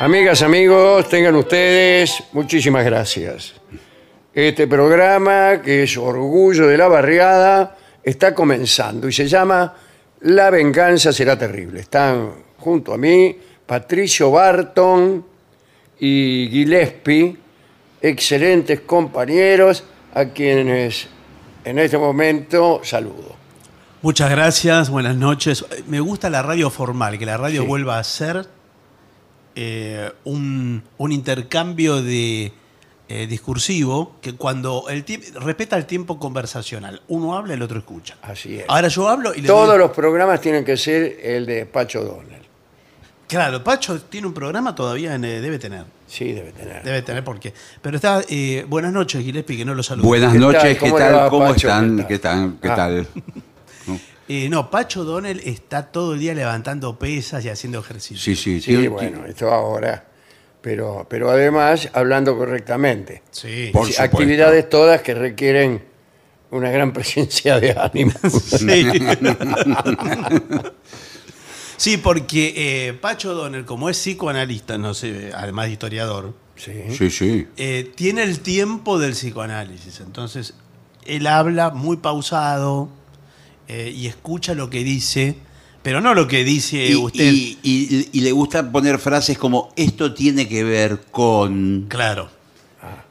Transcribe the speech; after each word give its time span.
Amigas, 0.00 0.40
amigos, 0.40 1.10
tengan 1.10 1.36
ustedes 1.36 2.22
muchísimas 2.32 2.86
gracias. 2.86 3.52
Este 4.32 4.66
programa, 4.66 5.60
que 5.62 5.82
es 5.82 5.94
Orgullo 5.98 6.66
de 6.68 6.78
la 6.78 6.88
Barriada, 6.88 7.76
está 8.02 8.34
comenzando 8.34 9.08
y 9.08 9.12
se 9.12 9.28
llama 9.28 9.74
La 10.22 10.48
venganza 10.48 11.12
será 11.12 11.36
terrible. 11.36 11.80
Están 11.80 12.30
junto 12.56 12.94
a 12.94 12.96
mí 12.96 13.36
Patricio 13.66 14.30
Barton 14.30 15.22
y 15.98 16.48
Gillespie, 16.50 17.36
excelentes 18.00 18.80
compañeros 18.80 19.84
a 20.14 20.24
quienes 20.30 21.08
en 21.62 21.78
este 21.78 21.98
momento 21.98 22.80
saludo. 22.82 23.36
Muchas 24.00 24.30
gracias, 24.30 24.88
buenas 24.88 25.14
noches. 25.16 25.62
Me 25.86 26.00
gusta 26.00 26.30
la 26.30 26.40
radio 26.40 26.70
formal, 26.70 27.18
que 27.18 27.26
la 27.26 27.36
radio 27.36 27.60
Sí. 27.62 27.68
vuelva 27.68 27.98
a 27.98 28.04
ser 28.04 28.46
eh, 29.62 30.10
un, 30.24 30.82
un 30.96 31.12
intercambio 31.12 32.00
de 32.02 32.50
eh, 33.10 33.26
discursivo 33.26 34.16
que 34.22 34.32
cuando 34.34 34.86
el 34.88 35.04
respeta 35.34 35.76
el 35.76 35.84
tiempo 35.84 36.18
conversacional, 36.18 37.02
uno 37.08 37.36
habla 37.36 37.52
y 37.52 37.56
el 37.56 37.62
otro 37.62 37.78
escucha. 37.78 38.16
Así 38.22 38.58
es. 38.60 38.64
Ahora 38.68 38.88
yo 38.88 39.06
hablo 39.08 39.34
y 39.34 39.42
le 39.42 39.46
Todos 39.48 39.68
doy- 39.68 39.78
los 39.78 39.90
programas 39.90 40.40
tienen 40.40 40.64
que 40.64 40.76
ser 40.78 41.18
el 41.22 41.44
de 41.44 41.66
Pacho 41.66 42.02
Donner. 42.02 42.40
Claro, 43.28 43.62
Pacho 43.62 44.00
tiene 44.00 44.26
un 44.28 44.32
programa 44.34 44.74
todavía, 44.74 45.14
en, 45.14 45.24
eh, 45.24 45.40
debe 45.40 45.58
tener. 45.58 45.84
Sí, 46.06 46.32
debe 46.32 46.52
tener. 46.52 46.82
Debe 46.82 47.02
tener 47.02 47.22
porque. 47.22 47.52
Pero 47.82 47.96
está. 47.96 48.22
eh, 48.28 48.64
buenas 48.66 48.92
noches, 48.92 49.22
Gillespie, 49.22 49.56
que 49.58 49.64
no 49.66 49.74
lo 49.74 49.82
saludo. 49.82 50.06
Buenas 50.06 50.32
¿Qué 50.32 50.38
tal? 50.40 50.52
noches, 50.52 50.72
¿qué 50.74 50.78
¿Cómo 50.80 50.98
le 50.98 51.04
tal? 51.04 51.30
¿Cómo 51.30 51.54
están? 51.54 51.96
¿Qué 51.98 52.06
¿Qué 52.06 52.18
tal? 52.18 52.58
tal? 52.60 52.60
¿Qué 52.62 52.68
Ah. 52.68 52.74
Eh, 54.32 54.48
no, 54.48 54.70
Pacho 54.70 55.02
Donel 55.02 55.40
está 55.44 55.90
todo 55.90 56.14
el 56.14 56.20
día 56.20 56.34
levantando 56.34 56.96
pesas 56.96 57.44
y 57.44 57.48
haciendo 57.48 57.80
ejercicio. 57.80 58.22
Sí, 58.22 58.36
sí, 58.36 58.60
Sí, 58.60 58.66
tiene- 58.68 58.88
bueno, 58.88 59.26
esto 59.26 59.50
ahora. 59.52 60.06
Pero, 60.60 61.04
pero 61.10 61.30
además 61.30 61.88
hablando 61.94 62.36
correctamente. 62.38 63.22
Sí. 63.32 63.70
Por 63.72 63.88
actividades 63.98 64.68
todas 64.68 65.00
que 65.02 65.14
requieren 65.14 65.82
una 66.52 66.70
gran 66.70 66.92
presencia 66.94 67.58
de 67.58 67.72
ánimo. 67.76 68.12
Sí. 68.30 68.86
Sí, 71.76 71.96
porque 71.96 72.52
eh, 72.88 72.92
Pacho 72.92 73.34
Donner, 73.34 73.64
como 73.64 73.88
es 73.88 73.96
psicoanalista, 73.96 74.76
no 74.76 74.92
sé, 74.94 75.32
además 75.34 75.66
de 75.66 75.72
historiador, 75.72 76.34
Sí. 76.56 76.74
Sí, 76.96 77.10
sí. 77.10 77.48
eh, 77.56 77.90
tiene 77.96 78.22
el 78.22 78.40
tiempo 78.40 78.98
del 78.98 79.12
psicoanálisis. 79.12 80.00
Entonces, 80.00 80.52
él 81.06 81.26
habla 81.26 81.70
muy 81.70 81.96
pausado 81.96 82.90
eh, 83.72 83.92
y 83.94 84.06
escucha 84.08 84.52
lo 84.54 84.68
que 84.68 84.82
dice, 84.82 85.36
pero 85.82 86.00
no 86.00 86.12
lo 86.14 86.26
que 86.26 86.42
dice 86.42 86.88
Y, 86.88 86.94
usted. 86.96 87.32
y- 87.32 87.58
y- 87.62 88.08
y 88.12 88.20
le 88.22 88.32
gusta 88.32 88.70
poner 88.72 88.98
frases 88.98 89.38
como 89.38 89.72
esto 89.76 90.12
tiene 90.12 90.48
que 90.48 90.64
ver 90.64 91.02
con. 91.12 91.86
Claro. 91.88 92.30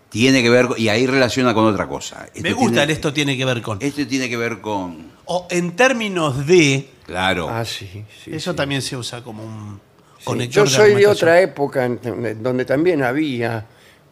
Tiene 0.09 0.41
que 0.41 0.49
ver 0.49 0.65
con- 0.67 0.79
Y 0.79 0.89
ahí 0.89 1.05
relaciona 1.05 1.53
con 1.53 1.65
otra 1.65 1.87
cosa. 1.87 2.25
Esto 2.33 2.41
Me 2.41 2.51
gusta 2.53 2.81
el 2.81 2.87
tiene- 2.87 2.93
esto 2.93 3.13
tiene 3.13 3.37
que 3.37 3.45
ver 3.45 3.61
con. 3.61 3.77
Esto 3.81 4.05
tiene 4.07 4.27
que 4.27 4.37
ver 4.37 4.59
con. 4.59 5.11
O 5.25 5.47
en 5.51 5.75
términos 5.75 6.45
de. 6.47 6.89
Claro. 7.05 7.47
Ah, 7.49 7.63
sí. 7.63 7.87
sí, 8.23 8.31
eso 8.33 8.51
sí. 8.51 8.57
también 8.57 8.81
se 8.81 8.97
usa 8.97 9.23
como 9.23 9.43
un 9.43 9.79
Sí, 10.17 10.25
conector. 10.25 10.67
Yo 10.67 10.75
soy 10.75 10.95
de 10.95 11.07
otra 11.07 11.39
época 11.39 11.87
donde 11.87 12.65
también 12.65 13.03
había 13.03 13.65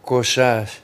cosas 0.03 0.79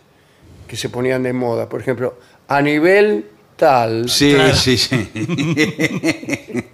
que 0.68 0.76
se 0.76 0.90
ponían 0.90 1.24
de 1.24 1.32
moda. 1.34 1.70
Por 1.70 1.80
ejemplo, 1.80 2.20
a 2.48 2.62
nivel 2.62 3.28
tal. 3.58 4.10
Sí, 4.10 4.34
Claro. 4.34 4.56
sí, 4.56 4.78
sí. 4.78 5.10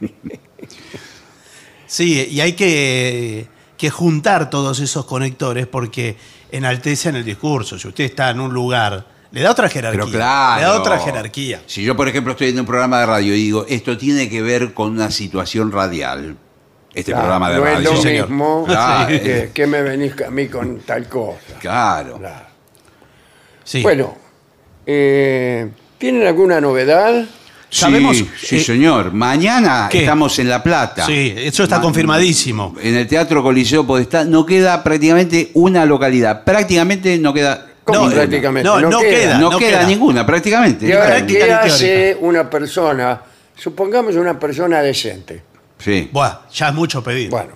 Sí, 1.88 2.28
y 2.30 2.40
hay 2.42 2.54
que, 2.54 3.48
que 3.76 3.90
juntar 3.90 4.50
todos 4.52 4.80
esos 4.80 5.06
conectores 5.06 5.66
porque 5.66 6.18
enaltecen 6.52 7.16
el 7.16 7.24
discurso. 7.26 7.80
Si 7.80 7.88
usted 7.88 8.04
está 8.04 8.30
en 8.30 8.40
un 8.40 8.54
lugar, 8.54 9.08
le 9.32 9.42
da 9.42 9.50
otra 9.52 9.70
jerarquía. 9.70 10.02
Pero 10.06 10.12
claro. 10.12 10.62
Le 10.62 10.68
da 10.68 10.80
otra 10.80 11.00
jerarquía. 11.00 11.64
Si 11.66 11.82
yo, 11.84 11.96
por 11.96 12.08
ejemplo, 12.08 12.34
estoy 12.34 12.50
en 12.50 12.60
un 12.60 12.66
programa 12.68 13.00
de 13.00 13.06
radio 13.08 13.34
y 13.34 13.42
digo, 13.42 13.66
esto 13.68 13.98
tiene 13.98 14.30
que 14.30 14.42
ver 14.44 14.74
con 14.76 14.92
una 14.92 15.10
situación 15.10 15.72
radial. 15.72 16.38
Este 16.94 17.12
Claro, 17.12 17.24
programa 17.26 17.50
de 17.50 17.58
no 17.58 17.64
radio. 17.64 17.78
es 17.90 17.96
lo 17.96 18.02
Sí, 18.04 18.08
mismo 18.10 18.64
Claro. 18.68 19.08
que, 19.10 19.52
que 19.52 19.68
me 19.68 19.82
venís 19.82 20.14
a 20.22 20.30
mí 20.30 20.48
con 20.48 20.80
tal 20.82 21.08
cosa. 21.10 21.40
Claro. 21.60 22.18
Claro. 22.20 22.46
Sí. 23.64 23.82
Bueno, 23.82 24.16
eh, 24.86 25.70
¿tienen 26.00 26.26
alguna 26.26 26.60
novedad? 26.60 27.26
Sí, 27.70 27.82
Sabemos, 27.82 28.18
sí, 28.18 28.56
eh, 28.58 28.60
señor. 28.62 29.14
Mañana 29.14 29.90
¿qué? 29.92 30.00
estamos 30.00 30.40
en 30.40 30.50
La 30.50 30.64
Plata. 30.64 31.06
Sí, 31.06 31.36
eso 31.38 31.62
está 31.64 31.76
Ma- 31.78 31.84
confirmadísimo. 31.84 32.76
En 32.82 32.96
el 32.96 33.06
Teatro 33.06 33.44
Coliseo 33.44 33.86
Podestá 33.86 34.26
no 34.26 34.44
queda 34.44 34.84
prácticamente 34.84 35.52
una 35.54 35.86
localidad. 35.86 36.44
Prácticamente 36.44 37.16
no 37.20 37.32
queda. 37.32 37.68
¿Cómo 37.84 38.08
No, 38.08 38.12
prácticamente? 38.12 38.68
no, 38.68 38.80
no 38.82 39.00
queda. 39.00 39.38
no, 39.38 39.52
no 39.52 39.58
queda, 39.60 39.70
queda. 39.82 39.84
ninguna, 39.88 40.26
prácticamente. 40.26 40.88
¿Y 40.88 40.92
ahora 40.94 41.06
práctica 41.18 41.46
qué 41.46 41.54
hace 41.54 42.18
una 42.20 42.50
persona? 42.50 43.22
Supongamos 43.56 44.16
una 44.16 44.40
persona 44.40 44.82
decente. 44.82 45.44
Sí. 45.78 46.10
Buah, 46.12 46.40
ya 46.52 46.70
es 46.70 46.74
mucho 46.74 47.04
pedir. 47.04 47.30
Bueno, 47.30 47.52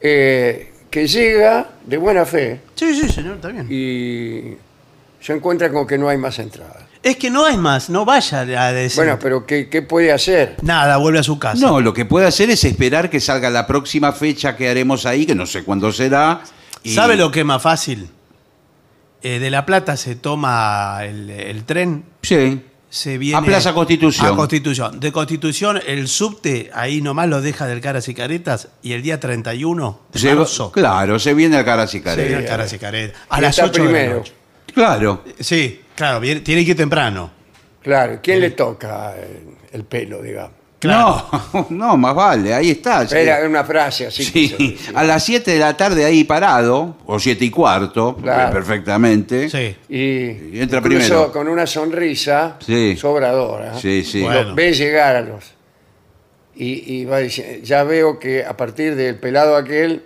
eh, 0.00 0.72
que 0.90 1.06
llega 1.06 1.68
de 1.86 1.96
buena 1.98 2.24
fe 2.26 2.60
Sí, 2.74 2.94
sí, 3.00 3.08
señor, 3.08 3.36
está 3.36 3.48
bien. 3.48 3.66
y 3.70 4.56
se 5.24 5.32
encuentra 5.34 5.70
con 5.70 5.86
que 5.86 5.96
no 5.98 6.08
hay 6.08 6.18
más 6.18 6.38
entradas. 6.40 6.82
Es 7.02 7.16
que 7.16 7.30
no 7.30 7.44
hay 7.44 7.56
más, 7.56 7.90
no 7.90 8.04
vaya 8.04 8.40
a 8.42 8.72
decir. 8.72 8.96
Bueno, 9.02 9.18
pero 9.20 9.44
¿qué, 9.44 9.68
qué 9.68 9.82
puede 9.82 10.12
hacer? 10.12 10.56
Nada, 10.62 10.96
vuelve 10.98 11.18
a 11.18 11.22
su 11.24 11.38
casa. 11.38 11.58
No, 11.66 11.80
lo 11.80 11.92
que 11.92 12.04
puede 12.04 12.26
hacer 12.26 12.48
es 12.50 12.62
esperar 12.64 13.10
que 13.10 13.18
salga 13.20 13.50
la 13.50 13.66
próxima 13.66 14.12
fecha 14.12 14.56
que 14.56 14.68
haremos 14.68 15.04
ahí, 15.04 15.26
que 15.26 15.34
no 15.34 15.46
sé 15.46 15.64
cuándo 15.64 15.90
será. 15.92 16.42
y- 16.84 16.94
¿Sabe 16.94 17.16
lo 17.16 17.30
que 17.32 17.40
es 17.40 17.46
más 17.46 17.60
fácil? 17.60 18.08
Eh, 19.22 19.38
de 19.38 19.50
La 19.50 19.64
Plata 19.66 19.96
se 19.96 20.14
toma 20.16 21.00
el, 21.02 21.30
el 21.30 21.64
tren, 21.64 22.04
Sí. 22.22 22.60
se 22.90 23.18
viene... 23.18 23.36
A 23.38 23.42
Plaza 23.42 23.72
Constitución. 23.72 24.26
A 24.26 24.36
Constitución. 24.36 24.98
De 25.00 25.12
Constitución, 25.12 25.80
el 25.86 26.08
subte, 26.08 26.70
ahí 26.74 27.00
nomás 27.02 27.28
lo 27.28 27.40
deja 27.40 27.66
del 27.66 27.80
Caras 27.80 28.08
y 28.08 28.14
Caretas, 28.14 28.68
y 28.82 28.92
el 28.92 29.02
día 29.02 29.18
31 29.20 30.00
de 30.12 30.18
Se 30.18 30.28
va- 30.34 30.40
marzo, 30.40 30.72
claro, 30.72 31.18
se 31.20 31.34
viene 31.34 31.56
al 31.56 31.64
cara 31.64 31.86
se 31.86 31.98
viene 32.00 32.34
al 32.36 32.44
Caras 32.46 32.72
y 32.72 32.78
Caretas. 32.78 33.20
A 33.28 33.40
las 33.40 33.50
está 33.58 33.66
8 33.70 33.72
de 33.72 33.78
la 33.78 33.84
primero. 33.92 34.16
noche. 34.18 34.32
Claro. 34.74 35.22
Sí, 35.38 35.81
claro, 35.94 36.20
viene- 36.20 36.40
tiene 36.40 36.64
que 36.64 36.72
ir 36.72 36.76
temprano. 36.76 37.30
Claro, 37.82 38.20
¿quién 38.22 38.40
le 38.40 38.50
toca 38.50 39.14
el, 39.16 39.56
el 39.72 39.84
pelo, 39.84 40.22
digamos? 40.22 40.52
Claro. 40.78 41.24
No, 41.52 41.66
no, 41.70 41.96
más 41.96 42.14
vale, 42.14 42.52
ahí 42.54 42.70
está. 42.72 43.06
sí. 43.06 43.16
Era 43.16 43.44
una 43.46 43.62
frase 43.64 44.06
así. 44.08 44.24
que 44.24 44.48
Sí, 44.56 44.76
se- 44.78 44.96
a 44.96 45.04
las 45.04 45.24
7 45.24 45.52
de 45.52 45.58
la 45.60 45.76
tarde 45.76 46.04
ahí 46.04 46.24
parado, 46.24 46.96
o 47.06 47.18
7 47.20 47.44
y 47.44 47.50
cuarto, 47.50 48.16
Claro. 48.20 48.52
perfectamente. 48.52 49.48
Sí. 49.48 49.76
Y, 49.88 50.56
Y 50.56 50.60
entra 50.60 50.78
incluso 50.78 51.06
primero. 51.06 51.32
con 51.32 51.46
una 51.48 51.66
sonrisa 51.66 52.56
Sí. 52.64 52.96
sobradora. 52.96 53.78
Sí, 53.78 54.02
sí. 54.04 54.22
Bueno. 54.22 54.42
Lo- 54.50 54.54
Ve 54.56 54.72
llegar 54.72 55.16
a 55.16 55.20
los. 55.20 55.52
Y, 56.54 56.96
y 57.00 57.04
va 57.06 57.18
diciendo, 57.18 57.64
ya 57.64 57.82
veo 57.84 58.18
que 58.18 58.44
a 58.44 58.56
partir 58.56 58.94
del 58.94 59.16
pelado 59.16 59.56
aquel 59.56 60.02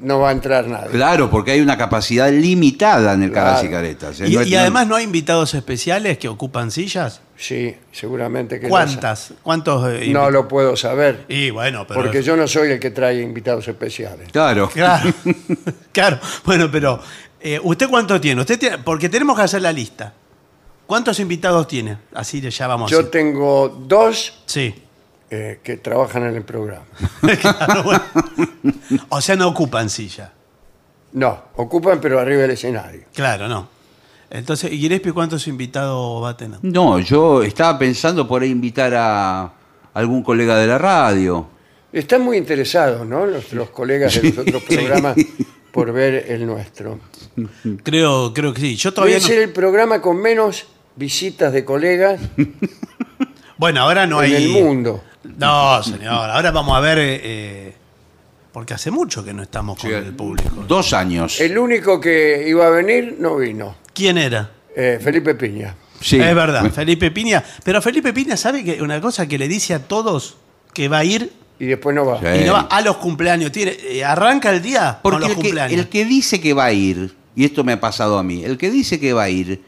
no 0.00 0.20
va 0.20 0.28
a 0.28 0.32
entrar 0.32 0.66
nadie. 0.68 0.90
Claro, 0.90 1.30
porque 1.30 1.52
hay 1.52 1.60
una 1.60 1.76
capacidad 1.78 2.30
limitada 2.30 3.14
en 3.14 3.22
el 3.24 3.30
Claro. 3.32 3.46
Caras 3.48 3.64
y 3.64 3.68
Caretas. 3.68 4.20
¿eh? 4.20 4.28
Y, 4.28 4.34
No 4.34 4.42
y 4.42 4.54
además 4.54 4.86
no 4.86 4.94
hay 4.96 5.04
invitados 5.04 5.54
especiales 5.54 6.18
que 6.18 6.28
ocupan 6.28 6.70
sillas. 6.70 7.20
Sí, 7.36 7.74
seguramente 7.92 8.58
que 8.60 8.68
¿Cuántas? 8.68 9.32
¿Cuántos? 9.42 9.82
eh, 9.90 9.92
No, 9.92 10.04
invi- 10.04 10.12
no 10.12 10.30
lo 10.30 10.48
puedo 10.48 10.76
saber. 10.76 11.24
Y 11.28 11.50
bueno, 11.50 11.86
pero... 11.86 12.00
Porque 12.00 12.22
yo 12.22 12.36
no 12.36 12.46
soy 12.48 12.72
el 12.72 12.80
que 12.80 12.90
trae 12.90 13.20
invitados 13.20 13.66
especiales. 13.68 14.28
Claro. 14.32 14.68
Claro, 14.70 15.12
claro. 15.92 16.18
Bueno, 16.44 16.70
pero 16.70 17.00
eh, 17.40 17.60
¿usted 17.62 17.88
cuánto 17.88 18.20
tiene? 18.20 18.40
Usted 18.40 18.58
tiene? 18.58 18.78
Porque 18.78 19.08
tenemos 19.08 19.36
que 19.36 19.42
hacer 19.42 19.62
la 19.62 19.72
lista. 19.72 20.12
¿Cuántos 20.86 21.18
invitados 21.20 21.66
tiene? 21.66 21.98
Así 22.14 22.40
ya 22.40 22.66
vamos. 22.68 22.90
Yo 22.90 23.06
tengo 23.08 23.68
dos 23.86 24.42
Sí. 24.46 24.74
Eh, 25.30 25.58
que 25.62 25.76
trabajan 25.76 26.24
en 26.24 26.36
el 26.36 26.42
programa. 26.42 26.84
Claro, 27.40 27.82
bueno. 27.82 28.02
O 29.08 29.20
sea, 29.20 29.34
no 29.36 29.48
ocupan 29.48 29.90
silla. 29.90 30.32
No, 31.12 31.44
ocupan 31.56 32.00
pero 32.00 32.20
arriba 32.20 32.42
del 32.42 32.52
escenario. 32.52 33.02
Claro, 33.12 33.48
no. 33.48 33.68
Entonces, 34.30 34.72
¿y 34.72 34.78
Gillespie 34.78 35.12
cuántos 35.12 35.46
invitados 35.48 36.22
va 36.22 36.30
a 36.30 36.36
tener? 36.36 36.58
No, 36.62 36.98
yo 36.98 37.42
estaba 37.42 37.78
pensando 37.78 38.26
por 38.26 38.42
ahí 38.42 38.50
invitar 38.50 38.92
a 38.94 39.52
algún 39.94 40.22
colega 40.22 40.56
de 40.56 40.66
la 40.66 40.78
radio. 40.78 41.48
Están 41.92 42.22
muy 42.22 42.36
interesados, 42.36 43.06
¿no? 43.06 43.26
Los, 43.26 43.52
los 43.52 43.70
colegas 43.70 44.14
de 44.14 44.30
los 44.30 44.38
otros 44.38 44.62
programas 44.64 45.16
por 45.72 45.92
ver 45.92 46.26
el 46.28 46.46
nuestro. 46.46 47.00
Creo, 47.82 48.32
creo 48.34 48.52
que 48.52 48.60
sí. 48.60 48.76
Yo 48.76 48.92
todavía 48.92 49.16
Debe 49.16 49.22
no... 49.22 49.28
ser 49.28 49.42
el 49.42 49.52
programa 49.52 50.00
con 50.00 50.20
menos 50.20 50.66
visitas 50.96 51.52
de 51.52 51.64
colegas 51.64 52.20
Bueno, 53.58 53.80
ahora 53.80 54.06
no 54.06 54.22
en 54.22 54.34
hay... 54.34 54.44
el 54.44 54.50
mundo. 54.50 55.02
No, 55.36 55.82
señor. 55.82 56.30
Ahora 56.30 56.50
vamos 56.50 56.76
a 56.76 56.80
ver... 56.80 56.98
eh, 56.98 57.20
eh, 57.22 57.74
porque 58.52 58.72
hace 58.72 58.90
mucho 58.90 59.22
que 59.22 59.34
no 59.34 59.42
estamos 59.42 59.78
con 59.78 59.92
el 59.92 60.14
público. 60.14 60.64
Dos 60.66 60.94
años. 60.94 61.38
El 61.42 61.58
único 61.58 62.00
que 62.00 62.48
iba 62.48 62.66
a 62.66 62.70
venir 62.70 63.16
no 63.18 63.36
vino. 63.36 63.76
¿Quién 63.92 64.16
era? 64.16 64.50
Eh, 64.74 64.98
Felipe 64.98 65.34
Piña. 65.34 65.74
Sí. 66.00 66.18
Es 66.18 66.34
verdad, 66.34 66.70
Felipe 66.70 67.10
Piña. 67.10 67.44
Pero 67.62 67.82
Felipe 67.82 68.14
Piña 68.14 68.34
sabe 68.34 68.64
que 68.64 68.80
una 68.80 68.98
cosa 68.98 69.28
que 69.28 69.36
le 69.36 69.46
dice 69.46 69.74
a 69.74 69.80
todos 69.80 70.36
que 70.72 70.88
va 70.88 70.98
a 71.00 71.04
ir 71.04 71.32
Y 71.58 71.66
después 71.66 71.94
no 71.94 72.06
va. 72.06 72.18
Sí. 72.18 72.42
y 72.42 72.44
no 72.46 72.54
va 72.54 72.60
a 72.70 72.80
los 72.80 72.96
cumpleaños. 72.96 73.52
Tiene, 73.52 73.76
eh, 73.78 74.02
arranca 74.02 74.50
el 74.50 74.62
día 74.62 75.00
con 75.02 75.12
Porque 75.12 75.18
los 75.20 75.28
el 75.30 75.36
que, 75.36 75.42
cumpleaños. 75.42 75.78
el 75.78 75.88
que 75.90 76.04
dice 76.06 76.40
que 76.40 76.54
va 76.54 76.64
a 76.64 76.72
ir, 76.72 77.14
y 77.34 77.44
esto 77.44 77.62
me 77.62 77.72
ha 77.72 77.80
pasado 77.80 78.16
a 78.18 78.22
mí, 78.22 78.42
el 78.42 78.56
que 78.56 78.70
dice 78.70 78.98
que 78.98 79.12
va 79.12 79.24
a 79.24 79.28
ir, 79.28 79.62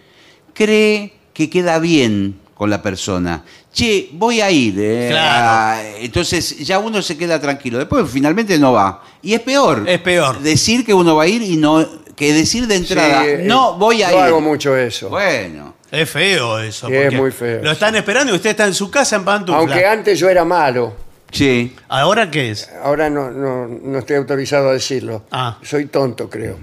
cree 0.54 1.12
que 1.34 1.50
queda 1.50 1.78
bien 1.78 2.38
con 2.54 2.70
la 2.70 2.80
persona. 2.80 3.44
Che, 3.78 4.08
voy 4.12 4.40
a 4.40 4.50
ir. 4.50 4.74
eh, 4.76 5.06
Claro. 5.10 5.78
a- 5.78 5.96
entonces 6.00 6.58
ya 6.66 6.80
uno 6.80 7.00
se 7.00 7.16
queda 7.16 7.40
tranquilo. 7.40 7.78
Después 7.78 8.10
finalmente 8.10 8.58
no 8.58 8.72
va. 8.72 9.04
Y 9.22 9.34
es 9.34 9.40
peor. 9.40 9.84
Es 9.88 10.00
peor. 10.00 10.40
Decir 10.40 10.84
que 10.84 10.92
uno 10.92 11.14
va 11.14 11.22
a 11.22 11.26
ir 11.28 11.42
y 11.42 11.56
no. 11.56 11.86
que 12.16 12.32
decir 12.32 12.66
de 12.66 12.74
entrada, 12.74 13.22
Sí, 13.22 13.28
eh, 13.28 13.42
no 13.44 13.74
voy 13.78 14.02
a 14.02 14.10
yo 14.10 14.16
ir. 14.18 14.22
hago 14.24 14.40
mucho 14.40 14.76
eso. 14.76 15.08
Bueno. 15.10 15.74
Es 15.92 16.10
feo 16.10 16.58
eso. 16.58 16.88
Sí, 16.88 16.94
es 16.94 17.02
porque 17.04 17.16
muy 17.16 17.30
feo. 17.30 17.62
Lo 17.62 17.70
están 17.70 17.94
esperando 17.94 18.32
y 18.32 18.34
usted 18.36 18.50
está 18.50 18.66
en 18.66 18.74
su 18.74 18.90
casa 18.90 19.14
en 19.14 19.24
pantufla. 19.24 19.58
Aunque 19.60 19.86
antes 19.86 20.18
yo 20.18 20.28
era 20.28 20.44
malo. 20.44 20.94
Sí. 21.30 21.76
¿Ahora 21.86 22.28
qué 22.28 22.50
es? 22.50 22.68
Ahora 22.82 23.08
no, 23.08 23.30
no, 23.30 23.68
no 23.68 23.98
estoy 24.00 24.16
autorizado 24.16 24.70
a 24.70 24.72
decirlo. 24.72 25.22
Ah. 25.30 25.58
Soy 25.62 25.86
tonto, 25.86 26.28
creo. 26.28 26.58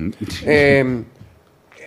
Eh, 0.46 1.04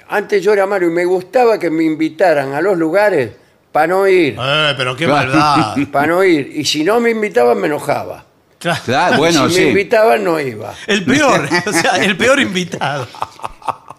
antes 0.08 0.42
yo 0.42 0.54
era 0.54 0.66
malo 0.66 0.86
y 0.86 0.90
me 0.90 1.04
gustaba 1.04 1.58
que 1.58 1.69
me 1.69 1.84
invitaran 1.84 2.54
a 2.54 2.62
los 2.62 2.78
lugares 2.78 3.32
para 3.73 3.87
no 3.87 4.09
ir. 4.09 4.37
Eh, 4.41 4.75
pero 4.76 4.97
qué 4.97 5.05
Claro. 5.06 5.32
maldad. 5.32 5.76
Para 5.93 6.06
no 6.09 6.25
ir. 6.25 6.50
Y 6.55 6.65
si 6.65 6.85
no 6.85 7.00
me 7.00 7.11
invitaban, 7.11 7.59
me 7.59 7.67
enojaba. 7.67 8.25
Claro. 8.59 8.81
Claro, 8.85 9.17
bueno, 9.19 9.49
si 9.49 9.55
sí. 9.56 9.61
me 9.62 9.69
invitaban, 9.69 10.25
no 10.25 10.41
iba. 10.41 10.75
El 10.87 11.05
peor, 11.05 11.49
o 11.67 11.73
sea, 11.73 11.97
el 12.03 12.17
peor 12.17 12.41
invitado. 12.41 13.06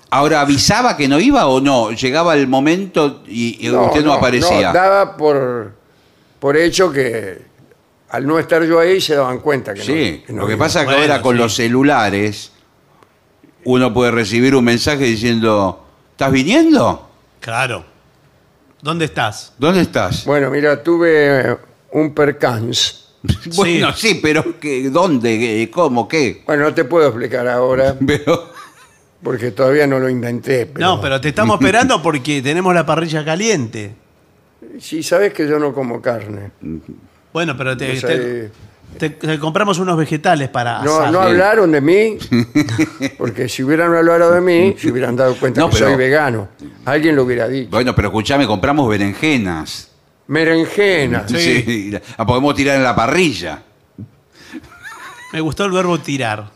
Ahora, 0.10 0.42
¿avisaba 0.42 0.98
que 0.98 1.08
no 1.08 1.20
iba 1.20 1.46
o 1.48 1.62
no? 1.62 1.92
Llegaba 1.92 2.34
el 2.36 2.48
momento 2.48 3.24
y, 3.28 3.66
y 3.66 3.70
usted 3.72 4.04
no, 4.04 4.14
aparecía. 4.14 4.74
daba 4.74 5.16
por, 5.16 5.76
por 6.40 6.58
hecho 6.58 6.92
que 6.92 7.38
al 8.10 8.26
no 8.26 8.40
estar 8.40 8.64
yo 8.64 8.80
ahí 8.80 9.00
se 9.00 9.16
daban 9.16 9.38
cuenta 9.40 9.74
que 9.74 9.80
no. 9.82 9.86
Sí, 9.86 10.24
no 10.30 10.42
lo 10.42 10.48
que 10.48 10.54
iba. 10.54 10.66
pasa 10.66 10.80
es 10.82 10.88
que 10.88 10.94
Bueno, 10.96 11.14
ahora 11.14 11.22
con 11.22 11.36
sí. 11.36 11.42
los 11.44 11.54
celulares 11.56 12.52
uno 13.66 13.94
puede 13.94 14.12
recibir 14.12 14.56
un 14.56 14.64
mensaje 14.66 15.04
diciendo, 15.04 15.86
¿estás 16.12 16.32
viniendo? 16.32 17.08
Claro. 17.40 17.86
¿Dónde 18.82 19.06
estás? 19.06 19.54
¿Dónde 19.58 19.82
estás? 19.82 20.26
Bueno, 20.26 20.50
mira, 20.50 20.82
tuve 20.82 21.58
un 21.92 22.14
percance. 22.14 23.00
Bueno, 23.56 23.92
sí, 23.94 24.20
pero 24.24 24.58
¿qué, 24.62 24.90
¿dónde? 24.90 25.38
¿Qué, 25.38 25.70
¿Cómo? 25.70 26.08
¿Qué? 26.08 26.42
Bueno, 26.46 26.64
no 26.64 26.74
te 26.74 26.86
puedo 26.86 27.08
explicar 27.08 27.50
ahora 27.50 27.94
Pero, 28.08 28.50
porque 29.22 29.52
todavía 29.52 29.86
no 29.88 30.00
lo 30.00 30.10
inventé. 30.10 30.66
Pero, 30.68 30.86
No, 30.86 31.02
pero 31.02 31.20
te 31.20 31.30
estamos 31.30 31.60
esperando 31.60 32.02
porque 32.02 32.42
tenemos 32.42 32.74
la 32.74 32.86
parrilla 32.86 33.26
caliente. 33.26 33.94
Sí, 34.80 35.04
sabes 35.04 35.34
que 35.34 35.48
yo 35.50 35.60
no 35.60 35.74
como 35.74 36.02
carne. 36.02 36.52
Bueno, 37.34 37.58
pero 37.58 37.76
te, 37.76 37.88
Pues 37.88 38.52
te- 38.98 39.10
te 39.12 39.40
compramos 39.40 39.80
unos 39.80 39.98
vegetales 39.98 40.50
para 40.50 40.82
No, 40.84 41.00
asar. 41.00 41.12
no 41.12 41.22
hablaron 41.22 41.72
de 41.72 41.82
mí, 41.82 42.18
porque 43.18 43.48
si 43.48 43.64
hubieran 43.64 43.94
hablado 43.96 44.32
de 44.34 44.42
mí, 44.42 44.76
se 44.78 44.92
hubieran 44.92 45.16
dado 45.16 45.36
cuenta 45.36 45.62
No, 45.62 45.70
que 45.70 45.76
pero- 45.78 45.88
soy 45.88 45.96
vegano. 45.98 46.50
Alguien 46.86 47.16
lo 47.16 47.24
hubiera 47.24 47.48
dicho. 47.48 47.70
bueno, 47.72 47.94
pero 47.96 48.08
escuchame, 48.10 48.46
compramos 48.48 48.90
berenjenas. 48.90 49.92
Berenjena. 50.28 51.28
Sí. 51.28 51.92
la 52.18 52.26
podemos 52.26 52.54
tirar 52.56 52.76
en 52.78 52.84
la 52.84 52.96
parrilla. 52.96 53.64
Me 55.34 55.42
gustó 55.42 55.66
el 55.66 55.72
verbo 55.72 56.00
tirar. 56.00 56.50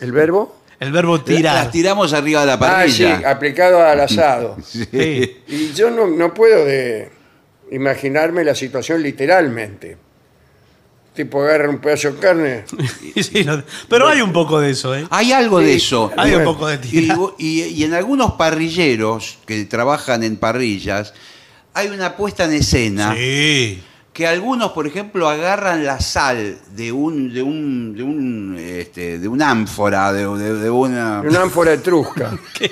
¿El 0.00 0.12
verbo? 0.12 0.56
El 0.78 0.92
verbo 0.92 1.20
tirar. 1.20 1.54
Las 1.56 1.70
tiramos 1.70 2.12
arriba 2.12 2.40
de 2.40 2.46
la 2.46 2.52
Ah, 2.54 2.84
sí, 2.88 3.02
parrilla. 3.04 3.30
aplicado 3.30 3.82
al 3.84 4.00
asado. 4.00 4.56
Sí. 4.64 5.42
Y 5.48 5.72
yo 5.74 5.90
no, 5.90 6.06
no 6.06 6.32
puedo 6.34 6.64
de 6.64 7.10
imaginarme 7.70 8.42
la 8.44 8.54
situación 8.54 9.02
literalmente. 9.02 9.96
Tipo, 11.14 11.42
agarra 11.42 11.68
un 11.68 11.78
pedazo 11.78 12.12
de 12.12 12.18
carne. 12.18 12.64
Sí, 13.20 13.44
pero 13.88 14.08
hay 14.08 14.20
un 14.22 14.32
poco 14.32 14.60
de 14.60 14.70
eso, 14.70 14.94
¿eh? 14.94 15.06
Hay 15.10 15.32
algo 15.32 15.58
de 15.58 15.74
eso. 15.74 16.10
Hay 16.16 16.34
un 16.34 16.44
poco 16.44 16.66
de 16.68 16.76
Y, 16.76 16.78
tirar. 16.78 17.18
y- 17.38 17.62
y 17.64 17.84
en 17.84 17.94
algunos 17.94 18.32
parrilleros 18.34 19.38
que 19.46 19.64
trabajan 19.64 20.22
en 20.22 20.36
parrillas, 20.36 21.12
hay 21.74 21.88
una 21.88 22.16
puesta 22.16 22.44
en 22.44 22.52
escena 22.54 23.14
Sí. 23.14 23.82
Que 24.20 24.26
algunos, 24.26 24.72
por 24.72 24.86
ejemplo, 24.86 25.28
agarran 25.28 25.84
la 25.84 25.98
sal 26.00 26.58
de 26.76 26.92
un 26.92 27.32
de 27.32 27.42
un 27.42 27.94
de 27.96 28.02
un 28.02 28.56
este, 28.58 29.18
de 29.18 29.26
una 29.26 29.50
ánfora, 29.50 30.12
de, 30.12 30.26
de- 30.38 30.54
de 30.54 30.70
una 30.70 31.20
ánfora 31.40 31.72
etrusca. 31.72 32.30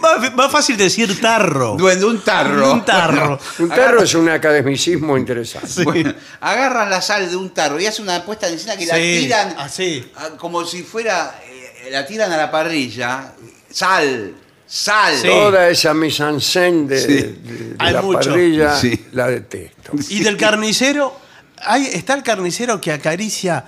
Más, 0.00 0.34
más 0.34 0.52
fácil 0.52 0.76
decir 0.76 1.18
tarro. 1.20 1.76
de 1.76 2.04
un 2.04 2.20
tarro. 2.20 2.74
Un 2.74 2.84
tarro. 2.84 3.38
Un 3.58 3.68
tarro 3.70 4.02
es 4.02 4.14
un 4.14 4.28
academicismo 4.28 5.16
interesante. 5.16 5.66
Sí. 5.68 5.82
Bueno, 5.84 6.14
agarran 6.40 6.90
la 6.90 7.00
sal 7.00 7.28
de 7.30 7.36
un 7.36 7.50
tarro 7.50 7.80
y 7.80 7.86
hacen 7.86 8.04
una 8.04 8.22
puesta 8.22 8.48
en 8.48 8.54
escena 8.54 8.76
que 8.76 8.84
la 8.86 8.94
Sí, 8.96 9.20
tiran 9.22 9.54
así. 9.58 10.12
ah, 10.16 10.28
como 10.38 10.64
si 10.66 10.82
fuera 10.82 11.40
eh, 11.46 11.88
la 11.90 12.04
tiran 12.06 12.30
a 12.30 12.36
la 12.36 12.50
parrilla, 12.50 13.32
sal, 13.70 14.34
Sal. 14.74 15.14
Sí. 15.18 15.26
Toda 15.28 15.68
esa 15.68 15.92
mise 15.92 16.22
en 16.22 16.40
scène 16.40 16.88
de, 16.88 16.98
Sí. 16.98 17.12
de- 17.12 17.22
de 17.32 17.76
Hay 17.78 17.92
la 17.92 18.00
mucho. 18.00 18.30
parrilla 18.30 18.74
Sí. 18.74 19.04
la 19.12 19.26
detesto. 19.26 19.92
Y 20.08 20.20
del 20.24 20.38
carnicero, 20.38 21.14
hay, 21.58 21.84
está 21.92 22.14
el 22.14 22.22
carnicero 22.22 22.80
que 22.80 22.90
acaricia 22.90 23.66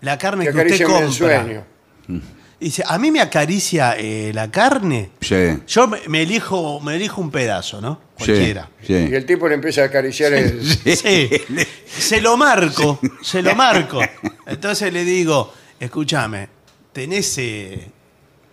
la 0.00 0.18
carne 0.18 0.46
Que 0.46 0.50
que, 0.52 0.56
usted 0.58 0.66
acarician 0.66 0.90
el 0.90 1.08
compra. 1.08 1.42
sueño. 1.44 1.64
Y 2.58 2.64
dice, 2.64 2.82
a 2.84 2.98
mí 2.98 3.12
me 3.12 3.20
acaricia 3.20 3.94
eh, 3.96 4.32
la 4.34 4.50
carne. 4.50 5.12
Sí. 5.20 5.36
Yo 5.68 5.86
me, 5.86 6.00
me 6.08 6.22
elijo, 6.22 6.80
me 6.80 6.96
elijo 6.96 7.20
un 7.20 7.30
pedazo, 7.30 7.80
¿no? 7.80 8.00
Cualquiera. 8.16 8.68
sí. 8.84 8.92
Y 9.08 9.14
el 9.14 9.24
tipo 9.24 9.48
le 9.48 9.54
empieza 9.54 9.82
a 9.82 9.84
acariciar 9.84 10.32
el... 10.32 10.60
Sí. 10.96 11.30
Se 11.86 12.20
lo 12.20 12.36
marco, 12.36 12.98
se 13.22 13.40
lo 13.40 13.54
marco. 13.54 14.00
Entonces 14.46 14.92
le 14.92 15.04
digo, 15.04 15.54
escúchame, 15.78 16.48
tenés... 16.92 17.38
eh, 17.38 17.88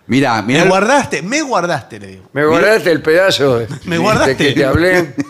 Mirá, 0.08 0.42
mirá. 0.42 0.64
me 0.64 0.68
guardaste, 0.70 1.22
me 1.22 1.42
guardaste, 1.42 2.00
le 2.00 2.06
digo. 2.08 2.28
Me 2.32 2.44
guardaste 2.44 2.90
el 2.90 3.02
pedazo 3.02 3.58
de, 3.60 3.68
Me 3.84 3.98
guardaste. 3.98 4.34
de 4.34 4.36
que 4.36 4.52
te 4.54 4.64
hablé. 4.64 5.14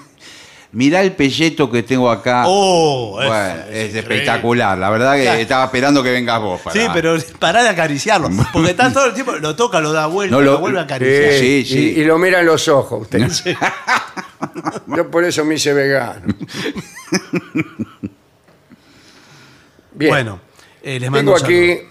Mirá 0.70 1.00
el 1.00 1.12
pelleto 1.12 1.70
que 1.70 1.82
tengo 1.82 2.10
acá. 2.10 2.44
Oh, 2.46 3.18
es- 3.22 3.26
bueno, 3.26 3.44
es 3.44 3.54
es, 3.54 3.64
increíble. 3.86 3.98
espectacular. 4.00 4.76
La 4.78 4.90
verdad 4.90 5.16
que 5.16 5.22
Claro. 5.22 5.38
estaba 5.40 5.64
esperando 5.64 6.02
que 6.02 6.10
vengas 6.12 6.40
vos. 6.42 6.60
para- 6.60 6.78
Sí, 6.78 6.86
pero 6.92 7.16
pará 7.38 7.62
de 7.62 7.70
acariciarlo. 7.70 8.28
Porque 8.52 8.70
está 8.72 8.92
todo 8.92 9.06
el 9.06 9.14
tiempo, 9.14 9.32
lo 9.36 9.56
toca, 9.56 9.80
lo 9.80 9.92
da 9.92 10.06
vuelta, 10.06 10.36
No, 10.36 10.42
lo, 10.42 10.52
lo- 10.52 10.58
vuelve 10.58 10.78
a 10.78 10.82
acariciar. 10.82 11.32
Sí, 11.32 11.64
Sí, 11.64 11.72
sí. 11.72 11.94
Y, 11.96 12.00
y 12.00 12.04
lo 12.04 12.18
mira 12.18 12.40
en 12.40 12.46
los 12.46 12.68
ojos 12.68 13.00
usted. 13.02 13.26
Yo 14.88 15.10
por 15.10 15.24
eso 15.24 15.42
me 15.44 15.54
hice 15.54 15.72
vegano. 15.72 16.34
Bien. 19.92 20.10
Bueno, 20.10 20.40
eh, 20.82 21.00
les 21.00 21.10
mando 21.10 21.32
Tengo 21.32 21.34
un 21.34 21.40
saludo. 21.40 21.72
aquí 21.72 21.88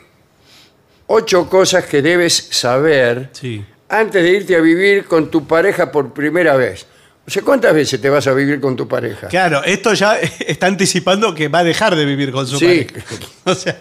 ocho 1.07 1.49
cosas 1.49 1.85
que 1.85 2.01
debes 2.01 2.33
saber 2.51 3.29
Sí. 3.33 3.63
antes 3.89 4.21
de 4.23 4.29
irte 4.29 4.55
a 4.55 4.59
vivir 4.61 5.05
con 5.05 5.29
tu 5.31 5.45
pareja 5.47 5.91
por 5.91 6.13
primera 6.13 6.55
vez. 6.55 6.85
O 7.25 7.29
sea, 7.29 7.41
¿cuántas 7.43 7.73
veces 7.73 7.99
te 7.99 8.09
vas 8.09 8.25
a 8.27 8.33
vivir 8.33 8.61
con 8.61 8.75
tu 8.75 8.87
pareja? 8.87 9.27
Claro, 9.27 9.61
esto 9.63 9.93
ya 9.93 10.17
está 10.47 10.67
anticipando 10.67 11.33
que 11.35 11.47
va 11.49 11.59
a 11.59 11.63
dejar 11.63 11.95
de 11.95 12.05
vivir 12.05 12.31
con 12.31 12.47
su 12.47 12.57
Sí. 12.59 12.65
pareja. 12.89 13.05
O 13.45 13.55
sea, 13.55 13.77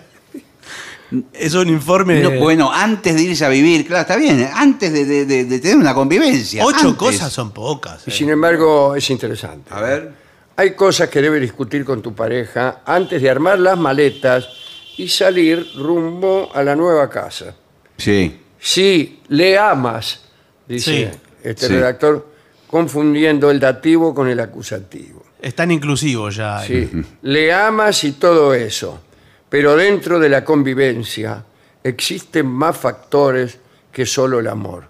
es 1.32 1.54
un 1.54 1.68
informe 1.68 2.20
No, 2.20 2.30
de 2.30 2.38
bueno, 2.38 2.72
antes 2.72 3.14
de 3.14 3.22
irse 3.22 3.44
a 3.44 3.48
vivir, 3.48 3.86
claro, 3.86 4.02
está 4.02 4.16
bien. 4.16 4.48
Antes 4.52 4.92
de, 4.92 5.04
de- 5.04 5.24
de- 5.24 5.44
de 5.44 5.58
tener 5.60 5.76
una 5.76 5.94
convivencia. 5.94 6.64
ocho 6.64 6.78
antes. 6.88 6.94
cosas 6.96 7.32
son 7.32 7.52
pocas. 7.52 8.02
Y 8.06 8.10
eh. 8.10 8.12
sin 8.12 8.30
embargo, 8.30 8.96
es 8.96 9.08
interesante. 9.10 9.72
A 9.72 9.80
ver. 9.80 10.10
Hay 10.56 10.74
cosas 10.74 11.08
que 11.08 11.20
debes 11.22 11.40
discutir 11.42 11.84
con 11.84 12.00
tu 12.02 12.14
pareja 12.14 12.80
antes 12.86 13.20
de 13.22 13.30
armar 13.30 13.58
las 13.60 13.78
maletas 13.78 14.48
y 14.96 15.08
salir 15.08 15.66
rumbo 15.76 16.50
a 16.54 16.62
la 16.62 16.74
nueva 16.76 17.08
casa. 17.10 17.54
Sí. 17.96 18.40
Si 18.58 19.20
le 19.28 19.58
amas, 19.58 20.20
dice 20.66 21.12
Sí. 21.12 21.18
este 21.42 21.66
Sí. 21.68 21.72
redactor, 21.74 22.28
confundiendo 22.66 23.50
el 23.50 23.60
dativo 23.60 24.14
con 24.14 24.28
el 24.28 24.40
acusativo. 24.40 25.24
Es 25.40 25.54
tan 25.54 25.70
inclusivo 25.70 26.30
ya. 26.30 26.60
Sí, 26.60 26.90
le 27.22 27.52
amas 27.52 28.02
y 28.04 28.12
todo 28.12 28.54
eso, 28.54 29.00
pero 29.48 29.76
dentro 29.76 30.18
de 30.18 30.28
la 30.28 30.44
convivencia 30.44 31.44
existen 31.84 32.46
más 32.46 32.76
factores 32.76 33.58
que 33.92 34.04
solo 34.06 34.40
el 34.40 34.48
amor. 34.48 34.88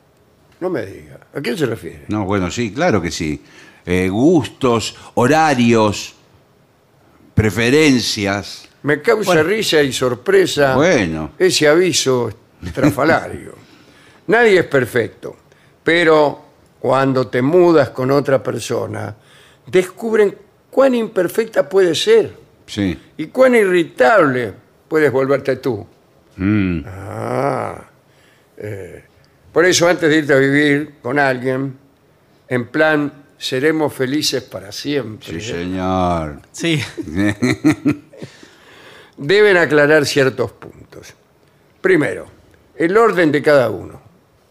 No 0.61 0.71
me 0.71 0.87
diga, 0.87 1.21
¿a 1.35 1.41
qué 1.43 1.57
se 1.57 1.67
refiere? 1.67 2.05
No, 2.09 2.25
bueno, 2.25 2.51
sí, 2.51 2.73
claro 2.73 3.03
que 3.03 3.11
sí. 3.11 3.43
Eh, 3.85 4.09
gustos, 4.09 4.97
horarios, 5.15 6.15
preferencias. 7.35 8.66
Me 8.83 9.01
causa 9.03 9.35
Bueno. 9.35 9.43
risa 9.49 9.83
y 9.83 9.93
sorpresa 9.93 10.75
Bueno. 10.77 11.33
ese 11.39 11.67
aviso 11.69 12.31
estrafalario. 12.65 13.55
Nadie 14.29 14.61
es 14.61 14.67
perfecto, 14.67 15.37
pero 15.83 16.45
cuando 16.81 17.27
te 17.29 17.43
mudas 17.43 17.91
con 17.91 18.11
otra 18.11 18.43
persona, 18.43 19.15
descubren 19.67 20.37
cuán 20.71 20.95
imperfecta 20.95 21.69
puede 21.69 21.95
ser 21.95 22.33
Sí. 22.67 22.99
y 23.17 23.27
cuán 23.27 23.55
irritable 23.55 24.53
puedes 24.89 25.11
volverte 25.11 25.57
tú. 25.57 25.87
Mm. 26.37 26.81
Ah, 26.87 27.83
eh, 28.59 29.05
por 29.53 29.65
eso 29.65 29.89
antes 29.89 30.09
de 30.11 30.17
irte 30.19 30.33
a 30.33 30.37
vivir 30.37 30.95
con 31.03 31.19
alguien, 31.19 31.77
en 32.49 32.67
plan, 32.69 33.13
seremos 33.39 33.93
felices 33.93 34.43
para 34.43 34.71
siempre, 34.73 35.41
Sí, 35.41 35.41
señor. 35.41 36.41
Sí. 36.53 36.81
deben 39.17 39.57
aclarar 39.57 40.07
ciertos 40.07 40.53
puntos. 40.53 41.15
Primero, 41.81 42.27
el 42.77 42.97
orden 42.97 43.33
de 43.33 43.43
cada 43.43 43.71
uno. 43.71 44.01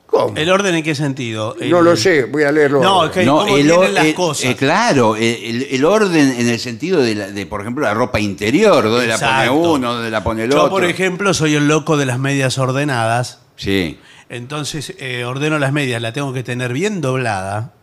¿Cómo? 0.08 0.38
¿El 0.38 0.50
orden 0.50 0.76
en 0.76 0.84
qué 0.84 0.96
sentido? 0.96 1.56
no 1.60 1.82
lo 1.82 1.96
sé, 1.98 2.26
voy 2.26 2.44
a 2.44 2.52
leerlo. 2.52 2.82
No, 2.82 2.90
ahora. 3.02 3.08
es 3.08 3.14
que- 3.14 3.26
cómo 3.26 3.58
el 3.58 3.72
or- 3.72 3.90
las 3.90 4.06
el- 4.06 4.14
cosas. 4.16 4.46
eh, 4.52 4.56
claro, 4.56 5.16
el, 5.16 5.64
el 5.70 5.84
orden 5.84 6.36
en 6.40 6.48
el 6.48 6.60
sentido 6.60 7.02
de, 7.02 7.16
la- 7.16 7.28
de, 7.32 7.46
por 7.48 7.62
ejemplo, 7.62 7.84
la 7.84 7.94
ropa 7.94 8.20
interior, 8.20 8.84
donde 8.84 9.08
la 9.08 9.16
Exacto. 9.16 9.52
pone 9.54 9.68
uno, 9.76 9.94
donde 9.96 10.12
la 10.12 10.24
pone 10.24 10.44
el 10.44 10.52
Yo, 10.52 10.58
otro. 10.60 10.70
por 10.70 10.86
ejemplo, 10.86 11.34
soy 11.34 11.56
el 11.56 11.68
loco 11.68 11.98
de 11.98 12.06
las 12.06 12.20
medias 12.20 12.58
ordenadas. 12.58 13.40
Sí. 13.58 14.00
Entonces, 14.30 14.94
eh, 15.00 15.26
ordeno 15.26 15.60
las 15.60 15.74
medias, 15.74 16.02
la 16.02 16.14
tengo 16.14 16.32
que 16.34 16.44
tener 16.44 16.72
bien 16.72 17.02
doblada, 17.02 17.74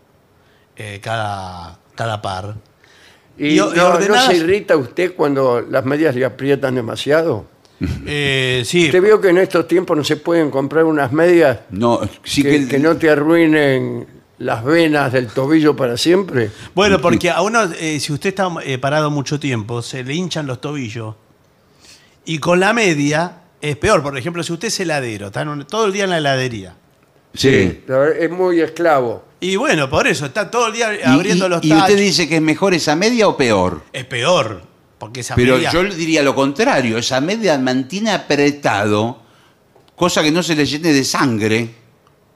eh, 0.76 1.00
cada, 1.02 1.78
cada 1.96 2.22
par. 2.22 2.54
¿Y, 3.38 3.48
y- 3.48 3.52
y 3.54 3.56
no, 3.56 3.98
se 4.26 4.36
irrita 4.36 4.76
usted 4.76 5.14
cuando 5.14 5.60
las 5.62 5.84
medias 5.84 6.14
le 6.14 6.24
aprietan 6.24 6.74
demasiado? 6.74 7.46
Eh, 8.06 8.62
sí, 8.64 8.86
Usted 8.86 9.02
vio 9.02 9.20
que 9.20 9.30
en 9.30 9.38
estos 9.38 9.66
tiempos 9.66 9.96
no 9.96 10.04
se 10.04 10.16
pueden 10.16 10.50
comprar 10.50 10.84
unas 10.84 11.10
medias 11.12 11.60
No, 11.70 12.00
sí 12.22 12.42
que, 12.44 12.60
que, 12.60 12.68
que 12.68 12.78
no 12.78 12.96
te 12.96 13.10
arruinen 13.10 14.06
las 14.38 14.64
venas 14.64 15.12
del 15.12 15.26
tobillo 15.28 15.74
para 15.74 15.96
siempre. 15.96 16.50
bueno, 16.74 17.00
porque 17.00 17.30
a 17.30 17.42
uno, 17.42 17.64
eh, 17.80 17.98
si 18.00 18.12
usted 18.12 18.28
está 18.30 18.48
eh, 18.64 18.78
parado 18.78 19.10
mucho 19.10 19.40
tiempo, 19.40 19.82
se 19.82 20.04
le 20.04 20.14
hinchan 20.14 20.46
los 20.46 20.60
tobillos. 20.60 21.14
Y 22.24 22.38
con 22.38 22.60
la 22.60 22.72
media 22.72 23.38
es 23.60 23.76
peor. 23.76 24.00
Por 24.02 24.16
ejemplo, 24.16 24.42
si 24.44 24.52
usted 24.52 24.68
es 24.68 24.78
heladero, 24.80 25.26
está 25.28 25.42
en 25.42 25.48
un- 25.48 25.66
todo 25.66 25.86
el 25.86 25.92
día 25.92 26.04
en 26.04 26.10
la 26.10 26.18
heladería. 26.18 26.74
Sí. 27.34 27.82
Es 28.18 28.30
muy 28.30 28.60
esclavo. 28.60 29.24
Y 29.42 29.56
bueno, 29.56 29.90
por 29.90 30.06
eso, 30.06 30.26
está 30.26 30.48
todo 30.50 30.68
el 30.68 30.72
día 30.74 30.94
Y- 30.94 31.02
abriendo 31.02 31.46
y, 31.46 31.48
los 31.50 31.64
y 31.64 31.68
tachos. 31.70 31.82
usted 31.90 31.96
dice 31.98 32.28
que 32.28 32.36
es 32.36 32.42
mejor 32.42 32.74
esa 32.74 32.94
media 32.96 33.26
o 33.26 33.36
peor. 33.36 33.82
Es 33.92 34.04
peor, 34.04 34.62
porque 34.98 35.20
esa 35.20 35.34
Pero 35.34 35.56
media... 35.56 35.70
yo 35.72 35.82
le 35.82 35.94
diría 35.96 36.22
lo 36.22 36.34
contrario, 36.34 36.96
esa 36.96 37.20
media 37.20 37.58
mantiene 37.58 38.12
apretado, 38.12 39.20
cosa 39.96 40.22
que 40.22 40.30
no 40.30 40.42
se 40.44 40.54
le 40.54 40.64
llene 40.64 40.92
de 40.92 41.02
sangre 41.04 41.68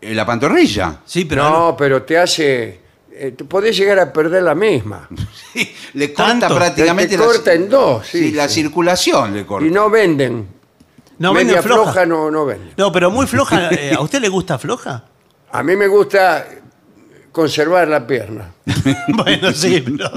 en 0.01 0.17
la 0.17 0.27
pantorrilla. 0.27 0.99
Sí, 1.05 1.25
pero 1.27 1.49
no, 1.49 1.77
pero 1.77 2.03
te 2.03 2.19
hace... 2.19 2.81
eh, 3.13 3.35
te 3.37 3.45
podés 3.45 3.77
llegar 3.77 4.01
a 4.01 4.13
perder 4.13 4.43
la 4.43 4.57
misma. 4.57 5.09
le 5.95 6.13
corta 6.13 6.41
¿Tanto? 6.41 6.57
prácticamente 6.57 7.17
Te 7.17 7.19
la, 7.19 7.25
corta 7.25 7.53
en 7.53 7.69
dos, 7.69 8.05
sí, 8.07 8.19
sí, 8.19 8.33
la 8.33 8.49
sí. 8.49 8.63
circulación 8.63 9.33
le 9.33 9.47
corta. 9.47 9.65
Y 9.65 9.71
no 9.71 9.89
venden. 9.89 10.49
no 11.19 11.33
Media 11.33 11.47
venden 11.55 11.63
floja. 11.63 11.83
floja 11.93 12.07
no, 12.07 12.33
no 12.33 12.45
venden. 12.47 12.73
No, 12.77 12.91
pero 12.91 13.13
muy 13.13 13.29
floja. 13.29 13.71
eh, 13.71 13.95
¿A 13.97 14.01
usted 14.01 14.21
le 14.21 14.29
gusta 14.29 14.59
floja? 14.59 15.05
A 15.53 15.63
mí 15.63 15.77
me 15.77 15.87
gusta 15.87 16.45
conservar 17.37 17.87
la 17.87 18.07
pierna. 18.07 18.51
bueno, 19.09 19.53
sí, 19.53 19.81
pero, 19.85 20.11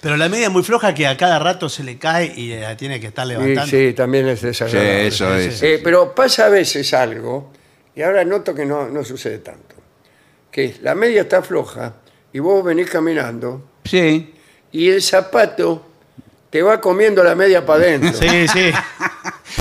pero 0.00 0.16
la 0.16 0.28
media 0.28 0.46
es 0.48 0.52
muy 0.52 0.64
floja 0.64 0.92
que 0.92 1.06
a 1.06 1.16
cada 1.16 1.38
rato 1.38 1.68
se 1.68 1.84
le 1.84 1.98
cae 1.98 2.32
y 2.36 2.52
la 2.58 2.76
tiene 2.76 2.98
que 2.98 3.06
estar 3.06 3.24
levantando. 3.24 3.70
sí, 3.70 3.92
también 3.94 4.26
es 4.26 4.40
Sí, 4.40 4.46
desagradable. 4.46 5.06
eso 5.06 5.36
es. 5.36 5.62
Eh, 5.62 5.80
pero 5.84 6.12
pasa 6.16 6.46
a 6.46 6.48
veces 6.48 6.92
algo, 6.92 7.52
y 7.94 8.02
ahora 8.02 8.24
noto 8.24 8.52
que 8.56 8.66
no, 8.66 8.88
no 8.88 9.04
sucede 9.04 9.38
tanto, 9.38 9.76
que 10.50 10.74
la 10.82 10.96
media 10.96 11.22
está 11.22 11.42
floja 11.42 11.94
y 12.32 12.40
vos 12.40 12.64
venís 12.64 12.90
caminando 12.90 13.62
Sí. 13.84 14.34
y 14.72 14.88
el 14.90 15.00
zapato 15.00 15.86
te 16.50 16.60
va 16.60 16.80
comiendo 16.80 17.22
la 17.22 17.36
media 17.36 17.64
para 17.64 17.84
adentro. 17.84 18.12
Sí, 18.20 18.48
sí. 18.48 18.72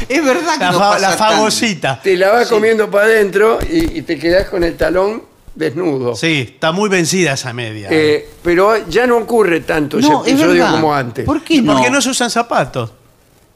Es 0.10 0.26
verdad 0.26 0.54
que 0.56 0.60
La, 0.66 0.72
no 0.72 0.80
fa- 0.80 0.90
pasa 0.94 1.00
la 1.12 1.16
tanto. 1.16 1.34
fagosita. 1.36 2.02
Te 2.02 2.18
la 2.18 2.32
va 2.32 2.46
comiendo 2.48 2.90
para 2.90 3.06
adentro 3.06 3.60
y, 3.70 4.00
y 4.00 4.02
te 4.02 4.18
quedás 4.18 4.50
con 4.50 4.64
el 4.64 4.76
talón 4.78 5.32
desnudo. 5.56 6.16
Sí, 6.16 6.52
está 6.56 6.72
muy 6.72 6.90
vencida 6.90 7.34
esa 7.34 7.54
media. 7.54 7.88
Eh, 7.92 8.30
pero 8.44 8.88
ya 8.88 9.06
no 9.08 9.18
ocurre 9.18 9.62
tanto 9.62 10.00
No, 10.00 10.22
ese 10.24 10.32
es 10.32 10.40
episodio 10.40 10.64
verdad. 10.64 10.72
como 10.72 10.94
antes. 10.96 11.26
¿Por 11.26 11.42
qué 11.44 11.62
no? 11.62 11.74
Porque 11.74 11.90
no 11.90 12.02
se 12.02 12.10
usan 12.10 12.30
zapatos. 12.30 12.92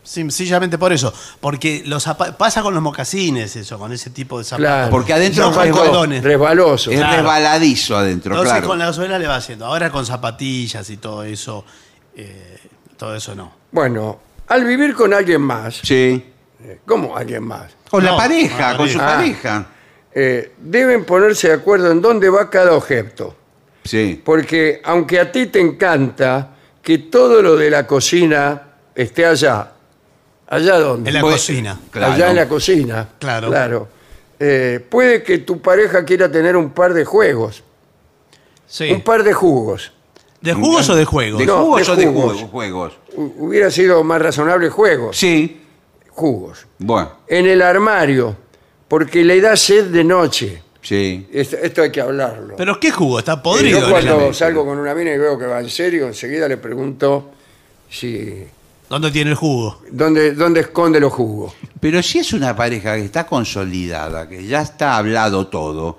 Sencillamente 0.03 0.77
por 0.77 0.93
eso. 0.93 1.13
Porque 1.41 1.83
los 1.85 2.05
pasa 2.37 2.61
con 2.61 2.73
los 2.73 2.81
mocasines 2.81 3.53
eso, 3.57 3.77
con 3.77 3.91
ese 3.91 4.09
tipo 4.11 4.37
de 4.37 4.45
zapatos. 4.45 4.65
Claro. 4.65 4.89
Porque 4.91 5.11
adentro 5.11 5.51
Son 5.53 6.13
es 6.13 6.23
resbaloso. 6.23 6.91
Es 6.91 6.97
Claro. 6.97 7.17
resbaladizo 7.17 7.97
adentro, 7.97 8.31
Entonces 8.31 8.53
claro. 8.53 8.67
con 8.67 8.79
la 8.79 8.93
suela 8.93 9.19
le 9.19 9.27
va 9.27 9.35
haciendo. 9.35 9.65
Ahora 9.65 9.89
con 9.91 10.05
zapatillas 10.05 10.89
y 10.89 10.95
todo 10.97 11.23
eso, 11.23 11.65
eh, 12.15 12.57
todo 12.95 13.15
eso 13.15 13.35
no. 13.35 13.51
Bueno, 13.71 14.19
al 14.47 14.63
vivir 14.63 14.93
con 14.93 15.13
alguien 15.13 15.41
más, 15.41 15.79
Sí. 15.83 16.23
eh, 16.63 16.79
¿cómo 16.85 17.17
alguien 17.17 17.43
más? 17.43 17.65
Con 17.89 18.01
la 18.05 18.11
No, 18.11 18.17
pareja, 18.17 18.77
con 18.77 18.87
su 18.87 18.97
pareja. 18.97 19.17
pareja. 19.17 19.67
Eh, 20.19 20.53
deben 20.57 21.05
ponerse 21.05 21.49
de 21.49 21.53
acuerdo 21.53 21.91
en 21.91 22.01
dónde 22.01 22.27
va 22.29 22.49
cada 22.49 22.73
objeto. 22.73 23.35
Sí. 23.83 24.19
Porque 24.25 24.81
aunque 24.83 25.19
a 25.19 25.31
ti 25.31 25.45
te 25.45 25.59
encanta 25.59 26.55
que 26.81 26.97
todo 26.97 27.39
lo 27.43 27.55
de 27.55 27.69
la 27.69 27.85
cocina 27.85 28.63
esté 28.95 29.27
allá, 29.27 29.73
¿allá 30.47 30.79
dónde? 30.79 31.09
En 31.11 31.13
la 31.13 31.21
Pues, 31.21 31.33
cocina. 31.35 31.79
Claro. 31.91 32.13
Allá 32.13 32.29
en 32.31 32.35
la 32.35 32.47
cocina. 32.49 33.09
Claro. 33.19 33.49
Claro. 33.49 33.87
Eh, 34.39 34.83
puede 34.89 35.21
que 35.21 35.37
tu 35.39 35.61
pareja 35.61 36.03
quiera 36.03 36.31
tener 36.31 36.55
un 36.57 36.71
par 36.71 36.95
de 36.95 37.05
juegos, 37.05 37.63
Sí. 38.67 38.91
un 38.91 39.01
par 39.01 39.23
de 39.23 39.33
jugos. 39.33 39.91
¿De 40.41 40.53
jugos 40.53 40.89
o 40.89 40.95
de 40.95 41.05
juegos? 41.05 41.39
¿De 41.39 41.45
No, 41.45 41.57
jugos 41.63 41.85
de 41.87 41.93
o 41.93 41.95
de 41.95 42.05
jugos. 42.07 42.23
juegos? 42.33 42.49
juegos? 42.51 42.93
Hu- 43.15 43.33
Hubiera 43.37 43.69
sido 43.69 44.03
más 44.03 44.19
razonable 44.21 44.69
juegos, 44.69 45.15
Sí. 45.17 45.61
jugos. 46.09 46.65
Bueno, 46.79 47.11
En 47.27 47.45
el 47.45 47.61
armario, 47.61 48.35
porque 48.87 49.23
le 49.23 49.39
da 49.41 49.55
sed 49.55 49.85
de 49.85 50.03
noche. 50.03 50.61
sí. 50.81 51.27
Esto, 51.31 51.57
esto 51.57 51.81
hay 51.81 51.91
que 51.91 52.01
hablarlo. 52.01 52.55
¿Pero 52.55 52.79
qué 52.79 52.91
jugo? 52.91 53.19
Está 53.19 53.41
podrido. 53.41 53.81
Yo 53.81 53.89
cuando 53.89 54.33
salgo 54.33 54.65
con 54.65 54.77
una 54.77 54.93
mina 54.93 55.13
y 55.13 55.17
veo 55.17 55.37
que 55.37 55.45
va 55.45 55.59
en 55.59 55.69
serio, 55.69 56.07
enseguida 56.07 56.47
le 56.47 56.57
pregunto 56.57 57.31
si 57.89 58.45
¿Dónde 58.89 59.11
tiene 59.11 59.31
el 59.31 59.35
jugo? 59.35 59.81
dónde, 59.91 60.31
dónde 60.33 60.61
esconde 60.61 60.99
los 60.99 61.11
jugos. 61.11 61.53
Pero 61.79 62.01
si 62.01 62.19
es 62.19 62.31
una 62.31 62.55
pareja 62.55 62.95
que 62.95 63.03
está 63.03 63.25
consolidada, 63.27 64.29
que 64.29 64.45
ya 64.45 64.61
está 64.61 64.95
hablado 64.97 65.47
todo, 65.47 65.97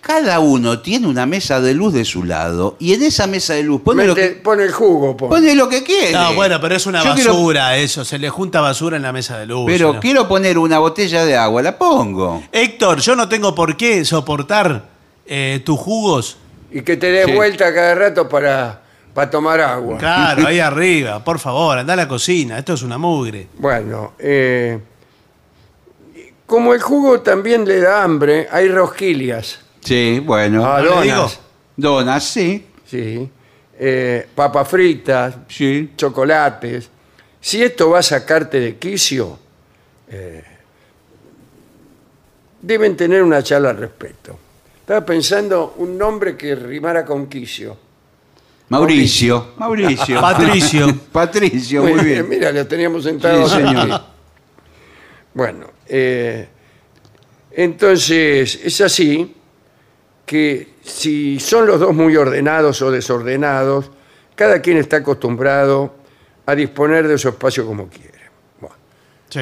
cada 0.00 0.38
uno 0.40 0.80
tiene 0.80 1.06
una 1.06 1.26
mesa 1.26 1.60
de 1.60 1.74
luz 1.74 1.92
de 1.92 2.04
su 2.04 2.24
lado 2.24 2.76
y 2.78 2.94
en 2.94 3.02
esa 3.02 3.26
mesa 3.26 3.54
de 3.54 3.62
luz 3.62 3.82
pone, 3.82 4.06
lo, 4.06 4.14
que, 4.14 4.28
pone 4.30 4.62
el 4.62 4.72
jugo, 4.72 5.16
pone. 5.16 5.28
pone 5.30 5.54
lo 5.54 5.68
que 5.68 5.82
quiere. 5.82 6.12
No, 6.12 6.34
bueno, 6.34 6.60
pero 6.60 6.76
es 6.76 6.86
una 6.86 7.02
Yo 7.04 7.14
quiero- 7.14 7.32
basura 7.34 7.76
eso. 7.76 8.04
Se 8.04 8.18
le 8.18 8.30
junta 8.30 8.60
basura 8.60 8.96
en 8.96 9.02
la 9.02 9.12
mesa 9.12 9.38
de 9.38 9.46
luz. 9.46 9.64
pero 9.66 9.98
quiero 10.00 10.26
poner 10.28 10.56
una 10.58 10.78
botella 10.78 11.24
de 11.24 11.36
agua, 11.36 11.60
la 11.62 11.76
pongo. 11.76 12.42
Héctor, 12.52 13.00
yo 13.00 13.14
no 13.16 13.28
tengo 13.28 13.54
por 13.54 13.76
qué 13.76 14.04
soportar 14.04 14.88
eh, 15.26 15.60
tus 15.64 15.78
jugos. 15.78 16.38
Y 16.70 16.82
que 16.82 16.96
te 16.96 17.10
dé 17.10 17.24
Sí. 17.26 17.32
vuelta 17.32 17.74
cada 17.74 17.94
rato 17.94 18.28
para, 18.28 18.80
para 19.12 19.30
tomar 19.30 19.60
agua. 19.60 19.98
Claro, 19.98 20.46
ahí 20.46 20.58
arriba. 20.60 21.22
Por 21.22 21.38
favor, 21.38 21.76
anda 21.78 21.92
a 21.92 21.96
la 21.96 22.08
cocina. 22.08 22.56
Esto 22.58 22.72
es 22.74 22.82
una 22.82 22.96
mugre. 22.98 23.48
Bueno, 23.58 24.12
eh, 24.18 24.78
como 26.46 26.72
el 26.72 26.80
jugo 26.80 27.20
también 27.20 27.66
le 27.66 27.80
da 27.80 28.02
hambre, 28.02 28.48
hay 28.50 28.68
rosquillas, 28.68 29.60
Sí, 29.88 30.20
bueno. 30.20 30.66
ah, 30.66 30.82
¿no 30.82 31.00
le 31.00 31.02
digo? 31.04 31.16
donas, 31.16 31.40
Donas, 31.74 32.24
sí, 32.24 32.66
sí, 32.84 33.30
eh, 33.78 34.28
papas 34.34 34.68
fritas, 34.68 35.34
sí. 35.48 35.92
chocolates. 35.96 36.90
Si 37.40 37.62
esto 37.62 37.88
va 37.88 38.00
a 38.00 38.02
sacarte 38.02 38.60
de 38.60 38.76
quicio, 38.76 39.38
eh, 40.10 40.44
deben 42.60 42.98
tener 42.98 43.22
una 43.22 43.42
charla 43.42 43.70
al 43.70 43.78
respecto. 43.78 44.38
Estaba 44.80 45.06
pensando 45.06 45.74
un 45.78 45.96
nombre 45.96 46.36
que 46.36 46.54
rimara 46.54 47.02
con 47.06 47.26
quicio. 47.26 47.74
Mauricio. 48.68 49.52
Mauricio. 49.56 50.20
Patricio. 50.20 51.00
Patricio, 51.12 51.82
muy 51.82 52.04
bien. 52.04 52.28
Mira, 52.28 52.52
lo 52.52 52.66
teníamos 52.66 53.04
sentado. 53.04 53.48
Sí, 53.48 53.54
señor. 53.54 53.90
aquí. 53.92 54.04
Bueno, 55.34 55.66
eh, 55.86 56.48
entonces 57.52 58.58
es 58.64 58.80
así 58.80 59.36
que 60.28 60.74
si 60.84 61.40
son 61.40 61.66
los 61.66 61.80
dos 61.80 61.94
muy 61.94 62.14
ordenados 62.16 62.82
o 62.82 62.90
desordenados, 62.90 63.90
cada 64.36 64.60
quien 64.60 64.76
está 64.76 64.98
acostumbrado 64.98 65.94
a 66.46 66.54
disponer 66.54 67.08
de 67.08 67.16
su 67.18 67.28
espacio 67.30 67.64
como 67.66 67.88
quiere. 67.88 68.18
Bueno, 68.60 68.76
Sí. 69.30 69.40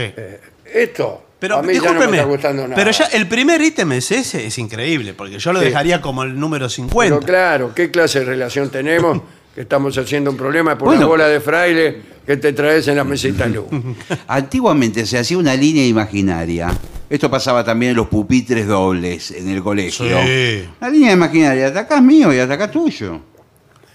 esto 0.72 1.24
Pero 1.38 1.56
a 1.58 1.62
mí 1.62 1.74
ya 1.74 1.80
no 1.80 1.84
me 1.84 1.88
discúlpeme, 1.90 2.16
está 2.18 2.28
gustando 2.28 2.62
nada. 2.62 2.74
pero 2.76 2.90
ya 2.92 3.04
el 3.06 3.26
primer 3.28 3.60
ítem 3.60 3.92
es 3.92 4.10
ese, 4.12 4.46
es 4.46 4.56
increíble, 4.58 5.12
porque 5.12 5.38
yo 5.38 5.52
lo 5.52 5.58
Sí. 5.60 5.66
dejaría 5.66 6.00
como 6.00 6.22
el 6.22 6.38
número 6.38 6.68
50. 6.68 7.16
Pero 7.16 7.26
claro, 7.26 7.72
¿qué 7.74 7.90
clase 7.90 8.20
de 8.20 8.24
relación 8.26 8.70
tenemos? 8.70 9.20
Que 9.56 9.62
estamos 9.62 9.96
haciendo 9.96 10.30
un 10.30 10.36
problema 10.36 10.76
por 10.76 10.88
la 10.88 10.94
Bueno. 10.96 11.08
bola 11.08 11.28
de 11.28 11.40
fraile 11.40 11.96
que 12.26 12.36
te 12.36 12.52
traes 12.52 12.88
en 12.88 12.96
la 12.96 13.04
mesita 13.04 13.44
de 13.44 13.54
luz. 13.54 13.66
Antiguamente 14.28 15.06
se 15.06 15.16
hacía 15.18 15.38
una 15.38 15.54
línea 15.54 15.86
imaginaria. 15.86 16.68
Esto 17.08 17.30
pasaba 17.30 17.62
también 17.62 17.90
en 17.90 17.96
los 17.96 18.08
pupitres 18.08 18.66
dobles 18.66 19.30
en 19.30 19.48
el 19.48 19.62
colegio. 19.62 20.06
Sí. 20.25 20.68
La 20.80 20.88
línea 20.88 21.12
acá 21.80 21.96
es 21.96 22.02
mío 22.02 22.34
y 22.34 22.38
hasta 22.38 22.54
acá 22.54 22.64
es 22.64 22.70
tuyo. 22.72 23.20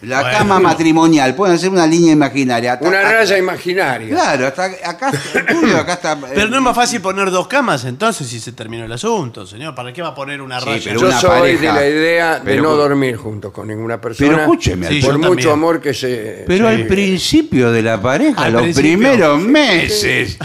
La 0.01 0.22
Bueno. 0.22 0.38
cama 0.39 0.60
matrimonial, 0.60 1.36
pueden 1.36 1.55
hacer 1.55 1.70
una 1.70 1.86
línea 1.86 2.12
imaginaria. 2.13 2.74
hasta- 2.74 2.88
Una 2.88 3.00
hasta- 3.01 3.12
raya 3.12 3.38
imaginaria. 3.38 4.10
Claro, 4.10 4.48
hasta 4.48 4.65
acá 4.65 5.12
está 5.12 5.80
acá 5.80 6.13
eh, 6.13 6.32
Pero 6.34 6.47
no 6.49 6.56
es 6.58 6.62
más 6.63 6.76
fácil 6.76 7.02
poner 7.02 7.30
dos 7.30 7.47
camas 7.47 7.86
entonces 7.86 8.28
si 8.28 8.39
se 8.39 8.52
terminó 8.54 8.84
el 8.86 8.91
asunto, 8.91 9.45
señor. 9.45 9.76
¿Para 9.76 9.93
qué 9.93 10.02
va 10.02 10.08
a 10.10 10.15
poner 10.15 10.41
una 10.41 10.60
Sí, 10.60 10.65
raya? 10.65 10.82
pero 10.86 10.99
Yo 11.02 11.08
una 11.08 11.19
soy 11.19 11.30
pareja- 11.30 11.62
de 11.62 11.80
la 11.80 11.88
idea 11.88 12.34
de 12.39 12.45
pero- 12.45 12.63
no 12.63 12.76
dormir 12.76 13.15
juntos 13.15 13.52
con 13.54 13.67
ninguna 13.67 14.02
persona. 14.02 14.28
Pero 14.30 14.41
escúcheme, 14.41 14.88
Sí, 14.88 15.02
yo 15.02 15.06
por 15.08 15.13
también. 15.15 15.34
mucho 15.36 15.52
amor 15.52 15.80
que 15.80 15.93
se. 15.93 16.45
pero 16.47 16.67
al 16.67 16.88
principio 16.88 17.71
de 17.71 17.82
la 17.84 18.02
pareja, 18.02 18.41
Al 18.45 18.54
los 18.54 18.62
principio. 18.63 18.91
primeros 18.97 19.39
meses. 19.39 20.38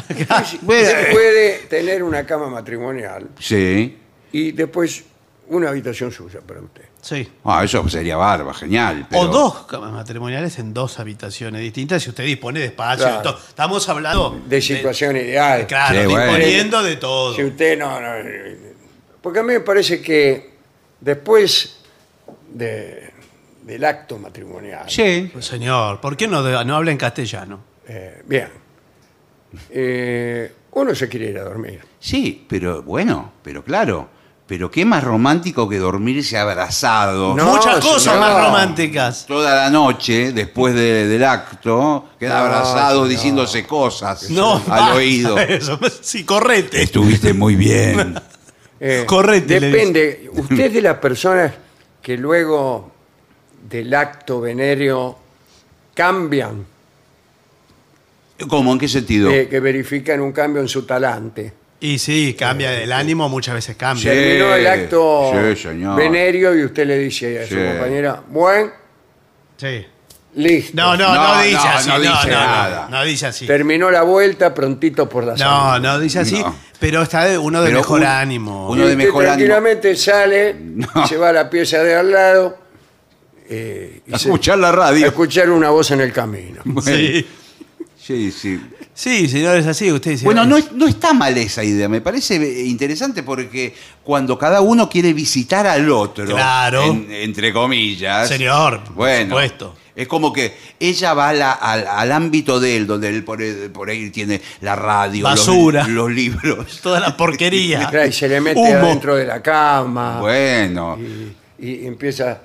Bueno, 0.61 0.87
Se 0.91 1.01
eh, 1.03 1.07
puede 1.13 1.53
tener 1.71 2.03
una 2.03 2.27
cama 2.27 2.49
matrimonial 2.51 3.29
Sí. 3.39 3.97
y 4.33 4.53
después 4.53 5.03
una 5.49 5.71
habitación 5.71 6.13
suya 6.13 6.41
para 6.47 6.61
usted. 6.61 6.83
Sí. 7.07 7.29
Ah, 7.45 7.63
eso 7.63 7.89
sería 7.89 8.17
barba, 8.17 8.53
genial. 8.53 9.07
pero- 9.09 9.23
O 9.23 9.27
dos 9.29 9.67
camas 9.67 9.93
matrimoniales 9.93 10.59
en 10.59 10.75
dos 10.75 10.99
habitaciones 10.99 11.61
distintas 11.61 12.03
si 12.03 12.11
usted 12.11 12.25
dispone 12.25 12.59
de 12.59 12.67
espacio. 12.67 13.05
Claro. 13.07 13.21
y 13.21 13.23
todo. 13.23 13.39
Estamos 13.49 13.89
hablando 13.89 14.41
De 14.45 14.61
situación 14.61 15.17
ideal. 15.17 15.69
Claro, 15.69 16.01
Sí, 16.01 16.07
bueno. 16.07 16.25
disponiendo 16.33 16.83
de 16.83 16.97
todo. 16.97 17.35
Si 17.37 17.45
usted 17.45 17.79
no, 17.79 18.01
no- 18.01 18.09
Porque 19.23 19.39
a 19.39 19.43
mí 19.45 19.53
me 19.53 19.61
parece 19.61 20.03
que 20.03 20.55
después 21.01 21.77
de- 22.53 23.13
del 23.63 23.85
acto 23.85 24.19
matrimonial. 24.19 24.87
Sí. 24.89 25.31
Pues, 25.33 25.45
señor, 25.47 26.01
¿por 26.01 26.17
qué 26.17 26.27
no, 26.27 26.43
de- 26.43 26.65
no 26.65 26.75
habla 26.75 26.91
en 26.91 26.99
castellano? 26.99 27.61
eh, 27.87 28.21
bien. 28.27 28.49
eh, 29.71 30.53
uno 30.73 30.93
se 30.95 31.09
quiere 31.09 31.31
ir 31.31 31.39
a 31.39 31.45
dormir. 31.45 31.81
Sí, 32.01 32.45
pero 32.49 32.83
bueno, 32.83 33.33
pero 33.45 33.63
claro. 33.65 34.09
Pero 34.49 34.71
qué 34.71 34.85
más 34.85 35.03
romántico 35.03 35.69
que 35.69 35.79
dormirse 35.79 36.39
abrazado 36.39 37.35
No, 37.35 37.55
Muchas 37.57 37.81
cosas 37.85 38.03
señor. 38.03 38.21
más 38.21 38.45
románticas. 38.47 39.27
toda 39.27 39.57
la 39.57 39.71
noche 39.71 40.33
después 40.33 40.73
de- 40.75 41.09
del 41.09 41.25
acto, 41.25 42.11
queda 42.19 42.39
No, 42.39 42.45
abrazado 42.45 42.95
señor. 43.03 43.09
diciéndose 43.09 43.67
cosas 43.67 44.31
No, 44.31 44.63
al 44.71 44.93
oído. 44.97 45.37
Eso. 45.37 45.79
Sí, 46.01 46.25
correte. 46.25 46.81
Estuviste 46.83 47.33
muy 47.35 47.57
bien. 47.57 48.15
Eh, 48.79 49.05
Correte, 49.07 49.59
Depende. 49.59 50.31
Usted 50.35 50.67
es 50.67 50.73
de 50.75 50.83
las 50.83 50.99
personas 50.99 51.51
que 52.03 52.19
luego 52.19 52.93
del 53.71 53.95
acto 53.95 54.39
venéreo 54.43 55.19
cambian, 55.95 56.67
¿Cómo? 58.49 58.73
¿En 58.75 58.79
qué 58.79 58.87
sentido? 58.87 59.31
eh, 59.31 59.49
que 59.49 59.61
verifican 59.61 60.21
un 60.21 60.31
cambio 60.33 60.61
en 60.61 60.69
su 60.69 60.83
talante. 60.85 61.55
Y 61.81 61.99
sí, 61.99 62.35
cambia 62.39 62.73
el 62.83 62.91
ánimo, 62.91 63.29
muchas 63.29 63.55
veces 63.55 63.77
cambia. 63.77 64.03
Sí. 64.13 64.19
Terminó 64.19 64.55
el 64.55 64.67
acto 64.67 65.33
sí, 65.55 65.63
señor. 65.63 65.97
venéreo 65.97 66.55
y 66.57 66.65
usted 66.65 66.87
le 66.87 66.99
dice 66.99 67.43
a 67.43 67.47
su 67.47 67.55
Sí. 67.55 67.61
compañera, 67.61 68.23
buen, 68.29 68.73
Sí. 69.59 69.87
listo. 70.37 70.73
No, 70.75 70.97
no, 70.97 71.15
no, 71.15 71.35
No, 71.35 71.43
dice 71.43 71.53
no, 71.57 71.63
así. 71.69 71.89
no 71.89 71.95
No, 71.99 72.01
dice 72.01 72.27
no, 72.29 72.33
nada. 72.33 72.89
no, 72.91 72.99
no 72.99 73.05
dice 73.05 73.27
así. 73.27 73.47
Terminó 73.47 73.91
la 73.91 74.03
vuelta 74.03 74.55
prontito 74.55 75.07
por 75.09 75.25
la 75.25 75.33
No, 75.33 75.39
salida. 75.39 75.79
no 75.81 75.99
dice 76.01 76.19
así, 76.21 76.39
No. 76.41 76.55
pero 76.81 77.03
está 77.03 77.25
de- 77.25 77.37
uno 77.39 77.61
de 77.61 77.67
Pero 77.69 77.79
mejor 77.81 78.01
un- 78.01 78.07
ánimo. 78.07 78.69
uno 78.71 78.77
Y 78.85 78.87
de 78.87 78.93
usted 78.95 78.97
mejor 79.07 79.23
ánimo. 79.25 79.35
tranquilamente 79.37 79.97
sale, 79.97 80.55
No. 80.59 81.07
se 81.07 81.17
va 81.19 81.29
a 81.29 81.33
la 81.35 81.51
pieza 81.51 81.83
de 81.83 81.95
al 81.95 82.11
lado 82.11 82.59
eh, 83.49 84.01
y 84.07 84.15
A 84.15 84.19
se- 84.19 84.29
escuchar 84.29 84.59
la 84.59 84.71
a 84.71 84.73
radio. 84.73 85.07
escuchar 85.07 85.51
una 85.51 85.69
voz 85.71 85.91
en 85.91 86.01
el 86.01 86.13
camino. 86.13 86.63
Bueno, 86.65 86.83
Sí. 86.91 87.27
Sí, 88.07 88.31
sí. 88.33 88.61
Sí, 88.95 89.29
señor, 89.29 89.57
es 89.59 89.67
así. 89.67 89.91
Usted 89.93 90.13
dice. 90.13 90.25
Bueno, 90.25 90.45
no, 90.45 90.57
es- 90.57 90.73
no 90.73 90.87
está 90.87 91.13
mal 91.13 91.37
esa 91.37 91.63
idea, 91.65 91.89
me 91.89 92.01
parece 92.01 92.37
eh, 92.37 92.65
interesante 92.65 93.23
porque 93.23 93.75
cuando 94.03 94.39
cada 94.39 94.61
uno 94.61 94.89
quiere 94.89 95.13
visitar 95.13 95.67
al 95.67 95.91
otro, 95.91 96.25
Claro. 96.27 96.85
en- 96.85 97.07
entre 97.11 97.53
comillas, 97.53 98.29
Señor, 98.29 98.83
por 98.85 98.95
bueno, 98.95 99.31
supuesto. 99.31 99.75
es 99.95 100.09
como 100.09 100.33
que 100.33 100.55
ella 100.81 101.13
va 101.15 101.31
a 101.31 101.33
la- 101.35 101.53
al, 101.53 101.87
al 101.87 102.13
ámbito 102.13 102.59
de 102.61 102.77
él, 102.77 102.87
donde 102.87 103.09
él 103.09 103.23
por, 103.25 103.39
por 103.73 103.91
ahí 103.91 104.11
tiene 104.11 104.41
la 104.63 104.77
radio, 104.77 105.23
los- 105.29 105.39
Basura. 105.39 105.87
Los, 105.89 106.11
libros. 106.11 106.81
Toda 106.83 107.01
la 107.01 107.17
porquería. 107.17 107.91
Y 108.09 108.13
se 108.13 108.29
le 108.29 108.41
mete 108.41 108.59
Humo. 108.61 108.73
adentro 108.73 109.17
de 109.17 109.27
la 109.27 109.43
cama 109.43 110.21
Bueno, 110.21 110.99
y, 111.59 111.69
y 111.71 111.87
empieza 111.87 112.41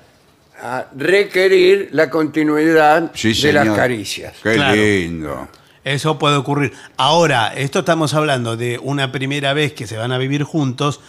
a 0.62 0.86
requerir 0.96 1.88
la 1.92 2.08
continuidad 2.08 3.10
sí, 3.14 3.28
de 3.28 3.34
señor. 3.34 3.66
las 3.66 3.76
caricias. 3.76 4.34
Qué 4.42 4.54
Claro. 4.54 4.74
lindo. 4.76 5.48
Eso 5.84 6.18
puede 6.18 6.36
ocurrir. 6.36 6.72
Ahora, 6.96 7.52
esto 7.56 7.80
estamos 7.80 8.14
hablando 8.14 8.56
de 8.56 8.78
una 8.80 9.10
primera 9.10 9.52
vez 9.52 9.72
que 9.72 9.86
se 9.88 9.96
van 9.96 10.12
a 10.12 10.18
vivir 10.18 10.44
juntos. 10.44 11.00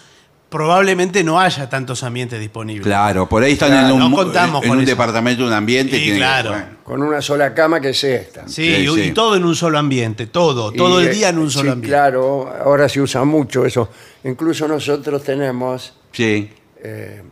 Probablemente 0.50 1.24
no 1.24 1.40
haya 1.40 1.68
tantos 1.68 2.04
ambientes 2.04 2.40
disponibles. 2.40 2.86
Claro, 2.86 3.28
por 3.28 3.42
ahí 3.42 3.54
están 3.54 3.70
Claro, 3.70 3.88
en 3.96 4.02
un, 4.02 4.12
no 4.12 4.16
contamos 4.16 4.62
en 4.64 4.70
con 4.70 4.78
un 4.78 4.84
eso. 4.84 4.92
departamento, 4.92 5.46
un 5.46 5.54
ambiente. 5.54 6.04
Que- 6.04 6.16
claro. 6.16 6.50
bueno. 6.52 6.66
Con 6.84 7.02
una 7.02 7.22
sola 7.22 7.54
cama 7.56 7.80
que 7.82 7.90
es 7.90 8.04
esta. 8.04 8.48
Sí, 8.48 8.76
Sí, 8.76 8.84
y, 8.84 8.88
sí. 8.88 9.02
y 9.02 9.12
todo 9.14 9.36
en 9.36 9.46
un 9.46 9.56
solo 9.56 9.80
ambiente, 9.80 10.28
todo, 10.28 10.72
todo 10.72 11.02
Y, 11.02 11.06
el 11.08 11.14
día 11.14 11.30
en 11.30 11.40
un 11.40 11.48
eh, 11.48 11.52
solo 11.52 11.66
sí, 11.70 11.74
ambiente. 11.74 11.88
Claro, 11.96 12.54
ahora 12.64 12.88
se 12.90 13.02
usa 13.02 13.24
mucho 13.24 13.66
eso. 13.66 13.90
Incluso 14.26 14.68
nosotros 14.68 15.24
tenemos 15.24 15.94
Sí. 16.12 16.52
eh, 16.84 17.24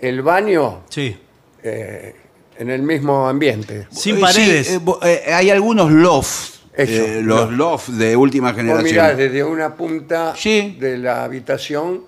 el 0.00 0.20
baño 0.22 0.82
Sí. 0.90 1.16
Eh, 1.62 2.14
en 2.58 2.70
el 2.70 2.82
mismo 2.82 3.28
ambiente. 3.28 3.86
Sin 3.90 4.16
Eh, 4.16 4.20
paredes. 4.20 4.66
sí, 4.68 4.80
eh, 5.02 5.32
hay 5.32 5.50
algunos 5.50 5.90
lofts. 5.90 6.60
Eso, 6.74 6.92
eh, 7.04 7.20
los 7.22 7.50
loft. 7.52 7.88
lofts 7.88 7.98
de 7.98 8.16
última 8.16 8.48
Vos 8.52 8.56
generación. 8.56 8.90
mirás 8.90 9.16
desde 9.16 9.44
una 9.44 9.74
punta 9.76 10.34
Sí. 10.36 10.76
de 10.80 10.96
la 10.98 11.24
habitación 11.24 12.02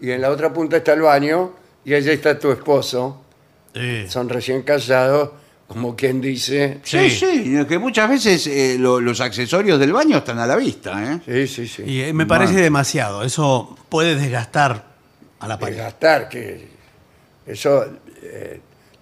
y 0.00 0.10
en 0.10 0.20
la 0.22 0.30
otra 0.30 0.52
punta 0.52 0.78
está 0.78 0.94
el 0.94 1.02
baño 1.02 1.52
y 1.84 1.92
allí 1.94 2.10
está 2.10 2.38
tu 2.38 2.50
esposo. 2.50 3.22
Sí. 3.74 4.06
Son 4.08 4.28
recién 4.30 4.62
casados, 4.62 5.30
como 5.68 5.94
quien 5.94 6.20
dice. 6.22 6.78
Sí, 6.82 7.10
Sí. 7.10 7.44
sí, 7.44 7.66
que 7.68 7.78
muchas 7.78 8.08
veces 8.08 8.46
eh, 8.46 8.76
lo- 8.78 9.00
los 9.02 9.20
accesorios 9.20 9.78
del 9.78 9.92
baño 9.92 10.16
están 10.18 10.38
a 10.38 10.46
la 10.46 10.56
vista, 10.56 11.12
¿eh? 11.12 11.20
Sí, 11.26 11.46
sí, 11.46 11.68
sí. 11.68 11.82
Y 11.86 12.00
eh, 12.02 12.12
me 12.14 12.24
parece 12.24 12.54
demasiado. 12.54 13.22
Eso 13.22 13.76
puede 13.90 14.14
desgastar 14.14 14.82
a 15.40 15.46
la 15.48 15.58
pareja. 15.58 15.82
Desgastar, 15.84 16.28
que 16.30 16.68
eso 17.46 17.84
eh, 18.22 18.60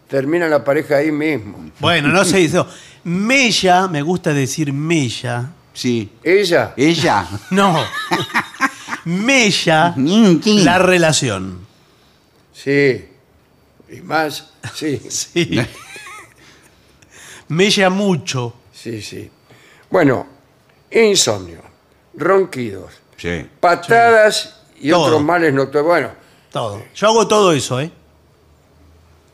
termina 0.08 0.48
la 0.48 0.62
pareja 0.64 0.96
ahí 0.96 1.10
mismo. 1.10 1.70
Bueno, 1.80 2.08
no 2.08 2.24
se 2.24 2.40
hizo. 2.40 2.66
Mella, 3.04 3.88
me 3.88 4.02
gusta 4.02 4.32
decir 4.32 4.72
mella. 4.72 5.50
Sí. 5.72 6.10
Ella, 6.22 6.72
Ella. 6.76 7.26
No. 7.50 7.84
Mella 9.04 9.94
la 9.96 10.78
relación. 10.78 11.66
sí. 12.52 13.08
Y 13.90 14.00
más, 14.00 14.50
sí, 14.74 14.98
Sí. 15.10 15.60
Mella 17.48 17.90
mucho. 17.90 18.54
sí, 18.72 19.00
sí. 19.02 19.30
Bueno, 19.90 20.26
insomnio, 20.90 21.60
ronquidos, 22.14 22.92
Sí. 23.16 23.46
patadas 23.60 24.60
y 24.80 24.90
Todo. 24.90 25.02
otros 25.02 25.22
males 25.22 25.52
nocturnos. 25.52 25.86
Bueno, 25.86 26.10
Todo. 26.50 26.82
Yo 26.94 27.08
hago 27.08 27.28
todo 27.28 27.52
eso, 27.52 27.78
¿eh? 27.80 27.90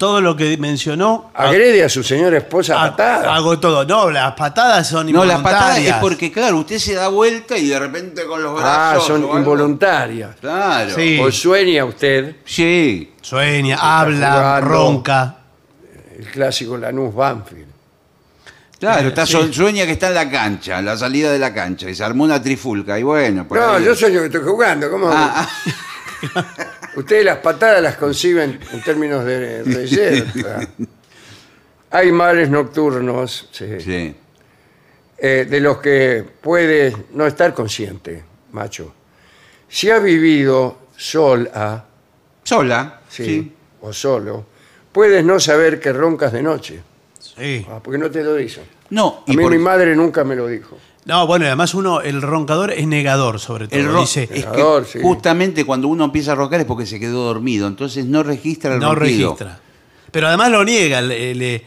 Todo 0.00 0.22
lo 0.22 0.34
que 0.34 0.56
mencionó. 0.56 1.30
agrede 1.34 1.84
a 1.84 1.90
su 1.90 2.02
señora 2.02 2.38
esposa 2.38 2.82
a 2.82 2.90
patadas. 2.92 3.26
Hago 3.36 3.58
todo. 3.60 3.84
No, 3.84 4.10
las 4.10 4.32
patadas 4.32 4.88
son 4.88 5.12
No, 5.12 5.26
las 5.26 5.42
patadas 5.42 5.76
es 5.78 5.92
porque, 5.96 6.32
claro, 6.32 6.56
usted 6.56 6.78
se 6.78 6.94
da 6.94 7.08
vuelta 7.08 7.58
y 7.58 7.68
de 7.68 7.78
repente 7.78 8.24
con 8.24 8.42
los 8.42 8.58
Ah, 8.64 8.92
brazos. 8.92 9.06
son 9.08 9.22
o 9.24 9.26
algo. 9.26 9.38
involuntarias. 9.40 10.36
Claro. 10.40 10.94
Sí. 10.94 11.20
O 11.22 11.30
sueña 11.30 11.84
usted 11.84 12.36
Sí. 12.46 13.12
Sueña, 13.20 13.76
habla, 13.78 14.32
jugando. 14.32 14.68
ronca. 14.68 15.36
el 16.18 16.26
clásico 16.30 16.78
Lanús 16.78 17.14
Banfield. 17.14 17.68
Claro, 18.78 19.08
está, 19.08 19.26
sueña 19.26 19.84
que 19.84 19.92
está 19.92 20.08
en 20.08 20.14
la 20.14 20.30
cancha, 20.30 20.78
en 20.78 20.86
la 20.86 20.96
salida 20.96 21.30
de 21.30 21.38
la 21.38 21.52
cancha, 21.52 21.90
y 21.90 21.94
se 21.94 22.02
armó 22.02 22.24
una 22.24 22.40
trifulca, 22.42 22.98
y 22.98 23.02
bueno, 23.02 23.46
por 23.46 23.58
No, 23.58 23.72
ahí- 23.74 23.84
yo 23.84 23.94
sueño 23.94 24.20
que 24.20 24.26
estoy 24.26 24.40
jugando. 24.42 24.90
¿Cómo? 24.90 25.10
Ah, 25.12 25.46
Ustedes 26.96 27.24
las 27.24 27.38
patadas 27.38 27.82
las 27.82 27.96
conciben 27.96 28.58
en 28.72 28.82
términos 28.82 29.24
de 29.24 29.62
reyerta. 29.62 30.60
Hay 31.92 32.12
males 32.12 32.48
nocturnos 32.50 33.48
sí, 33.50 33.80
sí. 33.80 34.14
eh, 35.18 35.46
de 35.48 35.60
los 35.60 35.78
que 35.78 36.24
puede 36.40 36.94
no 37.14 37.26
estar 37.26 37.52
consciente, 37.54 38.22
macho. 38.52 38.94
Si 39.68 39.90
ha 39.90 39.98
vivido 39.98 40.78
sola 40.96 41.84
Sola. 42.44 43.00
sí, 43.08 43.24
Sí. 43.24 43.52
o 43.82 43.92
solo, 43.92 44.46
puedes 44.92 45.24
no 45.24 45.38
saber 45.40 45.80
que 45.80 45.92
roncas 45.92 46.32
de 46.32 46.42
noche. 46.42 46.80
Sí. 47.18 47.66
Ah, 47.68 47.80
porque 47.82 47.98
no 47.98 48.10
te 48.10 48.22
lo 48.22 48.34
dicen. 48.34 48.64
No, 48.90 49.24
A 49.26 49.32
y 49.32 49.36
mí 49.36 49.42
por- 49.42 49.52
mi 49.52 49.58
madre 49.58 49.94
nunca 49.96 50.24
me 50.24 50.34
lo 50.36 50.46
dijo. 50.46 50.78
No, 51.06 51.26
bueno, 51.26 51.44
y 51.46 51.48
además 51.48 51.72
uno, 51.74 52.00
el 52.02 52.20
roncador 52.22 52.72
es 52.72 52.86
negador 52.86 53.40
sobre 53.40 53.68
todo. 53.68 53.80
el 53.80 53.86
ro- 53.86 54.00
Dice, 54.02 54.24
es 54.24 54.44
Negador, 54.46 54.84
que 54.84 54.92
sí. 54.92 54.98
justamente 55.02 55.64
cuando 55.64 55.88
uno 55.88 56.04
empieza 56.04 56.32
a 56.32 56.34
roncar 56.34 56.60
es 56.60 56.66
porque 56.66 56.84
se 56.86 57.00
quedó 57.00 57.24
dormido, 57.24 57.66
entonces 57.66 58.04
no 58.04 58.22
registra 58.22 58.74
el 58.74 58.80
no 58.80 58.94
ronquido. 58.94 59.30
registra. 59.30 59.60
Pero 60.12 60.28
además 60.28 60.50
lo 60.50 60.64
niega. 60.64 61.00
le- 61.00 61.64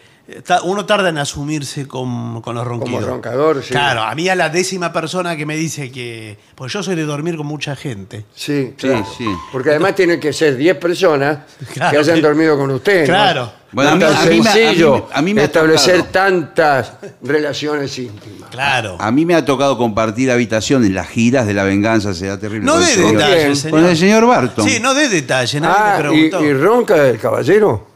uno 0.64 0.86
tarda 0.86 1.10
en 1.10 1.18
asumirse 1.18 1.88
con, 1.88 2.42
con 2.42 2.56
los 2.56 2.66
ronquidos. 2.66 3.02
Como 3.02 3.14
roncador, 3.14 3.62
sí. 3.62 3.72
Claro, 3.72 4.04
a 4.04 4.16
mí 4.16 4.30
a 4.30 4.36
la 4.36 4.50
décima 4.50 4.94
persona 4.94 5.36
que 5.36 5.46
me 5.46 5.56
dice 5.58 5.92
que... 5.92 6.38
Pues 6.56 6.72
yo 6.72 6.82
soy 6.82 6.96
de 6.96 7.04
dormir 7.04 7.36
con 7.36 7.46
mucha 7.46 7.76
gente. 7.76 8.26
Sí, 8.34 8.68
Sí, 8.78 8.88
claro. 8.88 9.06
sí. 9.18 9.26
Porque 9.52 9.72
además 9.72 9.96
tienen 9.96 10.20
que 10.22 10.32
ser 10.32 10.56
10 10.56 10.78
personas 10.78 11.40
Claro, 11.74 11.92
que 11.92 11.98
hayan 11.98 12.22
dormido 12.22 12.58
con 12.58 12.72
usted. 12.72 13.02
¿no? 13.02 13.06
Claro. 13.08 13.52
Bueno, 13.74 13.96
no 13.96 14.06
a 14.08 14.12
mí- 14.12 14.16
a 14.16 14.26
mí 14.30 14.42
me- 14.42 14.50
a 14.50 14.54
mí- 14.54 14.60
sencillo 14.60 15.08
a 15.12 15.22
mí 15.22 15.34
me 15.34 15.44
establecer 15.44 16.04
tantas 16.04 16.94
relaciones 17.24 17.98
íntimas. 17.98 18.50
Claro. 18.52 18.96
A 19.00 19.12
mí 19.12 19.26
me 19.26 19.34
ha 19.36 19.44
tocado 19.44 19.78
compartir 19.78 20.30
habitación 20.32 20.86
en 20.86 20.94
las 20.94 21.08
giras 21.10 21.48
de 21.48 21.54
la 21.56 21.64
venganza, 21.64 22.14
será 22.14 22.40
terrible. 22.40 22.66
No 22.66 22.78
dé 22.80 22.94
el 22.94 23.12
detalles, 23.14 23.60
señor. 23.60 23.80
Con 23.82 23.90
el 23.90 23.98
señor 23.98 24.28
Barton. 24.28 24.70
Sí, 24.70 24.80
no 24.80 24.94
dé 24.94 25.10
detalles, 25.10 25.60
nadie 25.62 25.76
Ah, 25.78 25.94
me 25.94 26.00
y, 26.18 26.30
preguntó. 26.30 26.46
y 26.46 26.54
ronca 26.54 26.96
del 26.96 27.18
caballero. 27.20 27.88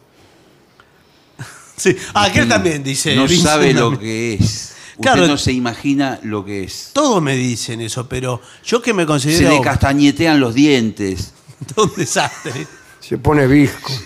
Sí. 1.77 1.95
Ah, 2.13 2.23
aquel 2.25 2.49
también 2.49 2.83
dice. 2.83 3.15
no 3.15 3.23
Vincent 3.27 3.47
sabe 3.47 3.73
lo 3.73 3.97
que 3.99 4.33
es. 4.33 4.73
Claro. 4.99 5.21
Usted 5.21 5.31
no 5.31 5.37
se 5.37 5.51
imagina 5.53 6.19
lo 6.23 6.43
que 6.43 6.63
es. 6.63 6.89
Todos 6.91 7.21
me 7.21 7.35
dicen 7.35 7.81
eso, 7.81 8.09
pero 8.09 8.41
yo 8.65 8.81
que 8.81 8.93
me 8.95 9.03
Se 9.03 9.07
considero 9.07 9.49
le 9.51 9.61
castañetean 9.61 10.39
los 10.39 10.55
dientes. 10.55 11.33
un 11.75 11.91
desastre. 11.95 12.65
Se 12.99 13.17
pone 13.19 13.45
visco. 13.45 13.91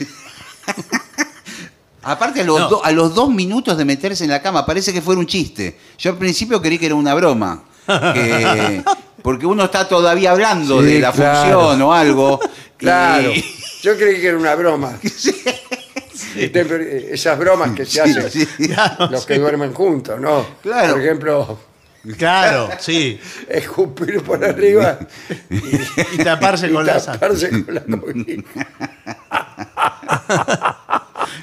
Aparte, 2.03 2.41
a 2.41 2.43
los, 2.43 2.59
No. 2.59 2.67
do- 2.69 2.83
a 2.85 2.91
los 2.91 3.13
dos 3.13 3.29
minutos 3.29 3.77
de 3.77 3.85
meterse 3.85 4.23
en 4.23 4.31
la 4.31 4.41
cama, 4.41 4.65
parece 4.65 4.91
que 4.91 5.01
fuera 5.01 5.19
un 5.19 5.27
chiste. 5.27 5.77
Yo 5.99 6.11
al 6.11 6.17
principio 6.17 6.61
creí 6.61 6.77
que 6.79 6.87
era 6.87 6.95
una 6.95 7.13
broma. 7.13 7.63
que- 7.85 8.83
porque 9.21 9.45
uno 9.45 9.65
está 9.65 9.87
todavía 9.87 10.31
hablando 10.31 10.79
Sí, 10.81 10.87
de 10.87 10.99
la 10.99 11.11
claro. 11.11 11.59
función 11.59 11.81
o 11.83 11.93
algo. 11.93 12.39
y- 12.43 12.47
Claro. 12.77 13.31
Yo 13.83 13.95
creí 13.97 14.19
que 14.19 14.27
era 14.27 14.37
una 14.37 14.55
broma. 14.55 14.97
Usted, 16.35 16.71
eh, 16.81 17.09
esas 17.13 17.37
bromas 17.37 17.71
que 17.71 17.85
se 17.85 18.01
hacen 18.01 18.29
sí. 18.31 18.45
Claro, 18.67 19.07
los 19.11 19.25
que 19.25 19.37
duermen 19.39 19.73
juntos, 19.73 20.19
¿no? 20.19 20.45
Claro. 20.61 20.93
Por 20.93 21.01
ejemplo, 21.01 21.59
Claro, 22.17 22.69
sí. 22.79 23.19
escupir 23.47 24.23
por 24.23 24.43
arriba 24.43 24.97
Y 26.13 26.17
taparse 26.23 26.67
y 26.67 26.71
con 26.73 26.85
la 26.85 26.99
taparse 27.03 27.49
con 27.63 27.75
la 27.75 27.81
cobija. 27.83 28.43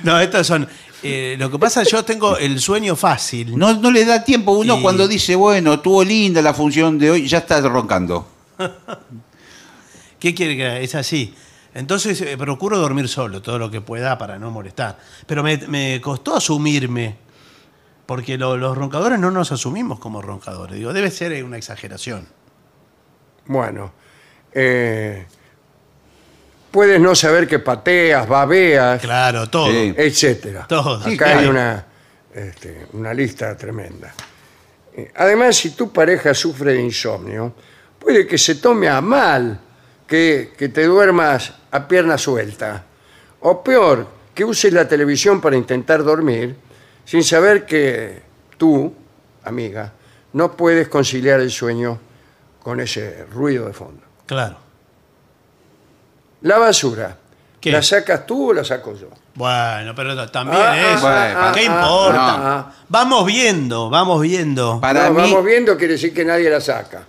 No, 0.03 0.19
estos 0.21 0.47
son. 0.47 0.69
eh, 1.03 1.37
lo 1.39 1.51
que 1.51 1.59
pasa, 1.59 1.83
yo 1.83 2.05
tengo 2.05 2.37
el 2.37 2.61
sueño 2.61 2.97
fácil. 2.97 3.57
No, 3.59 3.75
no 3.75 3.91
le 3.91 4.05
da 4.05 4.23
tiempo. 4.25 4.53
Uno 4.53 4.79
Y- 4.79 4.83
cuando 4.83 5.09
dice, 5.09 5.35
bueno, 5.35 5.75
estuvo 5.75 6.05
linda 6.05 6.43
la 6.43 6.55
función 6.55 6.99
de 6.99 7.11
hoy, 7.11 7.29
ya 7.29 7.39
está 7.39 7.61
roncando. 7.61 8.27
¿Qué 10.19 10.35
quiere 10.35 10.57
que 10.57 10.67
haga? 10.67 10.79
Es 10.81 10.95
así. 10.95 11.35
Entonces 11.75 12.21
eh, 12.23 12.37
procuro 12.39 12.79
dormir 12.79 13.09
solo 13.09 13.43
todo 13.43 13.59
lo 13.59 13.71
que 13.71 13.81
pueda 13.81 14.17
para 14.19 14.39
no 14.39 14.51
molestar. 14.51 14.99
Pero 15.27 15.43
me, 15.43 15.57
me 15.69 16.01
costó 16.01 16.37
asumirme, 16.37 17.17
porque 18.07 18.39
lo- 18.39 18.57
los 18.57 18.77
roncadores 18.77 19.19
no 19.19 19.31
nos 19.31 19.53
asumimos 19.53 19.99
como 19.99 20.23
roncadores. 20.23 20.77
Digo, 20.77 20.93
debe 20.93 21.11
ser 21.11 21.45
una 21.45 21.57
exageración. 21.59 22.27
Bueno, 23.47 23.93
eh, 24.53 25.27
puedes 26.71 27.01
no 27.01 27.15
saber 27.15 27.47
que 27.47 27.59
pateas, 27.59 28.27
babeas, 28.29 29.01
Claro, 29.01 29.49
todo. 29.49 29.71
Sí. 29.71 29.95
etcétera. 29.97 30.67
Todo. 30.69 30.97
Acá 30.97 31.11
Sí, 31.11 31.19
hay 31.23 31.47
una, 31.47 31.87
este, 32.35 32.87
una 32.93 33.13
lista 33.15 33.57
tremenda. 33.57 34.13
Eh, 34.95 35.13
Además, 35.17 35.57
si 35.57 35.71
tu 35.71 35.93
pareja 35.93 36.35
sufre 36.35 36.73
de 36.75 36.83
insomnio, 36.83 37.55
puede 37.99 38.27
que 38.27 38.37
se 38.39 38.57
tome 38.57 38.89
a 38.89 39.01
mal 39.01 39.61
que, 40.09 40.53
que 40.59 40.69
te 40.69 40.85
duermas 40.87 41.53
a 41.71 41.87
pierna 41.87 42.19
suelta. 42.19 42.85
O 43.41 43.63
peor, 43.63 44.09
que 44.35 44.45
uses 44.45 44.73
la 44.73 44.89
televisión 44.89 45.41
para 45.41 45.57
intentar 45.57 46.03
dormir 46.03 46.57
sin 47.05 47.23
saber 47.23 47.65
que 47.67 48.23
tú, 48.57 48.93
amiga, 49.45 49.93
no 50.33 50.53
puedes 50.57 50.89
conciliar 50.89 51.39
el 51.41 51.51
sueño 51.51 51.99
con 52.63 52.81
ese 52.81 53.25
ruido 53.33 53.67
de 53.67 53.73
fondo. 53.73 54.03
Claro. 54.27 54.57
La 56.43 56.59
basura, 56.59 57.17
¿Qué? 57.61 57.73
¿la 57.73 57.83
sacas 57.83 58.27
tú 58.27 58.51
o 58.51 58.53
la 58.53 58.65
saco 58.65 58.95
yo? 58.95 59.09
Bueno, 59.35 59.95
pero 59.95 60.29
también 60.31 60.61
Ah, 60.61 60.93
eso. 60.95 61.07
ah, 61.09 61.53
¿Qué 61.55 61.61
ah, 61.61 61.65
importa? 61.65 62.35
ah, 62.35 62.67
ah. 62.69 62.73
Vamos 62.89 63.27
viendo, 63.27 63.91
vamos 63.91 64.21
viendo. 64.23 64.81
Para 64.81 65.09
No, 65.09 65.15
mí, 65.15 65.21
Vamos 65.23 65.45
viendo, 65.45 65.77
quiere 65.77 65.95
decir 65.95 66.13
que 66.15 66.25
nadie 66.25 66.49
la 66.51 66.61
saca. 66.61 67.05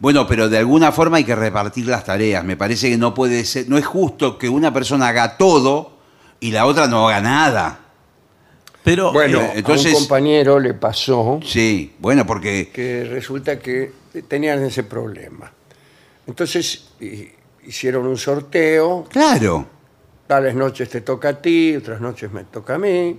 Bueno, 0.00 0.26
pero 0.26 0.48
de 0.48 0.58
alguna 0.58 0.92
forma 0.92 1.16
hay 1.18 1.24
que 1.24 1.34
repartir 1.36 1.86
las 1.86 2.04
tareas. 2.04 2.44
Me 2.44 2.56
parece 2.56 2.90
que 2.90 2.96
no 2.96 3.14
puede 3.14 3.44
ser, 3.44 3.68
no 3.68 3.78
es 3.78 3.86
justo 3.86 4.38
que 4.38 4.48
una 4.48 4.72
persona 4.72 5.08
haga 5.08 5.36
todo 5.36 5.92
y 6.40 6.50
la 6.50 6.66
otra 6.66 6.86
no 6.86 7.08
haga 7.08 7.20
nada. 7.20 7.80
Pero 8.82 9.12
Bueno, 9.12 9.40
eh, 9.40 9.52
entonces- 9.56 9.94
a 9.94 9.96
un 9.96 10.02
compañero 10.02 10.58
le 10.60 10.74
pasó 10.74 11.40
Sí, 11.42 11.94
bueno, 12.00 12.26
porque 12.26 12.70
que 12.72 13.04
resulta 13.04 13.58
que 13.58 13.92
tenían 14.28 14.62
ese 14.62 14.82
problema. 14.84 15.50
Entonces 16.26 16.88
hi- 17.00 17.30
hicieron 17.66 18.06
un 18.06 18.18
sorteo, 18.18 19.04
claro, 19.10 19.66
tales 20.26 20.54
noches 20.54 20.88
te 20.90 21.00
toca 21.00 21.30
a 21.30 21.40
ti, 21.40 21.74
otras 21.76 22.00
noches 22.00 22.30
me 22.32 22.44
toca 22.44 22.74
a 22.74 22.78
mí. 22.78 23.16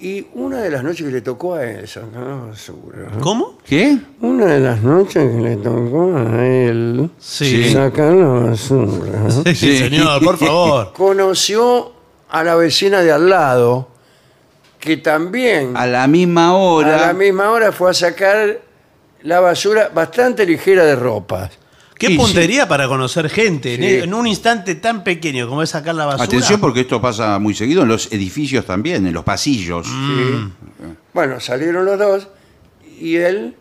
Y 0.00 0.26
una 0.34 0.60
de 0.60 0.70
las 0.70 0.82
noches 0.82 1.06
que 1.06 1.12
le 1.12 1.20
tocó 1.22 1.54
a 1.54 1.64
él, 1.64 1.86
sacar 1.88 2.22
la 2.22 2.34
basura. 2.48 3.08
¿Cómo? 3.20 3.58
¿qué? 3.64 3.96
Una 4.20 4.46
de 4.46 4.60
las 4.60 4.82
noches 4.82 5.30
que 5.30 5.40
le 5.40 5.56
tocó 5.56 6.16
a 6.16 6.44
él 6.44 7.10
Sí. 7.18 7.72
sacar 7.72 8.12
la 8.12 8.26
basura. 8.26 9.30
Sí, 9.30 9.54
Sí. 9.54 9.78
señor, 9.78 10.22
por 10.22 10.36
favor. 10.38 10.92
Conoció 10.94 11.92
a 12.28 12.42
la 12.42 12.56
vecina 12.56 13.00
de 13.02 13.12
al 13.12 13.28
lado, 13.30 13.88
que 14.80 14.96
también 14.98 15.76
A 15.76 15.86
la 15.86 16.06
misma 16.06 16.54
hora. 16.56 16.96
a 16.96 17.06
la 17.06 17.12
misma 17.14 17.50
hora 17.50 17.72
fue 17.72 17.90
a 17.90 17.94
sacar 17.94 18.60
la 19.22 19.40
basura 19.40 19.90
bastante 19.94 20.44
ligera 20.44 20.84
de 20.84 20.96
ropas. 20.96 21.50
¿Qué 22.06 22.12
Sí, 22.12 22.16
puntería 22.18 22.68
para 22.68 22.86
conocer 22.88 23.28
gente. 23.30 23.74
en- 23.74 23.80
Sí. 23.80 23.86
En 24.04 24.14
un 24.14 24.26
instante 24.26 24.74
tan 24.76 25.02
pequeño 25.04 25.48
como 25.48 25.62
es 25.62 25.70
sacar 25.70 25.94
la 25.94 26.06
basura. 26.06 26.24
Atención 26.24 26.60
porque 26.60 26.80
esto 26.80 27.00
pasa 27.00 27.38
muy 27.38 27.54
seguido 27.54 27.82
en 27.82 27.88
los 27.88 28.12
edificios 28.12 28.64
también, 28.66 29.06
en 29.06 29.12
los 29.14 29.24
pasillos. 29.24 29.86
Sí. 29.86 30.52
Bueno, 31.12 31.40
salieron 31.40 31.84
los 31.84 31.98
dos 31.98 32.28
y 33.00 33.16
él 33.16 33.56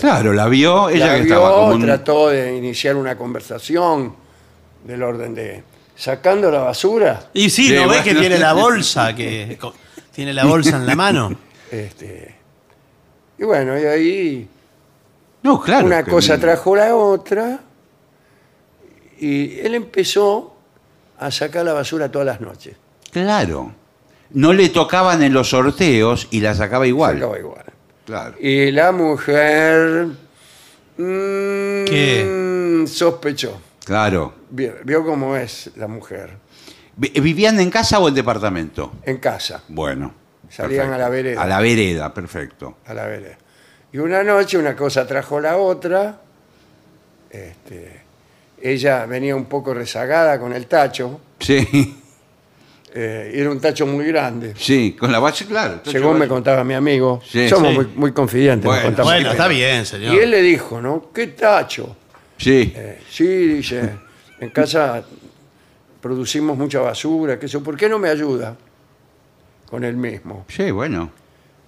Claro, 0.00 0.32
la 0.32 0.46
vio, 0.48 0.88
ella 0.88 1.06
la 1.08 1.14
que 1.16 1.22
vio, 1.24 1.34
estaba 1.34 1.54
como 1.54 1.74
un- 1.74 1.82
trató 1.82 2.28
de 2.28 2.56
iniciar 2.56 2.96
una 2.96 3.16
conversación 3.18 4.14
del 4.84 5.02
orden 5.02 5.34
de 5.34 5.62
sacando 5.96 6.50
la 6.50 6.60
basura. 6.60 7.28
Y 7.34 7.50
sí, 7.50 7.68
Sí, 7.68 7.74
¿no 7.74 7.88
ves 7.88 8.02
que 8.02 8.14
tiene 8.14 8.38
la 8.38 8.52
bolsa? 8.52 9.14
Que 9.16 9.58
tiene 10.12 10.32
la 10.32 10.44
bolsa 10.44 10.76
en 10.76 10.86
la 10.86 10.94
mano. 10.94 11.36
Este, 11.70 12.34
y 13.38 13.42
bueno, 13.44 13.76
y 13.78 13.84
ahí 13.84 14.48
No, 15.44 15.60
claro. 15.60 15.86
una 15.86 16.02
que- 16.02 16.10
cosa 16.10 16.38
trajo 16.40 16.74
la 16.74 16.96
otra 16.96 17.60
y 19.18 19.60
él 19.60 19.74
empezó 19.76 20.56
a 21.18 21.30
sacar 21.30 21.64
la 21.64 21.72
basura 21.72 22.10
todas 22.10 22.26
las 22.26 22.40
noches. 22.40 22.76
Claro. 23.12 23.72
No 24.30 24.52
le 24.52 24.68
tocaban 24.70 25.22
en 25.22 25.32
los 25.32 25.50
sorteos 25.50 26.26
y 26.32 26.40
la 26.40 26.54
sacaba 26.54 26.86
igual. 26.86 27.14
Sacaba 27.14 27.38
igual. 27.38 27.64
Claro. 28.04 28.36
Y 28.40 28.70
la 28.72 28.90
mujer 28.90 30.06
mm, 30.96 31.84
¿Qué? 31.84 32.84
sospechó. 32.88 33.60
Claro. 33.84 34.34
Vio, 34.50 34.72
vio 34.84 35.04
cómo 35.04 35.36
es 35.36 35.70
la 35.76 35.86
mujer 35.88 36.38
Vi- 36.96 37.10
¿Vivían 37.20 37.58
en 37.60 37.70
casa 37.70 37.98
o 37.98 38.08
en 38.08 38.14
departamento? 38.14 38.92
en 39.04 39.18
casa, 39.18 39.62
Bueno. 39.68 40.14
Salían 40.48 40.92
a 40.92 40.98
la 40.98 41.08
vereda. 41.08 41.42
A 41.42 41.46
la 41.46 41.60
vereda, 41.60 42.14
perfecto. 42.14 42.78
a 42.86 42.94
la 42.94 43.06
vereda. 43.06 43.36
Y 43.94 43.98
una 43.98 44.24
noche 44.24 44.58
una 44.58 44.74
cosa 44.74 45.06
trajo 45.06 45.38
la 45.38 45.56
otra. 45.56 46.20
Este, 47.30 48.00
ella 48.60 49.06
venía 49.06 49.36
un 49.36 49.44
poco 49.44 49.72
rezagada 49.72 50.40
con 50.40 50.52
el 50.52 50.66
tacho. 50.66 51.20
Sí, 51.38 51.96
eh, 52.92 53.30
era 53.32 53.50
un 53.52 53.60
tacho 53.60 53.86
muy 53.86 54.04
grande. 54.06 54.52
sí, 54.56 54.96
con 54.98 55.12
la 55.12 55.20
base, 55.20 55.46
claro. 55.46 55.80
Según 55.84 56.18
me 56.18 56.26
contaba 56.26 56.64
mi 56.64 56.74
amigo. 56.74 57.22
Sí, 57.24 57.48
Somos 57.48 57.70
sí. 57.70 57.76
Muy, 57.76 57.86
muy 57.94 58.12
confidentes. 58.12 58.64
nos 58.64 58.74
Bueno, 58.74 58.86
contamos. 58.88 59.12
Bueno, 59.12 59.30
está 59.30 59.46
bien, 59.46 59.86
señor. 59.86 60.12
Y 60.12 60.18
él 60.18 60.30
le 60.32 60.42
dijo, 60.42 60.80
¿no? 60.80 61.12
¿Qué 61.14 61.28
tacho? 61.28 61.96
Sí. 62.36 62.72
Eh, 62.74 63.00
sí, 63.08 63.24
dice, 63.46 63.90
en 64.40 64.50
casa 64.50 65.04
producimos 66.00 66.58
mucha 66.58 66.80
basura, 66.80 67.38
que 67.38 67.46
eso, 67.46 67.62
¿por 67.62 67.76
qué 67.76 67.88
no 67.88 68.00
me 68.00 68.08
ayuda? 68.08 68.56
Con 69.70 69.84
él 69.84 69.96
mismo. 69.96 70.46
Sí, 70.48 70.72
bueno. 70.72 71.12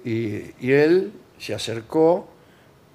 Y, 0.05 0.43
y 0.61 0.73
él 0.73 1.12
se 1.38 1.55
acercó, 1.55 2.29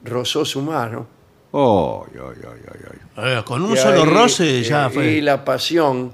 rozó 0.03 0.45
su 0.45 0.61
mano. 0.61 1.07
Oh, 1.51 2.05
ay, 2.13 2.19
ay, 2.43 2.61
ay, 2.73 2.79
ay. 3.17 3.37
Eh, 3.39 3.41
con 3.45 3.61
un 3.61 3.73
y 3.73 3.77
solo 3.77 4.03
ahí, 4.03 4.09
roce 4.09 4.59
eh, 4.59 4.63
ya 4.63 4.89
fue. 4.89 5.05
Y 5.07 5.21
la 5.21 5.43
pasión, 5.43 6.13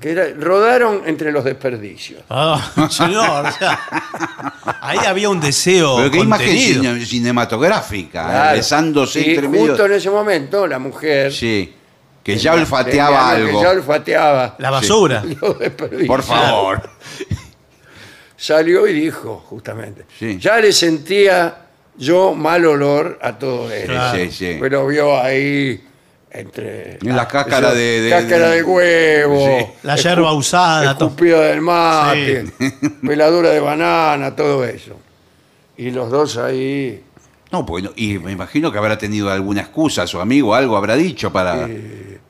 que 0.00 0.10
era, 0.12 0.24
rodaron 0.38 1.02
entre 1.06 1.30
los 1.32 1.44
desperdicios. 1.44 2.22
Ah, 2.30 2.70
señor, 2.90 3.46
o 3.46 3.52
sea, 3.52 3.78
ahí 4.80 4.98
había 5.06 5.28
un 5.28 5.38
deseo 5.40 5.96
Pero 5.98 6.10
qué 6.10 6.18
imagen 6.20 6.46
contenido. 6.46 6.82
cine- 6.94 7.04
cinematográfica, 7.06 8.22
eh, 8.22 8.30
Claro. 8.30 8.56
besándose 8.56 9.20
y 9.20 9.30
entre 9.34 9.46
justo 9.48 9.72
medio. 9.72 9.86
en 9.86 9.92
ese 9.92 10.10
momento 10.10 10.66
la 10.66 10.78
mujer 10.78 11.30
Sí, 11.32 11.74
que 12.24 12.38
ya 12.38 12.54
olfateaba 12.54 13.30
algo. 13.30 13.58
que 13.58 13.62
ya 13.64 13.70
olfateaba 13.70 14.54
La 14.58 14.70
basura. 14.70 15.22
los 15.42 15.58
desperdicios. 15.58 16.06
Por 16.08 16.22
favor. 16.22 16.90
Salió 18.40 18.86
y 18.86 18.94
dijo, 18.94 19.44
justamente, 19.50 20.06
Sí. 20.18 20.38
ya 20.38 20.58
le 20.60 20.72
sentía 20.72 21.66
yo 21.98 22.34
mal 22.34 22.64
olor 22.64 23.18
a 23.20 23.38
todo 23.38 23.70
esto. 23.70 23.92
Claro. 23.92 24.18
Sí, 24.18 24.30
sí. 24.30 24.56
Pero 24.58 24.86
vio 24.86 25.20
ahí 25.20 25.84
entre 26.30 26.94
En 27.02 27.16
la 27.16 27.28
cáscara 27.28 27.74
de- 27.74 28.00
de- 28.00 28.08
cáscara 28.10 28.48
de, 28.48 28.56
de- 28.56 28.62
huevo, 28.62 29.46
Sí. 29.58 29.66
La 29.82 29.96
yerba 29.96 30.32
usada, 30.32 30.92
escupida 30.92 31.40
del 31.42 31.60
mate, 31.60 32.44
peladura 33.06 33.50
de 33.50 33.60
banana, 33.60 34.34
todo 34.34 34.64
eso. 34.64 34.96
Y 35.76 35.90
los 35.90 36.10
dos 36.10 36.36
ahí 36.38 37.04
No, 37.52 37.66
pues, 37.66 37.82
no- 37.84 37.90
y 37.96 38.18
me 38.18 38.32
imagino 38.32 38.70
que 38.72 38.78
habrá 38.78 38.96
tenido 38.96 39.28
alguna 39.30 39.60
excusa, 39.60 40.06
su 40.06 40.18
amigo, 40.20 40.54
algo 40.54 40.76
habrá 40.78 40.94
dicho 40.96 41.30
para. 41.32 41.68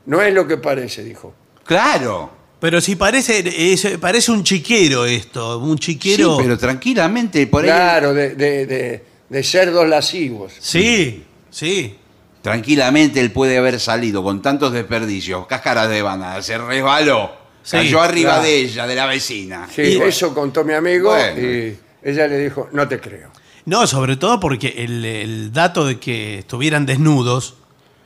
no 0.07 0.21
es 0.21 0.33
lo 0.33 0.45
que 0.47 0.57
parece, 0.57 1.03
dijo. 1.05 1.33
Claro. 1.63 2.40
Pero 2.61 2.79
si 2.79 2.95
parece, 2.95 3.43
es- 3.73 3.97
parece 3.99 4.31
un 4.31 4.43
chiquero 4.43 5.05
esto, 5.05 5.57
un 5.59 5.77
Sí, 5.77 5.97
chiquero. 5.97 6.37
pero 6.37 6.57
tranquilamente 6.57 7.45
por 7.47 7.63
ahí. 7.63 7.69
Claro, 7.69 8.13
de, 8.13 8.35
de, 8.35 8.65
de- 8.67 9.03
de 9.27 9.43
cerdos 9.43 9.87
lascivos. 9.89 10.53
Sí, 10.59 11.23
sí. 11.49 11.95
Tranquilamente 12.43 13.19
él 13.19 13.31
puede 13.31 13.57
haber 13.57 13.79
salido 13.79 14.23
con 14.23 14.41
tantos 14.41 14.71
desperdicios, 14.73 15.45
cáscaras 15.47 15.89
de 15.89 16.01
banana, 16.01 16.41
se 16.41 16.57
resbaló, 16.57 17.31
Sí, 17.63 17.77
cayó 17.77 18.01
arriba 18.01 18.31
claro. 18.33 18.43
de 18.43 18.55
ella, 18.57 18.87
de 18.87 18.95
la 18.95 19.05
vecina. 19.05 19.67
Sí, 19.75 19.81
Y- 19.81 20.01
eso 20.01 20.33
contó 20.33 20.63
mi 20.63 20.73
amigo 20.73 21.09
Bueno. 21.11 21.39
y 21.41 21.77
ella 22.03 22.27
le 22.27 22.37
dijo, 22.39 22.69
no 22.73 22.87
te 22.87 22.99
creo. 22.99 23.29
No, 23.65 23.85
sobre 23.85 24.17
todo 24.17 24.39
porque 24.39 24.73
el, 24.77 25.05
el 25.05 25.53
dato 25.53 25.85
de 25.85 25.99
que 25.99 26.39
estuvieran 26.39 26.85
desnudos 26.87 27.55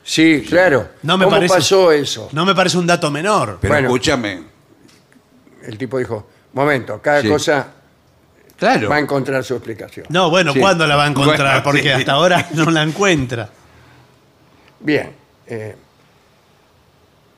Sí, 0.08 0.46
claro. 0.48 0.90
no 1.02 1.18
me 1.18 1.26
¿Cómo 1.26 1.36
parece. 1.38 1.56
pasó 1.56 1.92
eso? 1.92 2.30
No 2.32 2.46
me 2.46 2.54
parece 2.54 2.78
un 2.78 2.86
dato 2.86 3.10
menor. 3.10 3.58
Pero 3.60 3.74
Bueno. 3.74 3.88
escúchame, 3.88 4.44
El 5.64 5.78
tipo 5.80 5.98
dijo, 5.98 6.28
momento, 6.54 7.02
cada 7.02 7.24
Sí. 7.24 7.28
cosa 7.28 7.68
claro. 8.56 8.88
va 8.88 8.98
a 8.98 9.00
encontrar 9.00 9.44
su 9.44 9.56
explicación. 9.56 10.06
No, 10.10 10.30
bueno, 10.30 10.54
Sí. 10.54 10.60
¿cuándo 10.60 10.86
la 10.86 10.96
va 10.96 11.06
a 11.06 11.08
encontrar? 11.08 11.38
Bueno, 11.48 11.64
porque 11.64 11.82
sí. 11.82 11.90
hasta 11.90 12.12
ahora 12.12 12.48
no 12.54 12.70
la 12.70 12.84
encuentra. 12.84 13.50
Bien. 14.80 15.12
eh, 15.48 15.76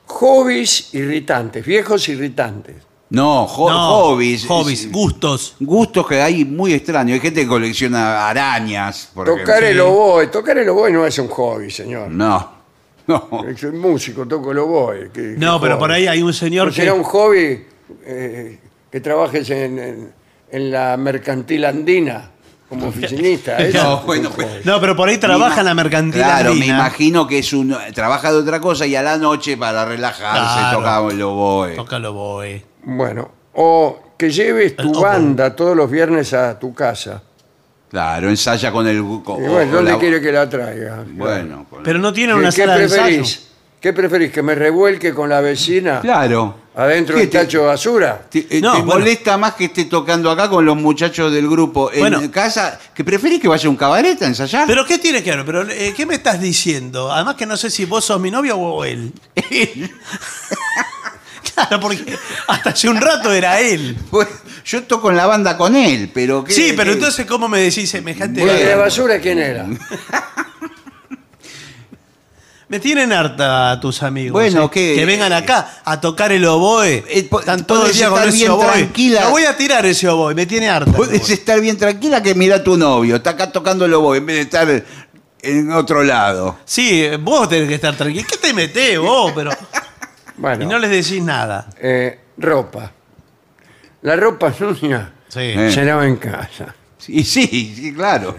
hobbies 0.06 0.94
irritantes, 0.94 1.64
viejos 1.64 2.08
irritantes. 2.08 2.76
No, 3.10 3.44
ho- 3.44 3.70
no, 3.70 3.78
hobbies. 3.88 4.46
Hobbies, 4.46 4.84
es- 4.84 4.92
gustos. 4.92 5.54
Gustos 5.60 6.06
que 6.06 6.20
hay 6.20 6.44
muy 6.44 6.74
extraños. 6.74 7.14
Hay 7.14 7.20
gente 7.20 7.42
que 7.42 7.46
colecciona 7.48 8.28
arañas, 8.28 9.10
por 9.14 9.26
Tocar 9.26 9.62
ejemplo. 9.62 9.68
el 9.68 9.80
oboe. 9.80 10.26
Tocar 10.28 10.58
el 10.58 10.68
oboe 10.68 10.90
no 10.92 11.06
es 11.06 11.18
un 11.18 11.28
hobby, 11.28 11.70
señor. 11.70 12.10
No, 12.10 12.57
no. 13.30 13.44
Soy 13.56 13.72
músico, 13.72 14.26
toco. 14.28 14.52
¿qué- 15.12 15.34
No, 15.38 15.60
pero 15.60 15.78
por 15.78 15.90
ahí 15.90 16.06
hay 16.06 16.22
un 16.22 16.32
señor 16.34 16.66
Pues 16.66 16.76
que. 16.76 16.82
será 16.82 16.94
un 16.94 17.02
hobby 17.04 17.64
eh, 18.04 18.58
que 18.90 19.00
trabajes 19.00 19.48
en, 19.50 19.78
en- 19.78 20.12
en 20.50 20.70
la 20.70 20.96
mercantil 20.96 21.64
andina 21.64 22.30
como 22.68 22.88
oficinista. 22.88 23.56
eso 23.58 23.82
No, 23.82 24.00
un 24.00 24.06
bueno, 24.06 24.30
pues- 24.34 24.64
No, 24.64 24.80
pero 24.80 24.94
por 24.94 25.08
ahí 25.08 25.18
trabaja 25.18 25.56
Me 25.56 25.60
en 25.60 25.66
la 25.66 25.74
mercantil 25.74 26.22
Claro, 26.22 26.54
me 26.54 26.66
imagino 26.66 27.26
que 27.26 27.38
es 27.38 27.52
un 27.52 27.74
trabaja 27.94 28.30
de 28.30 28.38
otra 28.38 28.60
cosa 28.60 28.86
y 28.86 28.94
a 28.94 29.02
la 29.02 29.16
noche 29.18 29.56
para 29.56 29.84
relajarse 29.84 30.58
Claro. 30.60 30.78
toca 30.78 31.14
el 31.14 31.22
oboe. 31.22 31.74
Toca 31.74 31.96
el 31.96 32.04
oboe. 32.06 32.64
Bueno, 32.84 33.30
o 33.54 34.00
que 34.18 34.30
lleves 34.30 34.74
El 34.78 34.84
tu 34.84 34.90
oboe. 34.92 35.02
banda 35.02 35.54
todos 35.56 35.76
los 35.76 35.90
viernes 35.90 36.32
a 36.34 36.58
tu 36.58 36.74
casa. 36.74 37.22
Claro, 37.90 38.28
ensaya 38.28 38.70
con 38.70 38.86
el 38.86 39.02
con- 39.24 39.42
Y 39.42 39.48
bueno, 39.48 39.72
¿dónde 39.76 39.92
la- 39.92 39.98
quiere 39.98 40.20
que 40.20 40.30
la 40.32 40.48
traiga? 40.48 41.04
Bueno, 41.08 41.66
con- 41.70 41.82
Pero 41.82 41.98
no 41.98 42.12
tiene 42.12 42.32
¿Qué, 42.34 42.38
una 42.38 42.50
qué 42.50 42.56
sala 42.60 42.76
de 42.76 42.82
ensayo. 42.84 43.02
preferís? 43.04 43.42
¿Qué 43.80 43.92
preferís? 43.92 44.32
¿Que 44.32 44.42
me 44.42 44.54
revuelque 44.56 45.14
con 45.14 45.28
la 45.28 45.40
vecina 45.40 46.00
claro. 46.00 46.56
adentro 46.74 47.14
¿Qué 47.14 47.20
del 47.22 47.30
te- 47.30 47.38
tacho 47.38 47.60
de 47.60 47.66
basura? 47.66 48.20
¿Te, 48.28 48.40
eh, 48.50 48.60
No, 48.60 48.72
te 48.72 48.82
bueno. 48.82 48.98
molesta 49.00 49.38
más 49.38 49.54
que 49.54 49.66
esté 49.66 49.84
tocando 49.84 50.30
acá 50.32 50.48
con 50.50 50.64
los 50.66 50.76
muchachos 50.76 51.32
del 51.32 51.48
grupo 51.48 51.90
en 51.92 52.00
Bueno. 52.00 52.20
casa? 52.32 52.78
¿Que 52.92 53.04
preferís 53.04 53.40
que 53.40 53.46
vaya 53.46 53.68
a 53.68 53.70
un 53.70 53.76
cabaret 53.76 54.20
a 54.20 54.26
ensayar? 54.26 54.66
¿Pero 54.66 54.84
qué 54.84 54.98
tiene 54.98 55.22
que 55.22 55.30
ver? 55.30 55.44
¿Pero, 55.46 55.62
eh, 55.70 55.94
¿Qué 55.96 56.04
me 56.06 56.16
estás 56.16 56.40
diciendo? 56.40 57.10
Además 57.12 57.36
que 57.36 57.46
no 57.46 57.56
sé 57.56 57.70
si 57.70 57.84
vos 57.84 58.04
sos 58.04 58.20
mi 58.20 58.30
novio 58.32 58.58
o 58.58 58.84
él. 58.84 59.12
claro, 61.68 61.80
porque 61.80 62.16
hasta 62.46 62.70
hace 62.70 62.88
un 62.88 63.00
rato 63.00 63.32
era 63.32 63.60
él. 63.60 63.96
Pues, 64.10 64.28
yo 64.64 64.82
toco 64.84 65.10
en 65.10 65.16
la 65.16 65.26
banda 65.26 65.56
con 65.56 65.74
él, 65.76 66.10
pero... 66.12 66.44
¿qué- 66.44 66.52
Sí, 66.52 66.72
pero 66.76 66.90
qué- 66.92 66.98
entonces, 66.98 67.26
¿cómo 67.26 67.48
me 67.48 67.60
decís 67.60 67.90
semejante? 67.90 68.40
¿Y 68.40 68.42
el 68.44 68.48
de 68.48 68.54
la 68.54 68.60
Bueno. 68.70 68.82
basura 68.82 69.18
quién 69.20 69.38
era? 69.38 69.66
Me 72.70 72.78
tienen 72.80 73.14
harta 73.14 73.78
tus 73.80 74.02
amigos. 74.02 74.32
Bueno, 74.32 74.64
eh, 74.66 74.70
¿qué? 74.70 74.94
Que 74.94 75.06
vengan 75.06 75.32
acá 75.32 75.80
a 75.86 75.98
tocar 76.02 76.32
el 76.32 76.44
oboe. 76.44 77.02
Eh, 77.08 77.26
Están 77.32 77.66
todo 77.66 77.86
el 77.86 77.94
día 77.94 78.10
con 78.10 78.18
estar 78.18 78.28
ese 78.28 78.36
bien 78.36 78.50
oboe. 78.50 78.66
tranquila. 78.66 79.20
No 79.22 79.30
voy 79.30 79.44
a 79.44 79.56
tirar 79.56 79.86
ese 79.86 80.06
oboe, 80.06 80.34
me 80.34 80.44
tiene 80.44 80.68
harta. 80.68 80.92
Puedes 80.92 81.30
estar 81.30 81.58
bien 81.62 81.78
tranquila 81.78 82.22
que 82.22 82.34
mira 82.34 82.56
a 82.56 82.62
tu 82.62 82.76
novio, 82.76 83.16
está 83.16 83.30
acá 83.30 83.50
tocando 83.50 83.86
el 83.86 83.94
oboe 83.94 84.18
en 84.18 84.26
vez 84.26 84.36
de 84.36 84.42
estar 84.42 84.84
en 85.40 85.72
otro 85.72 86.04
lado. 86.04 86.58
Sí, 86.66 87.06
vos 87.20 87.48
tenés 87.48 87.68
que 87.68 87.74
estar 87.76 87.96
tranquilo. 87.96 88.26
¿Qué 88.30 88.36
te 88.36 88.52
metés 88.52 88.98
vos? 88.98 89.32
Pero... 89.34 89.50
Bueno, 90.38 90.64
Y 90.64 90.66
no 90.66 90.78
les 90.78 90.90
decís 90.90 91.22
nada. 91.22 91.68
eh, 91.80 92.18
ropa. 92.38 92.92
La 94.02 94.16
ropa 94.16 94.52
sucia 94.52 95.12
Sí. 95.28 95.54
Se 95.70 95.84
lava 95.84 96.06
en 96.06 96.16
casa. 96.16 96.74
Y 97.08 97.22
sí, 97.24 97.46
sí, 97.76 97.92
claro. 97.94 98.34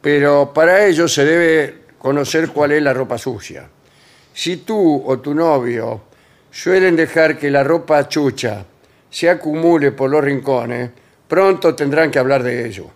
Pero 0.00 0.52
para 0.52 0.84
ello 0.84 1.06
se 1.06 1.24
debe 1.24 1.82
conocer 1.98 2.48
cuál 2.48 2.72
es 2.72 2.82
la 2.82 2.92
ropa 2.92 3.18
sucia. 3.18 3.68
Si 4.32 4.58
tú 4.58 5.02
o 5.06 5.18
tu 5.20 5.32
novio 5.34 6.02
suelen 6.50 6.96
dejar 6.96 7.38
que 7.38 7.50
la 7.50 7.62
ropa 7.62 8.08
chucha 8.08 8.64
se 9.08 9.30
acumule 9.30 9.92
por 9.92 10.10
los 10.10 10.22
rincones, 10.24 10.90
pronto 11.28 11.74
tendrán 11.74 12.10
que 12.10 12.18
hablar 12.18 12.42
de 12.42 12.66
ello. 12.66 12.86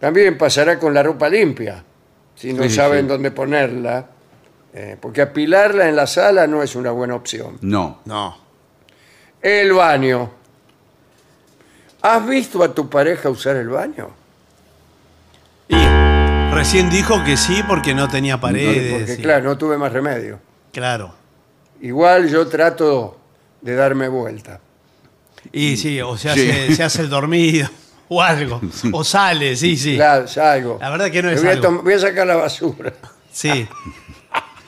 También 0.00 0.36
pasará 0.36 0.78
con 0.78 0.92
la 0.92 1.02
ropa 1.02 1.28
limpia. 1.28 1.82
Si 2.34 2.52
no 2.52 2.64
Sí, 2.64 2.70
saben 2.70 3.02
sí. 3.02 3.06
dónde 3.06 3.30
ponerla, 3.30 4.04
Eh, 4.72 4.96
porque 5.00 5.22
apilarla 5.22 5.88
en 5.88 5.96
la 5.96 6.06
sala 6.06 6.46
no 6.46 6.62
es 6.62 6.76
una 6.76 6.90
buena 6.92 7.14
opción. 7.16 7.58
No. 7.60 8.00
No. 8.04 8.38
El 9.42 9.72
baño. 9.72 10.30
¿Has 12.02 12.26
visto 12.26 12.62
a 12.62 12.72
tu 12.74 12.88
pareja 12.88 13.28
usar 13.30 13.56
el 13.56 13.68
baño? 13.68 14.10
Y 15.68 15.76
recién 16.54 16.88
dijo 16.90 17.22
que 17.24 17.36
sí 17.36 17.62
porque 17.66 17.94
no 17.94 18.08
tenía 18.08 18.40
paredes. 18.40 18.92
Porque 19.00 19.16
sí. 19.16 19.22
claro, 19.22 19.44
no 19.44 19.58
tuve 19.58 19.76
más 19.76 19.92
remedio. 19.92 20.38
Claro. 20.72 21.14
Igual 21.80 22.28
yo 22.28 22.46
trato 22.46 23.18
de 23.60 23.74
darme 23.74 24.08
vuelta. 24.08 24.60
Y 25.52 25.76
sí, 25.76 26.00
o 26.00 26.16
sea, 26.16 26.34
Sí. 26.34 26.46
se, 26.50 26.74
se 26.76 26.82
hace 26.82 27.02
el 27.02 27.08
dormido 27.10 27.68
o 28.08 28.22
algo. 28.22 28.60
O 28.92 29.02
sale, 29.04 29.56
sí, 29.56 29.76
sí. 29.76 29.96
Claro, 29.96 30.28
salgo. 30.28 30.78
La 30.80 30.90
verdad 30.90 31.10
que 31.10 31.22
no 31.22 31.30
es 31.30 31.42
voy, 31.42 31.52
algo. 31.52 31.82
voy 31.82 31.94
a 31.94 31.98
sacar 31.98 32.26
la 32.26 32.36
basura. 32.36 32.92
Sí. 33.32 33.66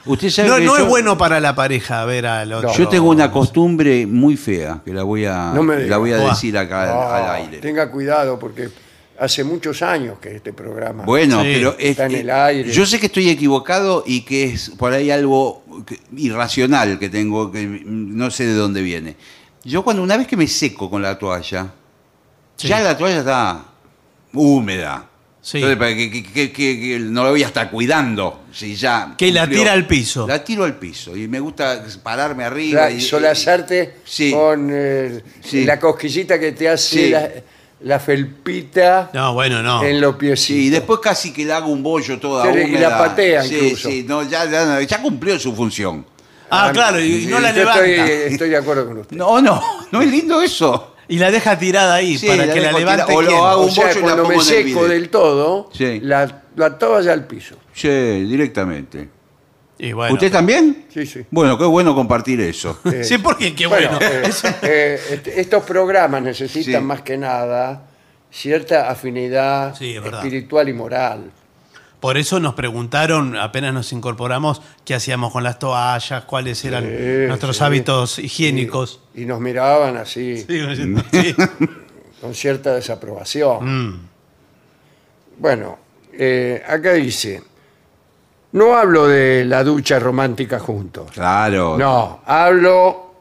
Usted 0.05 0.31
sabe 0.31 0.49
No, 0.49 0.57
que 0.57 0.65
no 0.65 0.77
yo, 0.79 0.83
es 0.85 0.89
bueno 0.89 1.17
para 1.17 1.39
la 1.39 1.55
pareja 1.55 2.05
ver 2.05 2.27
al 2.27 2.53
otro. 2.53 2.73
Yo 2.75 2.89
tengo 2.89 3.09
una 3.09 3.31
costumbre 3.31 4.07
muy 4.07 4.37
fea 4.37 4.81
que 4.85 4.93
la 4.93 5.05
voy 5.05 5.25
a, 5.27 5.53
No 5.55 5.63
la 5.63 5.97
voy 5.99 6.13
a 6.13 6.19
decir 6.19 6.59
acá 6.59 6.83
al- 6.83 7.25
al 7.25 7.31
aire. 7.43 7.59
Tenga 7.59 7.89
cuidado 7.91 8.39
porque 8.39 8.69
hace 9.19 9.45
muchos 9.45 9.81
años 9.83 10.19
que 10.19 10.35
este 10.35 10.53
programa. 10.53 11.05
Bueno, 11.05 11.43
Sí, 11.43 11.51
pero 11.55 11.77
es- 11.79 11.91
está 11.91 12.07
en 12.07 12.15
el 12.17 12.31
aire. 12.31 12.73
yo 12.73 12.85
sé 12.85 12.99
que 12.99 13.07
estoy 13.07 13.29
equivocado 13.29 14.03
y 14.05 14.23
que 14.23 14.45
es 14.45 14.71
por 14.71 14.93
ahí 14.93 15.11
algo 15.13 15.63
irracional 16.17 16.99
que 16.99 17.09
tengo, 17.09 17.53
que 17.53 17.65
no 17.87 18.31
sé 18.33 18.47
de 18.47 18.55
dónde 18.55 18.83
viene. 18.83 19.17
Yo 19.63 19.85
cuando 19.85 20.03
una 20.03 20.17
vez 20.17 20.27
que 20.27 20.37
me 20.37 20.49
seco 20.49 20.91
con 20.91 21.03
la 21.03 21.17
toalla, 21.17 21.69
Sí. 22.57 22.67
ya 22.67 22.81
la 22.81 22.99
toalla 22.99 23.19
está 23.19 23.65
húmeda. 24.33 25.07
Sí. 25.45 25.57
Entonces, 25.59 25.77
¿para 25.79 25.95
qué- 25.95 26.09
qué- 26.11 26.23
qué- 26.23 26.53
qué- 26.53 26.81
qué- 26.81 26.99
no 27.01 27.25
la 27.25 27.31
voy 27.31 27.43
a 27.43 27.47
estar 27.49 27.69
cuidando. 27.69 28.43
Si 28.53 28.77
ya 28.77 29.15
Que 29.19 29.33
la 29.33 29.41
cumplió. 29.41 29.59
tira 29.61 29.73
al 29.73 29.87
piso. 29.89 30.27
La 30.29 30.45
tiro 30.45 30.63
al 30.65 30.77
piso. 30.77 31.17
Y 31.17 31.27
me 31.27 31.41
gusta 31.41 31.85
pararme 32.03 32.45
arriba. 32.45 32.83
La- 32.83 32.91
y, 32.93 33.01
solazarte 33.01 33.97
Sí. 34.05 34.31
con 34.31 34.71
eh, 34.73 35.21
Sí. 35.45 35.65
la 35.65 35.81
cosquillita 35.81 36.39
que 36.39 36.53
te 36.53 36.69
hace 36.69 37.05
Sí. 37.07 37.11
la, 37.11 37.29
la 37.81 37.99
felpita 37.99 39.11
No, 39.13 39.35
bueno, 39.35 39.63
no. 39.65 39.83
en 39.83 40.01
los 40.01 40.15
piecitos. 40.15 40.45
Sí, 40.47 40.67
y 40.67 40.71
después 40.71 41.01
casi 41.01 41.33
que 41.33 41.45
le 41.45 41.53
hago 41.53 41.73
un 41.73 41.83
bollo 41.83 42.21
toda 42.21 42.45
Sí, 42.53 42.59
y 42.61 42.65
húmeda. 42.65 42.91
la 42.91 42.99
patea 42.99 43.43
sí, 43.43 43.55
incluso. 43.57 43.89
Sí, 43.91 44.05
no, 44.07 44.23
ya, 44.23 44.45
ya, 44.49 44.81
ya 44.83 45.03
cumplió 45.03 45.39
su 45.41 45.53
función. 45.57 46.07
Ah, 46.51 46.71
claro, 46.73 47.01
y, 47.01 47.25
y 47.25 47.27
no 47.27 47.41
la 47.41 47.51
levanta. 47.51 47.85
Estoy, 47.85 48.33
estoy 48.35 48.49
de 48.51 48.57
acuerdo 48.59 48.87
con 48.87 48.99
usted. 48.99 49.17
No, 49.17 49.41
no, 49.41 49.61
no 49.91 50.03
es 50.03 50.09
lindo 50.11 50.41
eso. 50.43 50.92
Y 51.09 51.19
la 51.19 51.31
deja 51.31 51.59
tirada 51.59 51.95
ahí 51.95 52.17
Sí, 52.17 52.27
para 52.27 52.47
la 52.47 52.55
que 52.55 52.61
la 52.61 52.67
dejo 52.69 52.79
levante. 52.79 53.05
tirada, 53.05 53.17
o 53.19 53.23
lo 53.23 53.29
¿quién? 53.29 53.41
hago 53.41 53.61
O 53.61 53.65
un 53.65 53.71
sea, 53.73 53.87
bollo 53.87 53.93
y 53.99 54.01
la 54.01 54.03
cuando 54.03 54.23
me 54.23 54.29
pongo 54.29 54.33
en 54.35 54.39
el 54.41 54.45
seco 54.65 54.81
bidet. 54.83 54.89
del 55.01 55.09
todo, 55.11 55.71
Sí. 55.73 56.01
la, 56.03 56.43
la 56.57 56.79
toalla 56.79 57.13
al 57.13 57.27
piso. 57.27 57.57
Sí, 57.75 57.89
directamente. 57.89 59.09
Y 59.79 59.93
bueno, 59.93 60.15
¿Usted 60.15 60.31
también? 60.31 60.87
Sí, 60.95 61.05
sí. 61.07 61.25
Bueno, 61.31 61.59
qué 61.59 61.65
bueno 61.65 61.95
compartir 61.95 62.41
eso. 62.41 62.79
Eh, 62.85 63.03
Sí, 63.05 63.19
porque 63.19 63.55
qué 63.55 63.67
bueno. 63.67 63.99
eh, 64.01 64.31
eh, 64.63 65.01
est- 65.11 65.27
estos 65.29 65.65
programas 65.65 66.23
necesitan 66.23 66.81
Sí. 66.83 66.87
más 66.87 67.03
que 67.03 67.17
nada 67.19 67.89
cierta 68.31 68.89
afinidad 68.91 69.75
Sí, 69.77 69.97
es 69.97 70.03
verdad. 70.03 70.21
espiritual 70.25 70.69
y 70.69 70.73
moral. 70.73 71.31
Por 72.03 72.17
eso 72.19 72.41
nos 72.41 72.55
preguntaron, 72.55 73.37
apenas 73.37 73.73
nos 73.73 73.93
incorporamos, 73.93 74.61
qué 74.85 74.95
hacíamos 74.97 75.33
con 75.33 75.45
las 75.45 75.61
toallas, 75.61 76.25
cuáles 76.25 76.63
eran 76.65 76.83
Sí, 76.85 77.29
nuestros 77.29 77.57
sí. 77.59 77.63
hábitos 77.65 78.19
higiénicos. 78.19 79.01
Y, 79.15 79.23
y 79.23 79.27
nos 79.27 79.39
miraban 79.41 79.97
así, 79.97 80.39
Sí, 80.39 80.61
con 82.21 82.35
cierta 82.35 82.75
desaprobación. 82.75 83.59
Mm. 83.89 84.01
Bueno, 85.39 85.79
eh, 86.13 86.61
acá 86.69 86.93
dice, 86.95 87.41
no 88.53 88.75
hablo 88.77 89.07
de 89.07 89.45
la 89.45 89.63
ducha 89.63 90.01
romántica 90.01 90.59
juntos. 90.59 91.11
Claro. 91.13 91.79
No, 91.79 92.21
hablo 92.27 93.13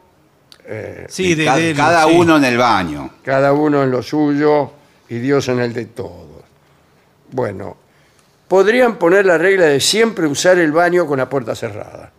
Sí, 1.08 1.34
de, 1.36 1.44
Ca- 1.44 1.56
de- 1.56 1.74
cada 1.74 2.04
sí. 2.06 2.14
uno 2.16 2.36
en 2.36 2.44
el 2.44 2.56
baño. 2.58 3.10
cada 3.22 3.52
uno 3.52 3.82
en 3.82 3.90
lo 3.92 4.02
suyo 4.02 4.72
y 5.08 5.16
Dios 5.20 5.46
en 5.48 5.60
el 5.60 5.72
de 5.72 5.84
todos. 5.86 6.42
Bueno, 7.30 7.76
podrían 8.56 8.98
poner 8.98 9.24
la 9.24 9.38
regla 9.38 9.64
de 9.64 9.80
siempre 9.80 10.26
usar 10.26 10.58
el 10.58 10.72
baño 10.72 11.06
con 11.06 11.16
la 11.16 11.26
puerta 11.26 11.54
cerrada 11.54 12.12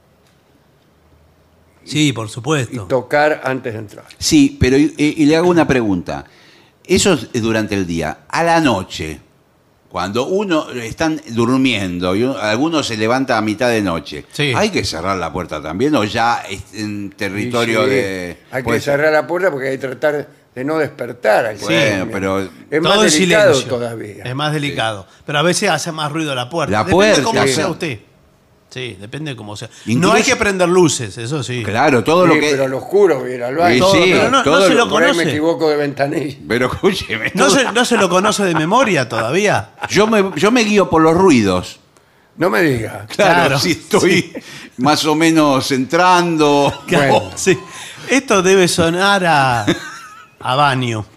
Sí, 1.85 2.11
por 2.11 2.25
y 2.25 2.29
supuesto. 2.29 2.85
tocar 2.85 3.41
antes 3.43 3.73
de 3.73 3.79
entrar. 3.79 4.05
Sí, 4.17 4.57
pero 4.59 4.75
y, 4.75 4.95
y 4.97 5.25
le 5.27 5.35
hago 5.35 5.47
una 5.47 5.67
pregunta. 5.67 6.23
Eso 6.85 7.13
es 7.13 7.39
durante 7.39 7.75
el 7.75 7.85
día. 7.85 8.19
A 8.29 8.41
la 8.43 8.59
noche, 8.61 9.19
cuando 9.89 10.25
uno 10.25 10.71
están 10.71 11.21
durmiendo 11.29 12.15
y 12.15 12.23
uno- 12.23 12.37
alguno 12.39 12.81
se 12.81 12.97
levanta 12.97 13.37
a 13.37 13.41
mitad 13.43 13.69
de 13.69 13.83
noche, 13.83 14.25
Sí. 14.31 14.53
¿hay 14.55 14.71
que 14.71 14.83
cerrar 14.85 15.17
la 15.17 15.31
puerta 15.31 15.61
también 15.61 15.93
o 15.95 16.03
ya 16.03 16.41
es 16.49 16.63
en 16.73 17.11
territorio 17.11 17.81
Y 17.83 17.89
sí, 17.89 17.95
de... 17.95 18.37
Hay 18.49 18.63
que 18.63 18.69
pues, 18.69 18.83
cerrar 18.83 19.13
la 19.13 19.27
puerta 19.27 19.51
porque 19.51 19.67
hay 19.67 19.77
que 19.77 19.87
tratar 19.87 20.27
de 20.55 20.63
no 20.63 20.77
despertar 20.77 21.45
al 21.47 21.57
Bueno, 21.57 22.07
pero 22.11 22.39
es 22.39 22.81
más 22.81 22.93
Todo 22.93 23.03
en 23.05 23.09
delicado 23.11 23.53
silencio. 23.53 23.69
todavía. 23.69 24.23
Es 24.23 24.35
más 24.35 24.53
delicado. 24.53 25.07
Pero 25.25 25.39
a 25.39 25.41
veces 25.41 25.69
hace 25.69 25.91
más 25.91 26.11
ruido 26.11 26.35
la 26.35 26.49
puerta. 26.49 26.71
La 26.71 26.79
depende 26.83 26.95
puerta, 26.95 27.23
cómo 27.23 27.47
sea 27.47 27.67
usted. 27.69 27.99
Sí, 28.69 28.97
depende 28.99 29.31
de 29.31 29.37
cómo 29.37 29.55
sea. 29.55 29.69
Incluso- 29.85 29.99
No 30.07 30.13
hay 30.15 30.23
que 30.23 30.35
prender 30.35 30.67
luces, 30.67 31.15
eso 31.19 31.43
sí. 31.43 31.61
Claro, 31.63 32.03
todo 32.03 32.23
Sí, 32.27 32.33
lo 32.33 32.39
que... 32.39 32.49
pero 32.51 32.67
lo 32.67 32.79
oscuro 32.79 33.19
voy 33.19 33.31
a 33.31 33.35
ir 33.35 33.43
al 33.43 33.55
baño. 33.55 33.73
Sí, 33.75 33.79
Todo, 33.79 33.93
sí, 33.93 34.09
pero 34.13 34.23
no, 34.31 34.37
no 34.39 34.43
todo 34.43 34.67
se 34.67 34.69
lo- 34.73 34.85
lo 34.85 34.89
Por 34.89 35.03
ahí 35.03 35.09
me 35.09 35.13
conoce. 35.15 35.29
equivoco 35.29 35.69
de 35.69 35.77
ventanilla. 35.77 36.37
Pero 36.47 36.65
escúcheme. 36.73 37.31
No 37.35 37.49
se, 37.51 37.71
no 37.71 37.85
se 37.85 37.97
lo 37.97 38.09
conoce 38.09 38.43
de 38.45 38.55
memoria 38.55 39.07
todavía. 39.07 39.71
Yo, 39.89 40.07
me, 40.07 40.31
yo 40.37 40.51
me 40.51 40.61
guío 40.63 40.89
por 40.89 41.03
los 41.03 41.13
ruidos. 41.15 41.79
No 42.35 42.49
me 42.49 42.63
diga. 42.63 43.05
Claro, 43.15 43.33
Claro, 43.35 43.59
si 43.59 43.71
estoy 43.73 44.33
más 44.77 45.05
o 45.05 45.13
menos 45.13 45.71
entrando. 45.71 46.73
Bueno. 46.89 47.29
Sí. 47.35 47.55
Esto 48.09 48.41
debe 48.41 48.67
sonar 48.67 49.23
a, 49.23 49.65
a 50.43 50.55
baño. 50.55 51.05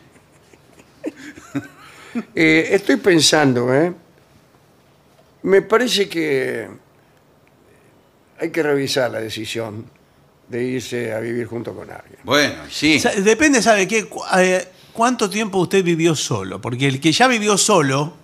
Eh, 2.35 2.69
estoy 2.71 2.97
pensando, 2.97 3.75
¿eh? 3.75 3.93
Me 5.43 5.61
parece 5.61 6.09
que 6.09 6.67
hay 8.41 8.51
que 8.51 8.63
revisar 8.63 9.11
la 9.11 9.21
decisión 9.21 9.85
de 10.49 10.65
irse 10.65 11.13
a 11.13 11.21
vivir 11.21 11.47
junto 11.47 11.75
con 11.75 11.91
alguien. 11.91 12.19
Bueno, 12.25 12.55
sí. 12.71 12.97
O 12.97 13.01
sea, 13.01 13.13
depende, 13.17 13.61
¿sabe 13.61 13.87
qué? 13.87 14.07
Cu- 14.07 14.23
eh, 14.39 14.67
¿Cuánto 14.95 15.29
tiempo 15.29 15.59
usted 15.59 15.85
vivió 15.85 16.15
solo? 16.15 16.59
Porque 16.59 16.87
el 16.89 17.01
que 17.01 17.13
ya 17.13 17.29
vivió 17.29 17.59
solo 17.59 18.15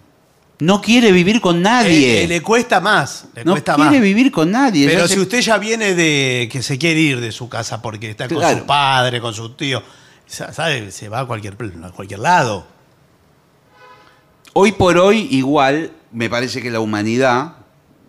No 0.61 0.81
quiere 0.81 1.13
vivir 1.13 1.43
con 1.43 1.61
nadie. 1.61 2.25
eh, 2.25 2.29
le 2.29 2.41
cuesta 2.41 2.81
más. 2.81 3.27
Le 3.35 3.45
no 3.45 3.53
cuesta 3.53 3.75
quiere 3.75 3.91
más. 3.91 4.01
vivir 4.01 4.33
con 4.33 4.51
nadie. 4.51 4.87
Pero 4.87 5.01
Ya 5.01 5.09
si 5.09 5.15
se- 5.15 5.21
usted 5.21 5.41
ya 5.43 5.59
viene 5.59 5.95
de 5.95 6.49
que 6.51 6.63
se 6.63 6.79
quiere 6.79 6.99
ir 7.01 7.21
de 7.21 7.31
su 7.31 7.49
casa 7.51 7.83
porque 7.83 8.09
está 8.11 8.27
con 8.27 8.39
Claro. 8.39 8.61
su 8.61 8.65
padre, 8.65 9.21
con 9.21 9.35
su 9.35 9.51
tío, 9.55 9.83
¿sabe? 10.33 10.91
Se 10.91 11.09
va 11.09 11.21
a 11.21 11.27
cualquier, 11.27 11.57
a 11.85 11.91
cualquier 11.91 12.21
lado. 12.21 12.67
Hoy 14.55 14.73
por 14.73 14.99
hoy, 14.99 15.29
igual, 15.31 15.93
me 16.13 16.29
parece 16.29 16.61
que 16.61 16.71
la 16.71 16.81
humanidad, 16.81 17.55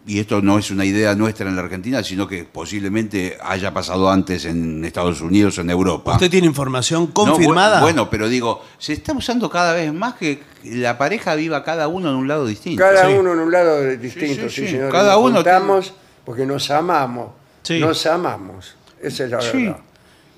y 0.05 0.19
esto 0.19 0.41
no 0.41 0.57
es 0.59 0.71
una 0.71 0.83
idea 0.83 1.15
nuestra 1.15 1.47
en 1.47 1.55
la 1.55 1.61
Argentina, 1.61 2.03
sino 2.03 2.27
que 2.27 2.43
posiblemente 2.43 3.37
haya 3.41 3.73
pasado 3.73 4.09
antes 4.09 4.43
en 4.45 4.83
Estados 4.83 5.21
Unidos 5.21 5.57
o 5.57 5.61
en 5.61 5.69
Europa. 5.69 6.13
¿Usted 6.13 6.29
tiene 6.29 6.47
información 6.47 7.07
confirmada? 7.07 7.79
bu- 7.79 7.83
bueno, 7.83 8.09
pero 8.09 8.27
digo, 8.27 8.61
se 8.77 8.91
está 8.93 9.13
usando 9.13 9.49
cada 9.49 9.73
vez 9.73 9.93
más 9.93 10.15
que 10.15 10.43
la 10.65 10.97
pareja 10.97 11.35
viva 11.35 11.63
cada 11.63 11.87
uno 11.87 12.09
en 12.09 12.15
un 12.15 12.27
lado 12.27 12.45
distinto. 12.45 12.83
Cada 12.83 13.07
Sí. 13.07 13.13
uno 13.13 13.31
en 13.33 13.39
un 13.39 13.51
lado 13.51 13.81
distinto, 13.95 14.49
sí, 14.49 14.55
sí, 14.55 14.61
sí. 14.65 14.71
señor. 14.73 14.91
Cada 14.91 15.13
Nos 15.13 15.23
uno 15.23 15.35
juntamos 15.35 15.93
porque 16.25 16.45
nos 16.45 16.69
amamos. 16.71 17.29
Sí. 17.63 17.79
Nos 17.79 18.05
amamos. 18.05 18.75
Esa 19.01 19.23
es 19.23 19.29
la 19.31 19.41
Sí. 19.41 19.63
verdad. 19.63 19.77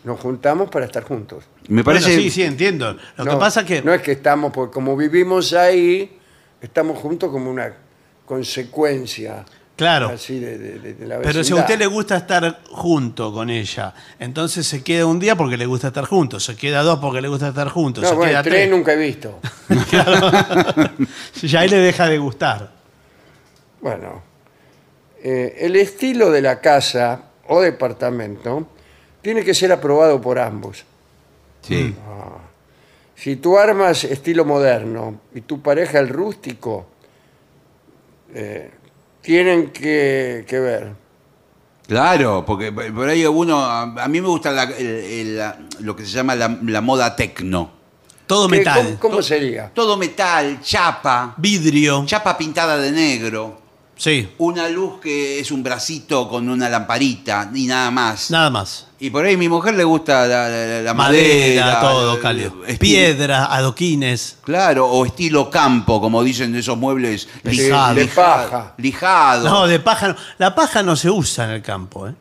Nos 0.06 0.20
juntamos 0.20 0.70
para 0.70 0.86
estar 0.86 1.04
juntos. 1.04 1.44
Me 1.68 1.82
Bueno, 1.84 2.00
parece. 2.00 2.16
sí, 2.22 2.30
sí, 2.30 2.44
entiendo. 2.44 2.96
Lo 3.18 3.26
no, 3.26 3.32
que 3.32 3.38
pasa 3.38 3.62
es 3.62 3.66
que... 3.68 3.82
No 3.82 3.94
es 3.94 4.02
que 4.02 4.14
estamos, 4.14 4.54
porque 4.54 4.72
como 4.74 4.96
vivimos 4.96 5.52
ahí, 5.54 6.18
estamos 6.62 6.98
juntos 7.00 7.30
como 7.32 7.50
una 7.52 7.74
consecuencia 8.26 9.44
Claro. 9.76 10.08
así 10.08 10.40
de, 10.40 10.58
de- 10.58 10.80
de- 10.80 10.94
de 10.94 11.06
la 11.08 11.20
Pero 11.20 11.44
si 11.44 11.52
a 11.52 11.58
usted 11.58 11.78
le 11.78 11.88
gusta 11.88 12.16
estar 12.16 12.62
junto 12.72 13.34
con 13.34 13.50
ella, 13.50 13.94
entonces 14.20 14.66
se 14.66 14.82
queda 14.84 15.06
un 15.06 15.20
día 15.20 15.36
porque 15.36 15.58
le 15.58 15.66
gusta 15.66 15.88
estar 15.88 16.06
juntos, 16.06 16.46
se 16.46 16.56
queda 16.56 16.82
dos 16.82 17.00
porque 17.00 17.20
le 17.22 17.28
gusta 17.28 17.50
estar 17.50 17.68
juntos, 17.68 18.04
No, 18.04 18.10
se 18.12 18.16
bueno, 18.16 18.32
queda 18.32 18.44
tres 18.44 18.54
tres. 18.56 18.70
nunca 18.72 18.94
he 18.94 18.96
visto. 18.98 19.40
Ya 21.44 21.60
ahí 21.62 21.70
le 21.70 21.78
deja 21.78 22.08
de 22.08 22.18
gustar. 22.18 22.72
Bueno, 23.82 24.24
eh, 25.22 25.56
el 25.60 25.76
estilo 25.76 26.32
de 26.32 26.42
la 26.42 26.62
casa 26.62 27.24
o 27.48 27.60
departamento 27.62 28.68
tiene 29.26 29.44
que 29.44 29.56
ser 29.56 29.72
aprobado 29.72 30.22
por 30.22 30.38
ambos. 30.38 30.84
Sí. 31.64 31.96
Si 33.16 33.38
tú 33.38 33.58
armas 33.58 34.04
estilo 34.04 34.46
moderno 34.46 35.20
y 35.34 35.42
tu 35.42 35.64
pareja 35.64 35.98
el 35.98 36.10
rústico, 36.10 36.86
eh, 38.36 38.70
tienen 39.22 39.72
que, 39.72 40.46
que 40.48 40.60
ver. 40.60 40.92
Claro, 41.88 42.44
porque 42.46 42.72
por 42.72 43.10
ahí 43.10 43.26
uno. 43.26 43.58
A 43.66 43.82
a 44.04 44.08
mí 44.08 44.22
me 44.22 44.28
gusta 44.28 44.52
la- 44.52 44.64
el- 44.66 44.86
el- 44.86 45.38
la- 45.40 45.58
lo 45.80 45.96
que 45.96 46.06
se 46.06 46.12
llama 46.12 46.36
la, 46.36 46.60
la 46.64 46.82
moda 46.82 47.16
tecno. 47.16 47.72
Todo 48.28 48.48
¿Qué- 48.48 48.58
metal. 48.60 48.98
¿Cómo, 49.00 49.14
cómo 49.14 49.22
sería? 49.24 49.72
Todo 49.74 49.98
metal, 49.98 50.60
chapa, 50.62 51.34
Vidrio. 51.38 52.04
chapa 52.06 52.38
pintada 52.38 52.78
de 52.78 52.92
negro. 52.92 53.60
Sí, 53.98 54.30
una 54.40 54.68
luz 54.68 55.00
que 55.00 55.40
es 55.40 55.52
un 55.52 55.64
bracito 55.64 56.28
con 56.28 56.50
una 56.50 56.68
lamparita 56.68 57.50
y 57.56 57.66
nada 57.66 57.92
más. 57.92 58.30
nada 58.30 58.50
más. 58.50 58.88
Y 59.00 59.10
por 59.10 59.24
ahí 59.26 59.36
a 59.36 59.38
mi 59.38 59.48
mujer 59.48 59.74
le 59.76 59.86
gusta 59.86 60.26
la, 60.28 60.50
la- 60.50 60.82
la 60.82 60.94
Madera, 60.94 61.64
madera. 61.66 61.82
todo, 61.82 62.20
cálido. 62.20 62.54
Piedra, 62.78 63.46
adoquines. 63.46 64.38
Claro, 64.44 64.88
o 64.88 65.06
estilo 65.06 65.50
campo, 65.50 66.02
como 66.02 66.24
dicen 66.24 66.52
de 66.52 66.60
esos 66.60 66.78
muebles 66.78 67.30
De, 67.44 67.52
Lijado. 67.54 67.96
de 67.96 68.06
paja. 68.08 68.74
lijados. 68.78 69.46
No, 69.50 69.66
de 69.68 69.80
paja 69.80 70.10
no. 70.10 70.16
La 70.40 70.54
paja 70.56 70.84
no 70.84 70.96
se 70.98 71.10
usa 71.10 71.46
en 71.46 71.52
el 71.52 71.62
campo, 71.62 72.08
¿eh? 72.10 72.16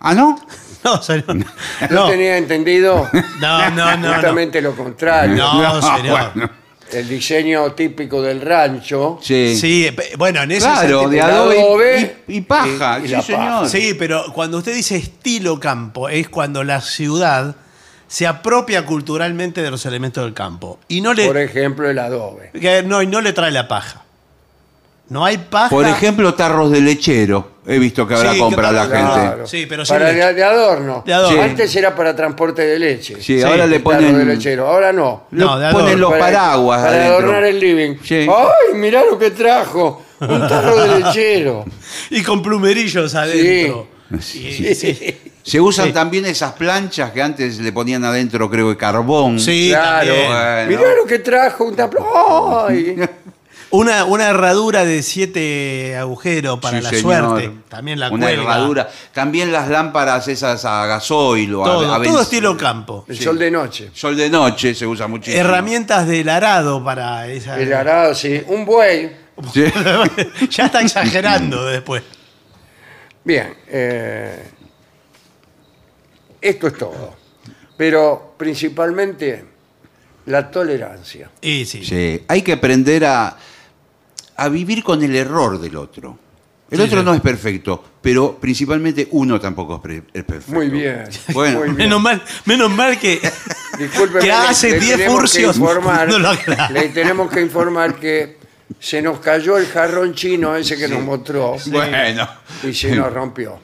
¿Ah, 0.00 0.14
no? 0.14 0.36
No, 0.84 1.02
señor. 1.02 1.34
No, 1.34 1.44
No, 1.90 2.08
tenía 2.08 2.38
entendido 2.38 3.08
no, 3.40 3.70
no, 3.70 3.70
no. 3.70 3.96
no. 3.96 4.12
justamente 4.14 4.60
lo 4.62 4.76
contrario. 4.76 5.34
No, 5.36 5.82
señor. 5.96 6.30
bueno. 6.34 6.50
El 6.92 7.08
diseño 7.08 7.72
típico 7.72 8.22
del 8.22 8.40
rancho. 8.40 9.18
Sí. 9.22 9.56
Sí, 9.56 9.88
pe- 9.94 10.12
bueno, 10.16 10.42
en 10.42 10.52
ese 10.52 10.60
Claro, 10.66 10.80
sentido- 11.00 11.08
de 11.10 11.20
adobe, 11.20 11.60
adobe 11.60 12.16
y, 12.28 12.36
y 12.36 12.40
paja, 12.42 13.00
y- 13.00 13.04
y 13.04 13.08
sí, 13.08 13.12
la 13.14 13.22
señor. 13.22 13.40
paja. 13.40 13.68
Sí, 13.68 13.94
pero 13.98 14.32
cuando 14.32 14.58
usted 14.58 14.74
dice 14.74 14.96
estilo 14.96 15.58
campo, 15.60 16.08
es 16.08 16.28
cuando 16.28 16.62
la 16.64 16.80
ciudad 16.80 17.56
se 18.08 18.26
apropia 18.26 18.86
culturalmente 18.86 19.62
de 19.62 19.70
los 19.70 19.84
elementos 19.84 20.22
del 20.24 20.32
campo. 20.32 20.78
Y 20.86 21.00
no 21.00 21.12
le, 21.12 21.26
Por 21.26 21.38
ejemplo, 21.38 21.90
el 21.90 21.98
adobe. 21.98 22.50
que 22.52 22.82
no, 22.84 23.02
y 23.02 23.06
no 23.08 23.20
le 23.20 23.32
trae 23.32 23.50
la 23.50 23.66
paja. 23.66 24.04
No 25.08 25.24
hay 25.24 25.38
paja. 25.38 25.68
Por 25.70 25.86
ejemplo, 25.86 26.34
tarros 26.34 26.70
de 26.72 26.80
lechero. 26.80 27.52
He 27.68 27.78
visto 27.78 28.06
que 28.06 28.14
ahora 28.14 28.32
Sí, 28.32 28.38
compra 28.38 28.68
que 28.68 28.74
la 28.74 28.82
gente. 28.82 28.96
Claro. 28.98 29.46
Sí, 29.46 29.66
pero 29.68 29.84
sin 29.84 29.94
para 29.96 30.12
leche. 30.12 30.24
de, 30.26 30.34
de 30.34 30.44
adorno. 30.44 31.02
De 31.06 31.14
adorno. 31.14 31.36
Sí. 31.36 31.42
Antes 31.50 31.76
era 31.76 31.94
para 31.94 32.14
transporte 32.14 32.62
de 32.62 32.78
leche. 32.78 33.14
Sí, 33.16 33.38
Sí, 33.38 33.42
ahora 33.42 33.66
le 33.66 33.78
tarro 33.80 33.84
ponen, 33.98 34.18
de 34.18 34.24
lechero. 34.24 34.66
Ahora 34.68 34.92
no. 34.92 35.24
le 35.32 35.44
No, 35.44 35.58
de 35.58 35.70
ponen 35.72 35.86
adorno. 35.88 35.96
los 36.00 36.10
Para- 36.10 36.24
paraguas 36.24 36.80
Para 36.80 36.90
adentro. 36.92 37.14
adornar 37.18 37.44
el 37.44 37.58
living. 37.60 37.96
Sí. 38.04 38.26
¡Ay, 38.28 38.74
mirá 38.78 39.04
lo 39.04 39.18
que 39.18 39.30
trajo! 39.30 40.02
Un 40.20 40.48
tarro 40.48 40.76
de 40.76 41.00
lechero. 41.04 41.64
Y 42.10 42.22
con 42.22 42.42
plumerillos 42.42 43.14
adentro. 43.14 43.86
Sí. 44.20 44.74
Se 45.42 45.60
usan 45.60 45.86
Sí. 45.86 45.92
también 45.92 46.26
esas 46.26 46.52
planchas 46.52 47.10
que 47.12 47.22
antes 47.22 47.58
le 47.58 47.72
ponían 47.72 48.04
adentro, 48.04 48.50
creo 48.50 48.68
que 48.70 48.76
carbón. 48.76 49.38
Sí, 49.38 49.68
claro. 49.70 50.06
también. 50.06 50.26
Bueno. 50.28 50.68
Mirá 50.68 50.94
lo 50.96 51.04
que 51.06 51.18
trajo 51.20 51.64
un 51.64 51.76
taplo. 51.76 52.04
¡Ay! 52.68 52.96
Una, 53.70 54.04
una 54.04 54.28
herradura 54.28 54.84
de 54.84 55.02
siete 55.02 55.96
agujeros 55.96 56.60
para 56.60 56.78
Sí, 56.78 56.84
la 56.84 56.90
señor. 56.90 57.02
suerte. 57.28 57.50
También 57.68 57.98
la 57.98 58.10
Una 58.10 58.26
cuelga. 58.26 58.42
herradura. 58.42 58.90
También 59.12 59.50
las 59.50 59.68
lámparas 59.68 60.28
esas 60.28 60.64
a 60.64 60.86
gasoil 60.86 61.52
o 61.54 61.62
a- 61.62 61.64
Todo, 61.66 61.94
a, 61.94 62.02
todo 62.02 62.22
estilo 62.22 62.56
campo. 62.56 63.04
El 63.08 63.18
sol 63.18 63.38
de 63.38 63.50
noche. 63.50 63.90
Sol 63.92 64.16
de 64.16 64.30
noche 64.30 64.74
se 64.74 64.86
usa 64.86 65.08
muchísimo. 65.08 65.40
Herramientas 65.42 66.06
del 66.06 66.28
arado 66.28 66.82
para 66.84 67.26
esa. 67.26 67.58
El 67.58 67.72
arado, 67.72 68.14
sí. 68.14 68.40
Un 68.46 68.64
buey. 68.64 69.10
Sí. 69.52 69.64
ya 70.50 70.66
está 70.66 70.80
exagerando 70.80 71.64
después. 71.66 72.02
Bien. 73.24 73.52
eh, 73.68 74.48
esto 76.40 76.66
es 76.68 76.78
todo. 76.78 77.14
Pero 77.76 78.34
principalmente 78.38 79.44
la 80.26 80.50
tolerancia. 80.50 81.30
Y 81.40 81.64
sí. 81.64 81.84
Sí, 81.84 82.22
Hay 82.28 82.42
que 82.42 82.52
aprender 82.54 83.04
a, 83.04 83.36
a 84.36 84.48
vivir 84.48 84.82
con 84.82 85.02
el 85.02 85.14
error 85.16 85.58
del 85.60 85.76
otro. 85.76 86.18
El 86.68 86.78
Sí, 86.78 86.84
otro 86.84 86.98
sí. 86.98 87.04
no 87.04 87.14
es 87.14 87.20
perfecto, 87.20 87.82
pero 88.02 88.36
principalmente 88.40 89.06
uno 89.12 89.38
tampoco 89.40 89.80
es, 89.88 90.24
perfecto. 90.24 90.52
Muy 90.52 90.68
bien. 90.68 91.04
Bueno. 91.32 91.58
muy 91.60 91.66
bien. 91.68 91.76
Menos 91.76 92.00
mal, 92.02 92.22
menos 92.44 92.70
mal 92.72 92.98
que, 92.98 93.20
que 94.20 94.32
hace 94.32 94.70
le 94.72 94.80
10 94.80 94.96
tenemos 94.96 95.14
que 95.14 95.20
furcios 95.20 95.58
informar- 95.60 96.08
no. 96.18 96.72
Le 96.72 96.88
tenemos 96.88 97.30
que 97.30 97.40
informar 97.40 97.94
que 97.94 98.38
se 98.80 99.00
nos 99.00 99.20
cayó 99.20 99.56
el 99.58 99.66
jarrón 99.68 100.12
chino 100.14 100.56
ese 100.56 100.76
que 100.76 100.88
nos 100.88 101.02
mostró 101.02 101.54
Bueno, 101.66 102.28
y 102.64 102.74
se 102.74 102.96
nos 102.96 103.12
rompió. 103.12 103.60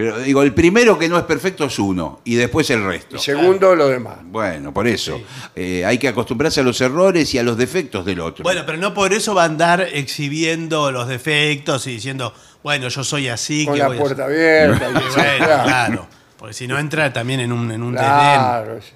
Pero 0.00 0.18
digo, 0.20 0.42
el 0.42 0.54
primero 0.54 0.98
que 0.98 1.08
no 1.08 1.18
es 1.18 1.24
perfecto 1.24 1.66
es 1.66 1.78
uno 1.78 2.20
y 2.24 2.34
después 2.36 2.70
el 2.70 2.82
resto. 2.84 3.16
Y 3.16 3.18
segundo, 3.18 3.74
lo 3.74 3.88
demás. 3.88 4.18
Bueno, 4.24 4.72
por 4.72 4.86
eso. 4.86 5.20
Eh, 5.54 5.84
hay 5.84 5.98
que 5.98 6.08
acostumbrarse 6.08 6.60
a 6.60 6.62
los 6.62 6.80
errores 6.80 7.34
y 7.34 7.38
a 7.38 7.42
los 7.42 7.58
defectos 7.58 8.06
del 8.06 8.20
otro. 8.20 8.42
Bueno, 8.42 8.62
pero 8.64 8.78
no 8.78 8.94
por 8.94 9.12
eso 9.12 9.34
va 9.34 9.42
a 9.42 9.46
andar 9.46 9.86
exhibiendo 9.92 10.90
los 10.90 11.06
defectos 11.06 11.86
y 11.86 11.92
diciendo, 11.92 12.32
bueno, 12.62 12.88
yo 12.88 13.04
soy 13.04 13.28
así. 13.28 13.64
Con 13.66 13.74
que 13.74 13.80
la 13.80 13.88
voy 13.88 13.98
puerta 13.98 14.24
hacer". 14.24 14.70
abierta. 14.70 14.88
y- 15.00 15.14
bueno, 15.14 15.46
claro. 15.64 16.06
Porque 16.38 16.54
si 16.54 16.66
no 16.66 16.78
entra 16.78 17.12
también 17.12 17.40
en 17.40 17.52
un, 17.52 17.70
en 17.70 17.82
un 17.82 17.92
desdén. 17.92 18.08
Claro. 18.08 18.76
es- 18.78 18.92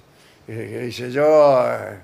eh, 0.48 0.68
que 0.72 0.78
dice 0.86 1.11
yo 1.12 1.64
eh, 1.66 1.98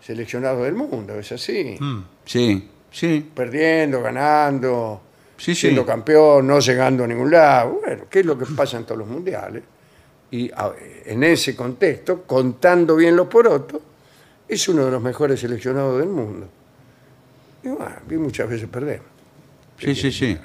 seleccionados 0.00 0.64
del 0.64 0.74
mundo, 0.74 1.14
es 1.18 1.32
así. 1.32 1.76
Mm. 1.78 2.04
Sí, 2.24 2.68
sí. 2.90 3.30
Perdiendo, 3.34 4.02
ganando, 4.02 5.00
Sí, 5.36 5.54
sí. 5.54 5.62
siendo 5.62 5.84
campeón, 5.86 6.46
no 6.46 6.58
llegando 6.60 7.04
a 7.04 7.06
ningún 7.06 7.30
lado. 7.30 7.80
Bueno, 7.84 8.04
¿qué 8.10 8.20
es 8.20 8.26
lo 8.26 8.38
que 8.38 8.46
pasa 8.46 8.76
en 8.76 8.84
todos 8.84 8.98
los 8.98 9.08
mundiales? 9.08 9.62
Y 10.30 10.50
a- 10.52 10.72
en 11.06 11.22
ese 11.24 11.54
contexto, 11.54 12.22
contando 12.22 12.96
bien 12.96 13.14
los 13.16 13.26
porotos, 13.28 13.80
es 14.48 14.68
uno 14.68 14.84
de 14.86 14.90
los 14.90 15.02
mejores 15.02 15.40
seleccionados 15.40 15.98
del 15.98 16.08
mundo. 16.08 16.48
Y 17.64 17.68
bueno, 17.68 17.96
y 18.10 18.14
muchas 18.14 18.48
veces 18.48 18.68
perdemos. 18.68 19.06
Sí, 19.78 19.94
sí, 19.94 20.10
sí. 20.12 20.38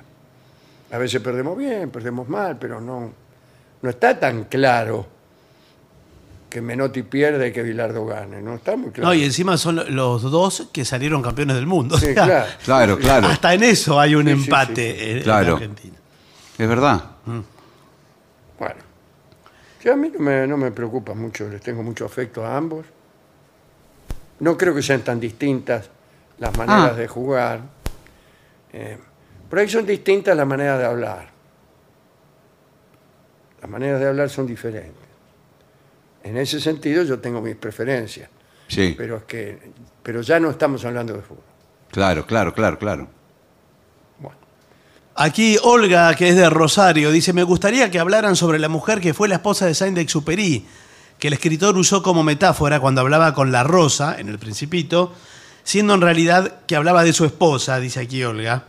A 0.91 0.97
veces 0.97 1.21
perdemos 1.21 1.57
bien, 1.57 1.89
perdemos 1.89 2.27
mal, 2.29 2.57
pero 2.59 2.79
no, 2.79 3.11
no 3.81 3.89
está 3.89 4.19
tan 4.19 4.45
claro 4.45 5.05
que 6.49 6.61
Menotti 6.61 7.03
pierde 7.03 7.49
y 7.49 7.51
que 7.51 7.61
Bilardo 7.63 8.05
gane. 8.05 8.41
No 8.41 8.55
está 8.55 8.75
muy 8.77 8.91
claro. 8.91 9.09
No, 9.09 9.13
y 9.13 9.23
encima 9.23 9.57
son 9.57 9.95
los 9.95 10.21
dos 10.23 10.69
que 10.71 10.85
salieron 10.85 11.21
campeones 11.21 11.55
del 11.57 11.65
mundo. 11.67 11.97
Sí, 11.97 12.05
O 12.11 12.13
sea, 12.13 12.25
claro. 12.25 12.47
Claro, 12.63 12.97
claro. 12.97 13.27
Hasta 13.27 13.53
en 13.53 13.63
eso 13.63 13.99
hay 13.99 14.15
un 14.15 14.25
Sí, 14.25 14.31
empate 14.31 14.95
sí, 14.97 15.09
en- 15.11 15.17
en 15.17 15.23
Claro. 15.23 15.53
Argentina. 15.55 15.97
Es 16.57 16.67
verdad. 16.67 17.03
Bueno. 18.57 18.81
Sí, 19.81 19.89
a 19.89 19.95
mí 19.95 20.09
no 20.13 20.19
me, 20.19 20.47
no 20.47 20.57
me 20.57 20.71
preocupa 20.71 21.13
mucho, 21.13 21.47
les 21.49 21.61
tengo 21.61 21.83
mucho 21.83 22.05
afecto 22.05 22.45
a 22.45 22.55
ambos. 22.57 22.85
No 24.39 24.57
creo 24.57 24.73
que 24.73 24.81
sean 24.81 25.01
tan 25.01 25.19
distintas 25.19 25.89
las 26.39 26.55
maneras 26.57 26.91
Ah. 26.93 26.95
de 26.95 27.07
jugar. 27.07 27.61
Eh, 28.73 28.97
por 29.49 29.59
ahí 29.59 29.67
son 29.69 29.85
distintas 29.85 30.35
las 30.35 30.47
maneras 30.47 30.79
de 30.79 30.85
hablar. 30.85 31.27
Las 33.61 33.69
maneras 33.69 33.99
de 33.99 34.07
hablar 34.07 34.29
son 34.29 34.47
diferentes. 34.47 35.06
En 36.27 36.37
ese 36.37 36.59
sentido 36.59 37.03
yo 37.03 37.19
tengo 37.19 37.41
mis 37.41 37.55
preferencias, 37.55 38.29
Sí, 38.67 38.93
pero 38.97 39.17
es 39.17 39.23
que 39.23 39.71
pero 40.03 40.21
ya 40.21 40.39
no 40.39 40.49
estamos 40.49 40.83
hablando 40.85 41.13
de 41.13 41.21
fútbol. 41.21 41.43
claro, 41.91 42.25
claro, 42.25 42.53
claro, 42.53 42.77
claro. 42.77 43.07
Bueno, 44.19 44.37
Aquí 45.15 45.57
Olga, 45.63 46.13
que 46.15 46.29
es 46.29 46.35
de 46.35 46.49
Rosario, 46.49 47.11
dice, 47.11 47.31
me 47.33 47.43
gustaría 47.43 47.89
que 47.91 47.99
hablaran 47.99 48.35
sobre 48.35 48.59
la 48.59 48.67
mujer 48.69 48.99
que 48.99 49.13
fue 49.13 49.27
la 49.27 49.35
esposa 49.35 49.65
de 49.65 49.73
Saint-Exupéry, 49.73 50.65
que 51.17 51.27
el 51.27 51.33
escritor 51.33 51.77
usó 51.77 52.03
como 52.03 52.23
metáfora 52.23 52.79
cuando 52.79 53.01
hablaba 53.01 53.33
con 53.33 53.51
la 53.51 53.63
rosa, 53.63 54.19
en 54.19 54.27
el 54.27 54.37
Principito, 54.37 55.13
siendo 55.63 55.93
en 55.93 56.01
realidad 56.01 56.59
que 56.67 56.75
hablaba 56.75 57.03
de 57.03 57.13
su 57.13 57.25
esposa, 57.25 57.79
dice 57.79 58.01
aquí 58.01 58.23
Olga, 58.23 58.65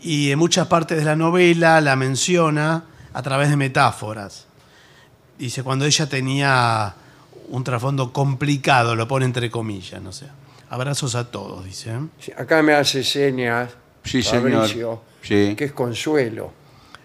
y 0.00 0.30
en 0.30 0.38
muchas 0.38 0.68
partes 0.68 0.98
de 0.98 1.04
la 1.04 1.16
novela 1.16 1.80
la 1.80 1.96
menciona 1.96 2.84
a 3.12 3.22
través 3.22 3.50
de 3.50 3.56
metáforas. 3.56 4.46
Dice, 5.38 5.62
cuando 5.62 5.84
ella 5.84 6.06
tenía 6.08 6.94
un 7.48 7.64
trasfondo 7.64 8.12
complicado, 8.12 8.94
lo 8.94 9.06
pone 9.08 9.24
entre 9.24 9.50
comillas, 9.50 10.00
no 10.00 10.12
sé. 10.12 10.26
Abrazos 10.70 11.14
a 11.14 11.30
todos, 11.30 11.64
dice. 11.64 11.90
¿eh? 11.94 11.98
sí, 12.18 12.32
acá 12.36 12.62
me 12.62 12.72
hace 12.74 13.04
señas 13.04 13.70
Sí, 14.04 14.22
señor. 14.22 14.52
Fabricio, 14.60 15.02
Sí. 15.22 15.54
que 15.56 15.64
es 15.64 15.72
Consuelo. 15.72 16.52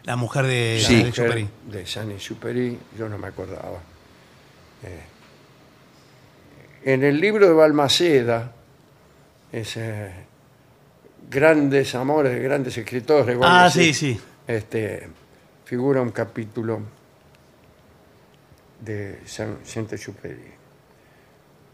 La 0.04 0.16
mujer 0.16 0.46
de 0.48 0.78
Sí. 0.80 0.94
Saint-Exupéry. 1.02 1.48
de 1.70 1.86
San 1.86 2.12
Exupéry, 2.12 2.78
yo 2.98 3.08
no 3.10 3.18
me 3.18 3.28
acordaba. 3.28 3.80
Eh, 4.84 5.02
en 6.86 7.04
el 7.04 7.20
libro 7.20 7.48
de 7.48 7.54
Balmaceda, 7.54 8.52
ese 9.52 10.12
grandes 11.30 11.94
amores 11.96 12.34
de 12.34 12.40
grandes 12.40 12.78
escritores, 12.78 13.34
igual 13.36 13.50
Ah, 13.52 13.70
que 13.72 13.80
sí, 13.80 13.94
sí. 13.94 14.20
este, 14.48 15.08
figura 15.66 16.02
un 16.02 16.12
capítulo 16.12 16.80
de 18.82 19.20
San 19.26 19.58
Saint-Exupéry. 19.64 20.54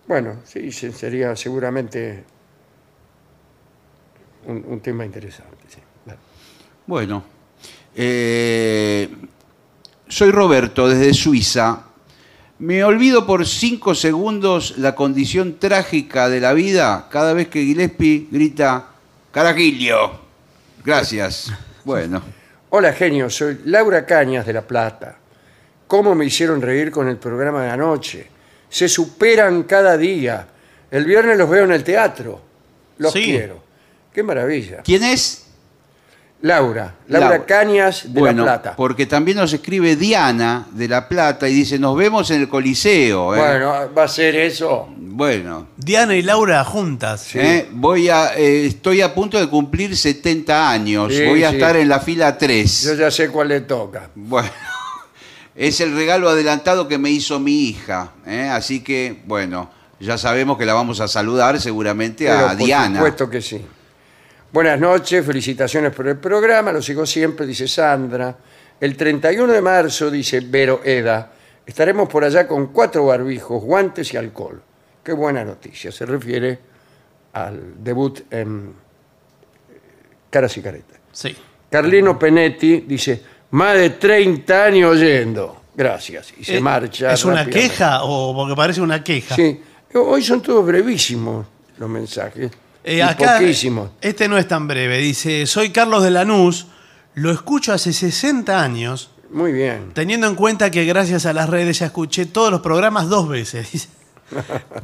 Bueno, 0.07 0.41
sí, 0.45 0.71
se- 0.71 0.91
sería 0.91 1.35
seguramente 1.35 2.23
un, 4.47 4.63
un 4.67 4.79
tema 4.79 5.05
interesante. 5.05 5.57
sí. 5.67 5.79
Bueno, 6.87 7.23
eh, 7.95 9.09
soy 10.07 10.29
Roberto 10.29 10.87
desde 10.87 11.13
Suiza. 11.15 11.81
Me 12.59 12.83
olvido 12.83 13.25
por 13.25 13.45
cinco 13.47 13.95
segundos 13.95 14.77
la 14.77 14.93
condición 14.93 15.57
trágica 15.57 16.29
de 16.29 16.39
la 16.39 16.53
vida 16.53 17.07
cada 17.09 17.33
vez 17.33 17.47
que 17.47 17.63
Gillespie 17.65 18.27
grita 18.31 18.87
¡Carajillo! 19.31 20.19
Gracias. 20.83 21.51
Bueno, 21.85 22.19
Hola 22.71 22.93
genio, 22.93 23.29
soy 23.29 23.59
Laura 23.65 24.05
Cañas 24.07 24.43
de 24.45 24.53
La 24.53 24.63
Plata. 24.63 25.17
¿Cómo 25.87 26.15
me 26.15 26.25
hicieron 26.25 26.61
reír 26.61 26.91
con 26.91 27.07
el 27.07 27.17
programa 27.17 27.63
de 27.63 27.69
anoche? 27.71 28.27
Se 28.69 28.89
superan 28.89 29.63
cada 29.63 29.97
día. 29.97 30.47
El 30.91 31.05
viernes 31.05 31.37
los 31.37 31.49
veo 31.49 31.63
en 31.65 31.71
el 31.71 31.83
teatro. 31.83 32.41
Los 32.97 33.13
Sí. 33.13 33.23
quiero. 33.23 33.63
Qué 34.13 34.23
maravilla. 34.23 34.81
¿quién 34.83 35.03
es? 35.03 35.41
Laura, 36.41 36.93
Laura 37.07 37.29
Laura. 37.29 37.45
Cañas 37.45 38.13
de 38.13 38.19
bueno, 38.19 38.45
La 38.45 38.61
Plata. 38.61 38.75
porque 38.75 39.05
también 39.07 39.37
nos 39.37 39.51
escribe 39.53 39.95
Diana 39.95 40.67
de 40.71 40.87
La 40.87 41.07
Plata 41.09 41.47
y 41.49 41.53
dice, 41.53 41.79
nos 41.79 41.97
vemos 41.97 42.29
en 42.29 42.41
el 42.41 42.49
Coliseo. 42.49 43.33
¿eh?". 43.35 43.39
Bueno, 43.39 43.93
va 43.97 44.03
a 44.03 44.07
ser 44.07 44.35
eso. 44.35 44.87
Bueno, 44.95 45.69
Diana 45.77 46.15
y 46.15 46.21
Laura 46.21 46.63
juntas. 46.63 47.35
¿eh? 47.35 47.67
voy 47.71 48.09
a, 48.09 48.35
eh, 48.37 48.65
estoy 48.67 49.01
a 49.01 49.13
punto 49.13 49.39
de 49.39 49.47
cumplir 49.49 49.95
70 49.97 50.69
años. 50.69 51.13
Sí, 51.13 51.25
voy 51.25 51.43
a 51.43 51.49
sí. 51.49 51.55
estar 51.55 51.75
en 51.77 51.89
la 51.89 51.99
fila 51.99 52.37
3. 52.37 52.83
Yo 52.83 52.93
ya 52.93 53.09
sé 53.09 53.29
cuál 53.29 53.47
le 53.47 53.61
toca. 53.61 54.09
Bueno, 54.13 54.49
es 55.55 55.79
el 55.79 55.95
regalo 55.95 56.29
adelantado 56.29 56.87
que 56.87 56.97
me 56.97 57.09
hizo 57.09 57.39
mi 57.39 57.69
hija. 57.69 58.11
¿eh? 58.25 58.49
Así 58.51 58.83
que, 58.83 59.21
bueno, 59.25 59.71
ya 59.99 60.17
sabemos 60.17 60.57
que 60.57 60.65
la 60.65 60.73
vamos 60.73 60.99
a 60.99 61.07
saludar 61.07 61.59
seguramente 61.59 62.25
Pero 62.25 62.45
a 62.45 62.49
por 62.49 62.57
Diana. 62.57 62.97
supuesto 62.97 63.29
que 63.29 63.41
sí. 63.41 63.65
Buenas 64.51 64.79
noches, 64.79 65.25
felicitaciones 65.25 65.93
por 65.93 66.07
el 66.07 66.17
programa, 66.17 66.71
lo 66.71 66.81
sigo 66.81 67.05
siempre, 67.05 67.45
dice 67.45 67.67
Sandra. 67.67 68.35
El 68.79 68.95
31 68.95 69.51
de 69.51 69.61
marzo, 69.61 70.11
dice 70.11 70.41
Vero 70.41 70.81
Eda, 70.83 71.31
estaremos 71.65 72.07
por 72.09 72.23
allá 72.23 72.47
con 72.47 72.67
cuatro 72.67 73.05
barbijos, 73.05 73.61
guantes 73.63 74.13
y 74.13 74.17
alcohol. 74.17 74.61
Qué 75.03 75.13
buena 75.13 75.43
noticia, 75.43 75.91
se 75.91 76.05
refiere 76.05 76.59
al 77.33 77.83
debut 77.83 78.21
en 78.31 78.73
Caras 80.29 80.57
y 80.57 80.61
Caretas. 80.61 80.99
Sí. 81.11 81.35
Carlino 81.69 82.17
Penetti 82.17 82.81
dice, 82.81 83.21
más 83.51 83.75
de 83.75 83.89
30 83.91 84.63
años 84.65 84.91
oyendo. 84.91 85.61
Gracias. 85.75 86.33
Y 86.39 86.43
se 86.45 86.57
Eh, 86.57 86.61
marcha. 86.61 87.11
¿Es 87.13 87.25
una 87.25 87.37
rápidamente. 87.43 87.69
queja 87.69 88.03
o 88.03 88.33
porque 88.33 88.55
parece 88.55 88.81
una 88.81 89.03
queja? 89.03 89.35
Sí. 89.35 89.59
Hoy 89.93 90.23
son 90.23 90.41
todos 90.41 90.65
brevísimos 90.65 91.45
los 91.77 91.89
mensajes. 91.89 92.51
Eh, 92.83 92.97
y 92.97 93.01
acá, 93.01 93.37
poquísimos. 93.39 93.89
este 94.01 94.27
no 94.27 94.37
es 94.37 94.47
tan 94.47 94.67
breve. 94.67 94.97
Dice, 94.99 95.45
soy 95.47 95.69
Carlos 95.71 96.03
de 96.03 96.11
Lanús, 96.11 96.67
lo 97.15 97.31
escucho 97.31 97.73
hace 97.73 97.91
60 97.93 98.61
años, 98.61 99.09
Muy 99.31 99.51
bien. 99.53 99.91
teniendo 99.93 100.27
en 100.27 100.35
cuenta 100.35 100.69
que 100.69 100.85
gracias 100.85 101.25
a 101.25 101.33
las 101.33 101.49
redes 101.49 101.79
ya 101.79 101.87
escuché 101.87 102.25
todos 102.25 102.51
los 102.51 102.61
programas 102.61 103.09
dos 103.09 103.27
veces. 103.27 103.71
dice. 103.71 103.87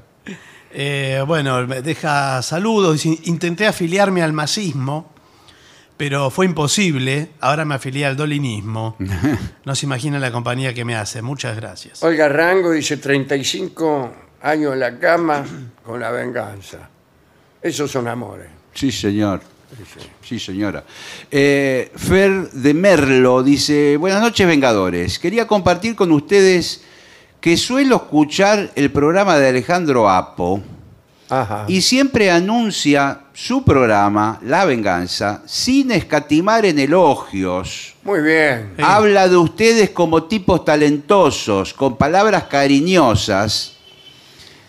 Eh, 0.74 1.22
bueno, 1.28 1.68
me 1.68 1.82
deja 1.82 2.42
saludos. 2.42 3.02
Dice, 3.04 3.20
intenté 3.26 3.68
afiliarme 3.68 4.22
al 4.24 4.32
masismo, 4.32 5.12
pero 6.02 6.32
fue 6.32 6.48
imposible. 6.48 7.30
Ahora 7.42 7.64
me 7.64 7.76
afilié 7.76 8.08
al 8.08 8.18
dolinismo. 8.18 8.96
No 9.66 9.76
se 9.76 9.86
imagina 9.86 10.18
la 10.18 10.32
compañía 10.32 10.74
que 10.74 10.84
me 10.84 10.96
hace. 10.96 11.22
Muchas 11.22 11.56
gracias. 11.56 12.02
Olga 12.02 12.28
Rango 12.28 12.72
dice 12.72 12.98
35 12.98 14.12
años 14.42 14.74
en 14.74 14.80
la 14.80 14.98
cama 14.98 15.46
con 15.86 16.00
la 16.00 16.10
venganza. 16.10 16.90
Esos 17.62 17.92
son 17.92 18.08
amores. 18.08 18.48
Sí, 18.74 18.92
señor. 18.92 19.42
Sí, 20.24 20.40
señora. 20.40 20.84
Eh, 21.30 21.92
Fer 21.96 22.50
de 22.50 22.74
Merlo 22.74 23.44
dice, 23.44 23.96
buenas 23.98 24.24
noches, 24.24 24.48
Vengadores. 24.48 25.20
Quería 25.20 25.46
compartir 25.46 25.96
con 25.96 26.12
ustedes 26.12 26.82
que 27.40 27.58
suelo 27.58 27.98
escuchar 27.98 28.72
el 28.74 28.92
programa 28.92 29.38
de 29.38 29.50
Alejandro 29.50 30.10
Apo 30.10 30.64
Ajá. 31.32 31.66
y 31.68 31.82
siempre 31.82 32.30
anuncia 32.30 33.22
su 33.34 33.64
programa, 33.64 34.38
La 34.44 34.66
Venganza, 34.66 35.42
sin 35.46 35.90
escatimar 35.92 36.66
en 36.66 36.78
elogios. 36.78 37.94
Muy 38.04 38.22
bien. 38.22 38.74
Sí. 38.78 38.84
Habla 38.86 39.28
de 39.30 39.38
ustedes 39.38 39.90
como 39.92 40.24
tipos 40.24 40.64
talentosos, 40.66 41.74
con 41.74 41.96
palabras 41.98 42.44
cariñosas. 42.44 43.74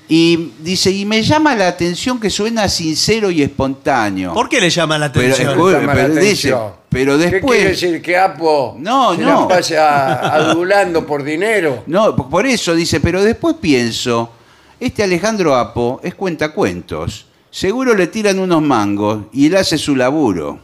Y 0.08 0.52
dice, 0.58 0.90
y 0.90 1.04
me 1.06 1.22
llama 1.22 1.54
la 1.54 1.68
atención 1.68 2.20
que 2.20 2.28
suena 2.28 2.68
sincero 2.68 3.30
y 3.30 3.40
espontáneo. 3.42 4.34
¿Por 4.34 4.48
qué 4.48 4.60
le 4.60 4.68
llama 4.68 4.98
la 4.98 5.10
Pero, 5.10 5.32
atención? 5.32 5.58
escu- 5.58 5.72
Llama 5.72 5.86
la 5.86 5.92
pero 5.94 6.08
dice, 6.14 6.20
atención. 6.52 6.62
pero 6.90 7.18
¿Qué 7.18 7.24
después- 7.30 7.56
quiere 7.56 7.70
decir? 7.70 8.02
¿Que 8.02 8.16
Apo 8.18 8.76
No, 8.78 9.14
se 9.14 9.22
no. 9.22 9.40
la 9.42 9.48
pasa 9.48 10.34
adulando 10.34 11.06
por 11.06 11.22
dinero? 11.24 11.84
No, 11.86 12.14
p- 12.14 12.24
por 12.30 12.44
eso 12.46 12.74
dice, 12.74 13.00
pero 13.00 13.22
después 13.22 13.56
pienso, 13.60 14.30
este 14.86 15.02
Alejandro 15.02 15.54
Apo 15.56 16.00
es 16.02 16.14
cuentacuentos. 16.14 17.26
Seguro 17.50 17.94
le 17.94 18.06
tiran 18.06 18.38
unos 18.38 18.62
mangos 18.62 19.24
y 19.32 19.46
él 19.46 19.56
hace 19.56 19.76
su 19.78 19.94
laburo. 19.96 20.58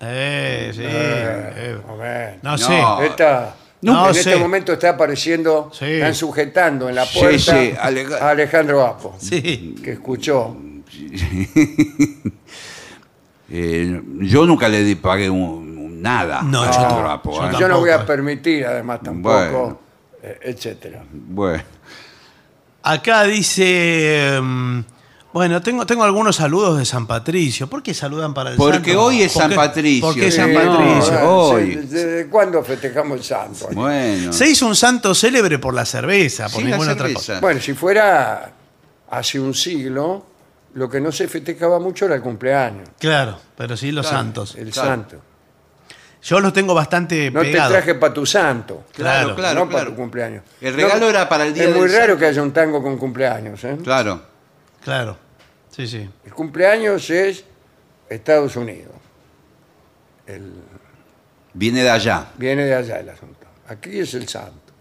Eh, 0.00 0.70
sí. 0.74 0.80
eh. 0.84 1.76
A 1.88 1.94
ver. 1.94 2.38
No, 2.42 2.52
No. 2.52 2.58
sé. 2.58 2.82
Esta- 3.06 3.54
No 3.82 4.08
en 4.08 4.14
sé. 4.14 4.20
este 4.20 4.36
momento 4.36 4.72
está 4.72 4.90
apareciendo, 4.90 5.70
Sí. 5.72 5.84
están 5.86 6.14
sujetando 6.14 6.88
en 6.88 6.94
la 6.94 7.04
Sí, 7.06 7.18
puerta 7.18 7.38
sí, 7.38 7.72
a 7.78 8.28
Alejandro 8.30 8.84
Apo, 8.86 9.14
Sí. 9.18 9.74
que 9.82 9.92
escuchó. 9.92 10.56
Eh, 13.52 14.00
yo 14.20 14.46
nunca 14.46 14.68
le 14.68 14.84
di- 14.84 14.94
pagué 14.94 15.28
un, 15.28 15.40
un 15.76 16.00
nada 16.00 16.40
No, 16.42 16.62
a 16.62 16.66
yo 16.66 16.70
Alejandro 16.78 17.02
no. 17.02 17.10
Apo, 17.10 17.32
Yo 17.34 17.48
¿eh? 17.50 17.52
Yo 17.58 17.68
no 17.68 17.80
voy 17.80 17.90
a 17.90 18.06
permitir, 18.06 18.64
además, 18.64 19.00
tampoco, 19.02 19.34
Bueno. 19.34 19.78
eh, 20.22 20.38
etcétera. 20.42 21.02
Bueno, 21.12 21.62
Acá 22.82 23.24
dice. 23.24 24.38
mm, 24.42 24.80
Bueno, 25.32 25.62
tengo, 25.62 25.86
tengo 25.86 26.02
algunos 26.02 26.34
saludos 26.36 26.76
de 26.78 26.84
San 26.84 27.06
Patricio. 27.06 27.68
¿Por 27.68 27.84
qué 27.84 27.94
saludan 27.94 28.34
para 28.34 28.50
el 28.50 28.56
Porque 28.56 28.90
santo? 28.92 29.04
hoy 29.04 29.22
es 29.22 29.32
¿Por 29.32 29.42
San 29.42 29.50
qué- 29.50 29.56
Patricio. 29.56 30.06
¿Por 30.08 30.14
qué 30.16 30.26
es 30.26 30.34
San 30.34 30.52
no, 30.52 30.60
Patricio? 30.60 31.14
eh. 31.14 31.22
Hoy. 31.24 31.70
sí, 31.72 31.76
¿Desde 31.86 32.26
cuándo 32.26 32.64
festejamos 32.64 33.18
el 33.18 33.24
santo? 33.24 33.68
bueno. 33.72 34.32
Se 34.32 34.48
hizo 34.50 34.66
un 34.66 34.74
santo 34.74 35.14
célebre 35.14 35.60
por 35.60 35.72
la 35.72 35.84
cerveza, 35.86 36.44
por 36.48 36.62
Sí, 36.62 36.64
la 36.64 36.70
ninguna 36.70 36.92
otra 36.94 37.06
cerveza. 37.06 37.18
cosa. 37.34 37.40
Bueno, 37.40 37.60
si 37.60 37.74
fuera 37.74 38.52
hace 39.10 39.38
un 39.38 39.54
siglo, 39.54 40.26
lo 40.74 40.88
que 40.90 41.00
no 41.00 41.12
se 41.12 41.28
festejaba 41.28 41.78
mucho 41.78 42.06
era 42.06 42.16
el 42.16 42.22
cumpleaños, 42.22 42.88
Claro, 42.98 43.38
pero 43.56 43.76
sí 43.76 43.92
los 43.92 44.06
Claro. 44.08 44.24
santos. 44.24 44.56
el 44.56 44.70
Claro. 44.72 44.88
santo. 44.88 45.16
Yo 46.22 46.38
los 46.40 46.52
tengo 46.52 46.74
bastante 46.74 47.30
No 47.30 47.40
pegados. 47.40 47.68
te 47.72 47.78
traje 47.78 47.94
para 47.94 48.12
tu 48.12 48.26
santo. 48.26 48.84
Claro, 48.92 49.34
claro, 49.34 49.60
no 49.60 49.66
para 49.66 49.78
claro. 49.80 49.90
tu 49.92 49.96
cumpleaños. 49.96 50.42
El 50.60 50.74
regalo 50.74 51.00
No, 51.00 51.08
era 51.08 51.28
para 51.28 51.46
el 51.46 51.54
día 51.54 51.64
Es 51.64 51.70
muy 51.74 51.88
del 51.88 51.92
raro 51.92 52.06
santo. 52.12 52.18
que 52.20 52.26
haya 52.26 52.42
un 52.42 52.52
tango 52.52 52.82
con 52.82 52.98
cumpleaños. 52.98 53.64
¿eh? 53.64 53.78
Claro. 53.82 54.22
Claro. 54.84 55.16
Sí, 55.70 55.86
sí. 55.86 56.08
El 56.24 56.34
cumpleaños 56.34 57.08
es 57.10 57.44
Estados 58.08 58.56
Unidos. 58.56 58.92
El- 60.26 60.52
Viene 61.54 61.82
de 61.82 61.90
allá. 61.90 62.26
viene 62.36 62.64
de 62.64 62.74
allá 62.74 63.00
el 63.00 63.08
asunto. 63.08 63.46
Aquí 63.68 63.98
es 64.00 64.14
el 64.14 64.28
santo. 64.28 64.72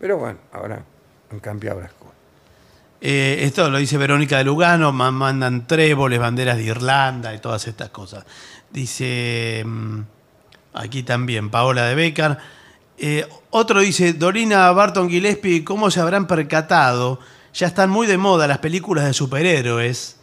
Pero 0.00 0.16
bueno, 0.18 0.38
ahora 0.52 0.82
han 1.30 1.40
cambiado 1.40 1.80
las 1.80 1.92
cosas. 1.92 2.14
Eh, 3.00 3.38
esto 3.42 3.68
lo 3.70 3.78
dice 3.78 3.96
Verónica 3.98 4.38
de 4.38 4.44
Lugano, 4.44 4.90
ma- 4.90 5.10
mandan 5.12 5.66
tréboles, 5.66 6.18
banderas 6.18 6.56
de 6.56 6.64
Irlanda 6.64 7.32
y 7.34 7.38
todas 7.38 7.66
estas 7.68 7.90
cosas. 7.90 8.24
Dice, 8.70 9.62
mm, 9.64 10.00
aquí 10.74 11.02
también, 11.02 11.50
Paola 11.50 11.86
de 11.86 11.94
Becar. 11.94 12.38
Eh, 12.98 13.26
otro 13.50 13.80
dice, 13.80 14.12
Dorina 14.12 14.70
Barton 14.72 15.08
Gillespie, 15.08 15.64
¿cómo 15.64 15.90
se 15.90 16.00
habrán 16.00 16.26
percatado? 16.26 17.20
Ya 17.54 17.66
están 17.66 17.90
muy 17.90 18.06
de 18.06 18.18
moda 18.18 18.46
las 18.46 18.58
películas 18.58 19.04
de 19.04 19.12
superhéroes. 19.14 20.16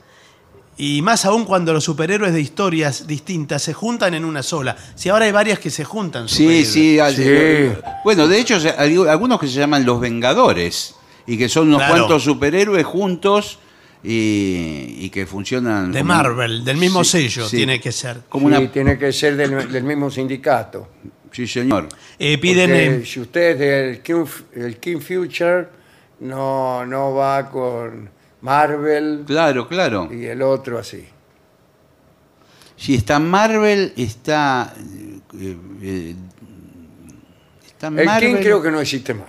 Y 0.78 1.02
más 1.02 1.24
aún 1.24 1.46
cuando 1.46 1.72
los 1.72 1.86
superhéroes 1.86 2.34
de 2.34 2.42
historias 2.42 3.08
distintas 3.08 3.62
se 3.64 3.74
juntan 3.74 4.14
en 4.14 4.26
una 4.26 4.44
sola. 4.44 4.76
Si 4.96 5.08
ahora 5.08 5.24
hay 5.26 5.32
varias 5.32 5.58
que 5.60 5.70
se 5.70 5.86
juntan. 5.86 6.28
Sí, 6.28 6.66
sí, 6.66 7.00
hay- 7.00 7.16
Sí. 7.16 7.80
Bueno, 8.04 8.28
de 8.28 8.40
hecho, 8.40 8.58
hay 8.78 8.98
algunos 9.08 9.40
que 9.40 9.48
se 9.48 9.54
llaman 9.54 9.86
los 9.86 10.02
Vengadores 10.02 10.96
y 11.26 11.38
que 11.38 11.48
son 11.48 11.70
unos 11.70 11.80
Claro. 11.80 11.94
cuantos 11.96 12.24
superhéroes 12.24 12.86
juntos 12.86 13.60
y, 14.08 14.98
y 15.06 15.10
que 15.10 15.26
funcionan. 15.26 15.92
De 15.92 16.00
como- 16.02 16.14
Marvel, 16.14 16.64
del 16.64 16.78
mismo 16.78 17.04
Sí, 17.04 17.30
sello, 17.30 17.48
sí. 17.48 17.58
tiene 17.58 17.80
que 17.80 17.92
ser. 17.92 18.22
Como 18.30 18.50
Sí, 18.50 18.56
una. 18.56 18.72
tiene 18.72 18.98
que 18.98 19.12
ser 19.12 19.36
del, 19.36 19.72
del 19.72 19.84
mismo 19.84 20.10
sindicato. 20.12 20.90
Sí, 21.32 21.48
señor. 21.48 21.90
Eh, 22.20 22.38
piden. 22.38 22.70
Porque 22.70 22.86
eh, 23.02 23.06
si 23.06 23.20
usted 23.20 23.52
es 23.52 23.60
del 23.60 24.02
King, 24.02 24.26
el 24.56 24.78
King 24.78 25.00
Future, 25.00 25.68
no, 26.22 26.86
no 26.86 27.14
va 27.14 27.50
con 27.50 28.10
Marvel 28.42 29.24
Claro, 29.26 29.68
claro. 29.68 30.10
y 30.14 30.26
el 30.26 30.42
otro 30.42 30.78
así. 30.80 31.04
Si 32.78 32.94
está 32.96 33.20
Marvel, 33.20 33.94
está. 33.98 34.74
eh, 35.40 35.58
eh, 35.82 36.16
está 37.66 37.88
El 37.88 38.06
Marvel. 38.06 38.36
King 38.36 38.42
creo 38.42 38.62
que 38.62 38.72
no 38.72 38.80
existe 38.80 39.14
más. 39.14 39.28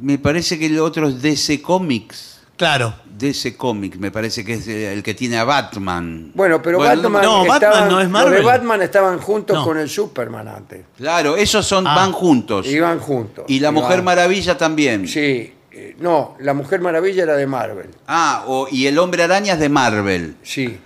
Me 0.00 0.18
parece 0.18 0.58
que 0.58 0.66
el 0.66 0.78
otro 0.78 1.08
es 1.08 1.20
DC 1.20 1.60
Comics. 1.62 2.40
claro. 2.56 2.94
DC 3.16 3.56
Comics, 3.56 3.98
me 3.98 4.10
parece 4.10 4.44
que 4.44 4.54
es 4.54 4.66
eh, 4.68 4.92
el 4.92 5.02
que 5.02 5.14
tiene 5.14 5.36
a 5.38 5.44
Batman. 5.44 6.32
Bueno, 6.34 6.60
pero 6.60 6.78
Bueno, 6.78 7.02
Batman, 7.02 7.22
no, 7.22 7.38
Batman 7.46 7.54
estaban- 7.72 7.88
no 7.88 7.98
es 8.00 8.04
los 8.04 8.12
Marvel. 8.12 8.34
de 8.34 8.42
Batman 8.42 8.82
estaban 8.82 9.18
juntos 9.18 9.56
No. 9.56 9.64
con 9.64 9.78
el 9.78 9.88
Superman 9.88 10.48
antes. 10.48 10.84
Claro, 10.96 11.36
esos 11.36 11.64
son, 11.66 11.86
Ah. 11.86 11.94
van 11.94 12.12
juntos. 12.12 12.66
Iban 12.66 12.98
juntos. 12.98 13.44
Y 13.48 13.60
la 13.60 13.70
Mujer 13.70 14.02
Maravilla 14.02 14.56
también. 14.58 15.06
Sí, 15.06 15.52
eh, 15.70 15.96
no, 16.00 16.36
la 16.40 16.54
Mujer 16.54 16.80
Maravilla 16.80 17.22
era 17.22 17.36
de 17.36 17.46
Marvel. 17.46 17.90
Ah, 18.08 18.44
o- 18.46 18.66
y 18.70 18.86
el 18.86 18.98
Hombre 18.98 19.22
Araña 19.22 19.54
es 19.54 19.60
de 19.60 19.68
Marvel. 19.68 20.36
Sí. 20.42 20.78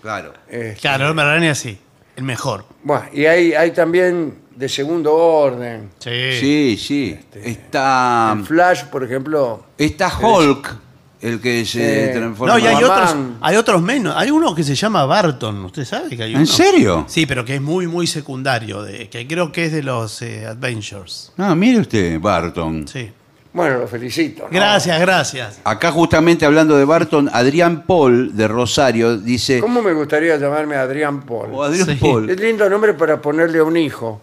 Claro. 0.00 0.32
este, 0.48 0.80
Claro, 0.80 1.04
el 1.04 1.10
Hombre 1.10 1.24
Araña 1.26 1.54
sí, 1.54 1.78
el 2.16 2.24
mejor. 2.24 2.64
Bueno, 2.82 3.04
y 3.12 3.24
hay, 3.26 3.52
hay 3.54 3.70
también 3.72 4.38
de 4.54 4.68
segundo 4.68 5.14
orden. 5.14 5.90
Sí. 5.98 6.10
Sí, 6.38 6.76
sí. 6.78 7.18
Este, 7.18 7.50
Está, 7.50 8.36
Flash, 8.44 8.84
por 8.84 9.02
ejemplo, 9.02 9.64
está 9.78 10.12
Hulk, 10.16 10.76
el 11.24 11.40
que 11.40 11.64
se 11.64 12.10
Eh, 12.10 12.14
transforma. 12.14 12.54
No, 12.54 12.58
y 12.58 12.66
hay 12.66 12.82
otros, 12.84 13.16
hay 13.40 13.56
otros 13.56 13.82
menos. 13.82 14.14
Hay 14.16 14.30
uno 14.30 14.54
que 14.54 14.62
se 14.62 14.74
llama 14.74 15.04
Barton. 15.06 15.64
¿Usted 15.64 15.84
sabe 15.84 16.16
que 16.16 16.22
hay 16.22 16.30
uno? 16.32 16.40
¿En 16.40 16.46
serio? 16.46 17.04
Sí, 17.08 17.26
pero 17.26 17.44
que 17.44 17.54
es 17.56 17.60
muy, 17.62 17.86
muy 17.86 18.06
secundario. 18.06 18.82
De, 18.82 19.08
que 19.08 19.26
creo 19.26 19.50
que 19.50 19.66
es 19.66 19.72
de 19.72 19.82
los 19.82 20.20
eh, 20.22 20.46
Adventures. 20.46 21.32
No, 21.36 21.54
mire 21.56 21.80
usted, 21.80 22.20
Barton. 22.20 22.86
Sí. 22.86 23.10
bueno, 23.52 23.78
lo 23.78 23.88
felicito. 23.88 24.42
¿no? 24.44 24.48
Gracias, 24.50 25.00
gracias. 25.00 25.60
Acá 25.64 25.90
justamente 25.92 26.44
hablando 26.44 26.76
de 26.76 26.84
Barton, 26.84 27.30
Adrián 27.32 27.84
Paul 27.86 28.36
de 28.36 28.46
Rosario 28.48 29.16
dice... 29.16 29.60
¿Cómo 29.60 29.80
me 29.80 29.92
gustaría 29.92 30.36
llamarme 30.36 30.74
Adrián 30.76 31.22
Paul? 31.22 31.50
O 31.52 31.62
Adrián 31.62 31.86
Sí. 31.86 31.94
Paul. 32.00 32.28
Es 32.28 32.38
lindo 32.40 32.68
nombre 32.68 32.94
para 32.94 33.22
ponerle 33.22 33.60
a 33.60 33.64
un 33.64 33.76
hijo. 33.76 34.20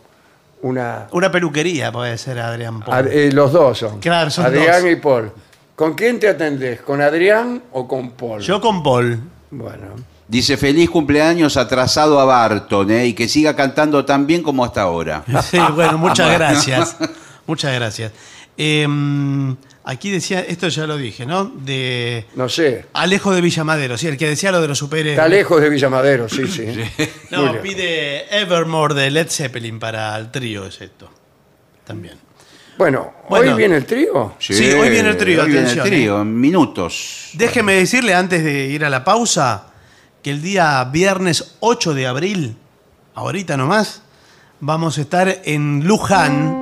Una, 0.64 1.08
Una 1.14 1.32
peluquería 1.32 1.92
puede 1.92 2.16
ser 2.20 2.38
Adrián 2.40 2.82
Paul. 2.82 2.94
Ad- 2.96 3.08
eh, 3.08 3.32
los 3.32 3.52
dos 3.52 3.80
son. 3.80 4.00
Claro, 4.00 4.30
son 4.30 4.46
Adrián 4.46 4.84
dos. 4.84 4.92
y 4.92 4.96
Paul. 4.98 5.32
¿Con 5.82 5.96
quién 5.96 6.20
te 6.20 6.30
atendés? 6.30 6.80
¿Con 6.82 7.02
Adrián 7.02 7.60
o 7.72 7.88
con 7.88 8.12
Paul? 8.12 8.40
Yo 8.40 8.62
con 8.62 8.84
Paul. 8.84 9.20
Bueno, 9.50 9.96
Dice 10.28 10.56
feliz 10.56 10.92
cumpleaños 10.92 11.58
atrasado 11.58 12.20
a 12.20 12.26
Barton, 12.26 12.92
¿eh? 12.92 13.08
y 13.08 13.14
que 13.14 13.28
siga 13.28 13.56
cantando 13.56 14.06
tan 14.06 14.28
bien 14.28 14.44
como 14.44 14.64
hasta 14.64 14.84
ahora. 14.84 15.24
Sí, 15.50 15.58
bueno, 15.74 15.98
muchas 15.98 16.32
gracias. 16.38 16.98
Muchas 17.48 17.74
gracias. 17.74 18.12
Eh, 18.56 18.88
aquí 19.84 20.12
decía, 20.12 20.42
esto 20.42 20.68
ya 20.68 20.86
lo 20.86 20.98
dije, 20.98 21.26
¿no? 21.26 21.46
De 21.46 22.28
no 22.36 22.48
sé. 22.48 22.86
Alejo 22.94 23.34
de 23.34 23.42
Villamadero, 23.42 23.98
sí, 23.98 24.06
el 24.06 24.18
que 24.18 24.28
decía 24.28 24.52
lo 24.52 24.62
de 24.62 24.68
los 24.68 24.78
superhéroes. 24.78 25.18
Está 25.18 25.28
lejos 25.28 25.60
de 25.60 25.70
Villamadero, 25.72 26.30
sí, 26.30 26.46
sí. 26.46 26.68
No, 27.32 27.60
pide 27.60 28.40
Evermore 28.40 28.94
de 28.94 29.10
Led 29.10 29.30
Zeppelin 29.32 29.80
para 29.80 30.16
el 30.16 30.30
trío, 30.30 30.68
es 30.68 30.80
esto. 30.80 31.10
También. 31.84 32.14
Bueno, 32.82 33.14
Bueno. 33.30 33.52
¿hoy 33.52 33.58
viene 33.60 33.78
el 33.78 33.86
trío? 33.86 34.34
Sí, 34.40 34.56
hoy 34.74 34.90
viene 34.90 35.10
el 35.10 35.16
trío, 35.18 35.44
Hoy 35.44 35.50
viene 35.52 35.60
el 35.60 35.66
atención, 35.80 35.86
trío, 35.86 36.22
en 36.24 36.40
minutos. 36.40 37.30
Déjeme 37.34 37.74
decirle 37.76 38.16
antes 38.16 38.44
de 38.44 38.66
ir 38.70 38.84
a 38.84 38.90
la 38.90 39.04
pausa 39.04 39.68
que 40.24 40.32
el 40.32 40.42
día 40.42 40.84
viernes 40.86 41.58
8 41.60 41.94
de 41.94 42.08
abril, 42.08 42.56
ahorita 43.14 43.56
nomás, 43.56 44.02
vamos 44.62 44.98
a 44.98 45.02
estar 45.02 45.42
en 45.46 45.86
Luján, 45.86 46.60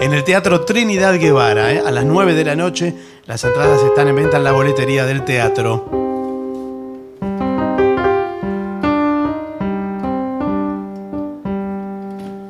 en 0.00 0.12
el 0.12 0.24
Teatro 0.24 0.62
Trinidad 0.64 1.16
Guevara, 1.20 1.72
¿eh? 1.72 1.82
a 1.86 1.92
las 1.92 2.04
9 2.04 2.34
de 2.34 2.44
la 2.44 2.56
noche. 2.56 2.92
Las 3.26 3.44
entradas 3.44 3.80
están 3.84 4.08
en 4.08 4.16
venta 4.16 4.38
en 4.38 4.42
la 4.42 4.50
boletería 4.50 5.06
del 5.06 5.24
teatro. 5.24 5.88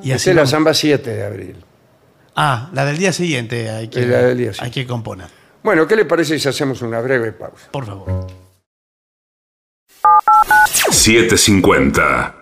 Y 0.03 0.11
Esa 0.11 0.16
así 0.16 0.30
es 0.30 0.36
la 0.36 0.41
vamos- 0.43 0.51
samba 0.51 0.72
7 0.74 1.11
de 1.11 1.24
abril. 1.26 1.57
Ah, 2.41 2.68
la 2.72 2.84
del 2.84 2.99
día 2.99 3.12
siguiente 3.12 3.68
hay 3.68 3.89
que, 3.89 4.07
la 4.07 4.18
del 4.18 4.39
día 4.39 4.49
hay 4.51 4.55
siguiente. 4.55 4.80
que 4.82 4.86
componer. 4.86 5.26
Bueno, 5.64 5.89
¿qué 5.89 5.97
le 5.97 6.05
parece 6.05 6.39
si 6.39 6.49
hacemos 6.49 6.80
una 6.82 7.01
breve 7.01 7.32
pausa? 7.32 7.68
Por 7.72 7.84
favor. 7.84 8.28
750. 10.93 12.36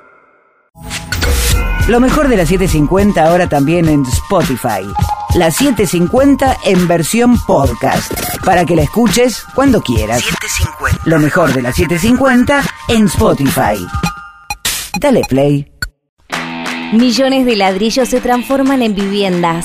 Lo 1.88 1.98
mejor 1.98 2.28
de 2.28 2.36
la 2.36 2.44
750 2.44 3.24
ahora 3.24 3.48
también 3.48 3.88
en 3.88 4.02
Spotify. 4.02 4.82
La 5.34 5.50
750 5.50 6.58
en 6.64 6.86
versión 6.86 7.38
podcast. 7.46 8.12
Para 8.44 8.66
que 8.66 8.76
la 8.76 8.82
escuches 8.82 9.44
cuando 9.54 9.80
quieras. 9.80 10.22
Lo 11.06 11.18
mejor 11.18 11.54
de 11.54 11.62
la 11.62 11.72
750 11.72 12.62
en 12.88 13.06
Spotify. 13.06 13.86
Dale 15.00 15.22
play. 15.26 15.72
Millones 16.92 17.46
de 17.46 17.56
ladrillos 17.56 18.10
se 18.10 18.20
transforman 18.20 18.82
en 18.82 18.94
viviendas. 18.94 19.64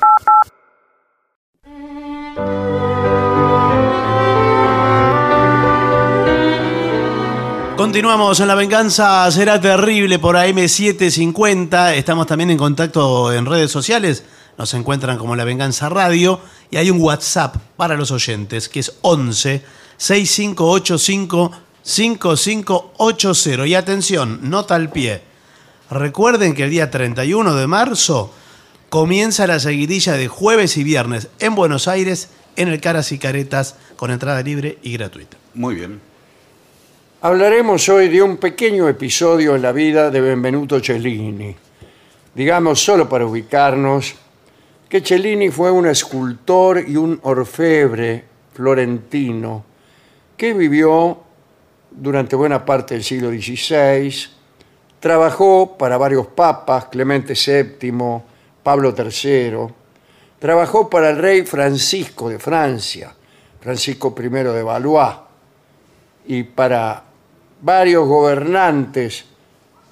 Continuamos 7.76 8.40
en 8.40 8.48
La 8.48 8.56
Venganza 8.56 9.30
Será 9.30 9.60
Terrible 9.60 10.18
por 10.18 10.34
AM750. 10.36 11.94
Estamos 11.94 12.26
también 12.26 12.50
en 12.50 12.58
contacto 12.58 13.32
en 13.32 13.46
redes 13.46 13.70
sociales. 13.70 14.24
Nos 14.58 14.74
encuentran 14.74 15.18
como 15.18 15.36
La 15.36 15.44
Venganza 15.44 15.88
Radio. 15.88 16.40
Y 16.70 16.76
hay 16.76 16.90
un 16.90 17.00
WhatsApp 17.00 17.56
para 17.76 17.96
los 17.96 18.10
oyentes 18.10 18.68
que 18.68 18.80
es 18.80 18.94
11 19.02 19.62
6585 19.96 21.52
5580. 21.82 23.66
Y 23.66 23.74
atención, 23.74 24.38
nota 24.42 24.74
al 24.74 24.90
pie. 24.90 25.22
Recuerden 25.90 26.54
que 26.54 26.64
el 26.64 26.70
día 26.70 26.90
31 26.90 27.54
de 27.54 27.66
marzo 27.66 28.32
comienza 28.88 29.46
la 29.46 29.58
seguidilla 29.58 30.14
de 30.14 30.28
jueves 30.28 30.76
y 30.76 30.84
viernes 30.84 31.28
en 31.38 31.54
Buenos 31.54 31.88
Aires 31.88 32.28
en 32.56 32.68
el 32.68 32.80
Caras 32.80 33.12
y 33.12 33.18
Caretas 33.18 33.76
con 33.96 34.10
entrada 34.10 34.42
libre 34.42 34.78
y 34.82 34.92
gratuita. 34.92 35.36
Muy 35.54 35.74
bien. 35.74 36.00
Hablaremos 37.20 37.88
hoy 37.88 38.08
de 38.08 38.20
un 38.20 38.36
pequeño 38.36 38.88
episodio 38.88 39.54
en 39.54 39.62
la 39.62 39.72
vida 39.72 40.10
de 40.10 40.20
Benvenuto 40.20 40.80
Cellini. 40.80 41.54
Digamos, 42.34 42.82
solo 42.82 43.08
para 43.08 43.26
ubicarnos, 43.26 44.14
que 44.92 45.00
Cellini 45.00 45.48
fue 45.48 45.70
un 45.70 45.86
escultor 45.86 46.84
y 46.86 46.98
un 46.98 47.18
orfebre 47.22 48.24
florentino 48.52 49.64
que 50.36 50.52
vivió 50.52 51.16
durante 51.90 52.36
buena 52.36 52.62
parte 52.62 52.92
del 52.92 53.02
siglo 53.02 53.30
XVI, 53.30 54.14
trabajó 55.00 55.78
para 55.78 55.96
varios 55.96 56.26
papas, 56.26 56.88
Clemente 56.90 57.32
VII, 57.32 58.20
Pablo 58.62 58.94
III, 58.94 59.66
trabajó 60.38 60.90
para 60.90 61.08
el 61.08 61.16
rey 61.16 61.46
Francisco 61.46 62.28
de 62.28 62.38
Francia, 62.38 63.14
Francisco 63.62 64.14
I 64.14 64.28
de 64.28 64.62
Valois, 64.62 65.14
y 66.26 66.42
para 66.42 67.02
varios 67.62 68.06
gobernantes 68.06 69.24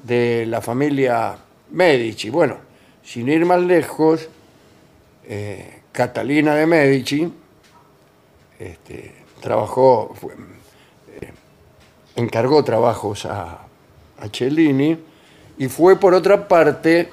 de 0.02 0.44
la 0.44 0.60
familia 0.60 1.38
Medici. 1.70 2.28
Bueno, 2.28 2.58
sin 3.02 3.30
ir 3.30 3.46
más 3.46 3.62
lejos, 3.62 4.28
eh, 5.32 5.82
Catalina 5.92 6.56
de 6.56 6.66
Medici 6.66 7.32
este, 8.58 9.14
trabajó, 9.40 10.12
eh, 11.20 11.30
encargó 12.16 12.64
trabajos 12.64 13.26
a, 13.26 13.66
Cellini 14.32 14.98
y 15.56 15.68
fue 15.68 15.98
por 15.98 16.14
otra 16.14 16.46
parte 16.48 17.08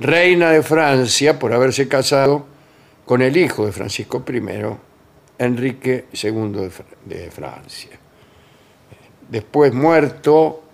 reina 0.00 0.50
de 0.50 0.62
Francia 0.62 1.38
por 1.38 1.52
haberse 1.52 1.86
casado 1.86 2.44
con 3.06 3.22
el 3.22 3.36
hijo 3.36 3.64
de 3.64 3.72
Francisco 3.72 4.24
I, 4.28 4.42
Enrique 5.38 6.06
II 6.12 6.70
de 7.04 7.30
Francia. 7.30 7.98
Después 9.30 9.72
muerto 9.72 10.64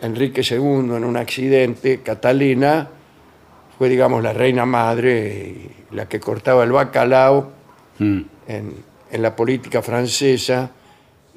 Enrique 0.00 0.42
II 0.48 0.96
en 0.96 1.04
un 1.04 1.16
accidente, 1.16 2.00
Catalina 2.02 2.88
fue, 3.82 3.88
digamos, 3.88 4.22
la 4.22 4.32
reina 4.32 4.64
madre 4.64 5.56
la 5.90 6.08
que 6.08 6.20
cortaba 6.20 6.62
el 6.62 6.70
bacalao 6.70 7.50
Mm. 7.98 8.20
en, 8.46 8.84
en 9.10 9.22
la 9.22 9.34
política 9.34 9.82
francesa 9.82 10.70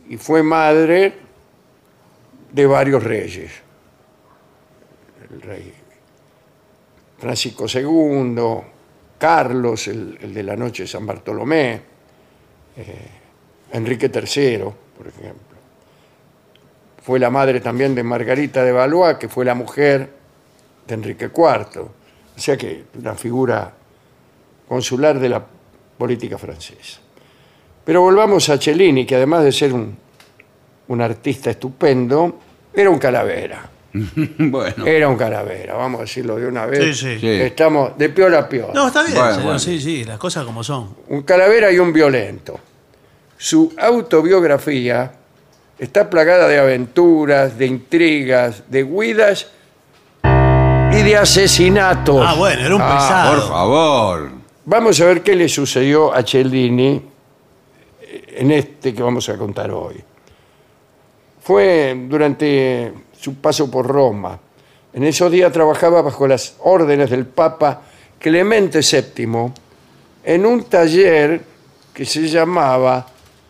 y 0.07 0.17
fue 0.17 0.43
madre 0.43 1.13
de 2.51 2.65
varios 2.67 3.03
reyes. 3.03 3.51
El 5.31 5.41
rey 5.41 5.73
Francisco 7.17 7.65
II, 7.67 8.35
Carlos, 9.17 9.87
el, 9.87 10.19
el 10.21 10.31
de 10.31 10.43
la 10.43 10.55
noche 10.55 10.83
de 10.83 10.87
San 10.87 11.07
Bartolomé, 11.07 11.81
eh, 12.77 13.07
Enrique 13.71 14.11
III, 14.13 14.59
por 14.95 15.07
ejemplo. 15.07 15.57
Fue 17.01 17.17
la 17.17 17.31
madre 17.31 17.59
también 17.59 17.95
de 17.95 18.03
Margarita 18.03 18.63
de 18.63 18.71
Valois, 18.71 19.17
que 19.17 19.29
fue 19.29 19.45
la 19.45 19.55
mujer 19.55 20.11
de 20.87 20.93
Enrique 20.93 21.31
IV. 21.35 22.04
O 22.35 22.39
sea 22.39 22.57
que 22.57 22.85
una 22.99 23.15
figura 23.15 23.71
consular 24.67 25.19
de 25.19 25.29
la 25.29 25.45
política 25.97 26.37
francesa. 26.37 26.99
Pero 27.83 28.01
volvamos 28.01 28.49
a 28.49 28.57
Cellini, 28.57 29.05
que 29.05 29.15
además 29.15 29.43
de 29.43 29.51
ser 29.51 29.73
un, 29.73 29.95
un 30.87 31.01
artista 31.01 31.51
estupendo, 31.51 32.39
era 32.73 32.89
un 32.89 32.97
calavera. 32.99 33.69
bueno. 33.93 34.85
Era 34.85 35.07
un 35.07 35.15
calavera, 35.15 35.75
vamos 35.75 35.99
a 35.99 36.03
decirlo 36.03 36.35
de 36.35 36.47
una 36.47 36.65
vez. 36.65 36.97
Sí, 36.97 37.13
sí. 37.13 37.19
Sí. 37.19 37.27
Estamos 37.27 37.97
de 37.97 38.09
peor 38.09 38.35
a 38.35 38.49
peor. 38.49 38.73
No, 38.73 38.87
está 38.87 39.03
bien, 39.03 39.15
Bueno, 39.15 39.29
señor, 39.29 39.43
bueno. 39.43 39.59
sí, 39.59 39.79
sí, 39.79 40.03
las 40.03 40.17
cosas 40.17 40.43
como 40.43 40.63
son. 40.63 40.95
Un 41.07 41.21
calavera 41.21 41.71
y 41.71 41.79
un 41.79 41.93
violento. 41.93 42.59
Su 43.37 43.73
autobiografía 43.77 45.11
está 45.77 46.09
plagada 46.09 46.47
de 46.47 46.57
aventuras, 46.57 47.57
de 47.57 47.67
intrigas, 47.67 48.63
de 48.69 48.83
huidas 48.83 49.51
y 50.91 51.01
de 51.03 51.17
asesinatos. 51.17 52.23
Ah, 52.25 52.35
bueno, 52.35 52.65
era 52.65 52.75
un 52.75 52.81
Ah, 52.81 52.95
pesado. 52.97 53.35
Por 53.39 53.49
favor. 53.49 54.31
Vamos 54.65 54.99
a 55.01 55.05
ver 55.05 55.21
qué 55.21 55.35
le 55.35 55.47
sucedió 55.49 56.13
a 56.13 56.23
Cellini 56.23 57.01
en 58.37 58.51
este 58.51 58.93
que 58.93 59.03
vamos 59.03 59.27
a 59.29 59.37
contar 59.37 59.71
hoy. 59.71 60.03
Fue 61.41 61.95
durante 62.07 62.91
su 63.19 63.35
paso 63.35 63.69
por 63.69 63.85
Roma. 63.87 64.39
En 64.93 65.03
esos 65.03 65.31
días 65.31 65.51
trabajaba 65.51 66.01
bajo 66.01 66.25
las 66.27 66.55
órdenes 66.63 67.09
del 67.09 67.25
Papa 67.25 67.81
Clemente 68.17 68.79
VII 68.79 69.51
en 70.23 70.45
un 70.45 70.63
taller 70.63 71.41
que 71.93 72.05
se 72.05 72.27
llamaba 72.27 73.05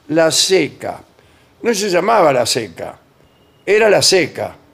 La 0.09 0.31
Seca. 0.31 0.99
No 1.61 1.73
se 1.73 1.89
llamaba 1.89 2.33
La 2.33 2.45
Seca, 2.45 2.97
era 3.65 3.89
La 3.89 4.01
Seca, 4.01 4.47
¿De 4.47 4.64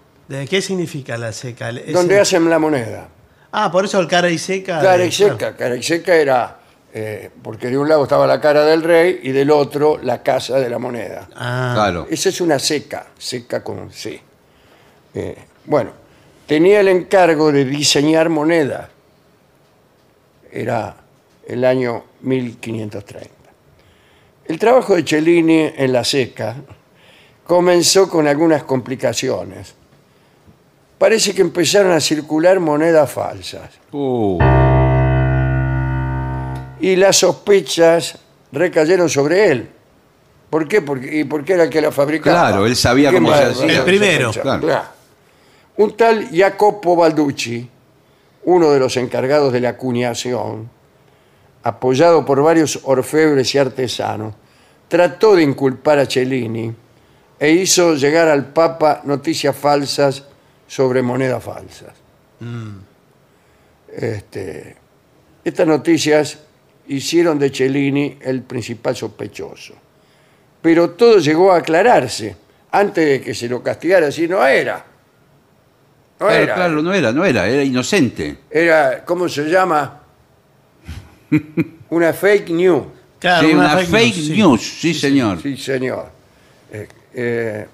qué 0.49 0.61
significa 0.61 1.17
la 1.17 1.31
seca? 1.31 1.69
Es 1.69 1.93
donde 1.93 2.15
el- 2.15 2.21
hacen 2.21 2.49
la 2.49 2.59
moneda. 2.59 3.07
Ah, 3.51 3.71
por 3.71 3.85
eso 3.85 3.99
el 3.99 4.07
cara 4.07 4.29
y 4.29 4.37
seca. 4.37 4.79
Cara 4.81 5.03
y 5.05 5.11
seca, 5.11 5.55
cara 5.57 5.75
y 5.75 5.83
seca 5.83 6.15
era 6.15 6.57
eh, 6.93 7.29
porque 7.41 7.67
de 7.69 7.77
un 7.77 7.87
lado 7.89 8.03
estaba 8.03 8.25
la 8.27 8.39
cara 8.41 8.65
del 8.65 8.83
rey 8.83 9.19
y 9.23 9.31
del 9.31 9.49
otro 9.51 9.97
la 10.01 10.21
casa 10.23 10.59
de 10.59 10.69
la 10.69 10.77
moneda. 10.79 11.27
Ah, 11.35 11.71
Claro. 11.75 12.07
Esa 12.09 12.29
es 12.29 12.39
una 12.41 12.59
seca, 12.59 13.07
seca 13.17 13.63
con 13.63 13.91
C. 13.91 14.21
Eh, 15.13 15.35
bueno, 15.65 15.91
tenía 16.47 16.79
el 16.81 16.87
encargo 16.87 17.51
de 17.51 17.65
diseñar 17.65 18.29
moneda. 18.29 18.89
Era 20.51 20.95
el 21.47 21.63
año 21.65 22.03
1530. 22.21 23.29
El 24.45 24.59
trabajo 24.59 24.95
de 24.95 25.03
Cellini 25.03 25.71
en 25.75 25.93
la 25.93 26.03
seca 26.03 26.55
comenzó 27.45 28.09
con 28.09 28.27
algunas 28.27 28.63
complicaciones. 28.63 29.75
Parece 31.01 31.33
que 31.33 31.41
empezaron 31.41 31.93
a 31.93 31.99
circular 31.99 32.59
monedas 32.59 33.11
falsas. 33.11 33.71
Uh, 33.91 34.37
y 36.79 36.95
las 36.95 37.17
sospechas 37.17 38.19
recayeron 38.51 39.09
sobre 39.09 39.49
él. 39.49 39.69
¿Por 40.51 40.67
qué? 40.67 40.83
Porque, 40.83 41.21
y 41.21 41.23
porque 41.23 41.53
era 41.53 41.63
el 41.63 41.71
que 41.71 41.81
la 41.81 41.91
fabricaba. 41.91 42.49
Claro, 42.49 42.67
él 42.67 42.75
sabía 42.75 43.09
¿Qué 43.09 43.15
cómo 43.15 43.35
se 43.35 43.43
hacía. 43.45 43.79
El 43.79 43.83
primero, 43.83 44.31
claro. 44.31 44.83
Un 45.77 45.97
tal 45.97 46.29
Jacopo 46.31 46.95
Balducci, 46.95 47.67
uno 48.43 48.69
de 48.69 48.79
los 48.79 48.95
encargados 48.95 49.51
de 49.51 49.59
la 49.59 49.69
acuñación, 49.69 50.69
apoyado 51.63 52.23
por 52.23 52.43
varios 52.43 52.79
orfebres 52.83 53.55
y 53.55 53.57
artesanos, 53.57 54.35
trató 54.87 55.35
de 55.35 55.41
inculpar 55.41 55.97
a 55.97 56.05
Cellini 56.05 56.71
e 57.39 57.49
hizo 57.49 57.95
llegar 57.95 58.27
al 58.27 58.49
Papa 58.53 59.01
noticias 59.03 59.55
falsas 59.55 60.25
sobre 60.71 61.01
monedas 61.01 61.43
falsas. 61.43 61.91
Este, 63.93 64.77
estas 65.43 65.67
noticias 65.67 66.37
hicieron 66.87 67.37
de 67.37 67.49
Cellini 67.49 68.17
el 68.21 68.43
principal 68.43 68.95
sospechoso. 68.95 69.73
Pero 70.61 70.91
todo 70.91 71.17
llegó 71.19 71.51
a 71.51 71.57
aclararse 71.57 72.37
antes 72.71 73.05
de 73.05 73.21
que 73.21 73.35
se 73.35 73.49
lo 73.49 73.61
castigara, 73.61 74.07
así 74.07 74.29
no 74.29 74.47
era. 74.47 74.77
No 76.21 76.27
claro, 76.27 76.41
era. 76.43 76.55
claro, 76.55 76.81
no 76.81 76.93
era, 76.93 77.11
no 77.11 77.25
era, 77.25 77.49
era 77.49 77.63
inocente. 77.63 78.37
Era, 78.49 79.03
¿cómo 79.03 79.27
se 79.27 79.49
llama? 79.49 80.03
Una 81.89 82.13
fake 82.13 82.49
news. 82.51 82.83
claro, 83.19 83.45
Sí, 83.45 83.53
una, 83.53 83.77
fake, 83.77 84.13
sí. 84.13 84.33
news, 84.37 84.61
sí, 84.79 84.93
señor. 84.93 85.41
Sí, 85.41 85.57
señor. 85.57 86.09
Eh, 86.71 86.87
eh, 87.13 87.67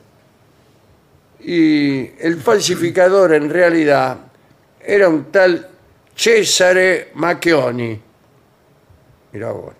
y 1.39 2.11
el 2.19 2.37
falsificador 2.41 3.33
en 3.33 3.49
realidad 3.49 4.17
era 4.79 5.09
un 5.09 5.25
tal 5.31 5.67
Cesare 6.15 7.11
Macchioni. 7.15 7.99
Mirá 9.33 9.51
vos. 9.51 9.73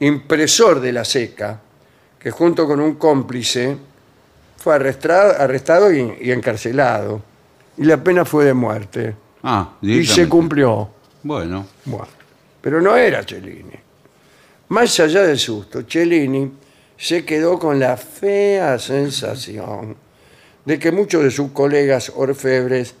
Impresor 0.00 0.80
de 0.80 0.92
la 0.92 1.04
seca, 1.04 1.60
que 2.18 2.30
junto 2.30 2.66
con 2.66 2.80
un 2.80 2.94
cómplice 2.94 3.76
fue 4.56 4.74
arrestado, 4.74 5.34
arrestado 5.40 5.92
y, 5.92 6.18
y 6.20 6.30
encarcelado. 6.30 7.22
Y 7.76 7.84
la 7.84 7.96
pena 8.02 8.24
fue 8.24 8.44
de 8.44 8.54
muerte. 8.54 9.14
Ah, 9.42 9.74
Y 9.80 10.04
se 10.04 10.28
cumplió. 10.28 10.90
Bueno, 11.22 11.66
Bueno, 11.84 12.08
pero 12.60 12.80
no 12.80 12.96
era 12.96 13.22
Cellini. 13.24 13.74
Más 14.68 14.98
allá 15.00 15.22
del 15.22 15.38
susto, 15.38 15.82
Cellini 15.88 16.50
se 16.96 17.24
quedó 17.24 17.58
con 17.58 17.78
la 17.78 17.96
fea 17.96 18.78
sensación 18.78 19.96
de 20.64 20.78
que 20.78 20.92
muchos 20.92 21.22
de 21.22 21.30
sus 21.30 21.52
colegas 21.52 22.12
orfebres 22.14 22.94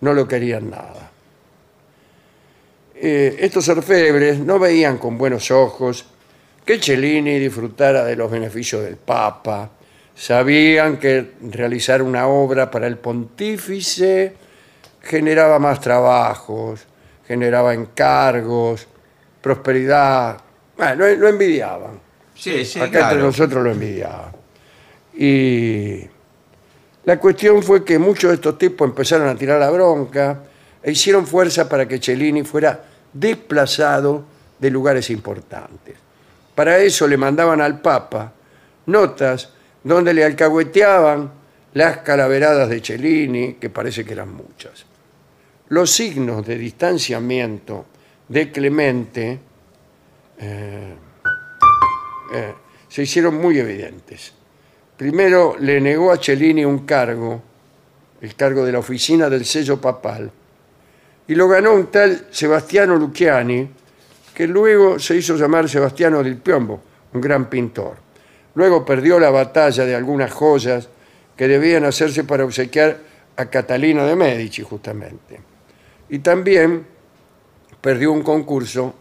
no 0.00 0.12
lo 0.12 0.28
querían 0.28 0.70
nada. 0.70 1.10
Eh, 2.94 3.36
estos 3.40 3.68
orfebres 3.68 4.38
no 4.38 4.58
veían 4.58 4.98
con 4.98 5.18
buenos 5.18 5.50
ojos 5.50 6.06
que 6.64 6.78
Cellini 6.78 7.38
disfrutara 7.38 8.04
de 8.04 8.16
los 8.16 8.30
beneficios 8.30 8.82
del 8.82 8.96
Papa. 8.96 9.70
Sabían 10.14 10.96
que 10.96 11.32
realizar 11.42 12.02
una 12.02 12.26
obra 12.26 12.70
para 12.70 12.86
el 12.86 12.96
pontífice 12.96 14.34
generaba 15.02 15.58
más 15.58 15.80
trabajos, 15.80 16.86
generaba 17.26 17.74
encargos, 17.74 18.88
prosperidad. 19.40 20.38
Bueno, 20.76 21.06
lo, 21.06 21.28
envidiaban. 21.28 22.00
Sí, 22.34 22.64
sí, 22.64 22.78
Acá 22.78 22.86
entre 22.86 23.00
claro. 23.00 23.22
nosotros 23.22 23.64
lo 23.64 23.70
envidiaban. 23.70 24.32
Y 25.16 26.00
la 27.06 27.20
cuestión 27.20 27.62
fue 27.62 27.84
que 27.84 28.00
muchos 28.00 28.30
de 28.30 28.34
estos 28.34 28.58
tipos 28.58 28.88
empezaron 28.88 29.28
a 29.28 29.36
tirar 29.36 29.60
la 29.60 29.70
bronca 29.70 30.42
e 30.82 30.90
hicieron 30.90 31.24
fuerza 31.24 31.68
para 31.68 31.86
que 31.86 31.98
Cellini 31.98 32.42
fuera 32.42 32.84
desplazado 33.12 34.24
de 34.58 34.70
lugares 34.70 35.08
importantes. 35.10 35.94
Para 36.52 36.78
eso 36.78 37.06
le 37.06 37.16
mandaban 37.16 37.60
al 37.60 37.80
Papa 37.80 38.32
notas 38.86 39.50
donde 39.84 40.12
le 40.12 40.24
alcahueteaban 40.24 41.30
las 41.74 41.98
calaveradas 41.98 42.68
de 42.68 42.80
Cellini, 42.80 43.54
que 43.54 43.70
parece 43.70 44.04
que 44.04 44.12
eran 44.12 44.34
muchas. 44.34 44.84
Los 45.68 45.92
signos 45.92 46.44
de 46.44 46.58
distanciamiento 46.58 47.86
de 48.28 48.50
Clemente 48.50 49.38
eh, 50.40 50.94
eh, 52.32 52.54
se 52.88 53.02
hicieron 53.02 53.36
muy 53.36 53.60
evidentes. 53.60 54.32
Primero 54.96 55.56
le 55.60 55.80
negó 55.80 56.10
a 56.10 56.16
Cellini 56.16 56.64
un 56.64 56.86
cargo, 56.86 57.42
el 58.20 58.34
cargo 58.34 58.64
de 58.64 58.72
la 58.72 58.78
oficina 58.78 59.28
del 59.28 59.44
sello 59.44 59.80
papal, 59.80 60.30
y 61.28 61.34
lo 61.34 61.48
ganó 61.48 61.74
un 61.74 61.88
tal 61.88 62.28
Sebastiano 62.30 62.96
Luciani, 62.96 63.68
que 64.32 64.46
luego 64.46 64.98
se 64.98 65.16
hizo 65.16 65.36
llamar 65.36 65.68
Sebastiano 65.68 66.22
del 66.22 66.36
Piombo, 66.36 66.80
un 67.12 67.20
gran 67.20 67.50
pintor. 67.50 67.96
Luego 68.54 68.84
perdió 68.84 69.18
la 69.18 69.30
batalla 69.30 69.84
de 69.84 69.94
algunas 69.94 70.32
joyas 70.32 70.88
que 71.36 71.48
debían 71.48 71.84
hacerse 71.84 72.24
para 72.24 72.44
obsequiar 72.44 72.98
a 73.36 73.46
Catalina 73.46 74.04
de 74.04 74.16
Medici, 74.16 74.62
justamente. 74.62 75.38
Y 76.08 76.20
también 76.20 76.86
perdió 77.80 78.12
un 78.12 78.22
concurso 78.22 78.94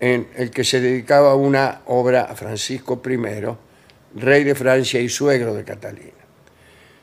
en 0.00 0.28
el 0.34 0.50
que 0.50 0.64
se 0.64 0.80
dedicaba 0.80 1.34
una 1.34 1.82
obra 1.86 2.22
a 2.22 2.34
Francisco 2.34 3.00
I, 3.04 3.16
rey 4.14 4.44
de 4.44 4.54
Francia 4.54 5.00
y 5.00 5.08
suegro 5.08 5.54
de 5.54 5.64
Catalina. 5.64 6.12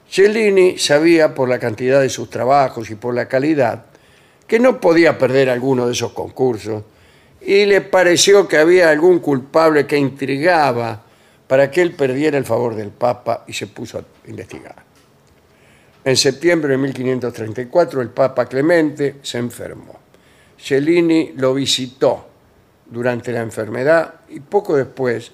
Cellini 0.10 0.78
sabía 0.78 1.34
por 1.34 1.50
la 1.50 1.60
cantidad 1.60 2.02
de 2.02 2.10
sus 2.10 2.30
trabajos 2.30 2.90
y 2.90 2.96
por 2.96 3.14
la 3.14 3.28
calidad 3.28 3.86
que 4.48 4.60
no 4.60 4.80
podía 4.80 5.18
perder 5.18 5.50
alguno 5.50 5.86
de 5.86 5.94
esos 5.94 6.14
concursos 6.14 6.84
y 7.42 7.66
le 7.66 7.82
pareció 7.82 8.48
que 8.48 8.58
había 8.58 8.90
algún 8.90 9.20
culpable 9.20 9.86
que 9.86 9.98
intrigaba 9.98 11.04
para 11.48 11.70
que 11.70 11.82
él 11.82 11.94
perdiera 11.94 12.38
el 12.38 12.46
favor 12.46 12.76
del 12.76 12.90
Papa 12.90 13.44
y 13.48 13.54
se 13.54 13.68
puso 13.68 14.00
a 14.00 14.04
investigar. 14.28 14.76
En 16.04 16.16
septiembre 16.16 16.72
de 16.72 16.78
1534 16.78 18.02
el 18.02 18.10
Papa 18.10 18.46
Clemente 18.46 19.16
se 19.22 19.38
enfermó. 19.38 20.00
Cellini 20.58 21.34
lo 21.36 21.54
visitó 21.54 22.28
durante 22.86 23.32
la 23.32 23.42
enfermedad 23.42 24.22
y 24.30 24.40
poco 24.40 24.78
después 24.78 25.32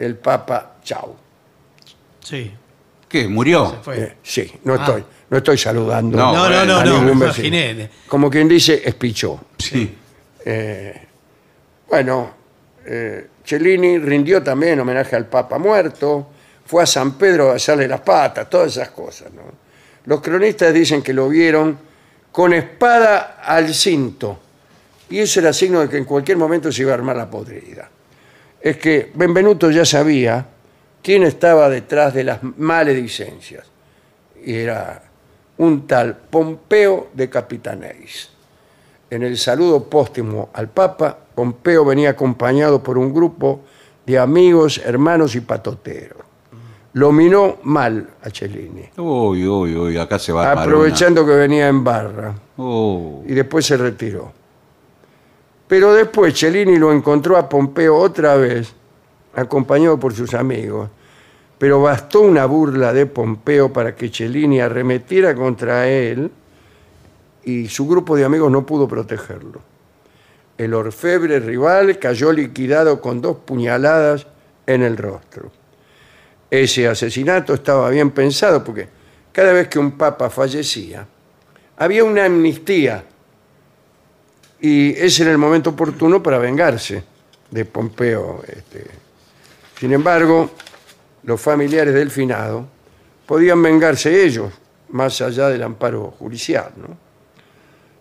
el 0.00 0.16
Papa, 0.16 0.76
chau. 0.82 1.14
Sí. 2.24 2.50
¿Qué? 3.08 3.28
¿Murió? 3.28 3.78
Fue. 3.82 3.98
Eh, 4.00 4.16
sí, 4.22 4.52
no 4.64 4.74
estoy, 4.76 5.04
no 5.30 5.36
estoy 5.38 5.58
saludando. 5.58 6.16
No, 6.16 6.32
No, 6.32 6.48
no, 6.48 6.64
no, 6.64 6.76
a 6.78 6.84
no, 6.84 6.98
ningún 7.00 7.18
me 7.18 7.26
vecino. 7.26 7.48
imaginé. 7.56 7.90
Como 8.08 8.28
quien 8.30 8.48
dice, 8.48 8.82
espichó. 8.84 9.40
Sí. 9.58 9.96
Bueno, 11.88 12.30
eh, 12.86 13.26
Cellini 13.44 13.98
rindió 13.98 14.42
también 14.42 14.78
homenaje 14.80 15.16
al 15.16 15.26
Papa 15.26 15.58
muerto, 15.58 16.30
fue 16.64 16.82
a 16.84 16.86
San 16.86 17.14
Pedro 17.18 17.50
a 17.50 17.56
hacerle 17.56 17.88
las 17.88 18.00
patas, 18.00 18.48
todas 18.48 18.70
esas 18.76 18.90
cosas. 18.90 19.32
¿no? 19.32 19.42
Los 20.04 20.20
cronistas 20.20 20.72
dicen 20.72 21.02
que 21.02 21.12
lo 21.12 21.28
vieron 21.28 21.76
con 22.30 22.52
espada 22.52 23.40
al 23.44 23.74
cinto, 23.74 24.38
y 25.08 25.18
eso 25.18 25.40
era 25.40 25.52
signo 25.52 25.80
de 25.80 25.88
que 25.88 25.96
en 25.96 26.04
cualquier 26.04 26.38
momento 26.38 26.70
se 26.70 26.82
iba 26.82 26.92
a 26.92 26.94
armar 26.94 27.16
la 27.16 27.28
podrida. 27.28 27.90
Es 28.60 28.76
que 28.76 29.10
Benvenuto 29.14 29.70
ya 29.70 29.84
sabía 29.84 30.46
quién 31.02 31.22
estaba 31.22 31.68
detrás 31.68 32.12
de 32.12 32.24
las 32.24 32.40
maledicencias, 32.42 33.64
y 34.44 34.54
era 34.54 35.02
un 35.58 35.86
tal 35.86 36.16
Pompeo 36.16 37.08
de 37.14 37.28
Capitaneis. 37.28 38.30
En 39.10 39.22
el 39.22 39.36
saludo 39.38 39.84
póstumo 39.84 40.50
al 40.52 40.68
Papa, 40.68 41.16
Pompeo 41.34 41.84
venía 41.84 42.10
acompañado 42.10 42.82
por 42.82 42.96
un 42.98 43.12
grupo 43.12 43.60
de 44.06 44.18
amigos, 44.18 44.80
hermanos 44.84 45.34
y 45.34 45.40
patoteros. 45.40 46.18
Lo 46.92 47.12
minó 47.12 47.58
mal 47.62 48.08
a 48.22 48.30
Cellini, 48.30 48.90
Uy, 48.96 49.46
uy, 49.46 49.76
uy, 49.76 49.96
acá 49.96 50.18
se 50.18 50.32
va 50.32 50.44
a 50.44 50.50
armar 50.50 50.66
aprovechando 50.66 51.24
que 51.24 51.32
venía 51.32 51.68
en 51.68 51.84
barra. 51.84 52.34
Uh, 52.56 53.22
y 53.26 53.32
después 53.32 53.64
se 53.64 53.76
retiró. 53.76 54.32
Pero 55.70 55.94
después 55.94 56.36
Cellini 56.36 56.78
lo 56.78 56.92
encontró 56.92 57.36
a 57.36 57.48
Pompeo 57.48 57.96
otra 57.96 58.34
vez, 58.34 58.74
acompañado 59.36 60.00
por 60.00 60.12
sus 60.12 60.34
amigos. 60.34 60.90
Pero 61.58 61.80
bastó 61.80 62.22
una 62.22 62.44
burla 62.46 62.92
de 62.92 63.06
Pompeo 63.06 63.72
para 63.72 63.94
que 63.94 64.08
Cellini 64.08 64.58
arremetiera 64.58 65.32
contra 65.32 65.88
él 65.88 66.32
y 67.44 67.68
su 67.68 67.86
grupo 67.86 68.16
de 68.16 68.24
amigos 68.24 68.50
no 68.50 68.66
pudo 68.66 68.88
protegerlo. 68.88 69.60
El 70.58 70.74
orfebre 70.74 71.38
rival 71.38 72.00
cayó 72.00 72.32
liquidado 72.32 73.00
con 73.00 73.20
dos 73.20 73.36
puñaladas 73.36 74.26
en 74.66 74.82
el 74.82 74.96
rostro. 74.96 75.52
Ese 76.50 76.88
asesinato 76.88 77.54
estaba 77.54 77.90
bien 77.90 78.10
pensado 78.10 78.64
porque 78.64 78.88
cada 79.30 79.52
vez 79.52 79.68
que 79.68 79.78
un 79.78 79.92
papa 79.92 80.30
fallecía, 80.30 81.06
había 81.76 82.02
una 82.02 82.24
amnistía 82.24 83.04
y 84.60 84.90
ese 84.90 85.22
era 85.22 85.32
el 85.32 85.38
momento 85.38 85.70
oportuno 85.70 86.22
para 86.22 86.38
vengarse 86.38 87.02
de 87.50 87.64
Pompeo. 87.64 88.42
este. 88.46 88.86
Sin 89.78 89.92
embargo, 89.92 90.50
los 91.24 91.40
familiares 91.40 91.94
del 91.94 92.10
finado 92.10 92.66
podían 93.26 93.62
vengarse 93.62 94.24
ellos, 94.24 94.52
más 94.90 95.20
allá 95.20 95.48
del 95.48 95.62
amparo 95.62 96.14
judicial. 96.18 96.72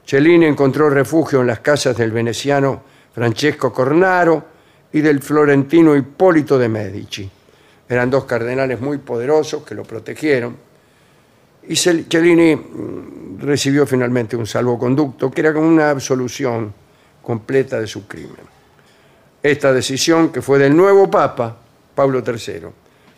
Cellini 0.06 0.46
encontró 0.46 0.90
refugio 0.90 1.42
en 1.42 1.48
las 1.48 1.60
casas 1.60 1.96
del 1.96 2.12
veneciano 2.12 2.82
Francesco 3.14 3.72
Cornaro 3.72 4.44
y 4.92 5.02
del 5.02 5.22
florentino 5.22 5.96
Hipólito 5.96 6.58
de 6.58 6.68
Medici. 6.68 7.30
Eran 7.88 8.10
dos 8.10 8.26
cardenales 8.26 8.82
muy 8.82 8.98
poderosos 8.98 9.64
que 9.64 9.76
lo 9.76 9.84
protegieron. 9.84 10.58
Y 11.70 11.74
Cel- 11.76 12.06
Cellini 12.10 12.56
mm, 12.56 13.40
recibió 13.40 13.86
finalmente 13.86 14.36
un 14.36 14.46
salvoconducto, 14.46 15.32
que 15.32 15.42
era 15.42 15.54
como 15.54 15.68
una 15.68 15.90
absolución 15.92 16.74
completa 17.22 17.80
de 17.80 17.88
su 17.88 18.08
crimen. 18.08 18.50
Esta 19.42 19.72
decisión, 19.72 20.32
que 20.32 20.42
fue 20.42 20.60
del 20.60 20.76
nuevo 20.76 21.10
Papa, 21.10 21.56
Pablo 21.96 22.22
III, 22.26 22.68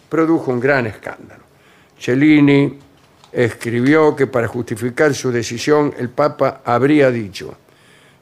produjo 0.09 0.51
un 0.51 0.59
gran 0.59 0.85
escándalo. 0.85 1.41
Cellini 1.97 2.77
escribió 3.31 4.15
que 4.15 4.27
para 4.27 4.47
justificar 4.47 5.13
su 5.15 5.31
decisión 5.31 5.93
el 5.97 6.09
Papa 6.09 6.61
habría 6.65 7.09
dicho, 7.09 7.55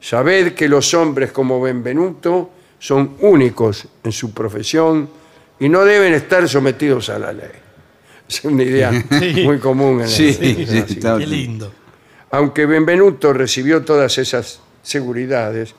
sabed 0.00 0.54
que 0.54 0.68
los 0.68 0.94
hombres 0.94 1.32
como 1.32 1.60
Benvenuto 1.60 2.50
son 2.78 3.16
únicos 3.20 3.86
en 4.04 4.12
su 4.12 4.32
profesión 4.32 5.10
y 5.58 5.68
no 5.68 5.84
deben 5.84 6.14
estar 6.14 6.48
sometidos 6.48 7.10
a 7.10 7.18
la 7.18 7.32
ley. 7.32 7.50
Es 8.38 8.44
una 8.44 8.62
idea 8.62 8.92
Sí. 9.18 9.42
muy 9.44 9.58
común 9.58 9.94
en 9.96 10.00
el- 10.02 10.08
Sí, 10.08 10.26
la 10.32 10.86
sí, 10.86 10.94
está- 10.94 11.18
Qué 11.18 11.26
lindo. 11.26 11.72
aunque 12.30 12.64
Benvenuto 12.66 13.32
recibió 13.32 13.82
todas 13.84 14.16
esas 14.18 14.60
seguridades, 14.82 15.74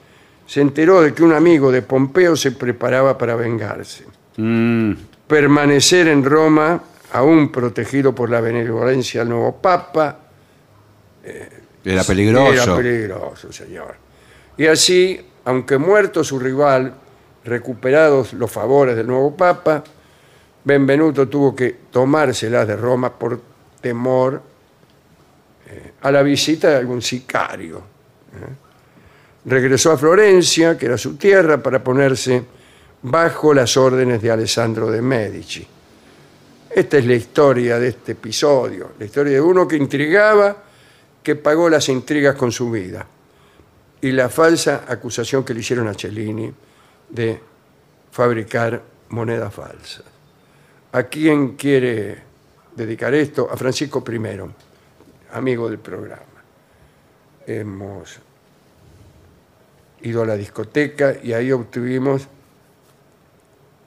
se 0.45 0.59
enteró 0.61 1.01
de 1.01 1.13
que 1.13 1.23
un 1.23 1.31
amigo 1.33 1.71
de 1.71 1.81
Pompeo 1.81 2.35
se 2.35 2.51
preparaba 2.51 3.17
para 3.17 3.35
vengarse. 3.35 4.05
mm, 4.37 4.91
Permanecer 5.27 6.07
en 6.09 6.25
Roma, 6.25 6.83
aún 7.13 7.51
protegido 7.53 8.13
por 8.13 8.29
la 8.29 8.41
benevolencia 8.41 9.21
del 9.21 9.29
nuevo 9.29 9.55
Papa, 9.61 10.19
era 11.85 12.03
peligroso. 12.03 12.51
era 12.63 12.75
peligroso, 12.75 13.51
señor. 13.53 13.95
Y 14.57 14.65
así, 14.67 15.19
aunque 15.45 15.77
muerto 15.77 16.23
su 16.23 16.37
rival, 16.39 16.93
recuperados 17.45 18.33
los 18.33 18.51
favores 18.51 18.95
del 18.95 19.07
nuevo 19.07 19.35
Papa, 19.35 19.83
Benvenuto 20.63 21.27
tuvo 21.27 21.55
que 21.55 21.77
tomárselas 21.91 22.67
de 22.67 22.75
Roma 22.75 23.11
por 23.11 23.41
temor 23.81 24.41
eh, 25.67 25.93
a 26.01 26.11
la 26.11 26.21
visita 26.21 26.69
de 26.69 26.75
algún 26.75 27.01
sicario. 27.01 27.77
¿eh? 27.77 28.69
Regresó 29.45 29.91
a 29.91 29.97
Florencia, 29.97 30.77
que 30.77 30.85
era 30.85 30.97
su 30.97 31.15
tierra, 31.15 31.61
para 31.61 31.83
ponerse 31.83 32.43
bajo 33.01 33.53
las 33.53 33.75
órdenes 33.75 34.21
de 34.21 34.29
Alessandro 34.29 34.91
de 34.91 35.01
Medici. 35.01 35.67
Esta 36.69 36.97
es 36.97 37.05
la 37.05 37.15
historia 37.15 37.79
de 37.79 37.89
este 37.89 38.11
episodio, 38.11 38.91
la 38.99 39.05
historia 39.05 39.33
de 39.33 39.41
uno 39.41 39.67
que 39.67 39.75
intrigaba, 39.75 40.55
que 41.23 41.35
pagó 41.35 41.69
las 41.69 41.89
intrigas 41.89 42.35
con 42.35 42.51
su 42.51 42.69
vida, 42.69 43.05
y 43.99 44.11
la 44.11 44.29
falsa 44.29 44.85
acusación 44.87 45.43
que 45.43 45.53
le 45.53 45.59
hicieron 45.59 45.87
a 45.87 45.93
Cellini 45.93 46.51
de 47.09 47.39
fabricar 48.11 48.81
monedas 49.09 49.53
falsas. 49.53 50.10
¿A 50.93 51.03
quién 51.03 51.55
quiere 51.55 52.21
dedicar 52.75 53.13
esto? 53.13 53.47
A 53.49 53.55
Francisco 53.55 54.03
I, 54.09 54.19
amigo 55.33 55.69
del 55.69 55.79
programa. 55.79 56.21
Hemos 57.47 58.19
ido 60.01 60.23
a 60.23 60.25
la 60.25 60.35
discoteca 60.35 61.15
y 61.23 61.33
ahí 61.33 61.51
obtuvimos 61.51 62.27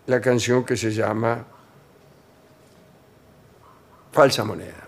la 0.06 0.20
canción 0.20 0.64
que 0.64 0.76
se 0.76 0.92
llama 0.92 1.44
Falsa 4.12 4.44
Moneda. 4.44 4.84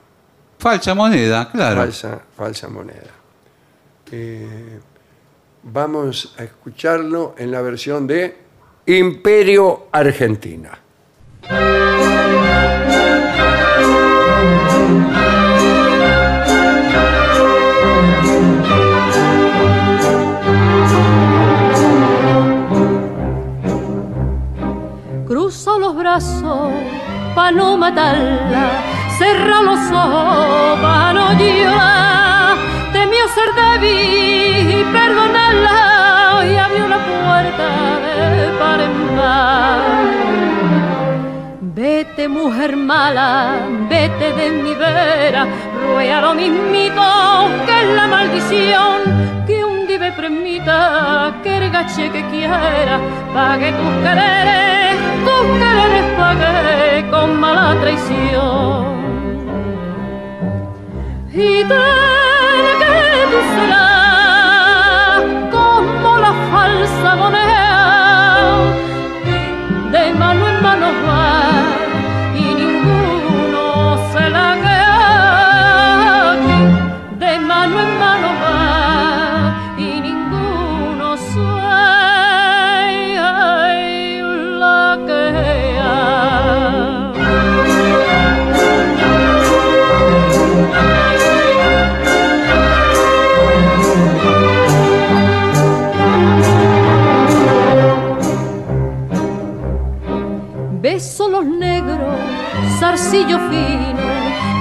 Falsa 0.58 0.94
moneda, 0.94 1.50
claro. 1.50 1.82
Falsa, 1.82 2.20
falsa 2.34 2.68
moneda. 2.68 3.12
Eh, 4.10 4.80
vamos 5.64 6.34
a 6.38 6.44
escucharlo 6.44 7.34
en 7.36 7.50
la 7.50 7.60
versión 7.60 8.06
de 8.06 8.36
Imperio 8.86 9.88
Argentina. 9.92 10.78
Cruzo 25.26 25.78
los 25.78 25.96
brazos 25.96 26.70
pa' 27.34 27.50
no 27.50 27.76
matarla, 27.76 28.66
cerra 29.18 29.60
los 29.62 29.80
ojos 29.90 30.80
pa' 30.80 31.12
no 31.12 31.32
llorar. 31.32 32.56
Temió 32.92 33.24
ser 33.36 33.50
débil 33.60 34.80
y 34.80 34.84
perdonarla 34.92 36.46
y 36.50 36.56
abrió 36.56 36.88
la 36.88 36.98
puerta 37.10 37.68
de 38.36 38.48
par 38.58 38.80
en 38.80 39.16
par. 39.16 40.65
Vete 41.76 42.26
mujer 42.26 42.74
mala, 42.74 43.68
vete 43.90 44.32
de 44.32 44.48
mi 44.62 44.72
vera, 44.74 45.46
ruega 45.82 46.22
lo 46.22 46.32
mismito 46.34 47.02
que 47.66 47.82
es 47.82 47.88
la 47.94 48.06
maldición 48.06 49.44
que 49.46 49.62
un 49.62 49.86
día 49.86 50.16
permita 50.16 51.34
que 51.42 51.58
el 51.58 51.70
gache 51.70 52.10
que 52.10 52.24
quiera 52.30 52.98
pague 53.34 53.72
tus 53.72 53.92
quereres, 54.02 54.96
tus 55.26 55.46
quereres 55.60 56.06
pague 56.16 57.10
con 57.10 57.38
mala 57.38 57.78
traición. 57.82 58.96
Y 61.30 61.62
que 61.62 63.22
tú 63.32 63.38
serás 63.54 65.24
como 65.52 66.16
la 66.24 66.32
falsa 66.50 67.16
moneda 67.16 67.55
fino, 103.24 104.02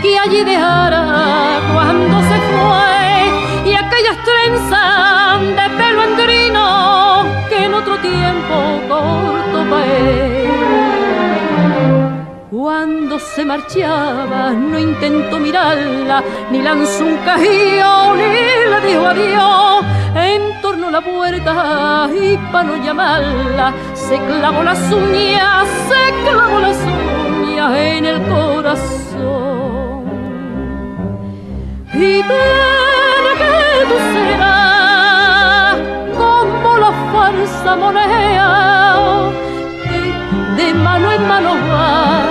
que 0.02 0.18
allí 0.18 0.44
dejara 0.44 1.60
cuando 1.74 2.22
se 2.22 2.38
fue, 2.52 3.70
y 3.70 3.76
aquellas 3.76 4.18
trenzas 4.24 5.42
de 5.42 5.70
pelo 5.78 6.04
endrino 6.04 7.26
que 7.50 7.66
en 7.66 7.74
otro 7.74 7.98
tiempo 7.98 8.56
corto 8.88 9.70
pa' 9.70 9.86
él. 9.86 10.46
Cuando 12.52 13.20
se 13.20 13.44
marchaba 13.44 14.52
no 14.52 14.80
intentó 14.80 15.38
mirarla, 15.38 16.24
ni 16.52 16.62
lanzó 16.62 17.04
un 17.04 17.18
cajío, 17.18 18.16
ni 18.16 18.32
le 18.72 18.88
dijo 18.88 19.06
adiós. 19.06 19.86
En 20.16 20.62
torno 20.62 20.88
a 20.88 20.92
la 20.92 21.02
puerta 21.02 22.10
y 22.10 22.38
para 22.52 22.64
no 22.64 22.78
llamarla, 22.78 23.74
se 23.94 24.18
clavó 24.18 24.64
las 24.64 24.80
uñas, 24.92 25.68
se 25.90 26.30
clavó 26.30 26.60
las 26.60 26.78
uñas 26.78 27.15
en 27.74 28.06
el 28.06 28.22
corazón. 28.28 30.06
Y 31.94 32.22
ten 32.22 33.26
que 33.40 33.86
tú 33.90 33.98
serás 34.14 35.78
como 36.18 36.78
la 36.78 36.92
falsa 37.12 37.76
moneda 37.76 39.32
que 39.84 40.00
de 40.62 40.74
mano 40.74 41.12
en 41.12 41.28
mano 41.28 41.52
va 41.72 42.25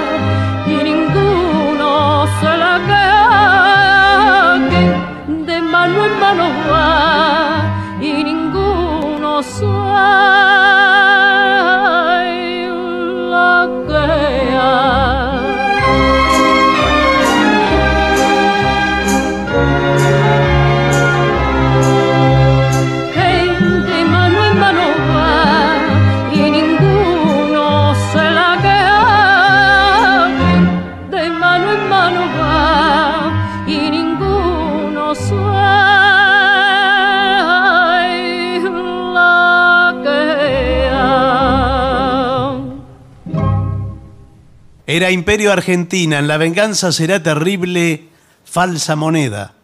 Imperio 45.25 45.53
Argentina, 45.53 46.19
en 46.19 46.29
la 46.29 46.37
venganza 46.37 46.93
será 46.93 47.23
terrible, 47.23 48.09
falsa 48.45 48.95
moneda. 48.95 49.55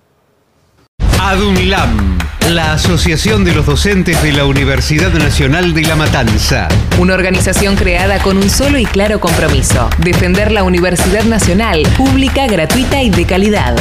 ADUNLAM, 1.20 2.16
la 2.48 2.72
Asociación 2.72 3.44
de 3.44 3.52
los 3.52 3.66
Docentes 3.66 4.22
de 4.22 4.32
la 4.32 4.46
Universidad 4.46 5.12
Nacional 5.12 5.74
de 5.74 5.82
La 5.82 5.96
Matanza. 5.96 6.66
Una 6.98 7.12
organización 7.12 7.76
creada 7.76 8.22
con 8.22 8.38
un 8.38 8.48
solo 8.48 8.78
y 8.78 8.86
claro 8.86 9.20
compromiso, 9.20 9.90
defender 9.98 10.50
la 10.50 10.62
Universidad 10.62 11.24
Nacional, 11.24 11.82
pública, 11.94 12.46
gratuita 12.46 13.02
y 13.02 13.10
de 13.10 13.26
calidad. 13.26 13.76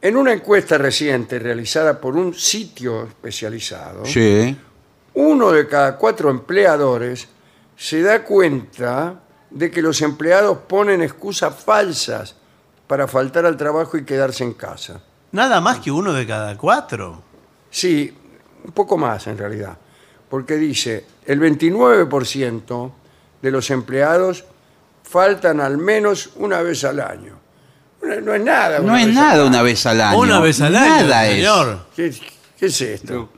En 0.00 0.16
una 0.16 0.32
encuesta 0.32 0.78
reciente 0.78 1.38
realizada 1.38 2.00
por 2.00 2.16
un 2.16 2.34
sitio 2.34 3.04
especializado, 3.04 4.04
Sí. 4.04 4.56
uno 5.14 5.52
de 5.52 5.66
cada 5.68 5.96
cuatro 5.96 6.30
empleadores 6.30 7.28
se 7.76 8.02
da 8.02 8.22
cuenta 8.24 9.20
de 9.50 9.70
que 9.70 9.82
los 9.82 10.00
empleados 10.02 10.58
ponen 10.66 11.02
excusas 11.02 11.54
falsas 11.54 12.34
para 12.86 13.06
faltar 13.06 13.46
al 13.46 13.56
trabajo 13.56 13.96
y 13.96 14.04
quedarse 14.04 14.42
en 14.44 14.54
casa. 14.54 15.00
Nada 15.32 15.60
más 15.60 15.78
que 15.80 15.90
uno 15.90 16.12
de 16.12 16.26
cada 16.26 16.56
cuatro. 16.56 17.22
Sí, 17.70 18.12
un 18.64 18.72
poco 18.72 18.96
más 18.98 19.26
en 19.26 19.38
realidad, 19.38 19.76
porque 20.28 20.56
dice, 20.56 21.04
el 21.26 21.40
29% 21.40 22.92
de 23.40 23.50
los 23.50 23.70
empleados 23.70 24.44
faltan 25.02 25.60
al 25.60 25.78
menos 25.78 26.30
una 26.36 26.60
vez 26.62 26.84
al 26.84 27.00
año. 27.00 27.38
No, 28.02 28.20
no 28.20 28.34
es 28.34 28.42
nada. 28.44 28.78
No 28.80 28.96
es 28.96 29.06
nada 29.08 29.42
al 29.42 29.48
una 29.48 29.62
vez 29.62 29.86
al 29.86 30.00
año. 30.00 30.18
Una 30.18 30.40
vez 30.40 30.60
al 30.60 30.74
año, 30.76 31.02
Nada 31.06 31.26
es. 31.28 31.36
señor. 31.36 31.86
¿Qué, 31.94 32.14
qué 32.58 32.66
es 32.66 32.80
esto? 32.80 33.30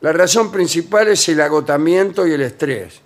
La 0.00 0.12
razón 0.12 0.50
principal 0.50 1.08
es 1.08 1.28
el 1.28 1.40
agotamiento 1.40 2.26
y 2.26 2.32
el 2.32 2.40
estrés. 2.42 3.00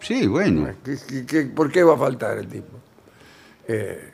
Sí, 0.00 0.26
bueno. 0.26 0.68
¿Qué- 0.84 0.98
qué- 1.06 1.26
qué- 1.26 1.42
por 1.44 1.70
qué 1.70 1.82
va 1.84 1.94
a 1.94 1.98
faltar 1.98 2.38
el 2.38 2.48
tipo? 2.48 2.78
Eh, 3.68 4.12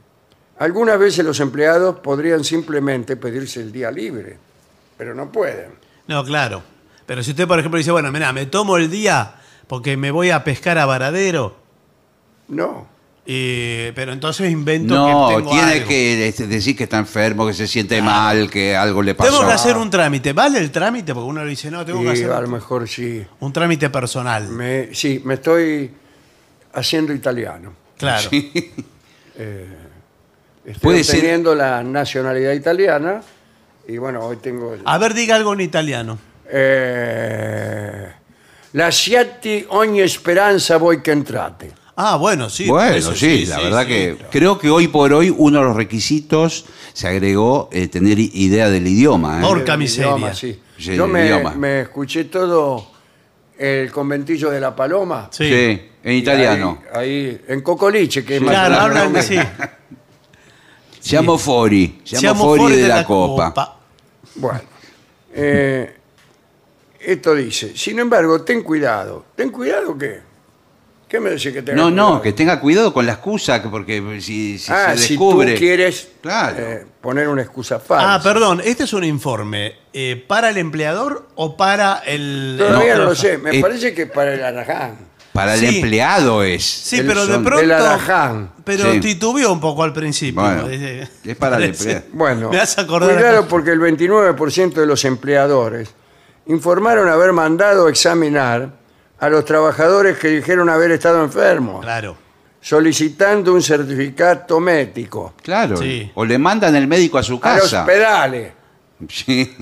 algunas 0.61 0.99
veces 0.99 1.25
los 1.25 1.41
empleados 1.41 1.99
podrían 2.01 2.45
simplemente 2.45 3.17
pedirse 3.17 3.61
el 3.61 3.73
día 3.73 3.91
libre, 3.91 4.39
pero 4.97 5.15
no 5.15 5.33
pueden. 5.33 5.71
No, 6.07 6.23
claro. 6.25 6.63
Pero 7.07 7.23
si 7.25 7.31
usted, 7.33 7.49
por 7.49 7.59
ejemplo, 7.59 7.79
dice, 7.79 7.91
bueno, 7.91 8.13
mira, 8.13 8.33
me 8.33 8.47
tomo 8.47 8.77
el 8.77 8.89
día 8.91 9.35
porque 9.67 9.97
me 9.97 10.11
voy 10.13 10.31
a 10.31 10.45
pescar 10.45 10.79
a 10.79 10.87
Varadero, 10.87 11.57
No. 12.49 12.87
y- 13.27 13.91
pero 13.93 14.13
entonces 14.13 14.51
invento 14.51 14.95
No, 14.95 15.29
que 15.29 15.35
tengo 15.37 15.51
tiene 15.51 15.73
algo. 15.73 15.89
que 15.89 16.29
este, 16.29 16.47
decir 16.47 16.77
que 16.77 16.85
está 16.85 16.99
enfermo, 16.99 17.47
que 17.47 17.55
se 17.55 17.67
siente 17.67 18.03
mal, 18.03 18.51
que 18.51 18.77
algo 18.77 19.03
le 19.03 19.15
pasó. 19.15 19.31
Tengo 19.31 19.47
que 19.47 19.53
hacer 19.55 19.77
un 19.77 19.89
trámite. 19.91 20.33
¿Vale 20.33 20.59
el 20.59 20.71
trámite? 20.71 21.15
Porque 21.15 21.29
uno 21.29 21.43
le 21.45 21.51
dice, 21.51 21.71
no, 21.71 21.85
tengo 21.87 22.03
que 22.03 22.11
hacer 22.11 22.31
a 22.33 22.41
lo 22.41 22.49
mejor 22.49 22.89
sí. 22.89 23.25
un 23.41 23.53
trámite 23.53 23.89
personal. 23.91 24.49
Me, 24.49 24.95
sí, 24.95 25.23
me 25.25 25.35
estoy 25.35 25.91
haciendo 26.75 27.13
italiano. 27.15 27.73
Claro. 27.97 28.29
Estoy 30.65 30.81
Puede 30.81 31.05
ser- 31.05 31.17
obteniendo 31.17 31.55
la 31.55 31.83
nacionalidad 31.83 32.53
italiana 32.53 33.23
y 33.89 33.97
bueno, 33.99 34.21
hoy 34.25 34.37
tengo... 34.37 34.75
el- 34.75 34.83
A 34.85 34.99
ver, 34.99 35.15
diga 35.15 35.37
algo 35.37 35.53
en 35.55 35.61
italiano. 35.61 36.19
Eh, 36.53 38.07
lasciati 38.73 39.65
ogni 39.69 40.07
speranza 40.09 40.77
voi 40.77 41.01
che 41.01 41.11
entrate. 41.13 41.73
Ah, 41.95 42.17
bueno, 42.17 42.49
sí. 42.49 42.67
bueno, 42.67 42.95
eso 42.97 43.15
sí, 43.15 43.45
la 43.47 43.57
sí, 43.57 43.63
verdad 43.65 43.83
sí. 43.83 43.89
que 43.89 44.17
creo 44.31 44.59
que 44.59 44.71
hoy 44.71 44.89
por 44.89 45.13
hoy 45.13 45.33
uno 45.37 45.59
de 45.59 45.65
los 45.67 45.77
requisitos 45.77 46.65
se 46.93 47.09
agregó 47.09 47.69
eh, 47.73 47.89
tener 47.89 48.19
i- 48.19 48.31
idea 48.35 48.71
del 48.71 48.87
idioma. 48.87 49.39
¿eh? 49.39 49.43
Porca 49.43 49.75
El 49.75 49.79
miseria. 49.81 50.11
idioma, 50.13 50.35
sí. 50.35 50.59
Sí, 50.79 50.95
Yo 50.97 51.05
el 51.05 51.11
me, 51.11 51.25
idioma. 51.27 51.53
me 51.55 51.81
escuché 51.83 52.25
todo 52.25 52.91
el 53.59 53.91
conventillo 53.93 54.51
de 54.51 54.61
la 54.61 54.75
Paloma. 54.75 55.29
Sí. 55.31 55.45
Sí, 55.49 55.83
en 56.05 56.13
italiano. 56.15 56.83
Ahí, 56.95 57.01
ahí, 57.29 57.41
en 57.49 57.61
Cocoliche, 57.61 58.25
que 58.25 58.37
es 58.37 58.43
más 58.43 58.51
Claro, 58.55 58.75
grande 58.77 59.01
hablan 59.01 59.17
así. 59.17 59.37
Siamo 61.01 61.39
fuori, 61.39 62.01
siamo, 62.05 62.21
Siamo 62.21 62.41
fuori, 62.45 62.61
fuori 62.61 62.77
della, 62.77 62.95
della 62.95 63.05
copa. 63.07 63.77
Bueno, 64.35 64.61
eh, 65.33 65.95
esto 67.01 67.35
dice, 67.35 67.77
sin 67.77 67.99
embargo, 67.99 68.43
ten 68.43 68.63
cuidado. 68.63 69.25
¿Ten 69.35 69.51
cuidado 69.51 69.97
qué? 69.97 70.21
¿Qué 71.09 71.19
me 71.19 71.31
decís 71.31 71.53
que 71.53 71.63
tenga 71.63 71.75
No, 71.83 71.89
cuidado? 71.89 72.11
no, 72.15 72.23
que 72.23 72.33
tenga 72.33 72.61
cuidado 72.61 72.93
con 72.93 73.05
la 73.07 73.13
excusa, 73.15 73.61
que 73.61 73.69
porque 73.69 74.21
si, 74.21 74.59
si 74.61 74.71
ah, 74.71 74.93
se 74.93 74.99
si 75.03 75.09
descubre... 75.15 75.55
tú 75.55 75.59
quieres 75.59 76.09
Claro. 76.21 76.57
eh, 76.59 76.87
poner 77.01 77.27
una 77.29 77.43
excusa 77.43 77.81
falsa. 77.81 78.15
Ah, 78.15 78.23
perdón, 78.23 78.61
este 78.65 78.85
es 78.85 78.93
un 78.93 79.03
informe. 79.03 79.75
eh, 79.93 80.23
¿Para 80.29 80.51
el 80.51 80.59
empleador 80.59 81.27
o 81.35 81.57
para 81.57 82.03
el. 82.07 82.57
Todavía 82.59 82.95
no, 82.97 83.05
lo 83.07 83.15
sé, 83.17 83.39
me 83.39 83.59
Eh, 83.59 83.61
parece 83.61 83.93
que 83.93 84.07
para 84.07 84.35
el 84.35 84.45
Araján. 84.45 84.99
Para 85.41 85.55
el 85.55 85.61
Sí. 85.61 85.77
empleado 85.79 86.43
es. 86.43 86.65
Sí, 86.65 86.99
el 86.99 87.07
pero 87.07 87.27
de 87.27 87.35
son- 87.35 87.45
pronto. 87.45 87.61
el 87.63 87.73
alaján. 87.73 88.53
Pero 88.65 88.93
Sí. 88.93 89.01
titubeó 89.01 89.53
un 89.53 89.61
poco 89.61 89.83
al 89.83 89.93
principio. 89.93 90.41
Bueno, 90.43 90.69
es 90.69 91.09
para 91.37 91.57
el 91.57 91.63
parece- 91.73 91.83
empleado. 91.93 92.05
Bueno, 92.13 92.51
Me 92.51 92.59
acordar. 92.61 93.15
cuidado 93.15 93.39
a- 93.41 93.49
porque 93.49 93.71
el 93.71 93.79
29% 93.81 94.81
de 94.81 94.87
los 94.87 95.05
empleadores 95.05 95.95
informaron 96.47 97.09
haber 97.09 97.33
mandado 97.33 97.89
examinar 97.89 98.71
a 99.19 99.29
los 99.29 99.45
trabajadores 99.45 100.19
que 100.19 100.29
dijeron 100.29 100.69
haber 100.71 100.91
estado 100.93 101.23
enfermos, 101.23 101.83
Claro. 101.85 102.17
solicitando 102.61 103.53
un 103.55 103.63
certificado 103.63 104.61
médico. 104.61 105.35
Claro. 105.43 105.77
Sí. 105.77 106.11
O 106.15 106.25
le 106.25 106.39
mandan 106.39 106.75
el 106.77 106.87
médico 106.87 107.19
a 107.19 107.23
su 107.23 107.39
A 107.43 107.55
los 107.57 107.63
casa. 107.65 107.85
pedales. 107.87 108.53
Sí. 109.09 109.57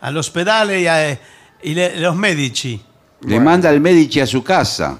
Al 0.00 0.16
hospital 0.16 0.70
y, 0.78 0.86
a- 0.86 1.18
y 1.62 1.74
le- 1.74 1.96
los 2.00 2.14
medici. 2.16 2.82
Le 3.26 3.40
manda 3.40 3.70
el 3.70 3.80
médico 3.80 4.22
a 4.22 4.26
su 4.26 4.42
casa. 4.44 4.98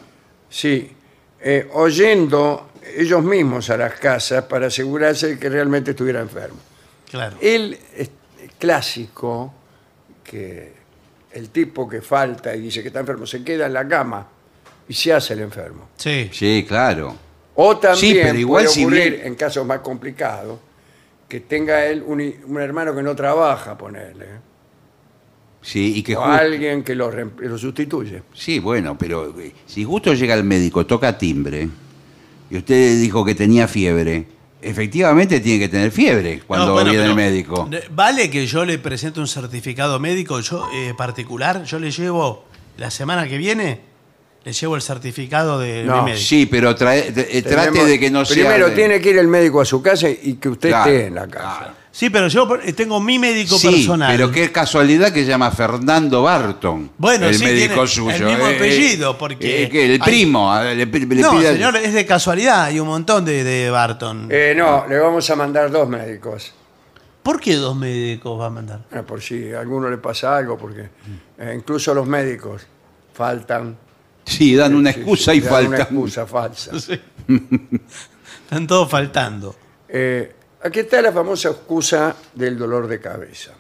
Sí, 0.49 0.91
eh, 1.41 1.69
oyendo 1.75 2.71
ellos 2.97 3.23
mismos 3.25 3.71
a 3.71 3.77
las 3.77 3.95
casas 3.95 4.45
para 4.45 4.67
asegurarse 4.69 5.29
de 5.29 5.39
que 5.39 5.49
realmente 5.49 5.91
estuviera 5.93 6.21
enfermo. 6.21 6.59
Claro. 7.11 7.37
El 7.41 7.79
es 7.97 8.11
clásico 8.59 9.53
que 10.23 10.73
el 11.33 11.51
tipo 11.51 11.89
que 11.89 12.01
falta 12.01 12.55
y 12.55 12.61
dice 12.61 12.81
que 12.83 12.89
está 12.89 13.01
enfermo 13.01 13.27
se 13.27 13.43
queda 13.45 13.67
en 13.67 13.73
la 13.73 13.87
cama 13.87 14.27
y 14.89 14.95
se 14.95 15.13
hace 15.13 15.35
el 15.35 15.41
enfermo. 15.41 15.89
Sí. 15.97 16.31
Sí, 16.33 16.65
claro. 16.67 17.15
O 17.57 17.77
también 17.77 18.15
Sí, 18.17 18.21
pero 18.23 18.39
igual 18.39 18.65
puede 18.65 18.75
si 18.75 18.83
ocurrir, 18.83 19.13
bien- 19.15 19.27
en 19.27 19.35
casos 19.35 19.67
más 19.67 19.79
complicados, 19.81 20.59
que 21.29 21.41
tenga 21.41 21.85
él 21.87 22.03
un, 22.07 22.21
un 22.47 22.61
hermano 22.61 22.95
que 22.95 23.03
no 23.03 23.15
trabaja, 23.15 23.77
ponerle, 23.79 24.27
Sí, 25.67 25.95
y 25.97 26.03
que 26.03 26.15
o 26.15 26.21
justo- 26.21 26.33
alguien 26.33 26.83
que 26.85 26.95
lo, 26.95 27.11
lo 27.11 27.57
sustituye. 27.59 28.23
Sí, 28.35 28.59
bueno, 28.59 28.99
pero 28.99 29.35
eh, 29.41 29.53
si 29.67 29.83
justo 29.83 30.13
llega 30.13 30.35
el 30.35 30.45
médico, 30.45 30.85
toca 30.85 31.17
timbre, 31.17 31.69
y 32.51 32.57
usted 32.59 33.01
dijo 33.01 33.25
que 33.25 33.35
tenía 33.35 33.67
fiebre, 33.67 34.27
efectivamente 34.61 35.41
tiene 35.41 35.59
que 35.61 35.69
tener 35.71 35.91
fiebre 35.91 36.43
cuando 36.47 36.67
No, 36.67 36.73
bueno, 36.75 36.91
viene 36.91 37.07
el 37.07 37.15
pero, 37.15 37.17
médico. 37.17 37.69
eh, 37.73 37.83
¿Vale 37.91 38.29
que 38.29 38.47
yo 38.47 38.65
le 38.67 38.79
presente 38.79 39.21
un 39.21 39.27
certificado 39.27 39.99
médico 39.99 40.39
yo 40.41 40.69
eh, 40.75 40.93
particular? 40.97 41.65
Yo 41.65 41.79
le 41.79 41.91
llevo 41.91 42.45
la 42.77 42.91
semana 42.91 43.27
que 43.27 43.39
viene, 43.39 43.81
le 44.45 44.53
llevo 44.53 44.77
el 44.77 44.83
certificado 44.83 45.59
de 45.59 45.85
No, 45.85 46.01
mi 46.03 46.11
médico. 46.11 46.27
Sí, 46.27 46.45
pero 46.45 46.75
trae- 46.77 47.09
eh, 47.09 47.41
trate 47.43 47.71
Tenemos- 47.71 47.87
de 47.89 47.99
que 47.99 48.11
no 48.11 48.25
sea... 48.27 48.35
Primero 48.37 48.69
de- 48.69 48.75
tiene 48.77 49.01
que 49.01 49.09
ir 49.11 49.19
el 49.19 49.29
médico 49.29 49.63
a 49.63 49.65
su 49.65 49.81
casa 49.81 50.11
y 50.11 50.35
que 50.35 50.51
usted 50.51 50.69
Claro, 50.69 50.91
esté 50.91 51.07
en 51.07 51.15
la 51.15 51.27
casa. 51.27 51.59
claro. 51.59 51.84
Sí, 51.97 52.11
pero 52.11 52.27
yo 52.27 52.59
eh, 52.61 52.73
tengo 52.73 52.99
mi 52.99 53.21
médico 53.21 53.57
Sí, 53.57 53.69
personal. 53.69 54.11
pero 54.11 54.29
qué 54.33 54.51
casualidad 54.51 55.13
que 55.13 55.21
se 55.23 55.29
llama 55.29 55.53
Fernando 55.53 56.25
Barton. 56.25 56.91
Bueno, 56.99 57.27
el 57.29 57.37
sí, 57.37 57.45
médico 57.45 57.75
tiene 57.75 57.87
suyo. 57.87 58.11
el 58.17 58.25
mismo 58.25 58.49
eh, 58.49 58.57
apellido, 58.57 59.13
eh, 59.13 59.17
porque 59.17 59.63
eh, 59.63 59.69
que 59.69 59.85
el 59.85 59.93
hay- 59.93 59.99
primo. 60.01 60.53
le, 60.61 60.75
le 60.75 60.87
no, 60.87 61.31
pide 61.31 61.53
señor, 61.53 61.77
es 61.77 61.95
de 61.95 62.05
casualidad. 62.05 62.65
Hay 62.65 62.81
un 62.81 62.89
montón 62.89 63.25
de, 63.25 63.45
de 63.45 63.71
Barton. 63.71 64.27
Eh, 64.29 64.55
no, 64.57 64.89
le 64.89 64.99
vamos 64.99 65.31
a 65.31 65.37
mandar 65.37 65.71
dos 65.71 65.89
médicos. 65.89 66.53
¿Por 67.23 67.39
qué 67.41 67.55
dos 67.55 67.77
médicos 67.77 68.41
va 68.41 68.47
a 68.47 68.51
mandar? 68.51 68.81
Eh, 68.91 69.03
por 69.07 69.23
si 69.23 69.53
a 69.53 69.61
alguno 69.61 69.89
le 69.89 69.99
pasa 69.99 70.37
algo, 70.37 70.59
porque 70.59 70.89
eh, 71.39 71.55
incluso 71.57 71.95
los 71.95 72.09
médicos 72.09 72.67
faltan. 73.13 73.77
Sí, 74.25 74.57
dan 74.57 74.75
una 74.75 74.91
excusa 74.91 75.31
sí, 75.31 75.39
y 75.39 75.41
dan 75.43 75.51
falta. 75.53 75.69
Una 75.69 75.79
excusa 75.79 76.27
falsa. 76.27 76.73
Están 78.45 78.67
todos 78.67 78.91
faltando. 78.91 79.55
Eh, 79.89 80.35
aquí 80.65 80.81
está 80.81 81.01
la 81.03 81.13
famosa 81.13 81.51
excusa 81.51 82.17
del 82.35 82.59
dolor 82.59 82.89
de 82.89 82.99
cabeza. 82.99 83.53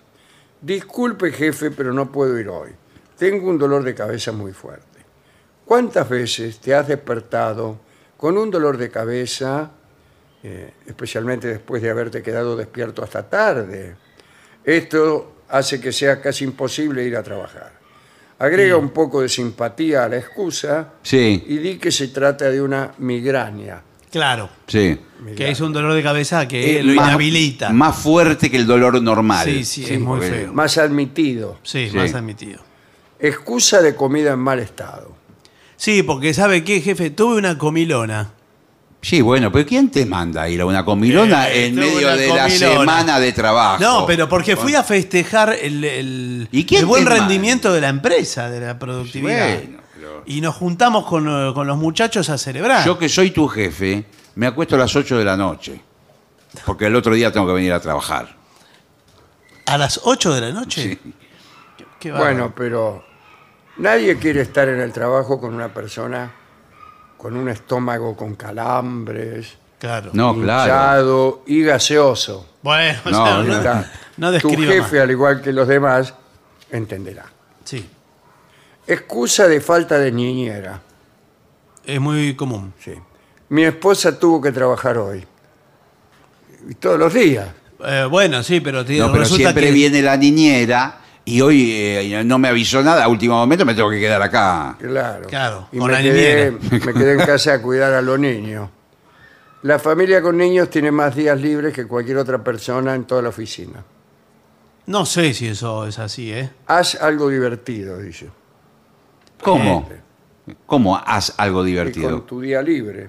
Disculpe, 0.60 1.30
jefe, 1.30 1.70
pero 1.70 1.92
no 1.92 2.10
puedo 2.10 2.38
ir 2.38 2.48
hoy. 2.48 2.70
Tengo 3.18 3.48
un 3.48 3.58
dolor 3.58 3.84
de 3.84 3.94
cabeza 3.94 4.32
muy 4.32 4.52
fuerte. 4.52 5.04
¿Cuántas 5.64 6.08
veces 6.08 6.58
te 6.58 6.74
has 6.74 6.88
despertado 6.88 7.78
con 8.16 8.38
un 8.38 8.50
dolor 8.50 8.78
de 8.78 8.90
cabeza, 8.90 9.70
eh, 10.42 10.72
especialmente 10.86 11.48
después 11.48 11.82
de 11.82 11.90
haberte 11.90 12.22
quedado 12.22 12.56
despierto 12.56 13.04
hasta 13.04 13.28
tarde? 13.28 13.96
Esto 14.64 15.34
hace 15.48 15.80
que 15.80 15.92
sea 15.92 16.20
casi 16.20 16.44
imposible 16.44 17.04
ir 17.04 17.16
a 17.16 17.22
trabajar. 17.22 17.72
Agrega 18.38 18.76
un 18.76 18.90
poco 18.90 19.20
de 19.20 19.28
simpatía 19.28 20.04
a 20.04 20.08
la 20.08 20.16
excusa 20.16 20.94
Sí, 21.02 21.44
y 21.46 21.58
di 21.58 21.78
que 21.78 21.92
se 21.92 22.08
trata 22.08 22.50
de 22.50 22.60
una 22.60 22.92
migraña. 22.98 23.82
Claro. 24.14 24.48
sí. 24.68 24.96
Que 25.36 25.50
es 25.50 25.60
un 25.60 25.72
dolor 25.72 25.94
de 25.94 26.02
cabeza 26.02 26.46
que 26.46 26.78
Eh, 26.80 26.82
lo 26.82 26.94
más- 26.94 27.08
inhabilita. 27.08 27.70
Más 27.70 27.96
fuerte 27.96 28.50
que 28.50 28.58
el 28.58 28.66
dolor 28.66 29.00
normal. 29.02 29.44
Sí, 29.46 29.64
sí, 29.64 29.82
es 29.84 29.98
muy 29.98 30.18
porque- 30.20 30.30
feo. 30.30 30.52
Más 30.52 30.76
admitido. 30.78 31.58
Sí, 31.62 31.88
Sí. 31.90 31.96
más 31.96 32.12
admitido. 32.14 32.60
Excusa 33.18 33.80
de 33.80 33.94
comida 33.96 34.32
en 34.34 34.38
mal 34.40 34.58
estado. 34.58 35.16
Sí, 35.76 36.02
porque 36.02 36.34
¿sabe 36.34 36.62
qué, 36.62 36.80
jefe? 36.80 37.10
Tuve 37.10 37.36
una 37.36 37.56
comilona. 37.58 38.32
Sí, 39.00 39.20
bueno, 39.22 39.50
pero 39.52 39.66
¿quién 39.66 39.90
te 39.90 40.06
manda 40.06 40.42
a 40.42 40.48
ir 40.48 40.60
a 40.60 40.66
una 40.66 40.84
comilona 40.84 41.48
Eh, 41.50 41.66
en 41.66 41.74
tuve 41.74 41.84
medio 41.86 42.06
una 42.08 42.16
de 42.16 42.28
la 42.28 42.42
comilona. 42.48 42.78
semana 42.78 43.20
de 43.20 43.32
trabajo? 43.32 43.82
No, 43.82 44.06
pero 44.06 44.28
porque 44.28 44.56
fui 44.56 44.74
a 44.74 44.82
festejar 44.82 45.54
el, 45.60 45.84
el- 45.84 46.48
¿Y 46.52 46.64
quién 46.64 46.80
el 46.80 46.86
buen 46.86 47.04
te 47.04 47.10
manda? 47.10 47.20
rendimiento 47.26 47.72
de 47.72 47.80
la 47.80 47.88
empresa, 47.88 48.48
de 48.50 48.60
la 48.60 48.78
productividad. 48.78 49.58
Bueno, 49.58 49.78
pero- 50.04 50.22
Y 50.26 50.40
nos 50.40 50.54
juntamos 50.54 51.06
con, 51.06 51.26
eh, 51.28 51.52
con 51.54 51.66
los 51.66 51.76
muchachos 51.78 52.28
a 52.30 52.38
celebrar. 52.38 52.84
Yo 52.86 52.98
que 52.98 53.08
soy 53.08 53.30
tu 53.30 53.48
jefe, 53.48 54.04
me 54.36 54.46
acuesto 54.46 54.76
a 54.76 54.78
las 54.78 54.94
8 54.94 55.18
de 55.18 55.24
la 55.24 55.36
noche. 55.36 55.80
Porque 56.66 56.86
el 56.86 56.94
otro 56.96 57.14
día 57.14 57.32
tengo 57.32 57.46
que 57.46 57.52
venir 57.54 57.72
a 57.72 57.80
trabajar. 57.80 58.36
¿A 59.66 59.78
las 59.78 60.00
8 60.04 60.34
de 60.34 60.40
la 60.40 60.50
noche? 60.50 60.82
Sí. 61.02 61.14
Qué- 61.76 61.84
qué 61.98 62.10
bárbaro. 62.12 62.32
Bueno, 62.34 62.52
pero 62.56 63.04
nadie 63.78 64.16
quiere 64.18 64.42
estar 64.42 64.68
en 64.68 64.80
el 64.80 64.92
trabajo 64.92 65.40
con 65.40 65.54
una 65.54 65.72
persona 65.72 66.30
con 67.16 67.36
un 67.36 67.48
estómago 67.48 68.14
con 68.14 68.34
calambres, 68.34 69.56
Claro. 69.78 70.10
No, 70.14 70.34
claro. 70.34 70.62
hinchado 70.64 71.42
y 71.46 71.62
gaseoso. 71.62 72.46
Bueno, 72.62 72.98
o 73.04 73.10
No, 73.10 73.24
sea, 73.26 73.34
no. 73.36 73.42
no, 73.42 73.56
Está. 73.56 73.92
no 74.16 74.38
tu 74.38 74.50
jefe, 74.50 74.78
más. 74.80 74.92
al 74.94 75.10
igual 75.10 75.42
que 75.42 75.52
los 75.52 75.66
demás, 75.68 76.14
entenderá. 76.70 77.24
Excusa 78.86 79.48
de 79.48 79.60
falta 79.60 79.98
de 79.98 80.12
niñera. 80.12 80.80
es 81.84 82.00
muy 82.00 82.34
común. 82.34 82.72
Sí. 82.82 82.92
Mi 83.50 83.64
esposa 83.64 84.18
tuvo 84.18 84.40
que 84.40 84.52
trabajar 84.52 84.98
hoy. 84.98 85.24
y 86.68 86.74
todos 86.74 86.98
los 86.98 87.12
días. 87.12 87.48
Eh, 87.86 88.06
bueno, 88.10 88.42
sí, 88.42 88.60
pero, 88.60 88.84
te- 88.84 88.98
No, 88.98 89.08
pero 89.08 89.20
resulta 89.24 89.44
siempre 89.50 89.66
que 89.66 89.72
viene 89.72 90.00
la 90.02 90.16
niñera 90.16 90.98
y 91.26 91.40
hoy 91.42 91.70
eh, 91.72 92.22
no 92.24 92.38
me 92.38 92.48
avisó 92.48 92.82
nada. 92.82 93.04
A 93.04 93.08
último 93.08 93.34
momento 93.36 93.64
me 93.66 93.74
tengo 93.74 93.90
que 93.90 94.00
quedar 94.00 94.22
acá. 94.22 94.76
Claro. 94.78 95.26
Claro, 95.28 95.68
Y 95.72 95.78
con 95.78 95.88
me 95.88 95.92
la 95.94 96.02
quedé, 96.02 96.50
niñera. 96.52 96.86
me 96.86 96.94
quedé 96.94 97.12
en 97.12 97.18
casa 97.26 97.54
a 97.54 97.62
cuidar 97.62 97.92
a 97.92 98.00
los 98.02 98.18
niños. 98.18 98.68
La 99.62 99.78
familia 99.78 100.20
con 100.22 100.36
niños 100.36 100.68
tiene 100.70 100.90
más 100.90 101.14
días 101.16 101.38
libres 101.40 101.72
que 101.74 101.86
cualquier 101.86 102.18
otra 102.18 102.42
persona 102.44 102.94
en 102.94 103.04
toda 103.04 103.22
la 103.22 103.30
oficina. 103.30 103.82
No 104.86 105.06
sé 105.06 105.32
si 105.32 105.48
eso 105.48 105.86
es 105.86 105.98
así, 105.98 106.30
¿eh? 106.32 106.50
Haz 106.66 106.94
algo 106.96 107.28
divertido, 107.30 107.98
dice. 107.98 108.28
¿Cómo? 109.44 109.88
¿Cómo 110.66 110.96
haz 110.96 111.34
algo 111.36 111.62
Y 111.64 111.70
divertido? 111.70 112.10
con 112.10 112.26
tu 112.26 112.40
día 112.40 112.60
libre. 112.62 113.08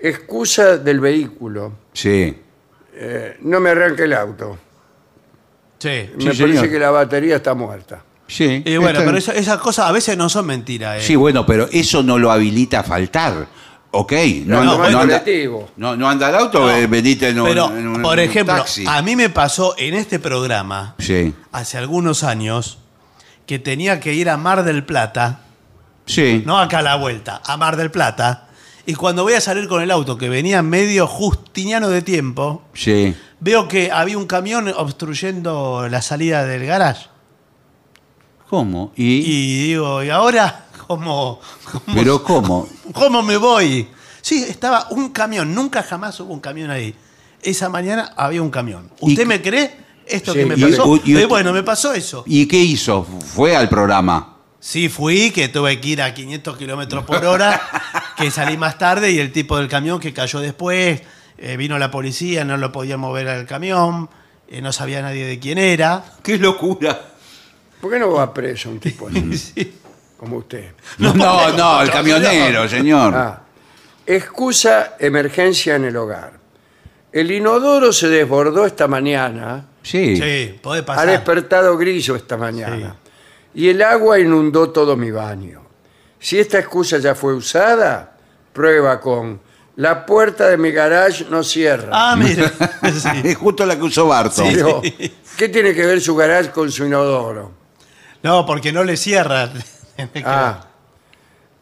Excusa 0.00 0.76
del 0.78 1.00
vehículo. 1.00 1.72
Sí. 1.92 2.36
Eh, 2.94 3.36
no 3.40 3.60
me 3.60 3.70
arranque 3.70 4.04
el 4.04 4.12
auto. 4.12 4.58
Sí. 5.78 6.10
Sí, 6.18 6.24
me 6.26 6.34
señor. 6.34 6.48
parece 6.56 6.70
que 6.70 6.78
la 6.78 6.90
batería 6.90 7.36
está 7.36 7.54
muerta. 7.54 8.02
Sí. 8.26 8.62
Y 8.64 8.76
bueno, 8.76 9.00
pero 9.04 9.16
esa- 9.18 9.32
esas 9.34 9.58
cosas 9.58 9.86
a 9.88 9.92
veces 9.92 10.16
no 10.16 10.28
son 10.28 10.46
mentiras, 10.46 10.98
¿eh? 10.98 11.02
Sí, 11.06 11.14
bueno, 11.16 11.44
pero 11.44 11.68
eso 11.72 12.02
no 12.02 12.18
lo 12.18 12.30
habilita 12.30 12.80
a 12.80 12.82
faltar. 12.82 13.46
Ok. 13.90 14.12
No, 14.46 14.56
No, 14.56 14.64
no, 14.64 14.64
no, 14.64 14.78
no 14.78 14.84
anda, 15.00 15.20
colectivo. 15.20 15.70
no, 15.76 15.96
no 15.96 16.08
anda 16.08 16.28
el 16.30 16.34
auto, 16.36 16.60
No. 16.60 16.70
eh, 16.70 16.86
venite 16.86 17.28
en 17.28 17.40
un, 17.40 17.46
Pero, 17.48 17.66
en 17.76 17.86
un- 17.86 18.02
por 18.02 18.18
en 18.18 18.24
un 18.24 18.30
ejemplo, 18.30 18.54
taxi. 18.56 18.84
a 18.88 19.02
mí 19.02 19.14
me 19.14 19.28
pasó 19.30 19.74
en 19.78 19.94
este 19.94 20.18
programa, 20.18 20.94
Sí. 20.98 21.34
hace 21.52 21.78
algunos 21.78 22.24
años, 22.24 22.78
que 23.46 23.58
tenía 23.58 24.00
que 24.00 24.14
ir 24.14 24.28
a 24.30 24.36
Mar 24.36 24.64
del 24.64 24.84
Plata, 24.84 25.40
Sí. 26.06 26.42
no 26.46 26.58
acá 26.58 26.78
a 26.78 26.82
la 26.82 26.96
vuelta, 26.96 27.40
a 27.44 27.56
Mar 27.56 27.76
del 27.76 27.90
Plata, 27.90 28.48
y 28.86 28.94
cuando 28.94 29.22
voy 29.22 29.32
a 29.34 29.40
salir 29.40 29.66
con 29.68 29.82
el 29.82 29.90
auto, 29.90 30.18
que 30.18 30.28
venía 30.28 30.62
medio 30.62 31.06
justiniano 31.06 31.88
de 31.88 32.02
tiempo, 32.02 32.62
Sí. 32.74 33.14
veo 33.40 33.66
que 33.68 33.90
había 33.90 34.18
un 34.18 34.26
camión 34.26 34.68
obstruyendo 34.76 35.88
la 35.90 36.02
salida 36.02 36.44
del 36.44 36.66
garage. 36.66 37.06
¿Cómo? 38.48 38.92
¿Y? 38.96 39.04
Y 39.24 39.66
digo, 39.68 40.02
¿y 40.02 40.10
ahora 40.10 40.66
cómo, 40.86 41.40
cómo, 41.70 41.82
¿Pero 41.94 42.22
cómo? 42.24 42.68
cómo 42.92 43.22
me 43.22 43.36
voy? 43.36 43.88
Sí, 44.20 44.44
estaba 44.48 44.86
un 44.90 45.10
camión, 45.10 45.54
nunca 45.54 45.82
jamás 45.82 46.18
hubo 46.20 46.32
un 46.32 46.40
camión 46.40 46.70
ahí. 46.70 46.94
Esa 47.42 47.68
mañana 47.68 48.12
había 48.16 48.40
un 48.42 48.50
camión. 48.50 48.90
¿Y 49.00 49.10
¿Usted 49.12 49.26
me 49.26 49.42
cree 49.42 49.83
esto 50.06 50.32
Sí, 50.32 50.38
que 50.40 50.46
me 50.46 50.54
y- 50.56 50.62
pasó? 50.70 50.96
y- 51.04 51.12
y- 51.12 51.16
Eh, 51.18 51.26
bueno, 51.26 51.52
me 51.52 51.62
pasó 51.62 51.92
eso. 51.94 52.24
¿Y 52.26 52.46
qué 52.46 52.58
hizo? 52.58 53.04
¿Fue 53.04 53.56
al 53.56 53.68
programa? 53.68 54.36
Sí, 54.60 54.88
fui, 54.88 55.30
que 55.30 55.48
tuve 55.48 55.78
que 55.80 55.88
ir 55.88 56.02
a 56.02 56.14
500 56.14 56.56
kilómetros 56.56 57.04
por 57.04 57.24
hora, 57.24 57.60
que 58.16 58.30
salí 58.30 58.56
más 58.56 58.78
tarde 58.78 59.10
y 59.10 59.18
el 59.18 59.30
tipo 59.32 59.58
del 59.58 59.68
camión 59.68 60.00
que 60.00 60.14
cayó 60.14 60.40
después, 60.40 61.02
eh, 61.36 61.56
vino 61.58 61.78
la 61.78 61.90
policía, 61.90 62.44
no 62.44 62.56
lo 62.56 62.72
podía 62.72 62.96
mover 62.96 63.28
al 63.28 63.44
camión, 63.46 64.08
eh, 64.48 64.62
no 64.62 64.72
sabía 64.72 65.02
nadie 65.02 65.26
de 65.26 65.38
quién 65.38 65.58
era. 65.58 66.02
¡Qué 66.22 66.38
locura! 66.38 66.98
¿Por 67.80 67.90
qué 67.92 67.98
no 67.98 68.12
va 68.12 68.32
preso 68.32 68.70
un 68.70 68.80
tipo 68.80 69.08
así, 69.08 69.36
Sí. 69.54 69.74
como 70.16 70.38
usted? 70.38 70.72
No, 70.96 71.12
no, 71.14 71.82
el 71.82 71.90
camionero, 71.90 72.66
señor. 72.66 73.14
Ah, 73.14 73.42
excusa 74.06 74.94
emergencia 74.98 75.76
en 75.76 75.84
el 75.84 75.96
hogar. 75.96 76.32
El 77.12 77.30
inodoro 77.30 77.92
se 77.92 78.08
desbordó 78.08 78.64
esta 78.66 78.88
mañana. 78.88 79.66
Sí. 79.84 80.16
Sí, 80.16 80.58
puede 80.60 80.80
Ha 80.80 80.84
pasar. 80.86 81.06
despertado 81.06 81.76
grillo 81.76 82.16
esta 82.16 82.36
mañana. 82.36 82.96
Y 83.54 83.68
el 83.68 83.80
agua 83.82 84.18
inundó 84.18 84.70
todo 84.70 84.96
mi 84.96 85.12
baño. 85.12 85.62
Si 86.18 86.38
esta 86.40 86.58
excusa 86.58 86.98
ya 86.98 87.14
fue 87.14 87.34
usada, 87.34 88.16
prueba 88.52 88.98
con 88.98 89.40
la 89.76 90.06
puerta 90.06 90.48
de 90.48 90.56
mi 90.56 90.72
garage 90.72 91.26
no 91.28 91.44
cierra. 91.44 91.90
Ah, 91.92 92.16
mire. 92.16 92.50
Sí. 92.92 93.08
Es 93.24 93.36
justo 93.36 93.64
la 93.66 93.76
que 93.76 93.82
usó 93.82 94.08
Barto. 94.08 94.42
Digo, 94.42 94.82
¿Qué 95.36 95.48
tiene 95.48 95.74
que 95.74 95.84
ver 95.86 96.00
su 96.00 96.16
garage 96.16 96.50
con 96.50 96.70
su 96.72 96.84
inodoro? 96.86 97.52
No, 98.22 98.44
porque 98.46 98.72
no 98.72 98.82
le 98.82 98.96
cierra. 98.96 99.50
Ah, 100.24 100.66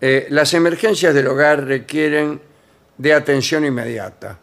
eh, 0.00 0.26
las 0.30 0.54
emergencias 0.54 1.12
del 1.12 1.26
hogar 1.26 1.64
requieren 1.64 2.40
de 2.96 3.12
atención 3.12 3.62
inmediata. 3.64 4.38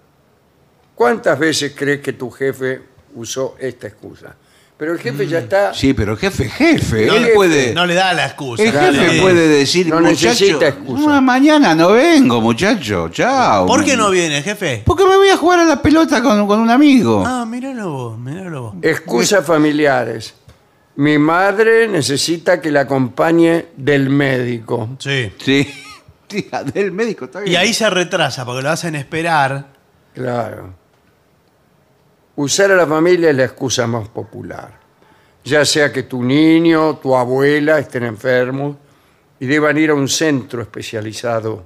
¿Cuántas 0.93 1.39
veces 1.39 1.73
crees 1.75 1.99
que 2.01 2.13
tu 2.13 2.29
jefe 2.29 2.81
usó 3.15 3.55
esta 3.59 3.87
excusa? 3.87 4.35
Pero 4.77 4.93
el 4.93 4.99
jefe 4.99 5.27
ya 5.27 5.39
está... 5.39 5.73
Sí, 5.73 5.93
pero 5.93 6.15
jefe, 6.15 6.47
jefe, 6.47 7.05
No, 7.05 7.15
él 7.15 7.23
jefe, 7.23 7.35
puede... 7.35 7.73
No 7.73 7.85
le 7.85 7.93
da 7.95 8.13
la 8.13 8.27
excusa. 8.27 8.63
El 8.63 8.71
jefe 8.71 9.19
puede 9.21 9.47
decir, 9.49 9.87
No 9.89 9.99
muchacho, 9.99 10.27
necesita 10.29 10.67
excusa. 10.69 11.05
"No, 11.05 11.21
mañana 11.21 11.75
no 11.75 11.91
vengo, 11.91 12.39
muchacho, 12.39 13.09
chao. 13.09 13.65
¿Por 13.65 13.83
qué 13.83 13.97
man". 13.97 14.05
no 14.05 14.09
viene, 14.11 14.41
jefe? 14.41 14.83
Porque 14.85 15.03
me 15.03 15.17
voy 15.17 15.27
a 15.27 15.35
jugar 15.35 15.59
a 15.59 15.65
la 15.65 15.81
pelota 15.81 16.23
con, 16.23 16.47
con 16.47 16.61
un 16.61 16.69
amigo. 16.69 17.25
Ah, 17.27 17.45
míralo 17.45 17.91
vos, 17.91 18.17
míralo 18.17 18.61
vos. 18.61 18.75
Excusas 18.81 19.45
familiares. 19.45 20.33
Mi 20.95 21.17
madre 21.17 21.89
necesita 21.89 22.61
que 22.61 22.71
la 22.71 22.81
acompañe 22.81 23.65
del 23.75 24.09
médico. 24.09 24.91
Sí. 24.99 25.31
Sí. 25.43 25.67
Sí, 26.29 26.47
del 26.75 26.91
médico, 26.91 27.25
está 27.25 27.39
bien. 27.39 27.51
Y 27.51 27.55
ahí 27.55 27.73
se 27.73 27.89
retrasa 27.89 28.45
porque 28.45 28.61
lo 28.61 28.69
hacen 28.69 28.93
esperar. 28.93 29.73
Claro. 30.13 30.75
Usar 32.41 32.71
a 32.71 32.75
la 32.77 32.87
familia 32.87 33.31
es 33.31 33.35
la 33.35 33.43
excusa 33.43 33.85
más 33.85 34.07
popular. 34.07 34.71
Ya 35.43 35.65
sea 35.65 35.91
que 35.91 36.03
tu 36.03 36.23
niño, 36.23 36.95
tu 37.03 37.13
abuela 37.13 37.79
estén 37.79 38.03
enfermos 38.03 38.77
y 39.41 39.45
deban 39.45 39.77
ir 39.77 39.89
a 39.89 39.93
un 39.93 40.07
centro 40.07 40.61
especializado. 40.61 41.65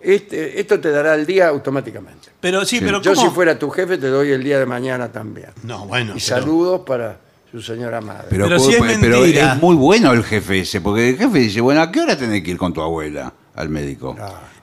Este- 0.00 0.58
esto 0.58 0.80
te 0.80 0.90
dará 0.90 1.14
el 1.14 1.24
día 1.24 1.46
automáticamente. 1.46 2.30
Pero 2.40 2.64
sí, 2.64 2.80
pero 2.80 3.00
Yo 3.00 3.14
¿cómo? 3.14 3.28
si 3.28 3.32
fuera 3.32 3.56
tu 3.56 3.70
jefe 3.70 3.96
te 3.96 4.08
doy 4.08 4.32
el 4.32 4.42
día 4.42 4.58
de 4.58 4.66
mañana 4.66 5.12
también. 5.12 5.50
No, 5.62 5.86
bueno. 5.86 6.16
Y 6.16 6.20
pero- 6.20 6.40
saludos 6.40 6.80
para 6.84 7.18
su 7.52 7.62
señora 7.62 8.00
madre. 8.00 8.26
Pero, 8.28 8.46
Pero 8.46 8.58
si 8.58 8.72
es 8.72 8.78
pero 9.00 9.20
mentira. 9.20 9.52
es 9.54 9.62
muy 9.62 9.76
bueno 9.76 10.10
el 10.12 10.24
jefe 10.24 10.58
ese, 10.62 10.80
porque 10.80 11.10
el 11.10 11.16
jefe 11.16 11.38
dice, 11.38 11.60
bueno, 11.60 11.80
¿a 11.80 11.92
qué 11.92 12.00
hora 12.00 12.18
tenés 12.18 12.42
que 12.42 12.50
ir 12.50 12.56
con 12.58 12.72
tu 12.72 12.82
abuela 12.82 13.32
al 13.54 13.68
médico? 13.68 14.16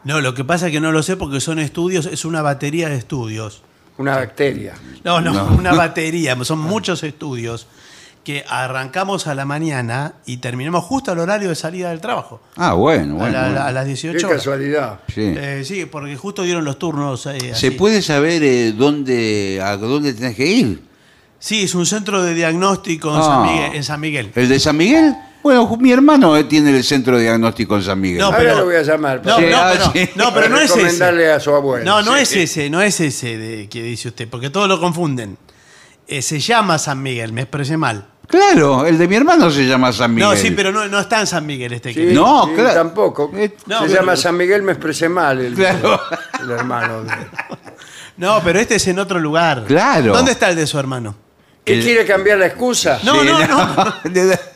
No, 0.03 0.19
lo 0.19 0.33
que 0.33 0.43
pasa 0.43 0.65
es 0.67 0.73
que 0.73 0.81
no 0.81 0.91
lo 0.91 1.01
sé 1.01 1.15
porque 1.15 1.39
son 1.39 1.59
estudios, 1.59 2.07
es 2.07 2.25
una 2.25 2.41
batería 2.41 2.89
de 2.89 2.97
estudios. 2.97 3.63
Una 3.97 4.15
bacteria. 4.15 4.73
No, 5.03 5.21
no, 5.21 5.33
No. 5.33 5.55
una 5.55 5.73
batería, 5.73 6.35
son 6.43 6.59
muchos 6.59 7.03
estudios 7.03 7.67
que 8.23 8.43
arrancamos 8.47 9.27
a 9.27 9.35
la 9.35 9.43
mañana 9.45 10.13
y 10.25 10.37
terminamos 10.37 10.85
justo 10.85 11.11
al 11.11 11.19
horario 11.19 11.49
de 11.49 11.55
salida 11.55 11.89
del 11.89 11.99
trabajo. 11.99 12.41
Ah, 12.55 12.73
bueno, 12.73 13.15
a, 13.15 13.17
bueno. 13.17 13.33
la- 13.33 13.43
bueno. 13.49 13.61
a 13.61 13.71
las 13.71 13.83
Qué 13.83 13.87
18 13.89 14.27
horas. 14.27 14.37
casualidad. 14.39 14.99
Sí. 15.13 15.21
Eh, 15.37 15.63
sí, 15.65 15.85
porque 15.85 16.15
justo 16.15 16.43
dieron 16.43 16.63
los 16.63 16.79
turnos. 16.79 17.25
eh, 17.25 17.37
¿Se 17.39 17.51
así. 17.51 17.71
puede 17.71 18.01
saber 18.01 18.41
eh, 18.43 18.71
dónde, 18.71 19.59
a 19.61 19.75
dónde 19.77 20.13
tenés 20.13 20.35
que 20.37 20.45
ir? 20.47 20.83
Sí, 21.37 21.63
es 21.63 21.75
un 21.75 21.85
centro 21.85 22.23
de 22.23 22.33
diagnóstico 22.33 23.13
en, 23.13 23.19
Ah. 23.19 23.23
San, 23.23 23.41
Miguel, 23.43 23.75
en 23.75 23.83
San 23.83 23.99
Miguel. 23.99 24.31
¿El 24.33 24.47
de 24.47 24.59
San 24.59 24.77
Miguel? 24.77 25.13
Bueno, 25.43 25.77
mi 25.79 25.91
hermano 25.91 26.35
eh, 26.37 26.45
tiene 26.45 26.75
el 26.75 26.83
centro 26.83 27.17
de 27.17 27.23
diagnóstico 27.23 27.75
en 27.75 27.83
San 27.83 27.99
Miguel. 27.99 28.19
No, 28.19 28.27
Ahora 28.27 28.37
pero- 28.39 28.57
lo 28.59 28.65
voy 28.65 28.75
a 28.75 28.81
llamar. 28.81 29.21
No, 29.25 29.37
Sí, 29.37 29.45
no, 29.51 29.57
ah, 29.57 29.69
pero, 29.73 29.83
sí. 29.91 30.09
no, 30.15 30.23
pero 30.33 30.33
para 30.33 30.49
no 30.49 30.57
es 30.59 30.71
ese. 30.75 31.31
a 31.31 31.39
su. 31.39 31.51
No, 31.83 32.01
no 32.01 32.15
Sí. 32.15 32.21
es 32.21 32.35
ese, 32.35 32.69
no 32.69 32.81
es 32.81 32.99
ese 33.01 33.37
de 33.37 33.67
que 33.69 33.83
dice 33.83 34.07
usted, 34.07 34.27
porque 34.29 34.49
todos 34.49 34.67
lo 34.69 34.79
confunden. 34.79 35.37
Eh, 36.07 36.21
se 36.21 36.39
llama 36.39 36.77
San 36.79 37.01
Miguel, 37.01 37.33
me 37.33 37.41
expresé 37.41 37.75
mal. 37.77 38.07
Claro, 38.27 38.85
el 38.85 38.97
de 38.97 39.07
mi 39.07 39.15
hermano 39.17 39.51
se 39.51 39.65
llama 39.65 39.91
San 39.91 40.13
Miguel. 40.15 40.29
No, 40.29 40.35
sí, 40.37 40.51
pero 40.51 40.71
no, 40.71 40.87
no 40.87 40.99
está 40.99 41.19
en 41.19 41.27
San 41.27 41.45
Miguel 41.45 41.73
este 41.73 41.89
Sí, 41.93 41.95
que 42.07 42.13
No, 42.13 42.45
sí, 42.47 42.53
claro. 42.55 42.73
Tampoco. 42.73 43.29
Eh, 43.35 43.53
no, 43.65 43.79
Se 43.81 43.87
pero- 43.87 43.99
llama 43.99 44.15
San 44.15 44.37
Miguel, 44.37 44.63
me 44.63 44.71
expresé 44.71 45.09
mal. 45.09 45.41
El, 45.41 45.53
Claro. 45.55 45.99
el 46.41 46.51
hermano. 46.51 47.03
de- 47.03 47.11
No, 48.17 48.41
pero 48.43 48.59
este 48.59 48.75
es 48.75 48.87
en 48.87 48.99
otro 48.99 49.19
lugar. 49.19 49.65
Claro. 49.67 50.13
¿Dónde 50.13 50.31
está 50.31 50.49
el 50.49 50.55
de 50.55 50.65
su 50.67 50.79
hermano? 50.79 51.15
¿Qué 51.65 51.73
El- 51.75 51.83
quiere 51.83 52.05
cambiar 52.05 52.37
la 52.37 52.47
excusa? 52.47 52.99
No, 53.03 53.21
Sí, 53.21 53.27
no, 53.27 53.47
no. 53.47 53.95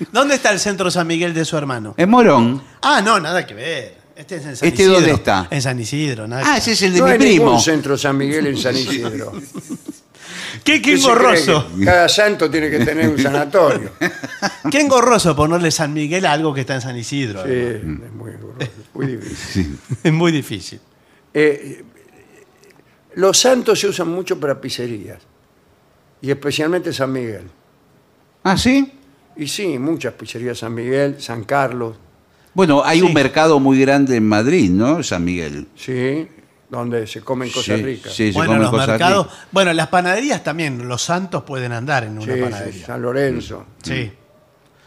De- 0.00 0.06
¿Dónde 0.12 0.34
está 0.34 0.50
el 0.50 0.58
centro 0.58 0.90
San 0.90 1.06
Miguel 1.06 1.32
de 1.34 1.44
su 1.44 1.56
hermano? 1.56 1.94
En 1.96 2.10
Morón. 2.10 2.62
Ah, 2.82 3.00
no, 3.00 3.20
nada 3.20 3.46
que 3.46 3.54
ver. 3.54 4.00
Este 4.16 4.36
es 4.36 4.44
en 4.44 4.56
San 4.56 4.68
¿Este 4.68 4.82
Isidro. 4.82 4.94
dónde 4.96 5.12
está? 5.12 5.46
En 5.50 5.62
San 5.62 5.78
Isidro, 5.80 6.26
nada 6.28 6.42
Ah, 6.44 6.54
que 6.54 6.58
ese 6.58 6.70
ver. 6.70 6.74
es 6.74 6.82
el 6.82 6.92
de 6.94 6.98
no 6.98 7.04
mi 7.06 7.10
hay 7.12 7.18
primo. 7.18 7.44
ningún 7.46 7.60
centro 7.60 7.96
San 7.96 8.16
Miguel 8.18 8.46
en 8.48 8.56
San 8.58 8.76
Isidro. 8.76 9.32
¿Qué, 10.64 10.82
qué 10.82 10.82
¿Qué 10.82 10.98
se 10.98 11.04
engorroso? 11.04 11.66
cree 11.68 11.78
que 11.78 11.84
Cada 11.86 12.08
santo 12.08 12.50
tiene 12.50 12.70
que 12.70 12.80
tener 12.84 13.08
un 13.08 13.18
sanatorio. 13.18 13.92
Qué 14.70 14.80
engorroso 14.80 15.34
ponerle 15.34 15.70
San 15.70 15.92
Miguel 15.94 16.26
a 16.26 16.32
algo 16.32 16.52
que 16.52 16.62
está 16.62 16.74
en 16.74 16.80
San 16.82 16.96
Isidro. 16.98 17.42
Sí, 17.44 17.48
además. 17.50 18.02
es 18.08 18.12
muy, 18.12 18.30
engorroso, 18.32 18.70
muy 18.94 19.06
difícil. 19.06 19.78
Es 20.02 20.12
muy 20.12 20.32
difícil. 20.32 20.80
Eh, 21.32 21.84
los 23.14 23.38
santos 23.38 23.80
se 23.80 23.86
usan 23.88 24.08
mucho 24.08 24.38
para 24.38 24.60
pizzerías. 24.60 25.18
Y 26.20 26.30
especialmente 26.30 26.92
San 26.92 27.12
Miguel. 27.12 27.44
Ah, 28.42 28.56
sí. 28.58 28.92
Y 29.40 29.48
sí, 29.48 29.78
muchas 29.78 30.12
pizzerías 30.14 30.58
San 30.58 30.74
Miguel, 30.74 31.20
San 31.20 31.44
Carlos, 31.44 31.96
Bueno, 32.52 32.82
hay 32.84 32.98
Sí. 32.98 33.04
un 33.06 33.14
mercado 33.14 33.60
muy 33.60 33.80
grande 33.80 34.16
en 34.16 34.26
Madrid, 34.28 34.70
¿no? 34.70 35.02
San 35.04 35.24
Miguel. 35.24 35.68
sí, 35.76 36.26
donde 36.68 37.06
se 37.06 37.20
comen 37.22 37.48
cosas 37.50 37.78
Sí, 37.78 37.82
ricas. 37.84 38.12
sí, 38.12 38.26
se 38.32 38.32
bueno, 38.32 38.50
comen 38.50 38.62
los 38.62 38.70
cosas 38.72 38.88
mercados. 38.88 39.26
ricas. 39.26 39.46
Bueno, 39.52 39.72
las 39.72 39.86
panaderías 39.88 40.42
también. 40.44 40.86
Los 40.88 41.02
santos 41.02 41.42
pueden 41.44 41.72
andar 41.72 42.04
en 42.04 42.18
una 42.18 42.24
Sí, 42.26 42.32
sí, 42.34 42.40
panadería. 42.42 42.86
San 42.86 43.02
Lorenzo. 43.02 43.66
Sí. 43.82 44.12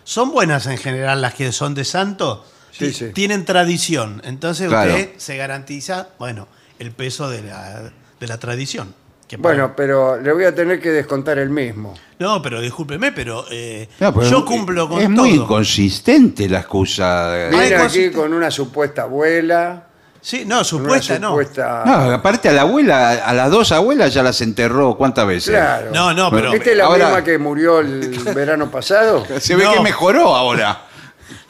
Son 0.04 0.32
buenas 0.32 0.68
en 0.68 0.78
general 0.78 1.22
las 1.22 1.34
que 1.36 1.52
son 1.54 1.74
de 1.74 1.84
santo. 1.86 2.46
Sí, 2.72 2.88
Ti- 2.88 2.94
sí. 2.94 3.06
Tienen 3.14 3.44
tradición. 3.46 4.22
Entonces 4.26 4.68
Claro. 4.68 4.92
usted 4.94 5.12
se 5.18 5.38
garantiza, 5.38 6.10
bueno, 6.20 6.48
el 6.80 6.92
peso 6.92 7.30
de 7.30 7.42
la, 7.44 7.92
de 8.20 8.28
la 8.28 8.38
tradición. 8.40 8.94
Que 9.38 9.42
Bueno, 9.42 9.74
pero 9.76 10.20
le 10.20 10.32
voy 10.34 10.46
a 10.46 10.54
tener 10.56 10.80
que 10.82 10.90
descontar 10.92 11.38
el 11.40 11.50
mismo. 11.50 11.94
No, 12.20 12.42
pero 12.42 12.62
discúlpeme, 12.62 13.12
pero, 13.12 13.46
eh, 13.52 13.88
No, 14.00 14.14
pero 14.14 14.30
yo 14.30 14.46
cumplo 14.46 14.88
con 14.88 15.00
Es 15.00 15.06
todo. 15.06 15.16
muy 15.26 15.32
inconsistente 15.32 16.48
la 16.50 16.60
excusa. 16.60 17.34
Ay, 17.34 17.50
Viene 17.50 17.76
aquí 17.76 18.12
con 18.12 18.34
una 18.34 18.50
supuesta 18.52 19.04
abuela. 19.04 19.88
Sí, 20.22 20.44
no, 20.46 20.64
supuesta 20.64 21.20
no. 21.20 21.32
supuesta- 21.32 21.84
No, 21.86 21.94
aparte 22.14 22.48
a 22.48 22.54
la 22.54 22.62
abuela, 22.62 23.12
a 23.26 23.34
las 23.34 23.52
dos 23.52 23.74
abuelas 23.74 24.14
ya 24.14 24.24
las 24.24 24.40
enterró 24.42 24.96
cuántas 24.96 25.28
veces. 25.28 25.50
Claro. 25.54 25.92
No, 25.94 26.14
no, 26.14 26.32
pero. 26.32 26.54
¿Esta 26.54 26.72
es 26.72 26.78
la 26.78 26.86
Ahora- 26.86 27.06
misma 27.08 27.24
que 27.26 27.38
murió 27.38 27.80
el 27.80 28.10
verano 28.34 28.72
pasado? 28.72 29.26
Se 29.40 29.56
ve 29.58 29.66
No. 29.66 29.74
que 29.74 29.80
mejoró 29.82 30.34
ahora. 30.34 30.84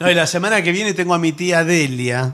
No, 0.00 0.10
y 0.10 0.14
la 0.14 0.26
semana 0.26 0.60
que 0.62 0.72
viene 0.72 0.92
tengo 0.92 1.14
a 1.14 1.18
mi 1.18 1.32
tía 1.32 1.62
Delia. 1.62 2.32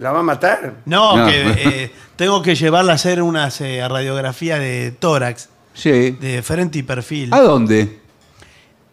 ¿La 0.00 0.12
va 0.12 0.20
a 0.20 0.22
matar? 0.22 0.74
No, 0.84 1.16
No. 1.16 1.26
que 1.26 1.40
eh, 1.42 1.92
tengo 2.20 2.42
que 2.42 2.54
llevarla 2.54 2.92
a 2.92 2.96
hacer 2.96 3.22
unas 3.22 3.62
eh, 3.62 3.80
radiografía 3.88 4.58
de 4.58 4.90
tórax, 4.92 5.48
Sí. 5.72 6.10
de 6.20 6.42
frente 6.42 6.78
y 6.78 6.82
perfil. 6.82 7.32
¿A 7.32 7.40
dónde? 7.40 7.98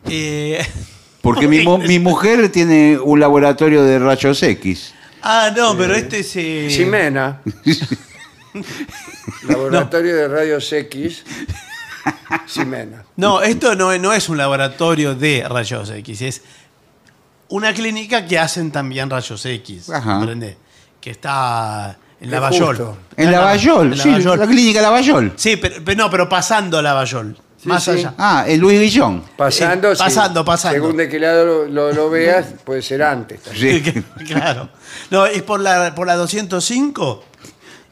Eh, 0.10 0.66
Porque 1.22 1.46
mi, 1.46 1.60
mu- 1.60 1.78
mi 1.78 2.00
mujer 2.00 2.50
tiene 2.54 2.98
un 2.98 3.20
laboratorio 3.20 3.84
de 3.84 4.00
rayos 4.00 4.42
X. 4.42 4.94
ah, 5.24 5.52
no, 5.58 5.76
pero 5.78 5.94
este 5.94 6.20
es. 6.20 6.32
eh, 6.38 6.68
Ximena. 6.72 7.42
Laboratorio 9.50 10.16
de 10.16 10.28
Rayos 10.30 10.72
X. 10.72 11.26
Ximena. 12.48 13.04
No, 13.18 13.42
esto 13.42 13.76
no, 13.76 13.92
es- 13.92 14.00
no 14.00 14.14
es 14.14 14.30
un 14.30 14.38
laboratorio 14.38 15.16
de 15.16 15.46
rayos 15.50 15.90
X, 15.90 16.22
es 16.22 16.42
una 17.50 17.74
clínica 17.74 18.26
que 18.26 18.40
hacen 18.40 18.72
también 18.72 19.10
rayos 19.10 19.46
X. 19.46 19.90
Ajá. 19.90 20.16
¿Comprende? 20.20 20.56
Que 21.02 21.10
está 21.12 21.98
en 22.22 22.32
Lavallol. 22.32 22.96
En 23.16 23.32
Lavallol, 23.32 23.98
sí, 23.98 24.10
Lavallol. 24.10 24.40
la 24.40 24.48
clínica 24.48 24.82
Lavallol. 24.82 25.34
Sí, 25.36 25.58
pero, 25.58 25.76
pero 25.86 25.98
no, 25.98 26.10
pero 26.10 26.28
pasando 26.30 26.82
Lavallol. 26.82 27.38
Sí, 27.62 27.68
más 27.70 27.84
sí. 27.84 27.92
allá. 27.92 28.14
Ah, 28.18 28.46
en 28.48 28.60
Luis 28.60 28.80
Guillón. 28.80 29.24
Pasando, 29.36 29.92
Eh, 29.92 29.96
sí. 29.96 30.04
pasando, 30.04 30.46
pasando. 30.46 30.76
Según 30.80 30.98
de 30.98 31.10
qué 31.10 31.20
lado 31.20 31.46
lo, 31.46 31.66
lo- 31.66 31.92
lo 31.92 32.10
veas, 32.10 32.46
puede 32.64 32.82
ser 32.82 33.02
antes. 33.04 33.42
también. 33.42 33.84
Sí. 33.84 34.04
claro. 34.26 34.70
No, 35.10 35.26
es 35.26 35.42
por 35.44 35.60
la, 35.60 35.94
por 35.96 36.06
la 36.08 36.16
205. 36.16 37.24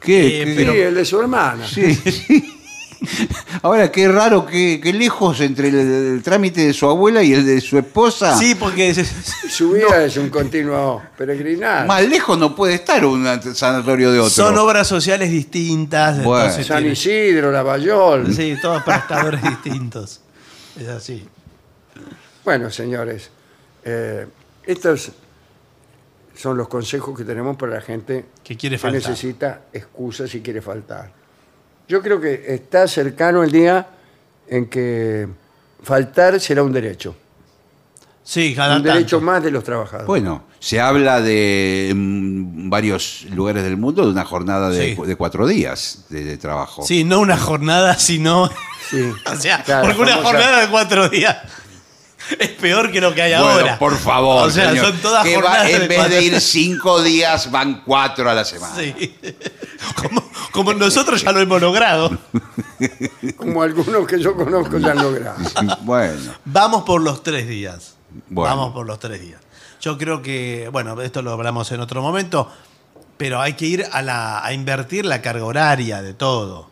¿Qué? 0.00 0.42
Eh. 0.42 0.46
Sí, 0.46 0.52
pero- 0.56 0.72
el 0.72 0.94
de 0.94 1.04
su 1.04 1.20
hermana. 1.20 1.66
Sí, 1.66 1.94
sí. 1.94 2.55
Ahora, 3.62 3.90
qué 3.92 4.08
raro, 4.08 4.46
qué, 4.46 4.80
qué 4.82 4.92
lejos 4.92 5.40
entre 5.40 5.68
el, 5.68 5.74
el 5.76 6.22
trámite 6.22 6.66
de 6.66 6.72
su 6.72 6.86
abuela 6.86 7.22
y 7.22 7.32
el 7.32 7.44
de 7.44 7.60
su 7.60 7.78
esposa. 7.78 8.36
Sí, 8.36 8.54
porque 8.54 8.90
es- 8.90 9.12
Su 9.50 9.72
vida 9.72 10.04
es 10.04 10.16
un 10.16 10.28
continuo 10.30 11.02
peregrinar. 11.16 11.86
Más 11.86 12.06
lejos 12.06 12.38
no 12.38 12.54
puede 12.54 12.74
estar 12.74 13.04
un 13.04 13.24
sanatorio 13.54 14.12
de 14.12 14.18
otro. 14.20 14.30
son 14.30 14.56
obras 14.58 14.86
sociales 14.88 15.30
distintas. 15.30 16.22
Bueno. 16.22 16.52
San 16.52 16.78
tiene- 16.78 16.92
Isidro, 16.92 17.50
Lavallol. 17.52 18.32
Sí, 18.34 18.56
todos 18.60 18.82
prestadores 18.82 19.42
distintos. 19.62 20.20
Es 20.78 20.88
así. 20.88 21.26
Bueno, 22.44 22.70
señores, 22.70 23.30
eh, 23.84 24.26
estos 24.64 25.10
son 26.36 26.56
los 26.56 26.68
consejos 26.68 27.16
que 27.16 27.24
tenemos 27.24 27.56
para 27.56 27.74
la 27.76 27.80
gente 27.80 28.26
Que 28.44 28.56
quiere 28.56 28.78
faltar. 28.78 29.00
necesita 29.00 29.62
excusas 29.72 30.34
y 30.34 30.40
quiere 30.42 30.60
faltar. 30.60 31.10
Yo 31.88 32.02
creo 32.02 32.20
que 32.20 32.44
está 32.54 32.88
cercano 32.88 33.42
el 33.42 33.52
día 33.52 33.86
en 34.48 34.66
que 34.66 35.28
faltar 35.82 36.40
será 36.40 36.62
un 36.62 36.72
derecho. 36.72 37.14
Sí, 38.24 38.54
cada 38.56 38.76
Un 38.76 38.82
derecho 38.82 39.18
tanto. 39.18 39.32
más 39.32 39.42
de 39.44 39.52
los 39.52 39.62
trabajadores. 39.62 40.06
Bueno, 40.08 40.44
se 40.58 40.80
habla 40.80 41.20
de 41.20 41.90
en 41.90 42.68
varios 42.68 43.24
lugares 43.32 43.62
del 43.62 43.76
mundo 43.76 44.04
de 44.04 44.10
una 44.10 44.24
jornada 44.24 44.68
de, 44.70 44.96
Sí. 44.96 45.02
de 45.06 45.14
cuatro 45.14 45.46
días 45.46 46.06
de, 46.08 46.24
de 46.24 46.36
trabajo. 46.36 46.82
Sí, 46.84 47.04
no 47.04 47.20
una 47.20 47.36
jornada, 47.36 47.96
sino. 47.98 48.50
Sí. 48.90 49.00
O 49.32 49.36
sea, 49.36 49.62
Claro, 49.62 49.86
porque 49.86 50.02
una 50.02 50.12
famosa- 50.16 50.24
jornada 50.28 50.60
de 50.62 50.68
cuatro 50.68 51.08
días 51.08 51.36
es 52.38 52.48
peor 52.50 52.90
que 52.92 53.00
lo 53.00 53.14
que 53.14 53.22
hay 53.22 53.32
Bueno, 53.32 53.48
ahora. 53.60 53.78
por 53.78 53.96
favor. 53.96 54.48
O 54.48 54.50
sea, 54.50 54.70
señor, 54.70 54.86
son 54.86 54.98
todas 54.98 55.24
que 55.24 55.36
va- 55.36 55.42
jornadas 55.42 55.70
En 55.70 55.80
de 55.82 55.88
vez 55.88 55.98
cuatro 55.98 56.14
de 56.16 56.22
ir 56.24 56.40
cinco 56.40 57.02
días, 57.02 57.50
van 57.50 57.82
cuatro 57.84 58.30
a 58.30 58.34
la 58.34 58.44
semana. 58.44 58.74
Sí. 58.76 59.14
Como, 59.94 60.22
como 60.52 60.72
nosotros 60.74 61.22
ya 61.22 61.32
lo 61.32 61.40
hemos 61.40 61.60
logrado. 61.60 62.10
Como 63.36 63.62
algunos 63.62 64.06
que 64.06 64.18
yo 64.20 64.34
conozco 64.34 64.78
ya 64.78 64.92
han 64.92 65.02
logrado. 65.02 65.36
Bueno, 65.82 66.32
Vamos 66.44 66.82
por 66.84 67.02
los 67.02 67.22
tres 67.22 67.46
días. 67.46 67.94
Bueno. 68.28 68.56
Vamos 68.56 68.72
por 68.74 68.86
los 68.86 68.98
tres 68.98 69.20
días. 69.20 69.40
Yo 69.80 69.98
creo 69.98 70.22
que, 70.22 70.68
bueno, 70.72 71.00
esto 71.02 71.20
lo 71.22 71.32
hablamos 71.32 71.70
en 71.72 71.80
otro 71.80 72.00
momento, 72.02 72.50
pero 73.18 73.40
hay 73.40 73.52
que 73.52 73.66
ir 73.66 73.86
a, 73.92 74.00
la, 74.02 74.44
a 74.44 74.52
invertir 74.54 75.04
la 75.04 75.20
carga 75.22 75.44
horaria 75.44 76.00
de 76.02 76.14
todo. 76.14 76.60
O 76.60 76.68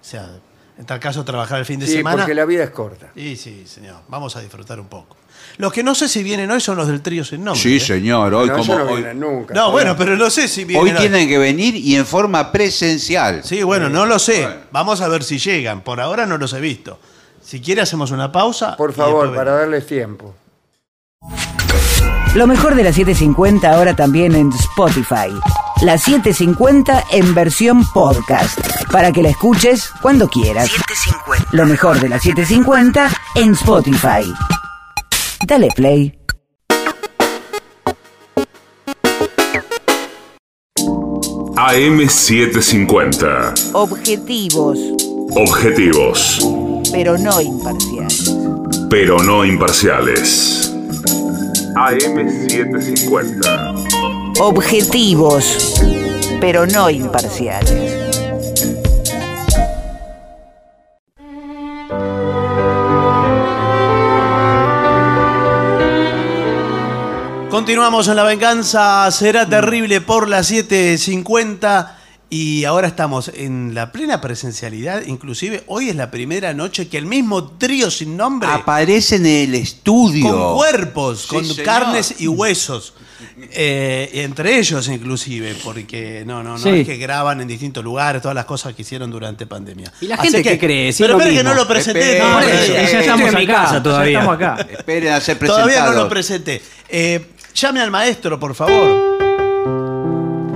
sea, 0.00 0.30
en 0.78 0.86
tal 0.86 1.00
caso 1.00 1.24
trabajar 1.24 1.58
el 1.58 1.64
fin 1.66 1.80
de 1.80 1.86
Sí, 1.86 1.94
semana. 1.94 2.18
porque 2.18 2.34
la 2.34 2.44
vida 2.44 2.62
es 2.64 2.70
corta. 2.70 3.08
Sí, 3.14 3.36
sí, 3.36 3.64
señor. 3.66 3.96
Vamos 4.08 4.36
a 4.36 4.40
disfrutar 4.40 4.78
un 4.78 4.86
poco. 4.86 5.16
Los 5.56 5.72
que 5.72 5.82
no 5.82 5.94
sé 5.94 6.08
si 6.08 6.22
vienen 6.22 6.50
hoy 6.50 6.60
son 6.60 6.76
los 6.76 6.86
del 6.86 7.00
trío 7.02 7.24
sin 7.24 7.42
nombre. 7.44 7.60
sí, 7.60 7.76
¿eh? 7.76 7.80
señor. 7.80 8.32
Hoy, 8.32 8.48
No, 8.48 8.56
como, 8.58 8.78
no 8.78 8.84
hoy, 8.84 9.04
nunca. 9.14 9.54
No, 9.54 9.72
bueno, 9.72 9.96
pero 9.96 10.16
no 10.16 10.30
sé 10.30 10.46
si 10.46 10.64
vienen 10.64 10.94
hoy 10.94 11.00
tienen 11.00 11.28
que 11.28 11.36
venir 11.38 11.74
y 11.74 11.96
en 11.96 12.06
forma 12.06 12.52
presencial. 12.52 13.42
Sí, 13.44 13.62
bueno, 13.64 13.88
no 13.88 14.06
lo 14.06 14.18
sé. 14.18 14.42
Bueno. 14.42 14.60
Vamos 14.70 15.00
a 15.00 15.08
ver 15.08 15.24
si 15.24 15.38
llegan. 15.38 15.80
Por 15.82 16.00
ahora 16.00 16.26
no 16.26 16.38
los 16.38 16.52
he 16.52 16.60
visto. 16.60 16.98
Si 17.42 17.60
quiere 17.60 17.80
hacemos 17.80 18.10
una 18.12 18.30
pausa. 18.30 18.76
Por 18.76 18.92
favor, 18.92 19.34
para 19.34 19.52
darles 19.52 19.86
tiempo. 19.86 20.34
Lo 22.34 22.46
mejor 22.46 22.74
de 22.76 22.84
la 22.84 22.92
750 22.92 23.72
ahora 23.72 23.96
también 23.96 24.34
en 24.34 24.52
Spotify. 24.52 25.30
La 25.82 25.96
750 25.98 27.04
en 27.12 27.34
versión 27.34 27.84
podcast. 27.92 28.58
Para 28.90 29.12
que 29.12 29.22
la 29.22 29.30
escuches 29.30 29.90
cuando 30.00 30.28
quieras. 30.28 30.70
Lo 31.52 31.66
mejor 31.66 32.00
de 32.00 32.08
la 32.08 32.18
750 32.18 33.08
en 33.36 33.52
Spotify. 33.52 34.32
Dale 35.46 35.68
play. 35.74 36.14
AM750. 42.38 43.72
Objetivos, 43.74 44.78
Objetivos, 45.36 46.38
pero 46.92 47.18
no 47.18 47.40
imparciales. 47.40 48.34
pero 48.88 49.20
no 49.22 49.44
imparciales. 49.44 50.72
AM750. 51.74 54.38
Objetivos, 54.40 55.74
pero 56.40 56.64
no 56.66 56.88
imparciales. 56.90 57.97
Continuamos 67.68 68.08
en 68.08 68.16
La 68.16 68.22
Venganza 68.24 69.10
Será 69.10 69.46
Terrible 69.46 70.00
por 70.00 70.26
las 70.26 70.50
7.50 70.50 71.90
y 72.30 72.64
ahora 72.64 72.88
estamos 72.88 73.30
en 73.34 73.74
la 73.74 73.92
plena 73.92 74.22
presencialidad. 74.22 75.02
Inclusive 75.04 75.64
hoy 75.66 75.90
es 75.90 75.96
la 75.96 76.10
primera 76.10 76.54
noche 76.54 76.88
que 76.88 76.96
el 76.96 77.04
mismo 77.04 77.44
trío 77.58 77.90
sin 77.90 78.16
nombre, 78.16 78.48
Aparece 78.50 79.16
en 79.16 79.26
el 79.26 79.54
estudio. 79.54 80.30
con 80.30 80.54
cuerpos, 80.56 81.22
Sí, 81.24 81.28
con 81.28 81.44
señor. 81.44 81.62
carnes 81.66 82.14
y 82.20 82.26
huesos. 82.26 82.94
Eh, 83.52 84.12
entre 84.14 84.58
ellos 84.58 84.88
inclusive, 84.88 85.54
porque 85.62 86.22
no, 86.26 86.42
no, 86.42 86.52
no 86.52 86.58
Sí. 86.58 86.70
es 86.70 86.86
que 86.86 86.96
graban 86.96 87.42
en 87.42 87.48
distintos 87.48 87.84
lugares, 87.84 88.22
todas 88.22 88.34
las 88.34 88.46
cosas 88.46 88.74
que 88.74 88.80
hicieron 88.80 89.10
durante 89.10 89.46
pandemia. 89.46 89.92
¿Y 90.00 90.06
la 90.06 90.14
Así 90.14 90.28
gente 90.28 90.42
que- 90.42 90.50
qué 90.52 90.58
cree? 90.58 90.92
Sí, 90.94 91.02
pero 91.02 91.18
lo 91.18 91.20
espera 91.20 91.36
que 91.36 91.44
no 91.44 91.52
lo 91.54 91.68
presenté. 91.68 92.18
No, 92.18 92.40
ya 92.40 92.82
estamos 93.00 93.28
en 93.28 93.34
mi 93.34 93.46
casa 93.46 93.82
todavía. 93.82 94.12
Ya 94.12 94.18
estamos 94.20 94.36
acá. 94.36 94.66
Esperen 94.70 95.12
a 95.12 95.20
ser 95.20 95.38
Todavía 95.38 95.84
no 95.84 95.92
lo 95.92 96.08
presenté. 96.08 96.62
Eh, 96.88 97.32
llame 97.54 97.80
al 97.80 97.90
maestro, 97.90 98.38
por 98.38 98.54
favor. 98.54 99.08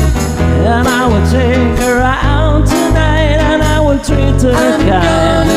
And 0.67 0.89
I 0.89 1.07
will 1.07 1.23
take 1.31 1.79
her 1.85 2.01
out 2.01 2.67
tonight, 2.67 3.39
and 3.39 3.63
I 3.63 3.79
will 3.81 3.99
treat 4.03 4.43
her 4.43 4.79
kind. 4.89 5.49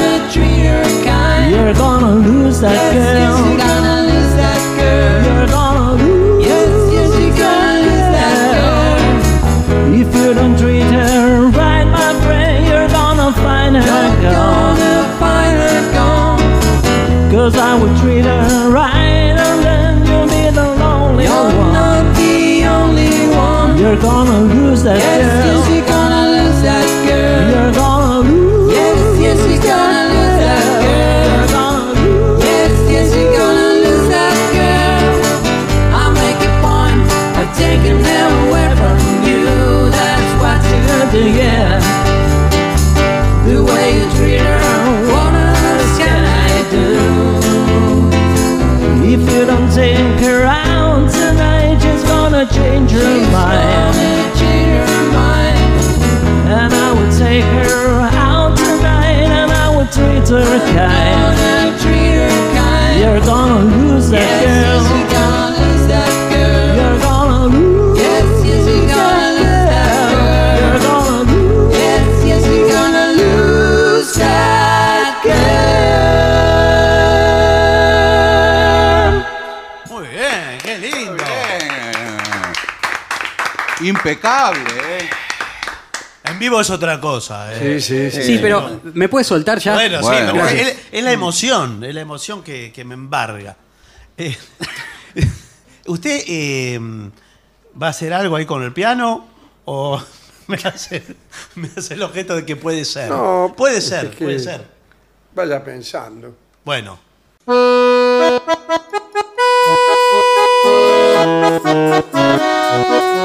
You're 1.52 1.74
gonna 1.74 2.14
lose 2.16 2.60
that 2.62 2.94
girl. 2.94 3.02
Yes, 3.02 3.40
You're 3.40 3.58
gonna 3.58 4.02
lose 4.12 4.34
that 4.42 4.62
girl. 4.78 5.24
You're 5.26 5.48
gonna 5.48 5.96
lose 7.82 8.08
that 8.16 8.46
girl. 8.46 10.02
If 10.02 10.10
you 10.16 10.34
don't 10.34 10.58
treat 10.58 10.84
her 10.84 11.48
right, 11.50 11.86
my 11.86 12.14
friend, 12.22 12.66
you're 12.68 12.88
gonna 12.90 13.32
find 13.42 13.76
her 13.76 13.82
you're 13.82 14.22
gone. 14.32 14.78
gonna 14.78 15.20
find 15.20 15.58
her 15.66 15.82
gone. 15.94 16.40
Cause 17.32 17.56
I 17.58 17.74
will 17.80 17.96
treat 18.00 18.26
her 18.26 18.70
right, 18.70 19.01
one. 23.36 23.78
You're 23.78 24.00
gonna 24.00 24.42
lose 24.42 24.84
that 24.84 25.00
girl. 25.00 25.91
Mind. 53.32 53.96
And 56.52 56.74
I 56.74 56.92
will 56.92 57.12
take 57.18 57.46
her 57.46 58.02
out 58.14 58.58
tonight, 58.58 59.24
and 59.40 59.52
I 59.52 59.70
will 59.76 59.88
treat 59.88 60.28
her 60.30 60.60
kind. 60.76 61.22
You're 63.02 63.22
gonna 63.22 63.64
lose 63.76 64.10
that 64.12 64.46
girl. 64.46 65.21
Impecable, 84.04 84.62
¿eh? 84.98 85.10
En 86.26 86.40
vivo 86.40 86.60
es 86.62 86.70
otra 86.70 87.00
cosa. 87.00 87.54
eh. 87.54 87.80
Sí, 87.80 88.10
sí, 88.10 88.12
sí. 88.12 88.24
Sí, 88.24 88.40
pero 88.42 88.82
¿me 88.94 89.10
puede 89.10 89.26
soltar 89.26 89.60
ya? 89.60 89.74
Bueno, 89.74 90.00
sí, 90.00 90.04
Bueno, 90.06 90.32
pero 90.34 90.44
gracias. 90.46 90.68
es, 90.70 90.78
es 90.92 91.04
la 91.04 91.12
emoción, 91.12 91.84
es 91.84 91.94
la 91.94 92.02
emoción 92.02 92.44
que, 92.44 92.72
que 92.72 92.84
me 92.86 92.94
embarga. 92.96 93.56
Eh, 94.18 94.36
¿Usted 95.88 96.24
eh, 96.28 96.80
va 97.82 97.88
a 97.88 97.90
hacer 97.90 98.14
algo 98.14 98.36
ahí 98.36 98.46
con 98.46 98.64
el 98.64 98.72
piano 98.74 99.28
o 99.66 100.02
me 100.48 100.56
hace, 100.58 101.04
me 101.56 101.70
hace 101.76 101.94
el 101.96 102.04
objeto 102.04 102.36
de 102.36 102.46
que 102.46 102.56
puede 102.56 102.86
ser? 102.86 103.10
No, 103.10 103.54
puede 103.56 103.78
es 103.78 103.88
ser, 103.88 104.10
que- 104.12 104.24
puede 104.26 104.40
ser. 104.40 104.66
Vaya 105.36 105.64
pensando. 105.64 106.36
Bueno. 106.64 107.00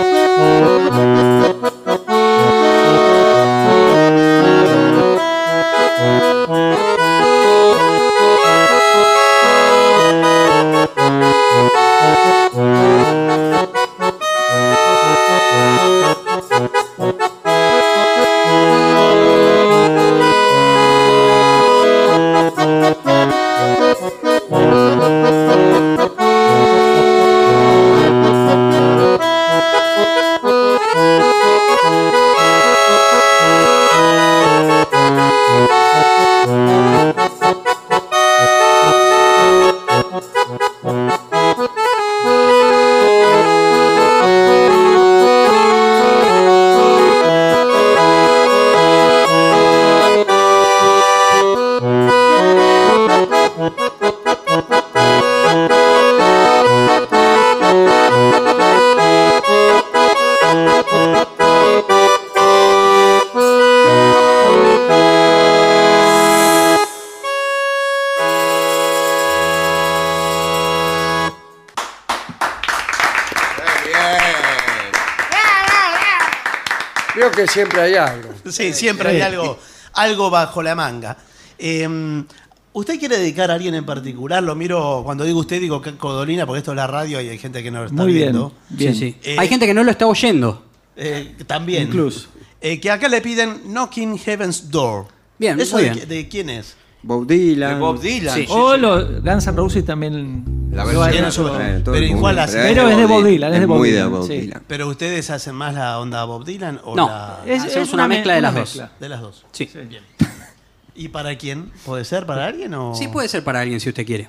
Siempre 77.48 77.80
hay 77.80 77.94
algo. 77.94 78.28
Sí, 78.50 78.72
siempre 78.72 79.10
hay 79.10 79.20
algo, 79.20 79.58
algo 79.94 80.30
bajo 80.30 80.62
la 80.62 80.74
manga. 80.74 81.16
Eh, 81.58 82.24
¿Usted 82.72 82.98
quiere 82.98 83.16
dedicar 83.16 83.50
a 83.50 83.54
alguien 83.54 83.74
en 83.74 83.86
particular? 83.86 84.42
Lo 84.42 84.54
miro, 84.54 85.00
cuando 85.02 85.24
digo 85.24 85.40
usted, 85.40 85.60
digo 85.60 85.80
que 85.80 85.96
Codolina, 85.96 86.44
porque 86.44 86.58
esto 86.58 86.72
es 86.72 86.76
la 86.76 86.86
radio 86.86 87.20
y 87.22 87.28
hay 87.30 87.38
gente 87.38 87.62
que 87.62 87.70
no 87.70 87.78
lo 87.80 87.84
está 87.86 88.02
Muy 88.02 88.12
bien. 88.12 88.24
viendo. 88.32 88.52
bien. 88.68 88.94
Sí, 88.94 89.00
sí. 89.00 89.16
Eh, 89.22 89.36
Hay 89.38 89.48
gente 89.48 89.66
que 89.66 89.72
no 89.72 89.82
lo 89.82 89.90
está 89.90 90.06
oyendo. 90.06 90.62
Eh, 90.94 91.34
también. 91.46 91.84
Incluso. 91.84 92.28
Eh, 92.60 92.78
que 92.78 92.90
acá 92.90 93.08
le 93.08 93.22
piden 93.22 93.62
Knocking 93.72 94.18
Heaven's 94.18 94.70
Door. 94.70 95.06
Bien, 95.38 95.58
¿Eso 95.58 95.76
muy 95.76 95.84
de, 95.84 95.90
bien. 95.94 96.08
de 96.08 96.28
quién 96.28 96.50
es? 96.50 96.76
Bob 97.02 97.26
Dylan. 97.26 97.74
De 97.74 97.80
Bob 97.80 98.00
Dylan. 98.00 98.34
Sí. 98.34 98.46
O 98.50 98.76
los 98.76 99.22
Guns 99.22 99.46
N' 99.46 99.56
Roses 99.56 99.84
también. 99.84 100.44
La 100.76 100.84
versión 100.84 101.82
pero 101.84 101.98
igual 102.04 102.38
hace- 102.38 102.58
Pero 102.60 102.88
es 102.88 102.96
de 102.96 103.06
Bob 103.06 103.24
Dylan, 103.24 103.54
es 103.54 103.60
de 103.60 103.66
Bob 103.66 103.82
Dylan, 103.84 104.10
Bob. 104.10 104.28
¿Pero 104.68 104.88
ustedes 104.88 105.30
hacen 105.30 105.54
más 105.54 105.74
la 105.74 105.98
onda 105.98 106.24
Bob 106.24 106.44
Dylan 106.44 106.80
o 106.84 106.94
No. 106.94 107.08
la 107.08 107.40
Es, 107.46 107.62
Hacemos 107.64 107.88
es 107.88 107.94
una 107.94 108.06
me- 108.08 108.16
mezcla 108.16 108.34
de 108.34 108.40
las 108.42 108.54
dos. 108.54 108.82
de 109.00 109.08
las 109.08 109.20
dos? 109.20 109.44
Sí. 109.52 109.68
¿Y 110.94 111.08
para 111.08 111.36
quién? 111.36 111.70
¿Puede 111.84 112.04
ser 112.04 112.24
para 112.26 112.46
alguien 112.46 112.72
o...? 112.74 112.94
Sí, 112.94 113.08
puede 113.08 113.28
ser 113.28 113.44
para 113.44 113.60
alguien 113.60 113.80
si 113.80 113.88
usted 113.90 114.06
quiere. 114.06 114.28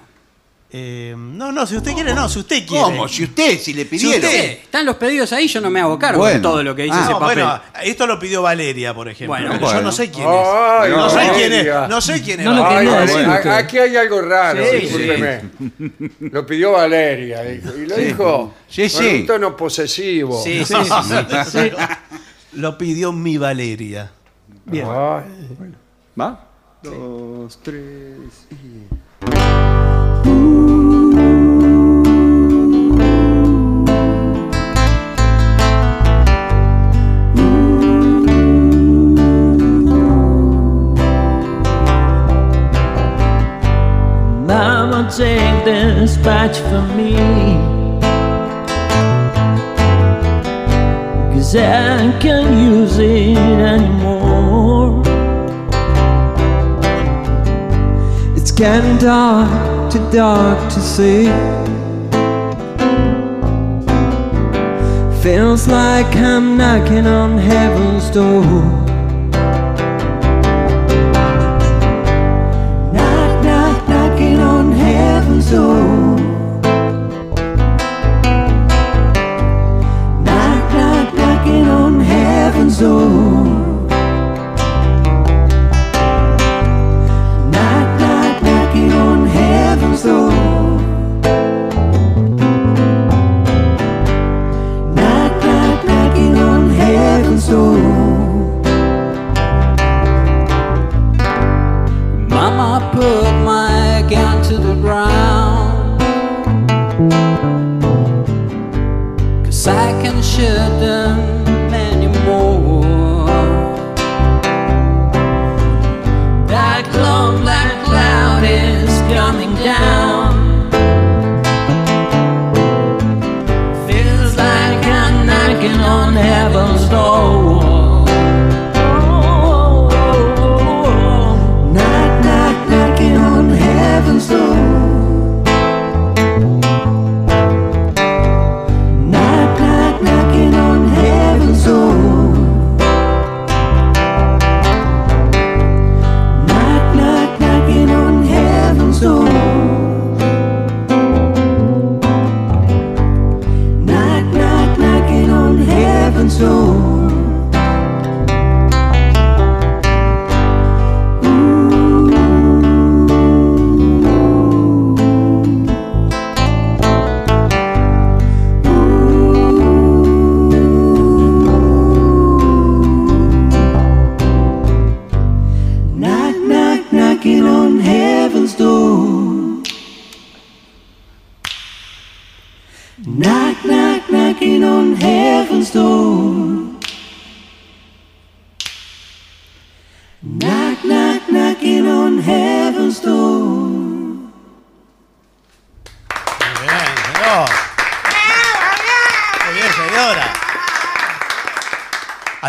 Eh, 0.70 1.16
no, 1.18 1.54
no, 1.54 1.66
si 1.66 1.78
usted 1.78 1.94
quiere, 1.94 2.14
no, 2.14 2.28
si 2.28 2.40
usted 2.40 2.68
quiere. 2.68 2.84
¿Cómo? 2.84 3.08
Si 3.08 3.24
usted, 3.24 3.58
si 3.58 3.74
le 3.74 3.84
Si 3.84 3.88
pidieron. 3.90 4.16
usted- 4.16 4.42
Sí, 4.56 4.60
están 4.64 4.86
los 4.86 4.98
pedidos 4.98 5.32
ahí, 5.32 5.48
yo 5.48 5.62
no 5.62 5.70
me 5.70 5.80
hago 5.80 5.98
cargo 5.98 6.26
de 6.26 6.40
todo 6.40 6.62
lo 6.62 6.76
que 6.76 6.84
dice 6.84 6.96
Ah, 6.98 7.04
ese 7.04 7.12
No, 7.14 7.20
papel. 7.20 7.36
bueno, 7.38 7.62
esto 7.84 8.06
lo 8.06 8.20
pidió 8.20 8.42
Valeria, 8.42 8.94
por 8.94 9.08
ejemplo. 9.08 9.28
Bueno. 9.38 9.52
pero 9.54 9.72
yo 9.72 9.82
no 9.82 9.92
sé 9.94 10.12
quién 10.12 10.28
Ay, 10.28 10.36
es. 10.36 10.90
No, 10.90 10.98
no, 10.98 11.10
sé 11.10 11.32
quién 11.36 11.54
es. 11.54 11.68
No 11.90 12.02
sé 12.02 12.22
quién 12.22 12.40
es. 12.42 12.46
No 12.46 12.54
lo 12.54 12.64
Valeria. 12.64 13.00
Ay, 13.00 13.08
decir 13.08 13.28
usted. 13.30 13.50
aquí 13.50 13.78
hay 13.80 13.96
algo 13.96 14.22
raro, 14.22 14.64
Sí, 14.70 14.76
discúlpeme. 14.78 15.42
Lo 16.32 16.46
pidió 16.46 16.72
Valeria 16.74 17.44
dijo, 17.44 17.70
y 17.78 17.86
lo 17.86 17.96
dijo 17.96 18.54
Sí, 18.68 18.82
con 18.82 18.90
sí. 18.90 19.08
un 19.22 19.26
tono 19.26 19.56
posesivo. 19.56 20.44
Sí, 20.44 20.66
sí, 20.66 20.74
sí, 20.76 21.50
sí. 21.50 21.72
Lo 22.54 22.78
pidió 22.78 23.14
mi 23.14 23.38
Valeria. 23.38 24.12
Bien. 24.66 24.86
Ay, 24.90 25.24
¿Va? 26.20 26.44
Dos, 26.84 27.58
tres 27.64 28.18
y... 28.52 28.97
Take 45.10 45.64
this 45.64 46.18
batch 46.18 46.58
for 46.60 46.82
me. 46.96 47.16
Cause 51.34 51.56
I 51.56 52.12
can't 52.20 52.54
use 52.54 52.98
it 53.00 53.38
anymore. 53.38 55.02
It's 58.36 58.52
getting 58.52 58.98
dark, 58.98 59.92
too 59.92 60.12
dark 60.12 60.74
to 60.74 60.80
see. 60.82 61.28
Feels 65.24 65.70
like 65.70 66.14
I'm 66.18 66.58
knocking 66.58 67.08
on 67.08 67.38
heaven's 67.38 68.10
door. 68.10 68.87
Heaven's 82.80 82.80
door. 82.80 83.17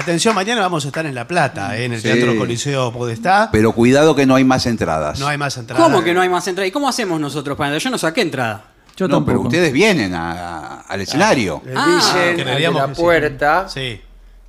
Atención, 0.09 0.35
mañana 0.35 0.63
vamos 0.63 0.87
a 0.87 0.89
estar 0.89 1.05
en 1.05 1.15
La 1.15 1.29
Plata, 1.29 1.77
eh, 1.77 1.85
en 1.85 1.93
el 1.93 2.01
Sí. 2.01 2.09
Teatro 2.11 2.35
Coliseo 2.39 2.91
Podestá. 2.91 3.51
Pero 3.53 3.73
cuidado 3.73 4.17
que 4.17 4.25
no 4.25 4.37
hay 4.37 4.45
más 4.45 4.65
entradas. 4.65 5.21
No 5.21 5.29
hay 5.29 5.37
más 5.37 5.55
entradas. 5.59 5.85
¿Cómo 5.85 6.03
que 6.03 6.15
no 6.15 6.23
hay 6.23 6.31
más 6.31 6.49
entrada? 6.49 6.67
¿Y 6.67 6.71
cómo 6.71 6.89
hacemos 6.89 7.21
nosotros 7.21 7.59
para 7.59 7.77
Yo 7.77 7.91
no 7.91 7.99
saqué 7.99 8.23
entrada. 8.23 8.65
Yo 8.97 9.07
No, 9.07 9.23
pero 9.23 9.37
tampoco. 9.37 9.49
ustedes 9.49 9.71
vienen 9.71 10.15
a- 10.15 10.81
al 10.81 11.01
escenario. 11.03 11.61
le 11.63 11.75
Ah, 11.77 11.95
dicen 11.95 12.15
que 12.37 12.41
al 12.41 12.47
de 12.49 12.53
creíamos 12.55 12.81
la 12.89 12.95
puerta, 12.95 13.69
Sí. 13.69 14.01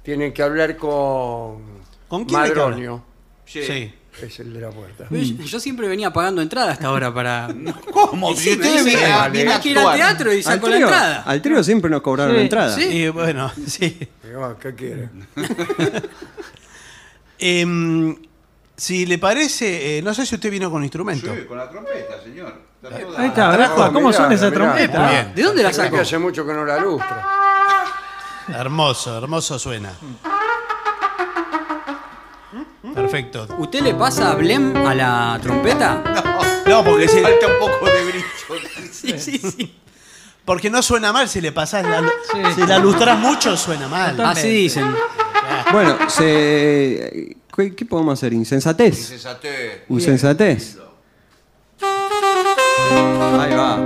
tienen 0.01 0.31
que 0.31 0.41
hablar 0.41 0.77
con 0.77 1.57
¿Con 2.07 2.23
quién 2.23 2.39
hay 2.39 2.45
que 2.45 2.51
hablar? 2.53 2.69
Madronio, 2.69 3.03
Sí. 3.45 3.93
Es 4.21 4.39
el 4.39 4.53
de 4.53 4.61
la 4.61 4.69
puerta. 4.69 5.05
Yo, 5.09 5.17
yo 5.43 5.59
siempre 5.59 5.87
venía 5.87 6.11
pagando 6.11 6.41
entrada 6.41 6.71
hasta 6.73 6.87
ahora 6.87 7.13
para. 7.13 7.47
¿Cómo? 7.91 8.31
Y 8.31 8.35
Si 8.37 8.55
vale. 8.55 9.05
a 9.07 9.23
Hay 9.55 9.61
que 9.61 9.69
ir 9.69 9.79
al 9.79 9.95
teatro 9.95 10.33
y 10.33 10.37
Al 10.37 10.43
saco 10.43 10.67
la 10.69 10.77
entrada. 10.77 11.23
al 11.25 11.41
trío 11.41 11.63
siempre 11.63 11.89
nos 11.89 12.01
cobraron 12.01 12.35
Sí, 12.35 12.41
entrada. 12.41 12.75
sí. 12.75 12.81
Y 12.83 13.07
bueno, 13.09 13.51
sí. 13.67 14.07
¿Qué 14.61 14.75
quiere? 14.75 15.09
Em, 17.41 18.15
si 18.75 19.05
le 19.05 19.17
parece, 19.17 19.97
eh, 19.97 20.01
no 20.01 20.13
sé 20.13 20.25
si 20.25 20.35
usted 20.35 20.51
vino 20.51 20.69
con 20.69 20.83
instrumento. 20.83 21.33
Sí, 21.33 21.45
con 21.45 21.57
la 21.57 21.69
trompeta, 21.69 22.21
señor. 22.21 22.53
Ahí 23.17 23.27
está. 23.27 23.53
Ah, 23.53 23.91
¿cómo 23.93 24.07
mirá, 24.07 24.17
suena 24.17 24.35
esa 24.35 24.45
mirá. 24.49 24.55
trompeta? 24.55 25.09
Bien. 25.09 25.35
¿De 25.35 25.43
dónde 25.43 25.63
la 25.63 25.71
que 25.89 25.99
hace 25.99 26.17
mucho 26.17 26.45
que 26.45 26.53
no 26.53 26.65
la 26.65 26.79
lustra. 26.79 27.25
Hermoso, 28.49 29.17
hermoso 29.17 29.59
suena. 29.59 29.91
Perfecto. 33.01 33.47
¿Usted 33.57 33.81
le 33.81 33.93
pasa 33.93 34.35
Blem 34.35 34.75
a 34.75 34.93
la 34.93 35.39
trompeta? 35.41 36.03
No, 36.67 36.83
porque 36.83 37.07
si, 37.07 37.19
Falta 37.19 37.47
un 37.47 37.59
poco 37.59 37.85
de 37.85 38.05
brillo. 38.05 38.25
Sí, 38.91 39.17
sí, 39.17 39.37
sí. 39.37 39.75
porque 40.45 40.69
no 40.69 40.81
suena 40.81 41.11
mal 41.13 41.29
si 41.29 41.41
le 41.41 41.51
pasas 41.51 41.83
la, 41.83 42.03
si 42.53 42.61
la 42.67 42.77
lustras 42.77 43.17
mucho 43.17 43.55
suena 43.57 43.87
mal. 43.87 44.19
Así 44.21 44.49
dicen. 44.49 44.93
Bueno, 45.71 45.97
se... 46.09 47.37
¿qué, 47.55 47.75
qué 47.75 47.85
podemos 47.85 48.19
hacer? 48.19 48.33
¿Insensatez? 48.33 48.99
Insensatez. 48.99 49.83
¿Insensatez? 49.89 50.77
Ahí 51.81 53.55
va. 53.55 53.79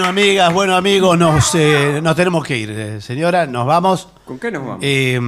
Bueno, 0.00 0.08
amigas, 0.18 0.50
bueno, 0.54 0.76
amigos, 0.76 1.18
nos, 1.18 1.54
eh, 1.54 2.00
nos 2.02 2.16
tenemos 2.16 2.42
que 2.42 2.56
ir. 2.56 2.70
eh, 2.70 3.00
señora, 3.02 3.44
nos 3.46 3.66
vamos. 3.66 4.08
¿Con 4.24 4.38
qué 4.38 4.50
nos 4.50 4.62
vamos? 4.64 4.78
Eh, 4.80 5.20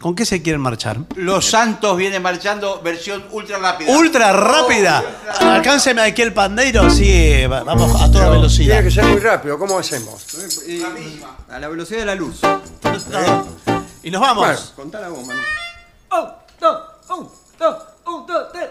¿Con 0.00 0.14
qué 0.14 0.24
se 0.24 0.40
quieren 0.40 0.62
marchar? 0.62 0.96
Los 1.16 1.44
Santos 1.44 1.98
viene 1.98 2.18
marchando 2.18 2.80
versión 2.82 3.22
ultra 3.30 3.58
rápida. 3.58 3.92
Ultra 3.94 4.32
rápida. 4.32 5.04
Alcánceme 5.40 6.00
aquí 6.00 6.22
el 6.22 6.32
pandeiro. 6.32 6.88
Sí, 6.88 7.44
va- 7.46 7.62
vamos 7.62 8.00
a 8.00 8.10
toda 8.10 8.30
velocidad. 8.30 8.76
Tiene 8.76 8.88
que 8.88 8.94
ser 8.94 9.04
muy 9.04 9.20
rápido. 9.20 9.58
¿Cómo 9.58 9.78
hacemos? 9.78 10.26
A 11.50 11.58
la 11.58 11.68
velocidad 11.68 11.98
de 11.98 12.06
la 12.06 12.14
luz. 12.14 12.40
Y 14.02 14.10
nos 14.10 14.22
vamos. 14.22 14.46
Bueno, 14.46 14.60
contá 14.76 15.00
la 15.02 15.08
voz, 15.10 15.26
Manu. 15.26 15.40
Un, 16.12 16.26
dos, 16.58 16.78
un, 17.10 17.28
dos, 17.58 17.76
un, 18.06 18.26
dos, 18.26 18.46
tres. 18.50 18.70